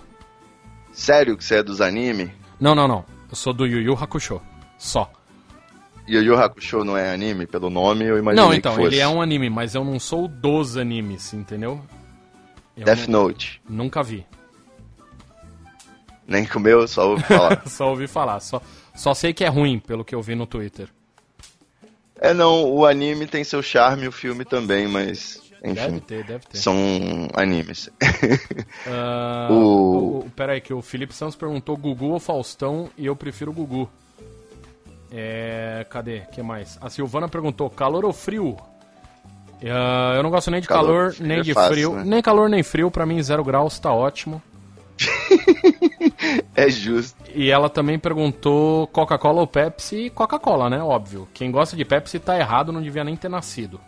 Sério 0.92 1.36
que 1.36 1.44
você 1.44 1.56
é 1.56 1.62
dos 1.62 1.80
anime? 1.80 2.30
Não, 2.60 2.74
não, 2.74 2.86
não. 2.88 3.04
Eu 3.30 3.36
sou 3.36 3.52
do 3.52 3.66
Yu 3.66 3.80
Yu 3.80 3.94
Hakusho. 3.94 4.40
Só. 4.78 5.10
Yu 6.08 6.22
Yu 6.22 6.36
Hakusho 6.36 6.84
não 6.84 6.96
é 6.96 7.12
anime? 7.12 7.46
Pelo 7.46 7.70
nome 7.70 8.04
eu 8.04 8.18
imaginei 8.18 8.44
não, 8.44 8.52
então, 8.54 8.72
que 8.74 8.82
fosse. 8.82 8.94
ele 8.94 9.00
é 9.00 9.06
um 9.08 9.22
anime, 9.22 9.48
mas 9.48 9.74
eu 9.74 9.84
não 9.84 9.98
sou 10.00 10.26
dos 10.26 10.76
animes, 10.76 11.32
entendeu? 11.32 11.80
Eu 12.76 12.84
Death 12.84 13.06
nu- 13.06 13.22
Note. 13.24 13.62
Nunca 13.68 14.02
vi. 14.02 14.26
Nem 16.26 16.44
comeu, 16.46 16.86
só 16.88 17.10
ouvi 17.10 17.22
falar. 17.24 17.62
só 17.68 17.90
ouvi 17.90 18.06
falar. 18.06 18.40
Só, 18.40 18.60
só 18.94 19.14
sei 19.14 19.32
que 19.32 19.44
é 19.44 19.48
ruim, 19.48 19.78
pelo 19.78 20.04
que 20.04 20.14
eu 20.14 20.22
vi 20.22 20.34
no 20.34 20.46
Twitter. 20.46 20.88
é 22.16 22.32
não, 22.32 22.64
o 22.64 22.86
anime 22.86 23.26
tem 23.26 23.42
seu 23.44 23.62
charme, 23.62 24.06
o 24.08 24.12
filme 24.12 24.44
também, 24.44 24.86
mas... 24.88 25.40
Enfim, 25.62 25.74
Deve 25.74 26.00
ter, 26.00 26.24
deve 26.24 26.46
ter. 26.46 26.56
são 26.58 26.74
animes. 27.34 27.90
Ah, 28.86 29.48
O- 29.52 29.54
o... 29.54 30.18
o- 30.20 30.30
Pera 30.34 30.52
aí, 30.54 30.60
que 30.60 30.72
o 30.72 30.80
Felipe 30.80 31.12
Santos 31.14 31.36
perguntou 31.36 31.76
Gugu 31.76 32.06
ou 32.12 32.20
Faustão 32.20 32.88
e 32.96 33.04
eu 33.06 33.14
prefiro 33.14 33.52
Gugu. 33.52 33.88
É, 35.12 35.84
cadê? 35.90 36.20
que 36.32 36.40
mais? 36.42 36.78
A 36.80 36.88
Silvana 36.88 37.28
perguntou: 37.28 37.68
calor 37.68 38.04
ou 38.04 38.12
frio? 38.12 38.56
Ah, 39.64 40.14
eu 40.16 40.22
não 40.22 40.30
gosto 40.30 40.50
nem 40.50 40.60
de 40.60 40.68
calor, 40.68 41.12
Calor, 41.12 41.26
nem 41.28 41.38
é 41.40 41.42
de 41.42 41.52
fácil, 41.52 41.72
frio. 41.72 41.92
né? 41.94 42.02
Nem 42.06 42.22
calor 42.22 42.48
nem 42.48 42.62
frio, 42.62 42.90
pra 42.90 43.04
mim 43.04 43.22
zero 43.22 43.44
graus 43.44 43.78
tá 43.78 43.92
ótimo. 43.92 44.40
É 46.54 46.68
justo. 46.68 47.16
E 47.34 47.50
ela 47.50 47.68
também 47.70 47.98
perguntou 47.98 48.86
Coca-Cola 48.88 49.40
ou 49.40 49.46
Pepsi. 49.46 50.10
Coca-Cola, 50.10 50.68
né? 50.68 50.82
Óbvio. 50.82 51.26
Quem 51.32 51.50
gosta 51.50 51.76
de 51.76 51.84
Pepsi 51.84 52.18
tá 52.18 52.38
errado, 52.38 52.72
não 52.72 52.82
devia 52.82 53.02
nem 53.04 53.16
ter 53.16 53.28
nascido. 53.28 53.80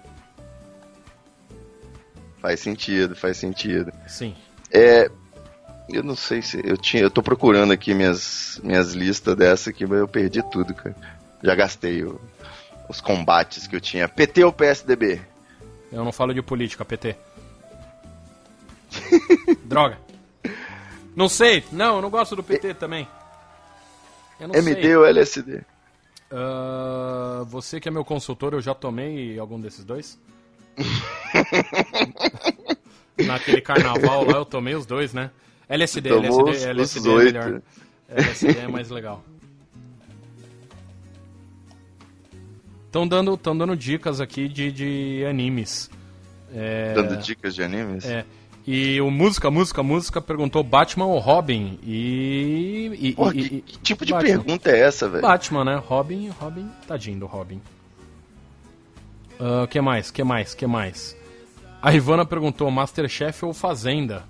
Faz 2.42 2.60
sentido, 2.60 3.14
faz 3.16 3.36
sentido. 3.38 3.92
Sim. 4.08 4.34
É. 4.70 5.08
Eu 5.88 6.02
não 6.02 6.16
sei 6.16 6.42
se. 6.42 6.60
Eu 6.64 6.76
tinha. 6.76 7.02
Eu 7.02 7.10
tô 7.10 7.22
procurando 7.22 7.72
aqui 7.72 7.94
minhas, 7.94 8.60
minhas 8.62 8.92
listas 8.92 9.34
dessa 9.36 9.70
aqui, 9.70 9.86
mas 9.86 9.98
eu 10.00 10.08
perdi 10.08 10.42
tudo, 10.50 10.74
cara. 10.74 10.94
Já 11.42 11.54
gastei 11.54 12.02
o- 12.04 12.20
os 12.88 13.00
combates 13.00 13.66
que 13.66 13.76
eu 13.76 13.80
tinha. 13.80 14.08
PT 14.08 14.42
ou 14.44 14.52
PSDB? 14.52 15.20
Eu 15.92 16.04
não 16.04 16.10
falo 16.12 16.34
de 16.34 16.42
política, 16.42 16.84
PT. 16.84 17.16
Droga. 19.64 19.98
Não 21.14 21.28
sei. 21.28 21.64
Não, 21.70 21.96
eu 21.96 22.02
não 22.02 22.10
gosto 22.10 22.34
do 22.34 22.42
PT 22.42 22.74
também. 22.74 23.06
Eu 24.40 24.48
não 24.48 24.54
MD 24.56 24.82
sei. 24.82 24.96
ou 24.96 25.04
LSD? 25.06 25.60
Ah, 26.30 27.44
você 27.46 27.78
que 27.78 27.88
é 27.88 27.92
meu 27.92 28.04
consultor, 28.04 28.54
eu 28.54 28.60
já 28.60 28.74
tomei 28.74 29.38
algum 29.38 29.60
desses 29.60 29.84
dois? 29.84 30.18
Naquele 33.26 33.60
carnaval 33.60 34.24
lá 34.24 34.38
eu 34.38 34.44
tomei 34.44 34.74
os 34.74 34.86
dois, 34.86 35.12
né? 35.12 35.30
LSD, 35.68 36.08
Tomou 36.10 36.48
LSD, 36.48 36.50
os- 36.50 36.64
LSD 36.64 37.08
os 37.08 37.20
é 37.20 37.24
melhor. 37.24 37.62
LSD 38.08 38.58
é 38.58 38.68
mais 38.68 38.90
legal. 38.90 39.22
Estão 42.86 43.08
dando, 43.08 43.36
tão 43.36 43.56
dando 43.56 43.76
dicas 43.76 44.20
aqui 44.20 44.48
de, 44.48 44.70
de 44.70 45.24
animes. 45.28 45.90
É, 46.54 46.92
Dando 46.92 47.16
dicas 47.16 47.54
de 47.54 47.62
animes? 47.62 48.04
é, 48.04 48.26
e 48.66 49.00
o 49.00 49.10
Música, 49.10 49.50
Música, 49.50 49.82
Música 49.82 50.20
perguntou 50.20 50.62
Batman 50.62 51.06
ou 51.06 51.18
Robin? 51.18 51.78
E. 51.82 52.90
e- 53.00 53.12
Porra, 53.14 53.32
e- 53.34 53.48
que, 53.48 53.54
e- 53.56 53.60
que 53.62 53.78
tipo 53.78 54.04
de 54.04 54.12
Batman. 54.12 54.28
pergunta 54.28 54.70
é 54.70 54.80
essa, 54.80 55.08
velho? 55.08 55.22
Batman, 55.22 55.64
né? 55.64 55.76
Robin, 55.76 56.28
Robin, 56.28 56.68
tadinho 56.86 57.20
do 57.20 57.26
Robin. 57.26 57.60
O 59.42 59.66
que 59.66 59.80
mais? 59.80 60.10
que 60.10 60.22
mais? 60.22 60.54
que 60.54 60.66
mais? 60.68 61.16
A 61.82 61.92
Ivana 61.92 62.24
perguntou 62.24 62.70
Masterchef 62.70 63.44
ou 63.44 63.52
Fazenda? 63.52 64.22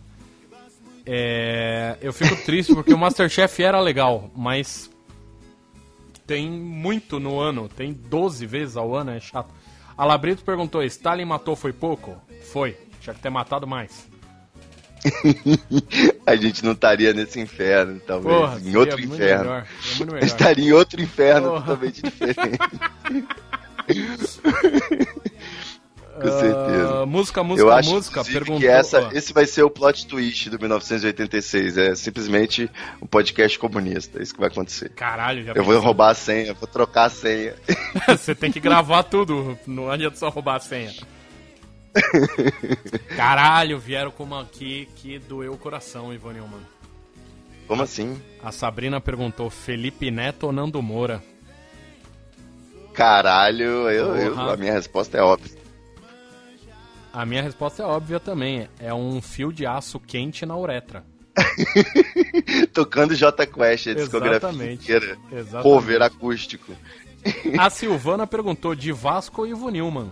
É, 1.04 1.98
eu 2.00 2.14
fico 2.14 2.34
triste 2.46 2.74
porque 2.74 2.94
o 2.94 2.98
Masterchef 2.98 3.62
era 3.62 3.78
legal, 3.78 4.30
mas 4.34 4.90
tem 6.26 6.50
muito 6.50 7.20
no 7.20 7.38
ano, 7.38 7.68
tem 7.68 7.92
12 7.92 8.46
vezes 8.46 8.76
ao 8.76 8.94
ano, 8.94 9.10
é 9.10 9.20
chato. 9.20 9.52
A 9.98 10.06
Labrito 10.06 10.42
perguntou: 10.44 10.82
Stalin 10.82 11.26
matou 11.26 11.54
foi 11.54 11.74
pouco? 11.74 12.16
Foi, 12.50 12.78
tinha 13.00 13.12
que 13.12 13.20
ter 13.20 13.28
matado 13.28 13.66
mais. 13.66 14.08
A 16.24 16.36
gente 16.36 16.64
não 16.64 16.72
estaria 16.72 17.12
nesse 17.12 17.38
inferno, 17.38 18.00
talvez. 18.06 18.34
Porra, 18.34 18.60
em 18.64 18.76
outro 18.76 18.98
inferno. 18.98 19.44
melhor. 20.00 20.22
Estaria 20.22 20.64
em 20.64 20.72
outro 20.72 21.02
inferno 21.02 21.48
Porra. 21.50 21.60
totalmente 21.60 22.02
diferente. 22.02 22.58
Com 26.14 26.28
certeza. 26.28 27.02
Ah, 27.02 27.06
música, 27.06 27.42
música, 27.42 27.66
Eu 27.68 27.72
acho 27.72 27.90
música, 27.90 28.22
perguntou. 28.24 28.60
que 28.60 28.66
essa, 28.66 29.10
esse 29.12 29.32
vai 29.32 29.46
ser 29.46 29.62
o 29.62 29.70
plot 29.70 30.06
twist 30.06 30.50
do 30.50 30.58
1986. 30.58 31.78
É 31.78 31.94
simplesmente 31.94 32.70
um 33.00 33.06
podcast 33.06 33.58
comunista. 33.58 34.18
É 34.18 34.22
isso 34.22 34.34
que 34.34 34.40
vai 34.40 34.48
acontecer. 34.48 34.90
Caralho, 34.90 35.42
já 35.44 35.52
Eu 35.54 35.64
vou 35.64 35.78
roubar 35.80 36.10
a 36.10 36.14
senha, 36.14 36.54
vou 36.54 36.68
trocar 36.68 37.04
a 37.06 37.10
senha. 37.10 37.54
Você 38.06 38.34
tem 38.34 38.52
que 38.52 38.60
gravar 38.60 39.02
tudo, 39.04 39.58
não 39.66 39.90
adianta 39.90 40.16
só 40.16 40.28
roubar 40.28 40.56
a 40.56 40.60
senha. 40.60 40.92
Caralho, 43.16 43.78
vieram 43.78 44.10
com 44.10 44.24
uma 44.24 44.42
aqui 44.42 44.88
que 44.96 45.18
doeu 45.18 45.52
o 45.52 45.58
coração, 45.58 46.12
Ivone 46.12 46.40
mano. 46.40 46.66
Como 47.66 47.82
assim? 47.82 48.20
A 48.42 48.52
Sabrina 48.52 49.00
perguntou: 49.00 49.48
Felipe 49.50 50.10
Neto 50.10 50.44
ou 50.44 50.52
Nando 50.52 50.80
Moura? 50.82 51.22
Caralho, 52.92 53.88
eu, 53.90 54.16
eu- 54.16 54.40
a 54.40 54.56
minha 54.56 54.72
resposta 54.72 55.16
é 55.18 55.22
óbvia. 55.22 55.56
A 57.12 57.26
minha 57.26 57.42
resposta 57.42 57.82
é 57.82 57.86
óbvia 57.86 58.18
também: 58.20 58.68
é 58.78 58.92
um 58.92 59.20
fio 59.20 59.52
de 59.52 59.66
aço 59.66 59.98
quente 60.00 60.44
na 60.46 60.56
uretra. 60.56 61.04
Tocando 62.72 63.14
J 63.14 63.46
Quest, 63.46 63.86
a 63.88 63.94
discografia 63.94 64.36
Exatamente. 64.48 64.82
inteira. 64.84 65.18
Exatamente. 65.30 65.62
Cover 65.62 66.02
acústico. 66.02 66.72
A 67.58 67.70
Silvana 67.70 68.26
perguntou: 68.26 68.74
de 68.74 68.92
Vasco 68.92 69.42
ou 69.42 69.46
Ivo 69.46 69.68
Nilman? 69.70 70.10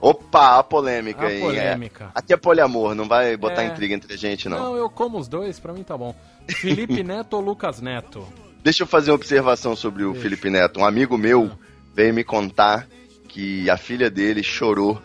Opa, 0.00 0.58
a 0.58 0.62
polêmica 0.62 1.22
A 1.24 1.28
aí. 1.28 1.40
polêmica. 1.40 2.04
É. 2.04 2.08
Aqui 2.14 2.32
é 2.34 2.36
poliamor, 2.36 2.94
não 2.94 3.08
vai 3.08 3.36
botar 3.36 3.62
É. 3.62 3.66
intriga 3.68 3.94
entre 3.94 4.12
a 4.12 4.16
gente, 4.16 4.48
não. 4.48 4.58
Não, 4.58 4.76
eu 4.76 4.90
como 4.90 5.18
os 5.18 5.28
dois, 5.28 5.58
pra 5.58 5.72
mim 5.72 5.82
tá 5.82 5.96
bom. 5.96 6.14
Felipe 6.48 7.00
Neto 7.04 7.34
ou 7.34 7.40
Lucas 7.40 7.80
Neto? 7.80 8.26
Deixa 8.62 8.82
eu 8.82 8.86
fazer 8.86 9.10
uma 9.10 9.14
observação 9.16 9.74
sobre 9.74 10.04
o 10.04 10.10
Deixa. 10.12 10.22
Felipe 10.22 10.50
Neto. 10.50 10.80
Um 10.80 10.84
amigo 10.84 11.16
meu 11.16 11.50
veio 11.94 12.12
me 12.14 12.24
contar 12.24 12.86
que 13.28 13.68
a 13.70 13.76
filha 13.76 14.10
dele 14.10 14.42
chorou 14.42 15.00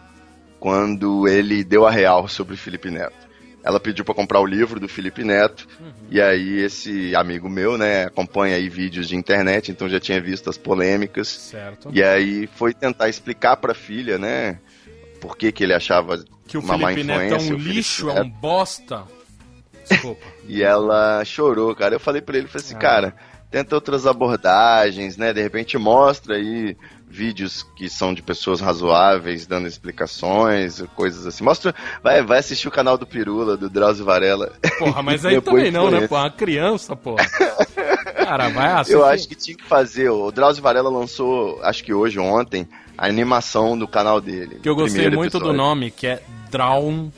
quando 0.59 1.27
ele 1.27 1.63
deu 1.63 1.85
a 1.87 1.91
real 1.91 2.27
sobre 2.27 2.53
o 2.53 2.57
Felipe 2.57 2.89
Neto. 2.91 3.27
Ela 3.63 3.79
pediu 3.79 4.05
pra 4.05 4.13
comprar 4.15 4.39
o 4.39 4.45
livro 4.45 4.79
do 4.79 4.87
Felipe 4.87 5.23
Neto, 5.23 5.67
e 6.09 6.19
aí 6.21 6.59
esse 6.61 7.13
amigo 7.15 7.49
meu, 7.49 7.77
né, 7.77 8.05
acompanha 8.05 8.55
aí 8.55 8.69
vídeos 8.69 9.07
de 9.09 9.15
internet, 9.17 9.69
então 9.69 9.89
já 9.89 9.99
tinha 9.99 10.19
visto 10.21 10.49
as 10.49 10.57
polêmicas, 10.57 11.27
Certo. 11.27 11.89
e 11.91 12.01
aí 12.01 12.47
foi 12.55 12.73
tentar 12.73 13.09
explicar 13.09 13.57
pra 13.57 13.73
filha, 13.73 14.17
né, 14.17 14.59
por 15.19 15.35
que 15.37 15.51
que 15.51 15.63
ele 15.63 15.73
achava 15.73 16.23
Que 16.47 16.57
o 16.57 16.61
uma 16.61 16.77
má 16.77 16.87
Felipe 16.89 17.07
Neto 17.07 17.19
é 17.19 17.25
influência, 17.25 17.53
um 17.55 17.57
Felipe 17.59 17.75
lixo, 17.75 18.05
Neto. 18.07 18.17
é 18.17 18.21
um 18.21 18.29
bosta. 18.29 19.03
Desculpa. 19.89 20.25
E 20.47 20.63
ela 20.63 21.23
chorou, 21.25 21.75
cara. 21.75 21.93
Eu 21.93 21.99
falei 21.99 22.21
pra 22.23 22.35
ele, 22.37 22.47
falei 22.47 22.65
assim, 22.65 22.75
Ah. 22.75 22.79
cara, 22.79 23.15
tenta 23.49 23.75
outras 23.75 24.05
abordagens, 24.05 25.17
né? 25.17 25.33
De 25.33 25.41
repente 25.41 25.77
mostra 25.77 26.35
aí 26.35 26.75
vídeos 27.09 27.65
que 27.75 27.89
são 27.89 28.13
de 28.13 28.21
pessoas 28.21 28.61
razoáveis, 28.61 29.47
dando 29.47 29.67
explicações, 29.67 30.81
coisas 30.95 31.25
assim. 31.25 31.43
Mostra, 31.43 31.73
vai, 32.03 32.21
vai 32.21 32.37
assistir 32.37 32.67
o 32.67 32.71
canal 32.71 32.97
do 32.97 33.07
Pirula, 33.07 33.57
do 33.57 33.69
Drauzio 33.69 34.05
Varela. 34.05 34.53
Porra, 34.77 35.01
mas 35.01 35.25
aí 35.25 35.41
também 35.41 35.71
não, 35.71 35.89
né? 35.89 36.07
Pô, 36.07 36.15
uma 36.15 36.29
criança, 36.29 36.95
porra. 36.95 37.25
Cara, 38.15 38.49
vai 38.49 38.71
assistir. 38.73 38.93
Eu 38.93 39.05
acho 39.05 39.27
que 39.27 39.35
tinha 39.35 39.57
que 39.57 39.63
fazer. 39.63 40.09
O 40.09 40.31
Drauzio 40.31 40.61
Varela 40.61 40.89
lançou, 40.89 41.59
acho 41.63 41.83
que 41.83 41.93
hoje 41.93 42.19
ou 42.19 42.27
ontem, 42.27 42.67
a 42.95 43.07
animação 43.07 43.77
do 43.77 43.87
canal 43.87 44.21
dele. 44.21 44.59
Que 44.61 44.69
eu 44.69 44.75
gostei 44.75 45.09
muito 45.09 45.31
do 45.31 45.37
episódio. 45.37 45.57
nome, 45.57 45.89
que 45.89 46.05
é 46.05 46.21
Drawn. 46.51 47.09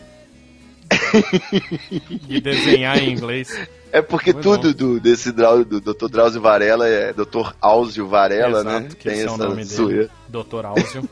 de 2.28 2.40
desenhar 2.40 2.98
em 2.98 3.12
inglês. 3.12 3.58
É 3.92 4.02
porque 4.02 4.32
Muito 4.34 4.44
tudo 4.58 4.74
do, 4.74 5.00
desse 5.00 5.32
Drau, 5.32 5.64
do 5.66 5.82
Dr. 5.82 6.08
Drauzio 6.10 6.42
Varela 6.42 6.88
é 6.88 7.12
Dr. 7.14 7.52
Áuzio 7.60 8.08
Varela, 8.08 8.64
né? 8.64 8.78
Exato, 8.78 8.96
que 8.98 9.10
esse 9.10 9.22
é 9.24 9.30
o 9.30 9.34
essa 9.36 9.38
nome 9.50 9.64
zoeira. 9.66 9.98
dele. 10.04 10.12
Dr. 10.30 10.66
Áuzio. 10.66 11.10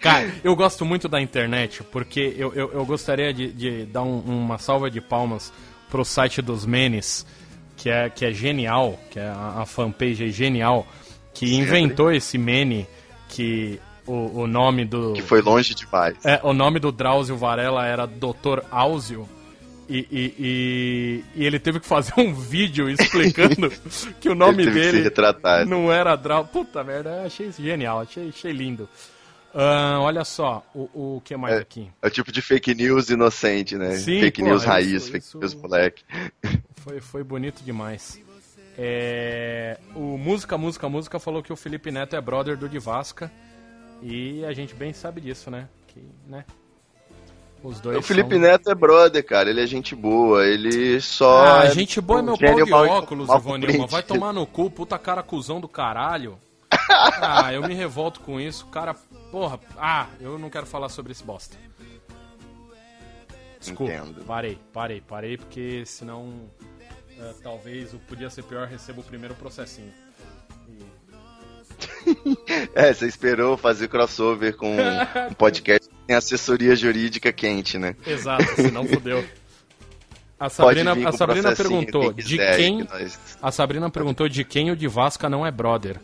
Cara, 0.00 0.28
eu 0.42 0.56
gosto 0.56 0.84
muito 0.84 1.08
da 1.08 1.20
internet, 1.20 1.82
porque 1.92 2.34
eu, 2.36 2.52
eu, 2.54 2.72
eu 2.72 2.84
gostaria 2.84 3.32
de, 3.32 3.52
de 3.52 3.84
dar 3.86 4.02
um- 4.02 4.18
uma 4.20 4.58
salva 4.58 4.90
de 4.90 5.00
palmas 5.00 5.52
pro 5.90 6.04
site 6.04 6.42
dos 6.42 6.66
Menes, 6.66 7.24
que 7.76 7.88
é, 7.88 8.08
que 8.10 8.24
é 8.24 8.32
genial, 8.32 8.98
que 9.10 9.18
é 9.20 9.28
a, 9.28 9.60
a 9.60 9.66
fanpage 9.66 10.24
é 10.24 10.28
genial, 10.28 10.86
que 11.34 11.54
inventou 11.54 12.10
esse 12.10 12.36
Mene, 12.36 12.86
que 13.28 13.78
o, 14.06 14.40
o 14.42 14.46
nome 14.48 14.84
do... 14.84 15.12
Que 15.12 15.22
foi 15.22 15.40
longe 15.40 15.74
demais. 15.74 16.16
É, 16.24 16.40
o 16.42 16.52
nome 16.52 16.80
do 16.80 16.90
Drauzio 16.90 17.36
Varela 17.36 17.86
era 17.86 18.04
Dr. 18.06 18.60
Áuzio. 18.70 19.28
E, 19.88 19.98
e, 20.10 20.34
e, 20.38 21.24
e 21.42 21.44
ele 21.46 21.58
teve 21.58 21.80
que 21.80 21.86
fazer 21.86 22.12
um 22.20 22.32
vídeo 22.34 22.88
explicando 22.88 23.70
que 24.20 24.28
o 24.28 24.34
nome 24.34 24.64
dele 24.70 25.10
não 25.66 25.92
era 25.92 26.14
Drauzio. 26.16 26.50
Puta 26.52 26.82
merda, 26.84 27.10
eu 27.10 27.26
achei 27.26 27.48
isso 27.48 27.62
genial, 27.62 28.00
achei, 28.00 28.28
achei 28.28 28.52
lindo. 28.52 28.88
Ah, 29.54 29.98
olha 30.00 30.24
só, 30.24 30.64
o, 30.74 31.16
o 31.16 31.20
que 31.22 31.36
mais 31.36 31.56
É. 31.56 31.58
aqui? 31.58 31.90
É 32.00 32.06
o 32.06 32.10
tipo 32.10 32.32
de 32.32 32.40
fake 32.40 32.74
news 32.74 33.10
inocente, 33.10 33.76
né? 33.76 33.96
Sim, 33.96 34.20
fake 34.20 34.40
porra, 34.40 34.50
news 34.50 34.62
isso- 34.62 34.70
raiz, 34.70 35.08
fake 35.08 35.26
isso- 35.26 35.38
news 35.38 35.54
moleque. 35.54 36.04
Foi, 36.76 37.00
foi 37.00 37.22
bonito 37.22 37.62
demais. 37.62 38.18
É, 38.78 39.78
o 39.94 40.16
Música, 40.16 40.56
Música, 40.56 40.88
Música 40.88 41.18
falou 41.18 41.42
que 41.42 41.52
o 41.52 41.56
Felipe 41.56 41.90
Neto 41.90 42.16
é 42.16 42.20
brother 42.20 42.56
do 42.56 42.66
Divasca. 42.68 43.30
E 44.02 44.42
a 44.46 44.52
gente 44.54 44.74
bem 44.74 44.92
sabe 44.94 45.20
disso, 45.20 45.50
né? 45.50 45.68
Que, 45.86 46.00
né? 46.26 46.44
Os 47.62 47.80
dois 47.80 47.98
O 47.98 48.02
Felipe 48.02 48.30
são... 48.34 48.40
Neto 48.40 48.70
é 48.70 48.74
brother, 48.74 49.24
cara. 49.24 49.48
Ele 49.50 49.60
é 49.62 49.66
gente 49.66 49.94
boa. 49.94 50.44
Ele 50.46 51.00
só. 51.00 51.60
Ah, 51.60 51.64
é 51.66 51.70
gente 51.70 52.00
boa 52.00 52.18
é 52.18 52.22
meu 52.22 52.36
pau 52.36 52.54
de 52.64 52.70
mal- 52.70 52.86
óculos, 52.86 53.28
mal 53.28 53.38
Ivone 53.38 53.66
Ilma. 53.72 53.86
Vai 53.86 54.02
tomar 54.02 54.32
no 54.32 54.46
cu, 54.46 54.68
puta 54.70 54.98
cara 54.98 55.22
cuzão 55.22 55.60
do 55.60 55.68
caralho. 55.68 56.38
Ah, 57.20 57.52
eu 57.52 57.62
me 57.62 57.74
revolto 57.74 58.20
com 58.20 58.40
isso. 58.40 58.66
Cara, 58.66 58.94
porra. 59.30 59.58
Ah, 59.78 60.06
eu 60.20 60.38
não 60.38 60.50
quero 60.50 60.66
falar 60.66 60.88
sobre 60.88 61.12
esse 61.12 61.22
bosta. 61.24 61.56
Desculpa. 63.60 63.92
Entendo. 63.92 64.24
Parei, 64.24 64.58
parei, 64.72 65.00
parei, 65.00 65.36
porque 65.36 65.84
senão. 65.86 66.32
eh, 67.18 67.34
talvez 67.42 67.94
o 67.94 67.98
Podia 67.98 68.28
Ser 68.28 68.42
Pior 68.42 68.66
receba 68.66 69.00
o 69.00 69.04
primeiro 69.04 69.34
processinho. 69.36 69.92
E 70.68 70.82
É, 72.74 72.92
você 72.92 73.06
esperou 73.06 73.56
fazer 73.56 73.88
crossover 73.88 74.56
com 74.56 74.72
um 74.76 75.34
podcast 75.38 75.88
que 75.88 75.94
tem 76.06 76.16
assessoria 76.16 76.74
jurídica 76.76 77.32
quente, 77.32 77.78
né? 77.78 77.94
Exato, 78.06 78.44
senão 78.56 78.84
fudeu. 78.86 79.24
A 80.38 80.48
Sabrina, 80.48 80.92
a 81.08 81.12
Sabrina 81.12 81.54
perguntou 81.54 82.12
quem 82.14 82.24
de 82.24 82.36
quiser 82.36 82.56
quem. 82.56 82.84
que 82.84 82.92
nós- 82.92 83.18
A 83.40 83.50
Sabrina 83.52 83.90
perguntou 83.90 84.28
de 84.28 84.44
quem 84.44 84.70
o 84.70 84.76
de 84.76 84.88
Vasca 84.88 85.28
não 85.30 85.46
é 85.46 85.50
brother. 85.50 86.00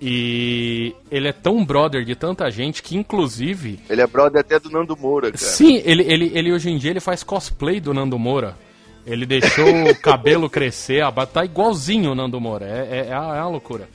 E 0.00 0.94
ele 1.10 1.26
é 1.28 1.32
tão 1.32 1.64
brother 1.64 2.04
de 2.04 2.14
tanta 2.14 2.48
gente 2.50 2.82
que, 2.82 2.96
inclusive. 2.96 3.80
Ele 3.90 4.00
é 4.00 4.06
brother 4.06 4.40
até 4.40 4.60
do 4.60 4.70
Nando 4.70 4.96
Moura, 4.96 5.32
cara. 5.32 5.38
Sim, 5.38 5.82
ele, 5.84 6.04
ele, 6.04 6.30
ele 6.34 6.52
hoje 6.52 6.70
em 6.70 6.78
dia 6.78 6.90
ele 6.92 7.00
faz 7.00 7.22
cosplay 7.24 7.80
do 7.80 7.92
Nando 7.92 8.18
Moura. 8.18 8.56
Ele 9.06 9.24
deixou 9.26 9.66
o 9.90 9.94
cabelo 9.98 10.48
crescer, 10.50 11.02
tá 11.32 11.44
igualzinho 11.44 12.12
o 12.12 12.14
Nando 12.14 12.40
Moura. 12.40 12.66
É, 12.66 13.06
é, 13.08 13.10
é 13.10 13.18
uma 13.18 13.36
é 13.36 13.40
uma 13.40 13.48
loucura. 13.50 13.88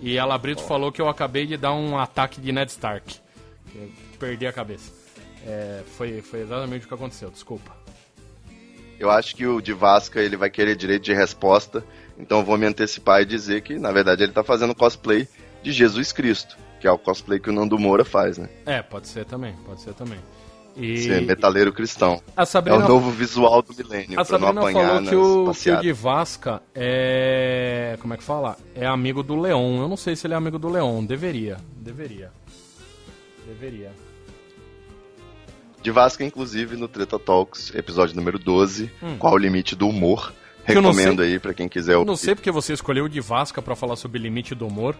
E 0.00 0.18
a 0.18 0.24
Labrito 0.24 0.62
falou 0.62 0.90
que 0.90 1.00
eu 1.00 1.08
acabei 1.08 1.46
de 1.46 1.56
dar 1.56 1.74
um 1.74 1.98
ataque 1.98 2.40
de 2.40 2.52
Ned 2.52 2.70
Stark. 2.70 3.18
Eu 3.74 3.90
perdi 4.18 4.46
a 4.46 4.52
cabeça. 4.52 4.90
É, 5.46 5.82
foi, 5.96 6.22
foi 6.22 6.40
exatamente 6.40 6.84
o 6.84 6.88
que 6.88 6.94
aconteceu, 6.94 7.30
desculpa. 7.30 7.76
Eu 8.98 9.10
acho 9.10 9.34
que 9.34 9.46
o 9.46 9.60
de 9.60 9.72
Vasca 9.72 10.20
ele 10.20 10.36
vai 10.36 10.50
querer 10.50 10.76
direito 10.76 11.04
de 11.04 11.14
resposta, 11.14 11.82
então 12.18 12.40
eu 12.40 12.44
vou 12.44 12.58
me 12.58 12.66
antecipar 12.66 13.22
e 13.22 13.24
dizer 13.24 13.62
que, 13.62 13.78
na 13.78 13.90
verdade, 13.92 14.22
ele 14.22 14.32
tá 14.32 14.44
fazendo 14.44 14.74
cosplay 14.74 15.26
de 15.62 15.72
Jesus 15.72 16.12
Cristo, 16.12 16.56
que 16.80 16.86
é 16.86 16.90
o 16.90 16.98
cosplay 16.98 17.38
que 17.38 17.48
o 17.48 17.52
Nando 17.52 17.78
Moura 17.78 18.04
faz, 18.04 18.36
né? 18.36 18.48
É, 18.66 18.82
pode 18.82 19.08
ser 19.08 19.24
também, 19.24 19.54
pode 19.64 19.80
ser 19.80 19.94
também. 19.94 20.18
E 20.76 20.98
Ser 21.02 21.22
metaleiro 21.22 21.72
cristão. 21.72 22.22
a 22.36 22.42
É 22.42 22.44
Sabrina, 22.46 22.84
o 22.84 22.88
novo 22.88 23.10
visual 23.10 23.60
do 23.60 23.74
milênio, 23.76 24.18
a 24.18 24.24
pra 24.24 24.38
não 24.38 24.46
Sabrina 24.46 24.60
apanhar 24.60 24.88
falou 24.88 25.02
que 25.08 25.14
o, 25.16 25.52
que 25.54 25.70
o 25.70 25.80
de 25.82 25.92
Vasca 25.92 26.62
é. 26.74 27.96
Como 28.00 28.14
é 28.14 28.16
que 28.16 28.22
fala? 28.22 28.56
É 28.74 28.86
amigo 28.86 29.22
do 29.22 29.36
Leon. 29.38 29.80
Eu 29.82 29.88
não 29.88 29.96
sei 29.96 30.14
se 30.16 30.26
ele 30.26 30.34
é 30.34 30.36
amigo 30.36 30.58
do 30.58 30.68
Leon. 30.68 31.04
Deveria. 31.04 31.58
Deveria. 31.76 32.30
Deveria. 33.46 33.90
De 35.82 35.90
Vasca, 35.90 36.24
inclusive, 36.24 36.76
no 36.76 36.86
Treta 36.88 37.18
Talks, 37.18 37.74
episódio 37.74 38.14
número 38.14 38.38
12, 38.38 38.90
Hum. 39.02 39.16
qual 39.18 39.34
o 39.34 39.38
limite 39.38 39.74
do 39.74 39.88
humor. 39.88 40.32
Que 40.66 40.74
Recomendo 40.74 41.22
sei- 41.22 41.32
aí 41.32 41.38
pra 41.38 41.54
quem 41.54 41.68
quiser 41.68 41.94
Eu 41.94 42.00
ouvir. 42.00 42.06
não 42.10 42.16
sei 42.16 42.34
porque 42.34 42.50
você 42.50 42.72
escolheu 42.74 43.06
o 43.06 43.08
de 43.08 43.18
Vasca 43.20 43.62
pra 43.62 43.74
falar 43.74 43.96
sobre 43.96 44.18
limite 44.20 44.54
do 44.54 44.66
humor. 44.66 44.94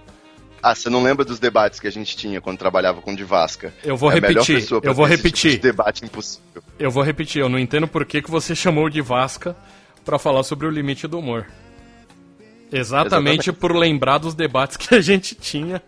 Ah, 0.62 0.74
você 0.74 0.91
não 0.91 1.03
lembra 1.03 1.24
dos 1.24 1.39
debates 1.39 1.81
que 1.81 1.87
a 1.87 1.91
gente 1.93 2.16
tinha 2.16 2.41
quando 2.41 2.59
trabalhava 2.59 3.01
com 3.01 3.12
o 3.12 3.16
de 3.16 3.24
Vasca? 3.24 3.73
Eu 3.82 3.97
vou 3.97 4.11
É 4.11 4.15
repetir, 4.16 4.66
eu 4.82 4.95
vou 4.95 5.07
repetir. 5.07 5.53
Tipo 5.53 5.62
de 5.62 5.69
debate 5.70 6.05
impossível. 6.05 6.62
Eu 6.78 6.91
vou 6.91 7.03
repetir, 7.03 7.41
eu 7.41 7.49
não 7.49 7.59
entendo 7.59 7.89
por 7.89 8.05
que, 8.05 8.20
que 8.23 8.31
você 8.31 8.55
chamou 8.55 8.85
o 8.87 8.91
de 8.91 9.01
Vasca 9.01 9.57
pra 10.05 10.19
falar 10.19 10.43
sobre 10.43 10.66
o 10.66 10.70
limite 10.70 11.07
do 11.07 11.19
humor. 11.19 11.47
Exatamente, 12.73 13.51
Exatamente. 13.51 13.53
por 13.53 13.74
lembrar 13.74 14.19
dos 14.19 14.35
debates 14.35 14.77
que 14.77 14.95
a 14.95 15.01
gente 15.01 15.35
tinha 15.35 15.82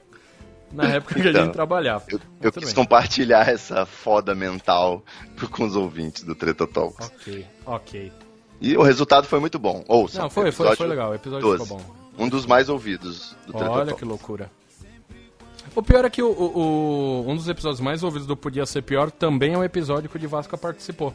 na 0.72 0.84
época 0.84 1.14
que 1.14 1.26
a 1.28 1.30
Então, 1.30 1.44
gente 1.44 1.52
trabalhava. 1.52 2.04
Eu, 2.08 2.20
eu 2.40 2.50
quis 2.52 2.64
bem. 2.66 2.74
compartilhar 2.74 3.48
essa 3.48 3.86
foda 3.86 4.34
mental 4.34 5.04
com 5.50 5.64
os 5.64 5.76
ouvintes 5.76 6.24
do 6.24 6.34
Treta 6.34 6.66
Talks. 6.66 7.06
Ok, 7.06 7.46
ok. 7.66 8.12
E 8.60 8.76
o 8.76 8.82
resultado 8.82 9.26
foi 9.26 9.38
muito 9.38 9.58
bom. 9.58 9.84
Ouça. 9.86 10.18
Não, 10.20 10.30
foi, 10.30 10.50
foi, 10.50 10.74
foi 10.74 10.86
legal, 10.86 11.10
o 11.10 11.14
episódio 11.14 11.42
12. 11.46 11.62
ficou 11.64 11.78
bom. 11.78 11.94
Um 12.18 12.28
dos 12.28 12.46
mais 12.46 12.68
ouvidos 12.68 13.36
do 13.46 13.52
Treta 13.52 13.70
Olha 13.70 13.84
Talks. 13.86 13.98
que 13.98 14.04
loucura. 14.04 14.50
O 15.74 15.82
pior 15.82 16.04
é 16.04 16.10
que 16.10 16.22
o, 16.22 16.28
o- 16.30 16.58
o- 16.58 17.30
um 17.30 17.34
dos 17.36 17.48
episódios 17.48 17.80
mais 17.80 18.02
ouvidos 18.02 18.26
do 18.26 18.36
Podia 18.36 18.66
Ser 18.66 18.82
Pior 18.82 19.10
também 19.10 19.54
é 19.54 19.58
um 19.58 19.64
episódio 19.64 20.08
que 20.08 20.16
o 20.16 20.18
de 20.18 20.26
Vasca 20.26 20.58
participou. 20.58 21.14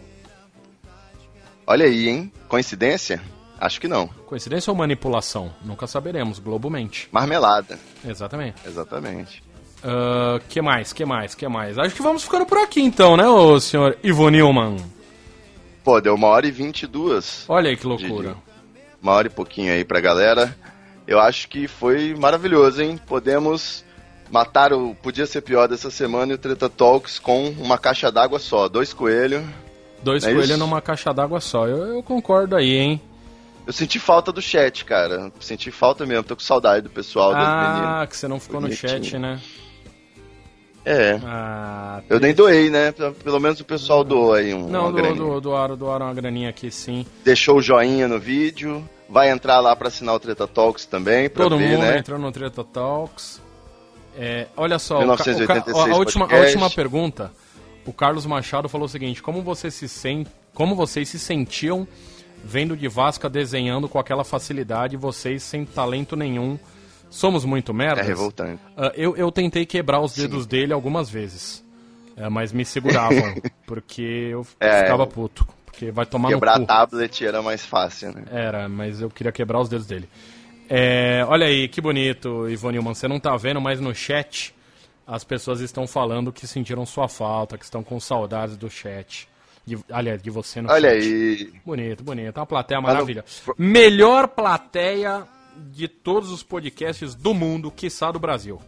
Olha 1.65 1.85
aí, 1.85 2.07
hein? 2.09 2.31
Coincidência? 2.47 3.21
Acho 3.59 3.79
que 3.81 3.87
não. 3.87 4.07
Coincidência 4.07 4.71
ou 4.71 4.77
manipulação? 4.77 5.51
Nunca 5.63 5.85
saberemos, 5.85 6.39
globalmente. 6.39 7.07
Marmelada. 7.11 7.77
Exatamente. 8.05 8.55
Exatamente. 8.65 9.43
Ah, 9.83 10.39
que 10.49 10.61
mais, 10.61 10.91
que 10.93 11.05
mais, 11.05 11.35
que 11.35 11.47
mais? 11.47 11.77
Acho 11.77 11.93
que 11.95 12.01
vamos 12.01 12.23
ficando 12.23 12.45
por 12.45 12.57
aqui 12.57 12.81
então, 12.81 13.15
né, 13.15 13.27
ô 13.27 13.59
senhor 13.59 13.97
Ivo 14.03 14.29
Newman? 14.29 14.77
Pô, 15.83 16.01
deu 16.01 16.15
uma 16.15 16.27
hora 16.27 16.47
e 16.47 16.51
vinte 16.51 16.83
e 16.83 16.87
duas. 16.87 17.45
Olha 17.47 17.69
aí 17.69 17.77
que 17.77 17.85
loucura. 17.85 18.35
Uma 19.01 19.11
hora 19.13 19.27
e 19.27 19.31
pouquinho 19.31 19.71
aí 19.71 19.85
pra 19.85 19.99
galera. 19.99 20.55
Eu 21.05 21.19
acho 21.19 21.47
que 21.47 21.67
foi 21.67 22.13
maravilhoso, 22.15 22.81
hein? 22.81 22.99
Podemos 23.07 23.85
matar 24.29 24.73
o 24.73 24.95
Podia 24.95 25.25
Ser 25.25 25.41
Pior 25.41 25.67
dessa 25.67 25.89
semana 25.91 26.31
e 26.31 26.35
o 26.35 26.37
Treta 26.37 26.69
Talks 26.69 27.19
com 27.19 27.49
uma 27.59 27.77
caixa 27.77 28.11
d'água 28.11 28.39
só. 28.39 28.67
Dois 28.67 28.93
coelhos. 28.93 29.43
Dois 30.03 30.23
É 30.23 30.33
coelhos 30.33 30.57
numa 30.59 30.81
caixa 30.81 31.13
d'água 31.13 31.39
só. 31.39 31.67
Eu, 31.67 31.95
eu 31.95 32.03
concordo 32.03 32.55
aí, 32.55 32.75
hein? 32.77 33.01
Eu 33.65 33.73
senti 33.73 33.99
falta 33.99 34.31
do 34.31 34.41
chat, 34.41 34.85
cara. 34.85 35.31
Senti 35.39 35.71
falta 35.71 36.05
mesmo. 36.05 36.23
Tô 36.23 36.35
com 36.35 36.41
saudade 36.41 36.83
do 36.83 36.89
pessoal. 36.89 37.33
Ah, 37.35 38.05
que 38.09 38.15
você 38.15 38.27
não 38.27 38.39
ficou 38.39 38.61
no 38.61 38.67
Bonitinho. 38.67 38.89
chat, 39.03 39.17
né? 39.17 39.39
É. 40.85 41.19
Ah, 41.25 42.01
Eu 42.09 42.17
nem 42.19 42.33
doei, 42.33 42.69
né? 42.69 42.93
Pelo 43.21 43.39
menos 43.41 43.59
o 43.59 43.65
pessoal 43.65 44.05
doou 44.05 44.33
aí 44.33 44.53
um, 44.53 44.69
Não, 44.69 44.83
uma 44.83 44.91
do, 44.91 44.95
graninha. 44.95 45.15
do, 45.21 45.41
doaram, 45.41 45.75
doaram 45.75 46.05
uma 46.05 46.13
graninha 46.13 46.49
aqui 46.49 46.71
sim. 46.71 47.05
Deixou 47.25 47.57
o 47.57 47.61
joinha 47.61 48.07
no 48.07 48.17
vídeo. 48.19 48.87
Vai 49.09 49.29
entrar 49.29 49.59
lá 49.59 49.75
pra 49.75 49.89
assinar 49.89 50.15
o 50.15 50.19
Treta 50.19 50.47
Talks 50.47 50.85
também, 50.85 51.29
pra 51.29 51.43
Todo 51.43 51.57
ver, 51.57 51.69
mundo 51.71 51.81
né? 51.81 51.97
entrando 51.97 52.21
no 52.21 52.31
Treta 52.31 52.63
Talks. 52.63 53.41
É, 54.17 54.47
olha 54.57 54.79
só, 54.79 54.95
o 55.03 55.07
ca- 55.07 55.13
o 55.13 55.17
ca- 55.17 55.23
1986 55.25 55.77
a, 55.77 55.95
última, 55.97 56.25
a 56.25 56.39
última 56.39 56.69
pergunta. 56.69 57.31
O 57.85 57.93
Carlos 57.93 58.25
Machado 58.25 58.67
falou 58.67 58.85
o 58.85 58.89
seguinte: 58.89 59.21
como 59.21 59.41
você 59.41 59.69
se 59.71 59.87
sente, 59.87 60.29
como 60.53 60.75
vocês 60.75 61.07
se 61.07 61.19
sentiam 61.19 61.87
vendo 62.43 62.75
de 62.75 62.87
Vasca 62.87 63.29
desenhando 63.29 63.87
com 63.87 63.99
aquela 63.99 64.23
facilidade, 64.23 64.97
vocês 64.97 65.43
sem 65.43 65.65
talento 65.65 66.15
nenhum? 66.15 66.57
Somos 67.09 67.45
muito 67.45 67.71
É 67.71 67.75
merdas? 67.75 68.07
revoltante. 68.07 68.61
Ah, 68.75 68.91
eu, 68.95 69.15
eu 69.15 69.31
tentei 69.31 69.65
quebrar 69.65 70.01
os 70.01 70.13
dedos 70.13 70.45
dele 70.45 70.73
algumas 70.73 71.09
vezes. 71.09 71.63
É, 72.17 72.27
mas 72.29 72.51
me 72.51 72.65
seguravam, 72.65 73.35
porque 73.67 74.01
eu 74.31 74.45
É. 74.59 74.81
ficava 74.81 75.05
puto. 75.07 75.47
Porque 75.65 75.91
vai 75.91 76.05
tomar 76.05 76.29
Quebrar 76.29 76.55
no 76.59 76.61
cu. 76.65 76.67
tablet 76.67 77.23
era 77.23 77.41
mais 77.43 77.63
fácil, 77.65 78.11
né? 78.11 78.23
Era, 78.31 78.67
mas 78.67 78.99
eu 78.99 79.09
queria 79.09 79.31
quebrar 79.31 79.61
os 79.61 79.69
dedos 79.69 79.85
dele. 79.85 80.09
É, 80.69 81.23
olha 81.27 81.47
aí, 81.47 81.67
que 81.67 81.79
bonito, 81.81 82.47
Ivonilman. 82.49 82.93
Você 82.93 83.07
não 83.07 83.19
tá 83.19 83.35
vendo, 83.37 83.61
mas 83.61 83.79
no 83.79 83.93
chat 83.95 84.53
as 85.05 85.23
pessoas 85.23 85.61
estão 85.61 85.87
falando 85.87 86.33
que 86.33 86.45
sentiram 86.45 86.85
sua 86.85 87.07
falta, 87.07 87.57
que 87.57 87.63
estão 87.63 87.83
com 87.83 87.99
saudades 87.99 88.57
do 88.57 88.69
chat. 88.69 89.27
De, 89.65 89.77
aliás, 89.91 90.21
de 90.21 90.29
você 90.29 90.61
no 90.61 90.71
Olha 90.71 90.89
chat. 90.91 91.03
aí. 91.03 91.53
Bonito, 91.65 92.03
bonito. 92.03 92.37
É 92.37 92.39
uma 92.39 92.45
plateia 92.45 92.79
não- 92.81 92.87
maravilha. 92.87 93.23
Melhor 93.57 94.27
plateia 94.27 95.25
de 95.57 95.87
todos 95.87 96.29
os 96.31 96.43
podcasts 96.43 97.15
do 97.15 97.33
mundo, 97.33 97.71
quiçá 97.71 98.11
do 98.11 98.19
Brasil. 98.19 98.61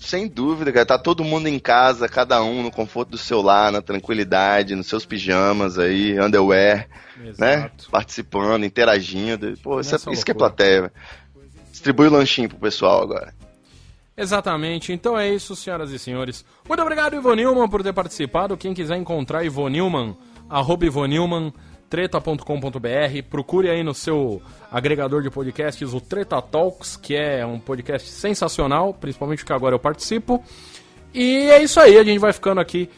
Sem 0.00 0.26
dúvida, 0.26 0.72
cara. 0.72 0.86
Tá 0.86 0.98
todo 0.98 1.22
mundo 1.22 1.46
em 1.46 1.58
casa, 1.58 2.08
cada 2.08 2.42
um 2.42 2.62
no 2.62 2.70
conforto 2.70 3.10
do 3.10 3.18
seu 3.18 3.42
lar, 3.42 3.70
na 3.70 3.82
tranquilidade, 3.82 4.74
nos 4.74 4.86
seus 4.86 5.04
pijamas 5.04 5.78
aí, 5.78 6.18
underwear, 6.18 6.88
né? 7.38 7.56
Exato. 7.56 7.90
Participando, 7.90 8.64
interagindo. 8.64 9.54
Pô, 9.62 9.78
isso, 9.78 9.94
é, 9.94 10.12
isso 10.12 10.24
que 10.24 10.30
é 10.30 10.34
plateia. 10.34 10.90
Distribui 11.70 12.08
o 12.08 12.12
lanchinho 12.12 12.48
pro 12.48 12.58
pessoal 12.58 13.02
agora. 13.02 13.34
Exatamente. 14.16 14.90
Então 14.90 15.18
é 15.18 15.28
isso, 15.28 15.54
senhoras 15.54 15.90
e 15.90 15.98
senhores. 15.98 16.46
Muito 16.66 16.80
obrigado, 16.80 17.14
Ivo 17.14 17.34
Newman, 17.34 17.68
por 17.68 17.82
ter 17.82 17.92
participado. 17.92 18.56
Quem 18.56 18.72
quiser 18.72 18.96
encontrar 18.96 19.44
Ivo 19.44 19.68
Newman, 19.68 20.16
arroba 20.48 20.86
Ivo 20.86 21.04
Newman, 21.04 21.52
treta.com.br. 21.90 23.22
Procure 23.28 23.68
aí 23.68 23.82
no 23.82 23.92
seu 23.92 24.40
agregador 24.70 25.22
de 25.22 25.28
podcasts 25.28 25.92
o 25.92 26.00
Treta 26.00 26.40
Talks, 26.40 26.96
que 26.96 27.16
é 27.16 27.44
um 27.44 27.58
podcast 27.58 28.08
sensacional, 28.08 28.94
principalmente 28.94 29.40
porque 29.40 29.52
agora 29.52 29.74
eu 29.74 29.78
participo. 29.80 30.42
E 31.12 31.50
é 31.50 31.60
isso 31.60 31.80
aí, 31.80 31.98
a 31.98 32.04
gente 32.04 32.20
vai 32.20 32.32
ficando 32.32 32.60
aqui 32.60 32.88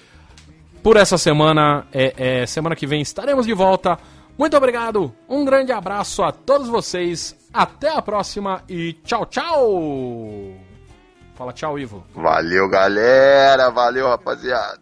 por 0.83 0.97
essa 0.97 1.17
semana. 1.17 1.87
É, 1.93 2.43
é, 2.43 2.47
semana 2.47 2.77
que 2.77 2.87
vem 2.87 3.01
estaremos 3.01 3.47
de 3.47 3.55
volta. 3.55 3.99
Muito 4.39 4.57
obrigado, 4.57 5.13
um 5.29 5.45
grande 5.45 5.73
abraço 5.73 6.23
a 6.23 6.31
todos 6.31 6.69
vocês. 6.69 7.35
Até 7.53 7.89
a 7.89 8.03
próxima 8.03 8.63
e 8.69 8.93
tchau, 9.05 9.27
tchau! 9.27 10.55
Fala 11.35 11.53
tchau, 11.53 11.79
Ivo. 11.79 12.05
Valeu, 12.15 12.69
galera. 12.69 13.71
Valeu, 13.71 14.07
rapaziada. 14.07 14.82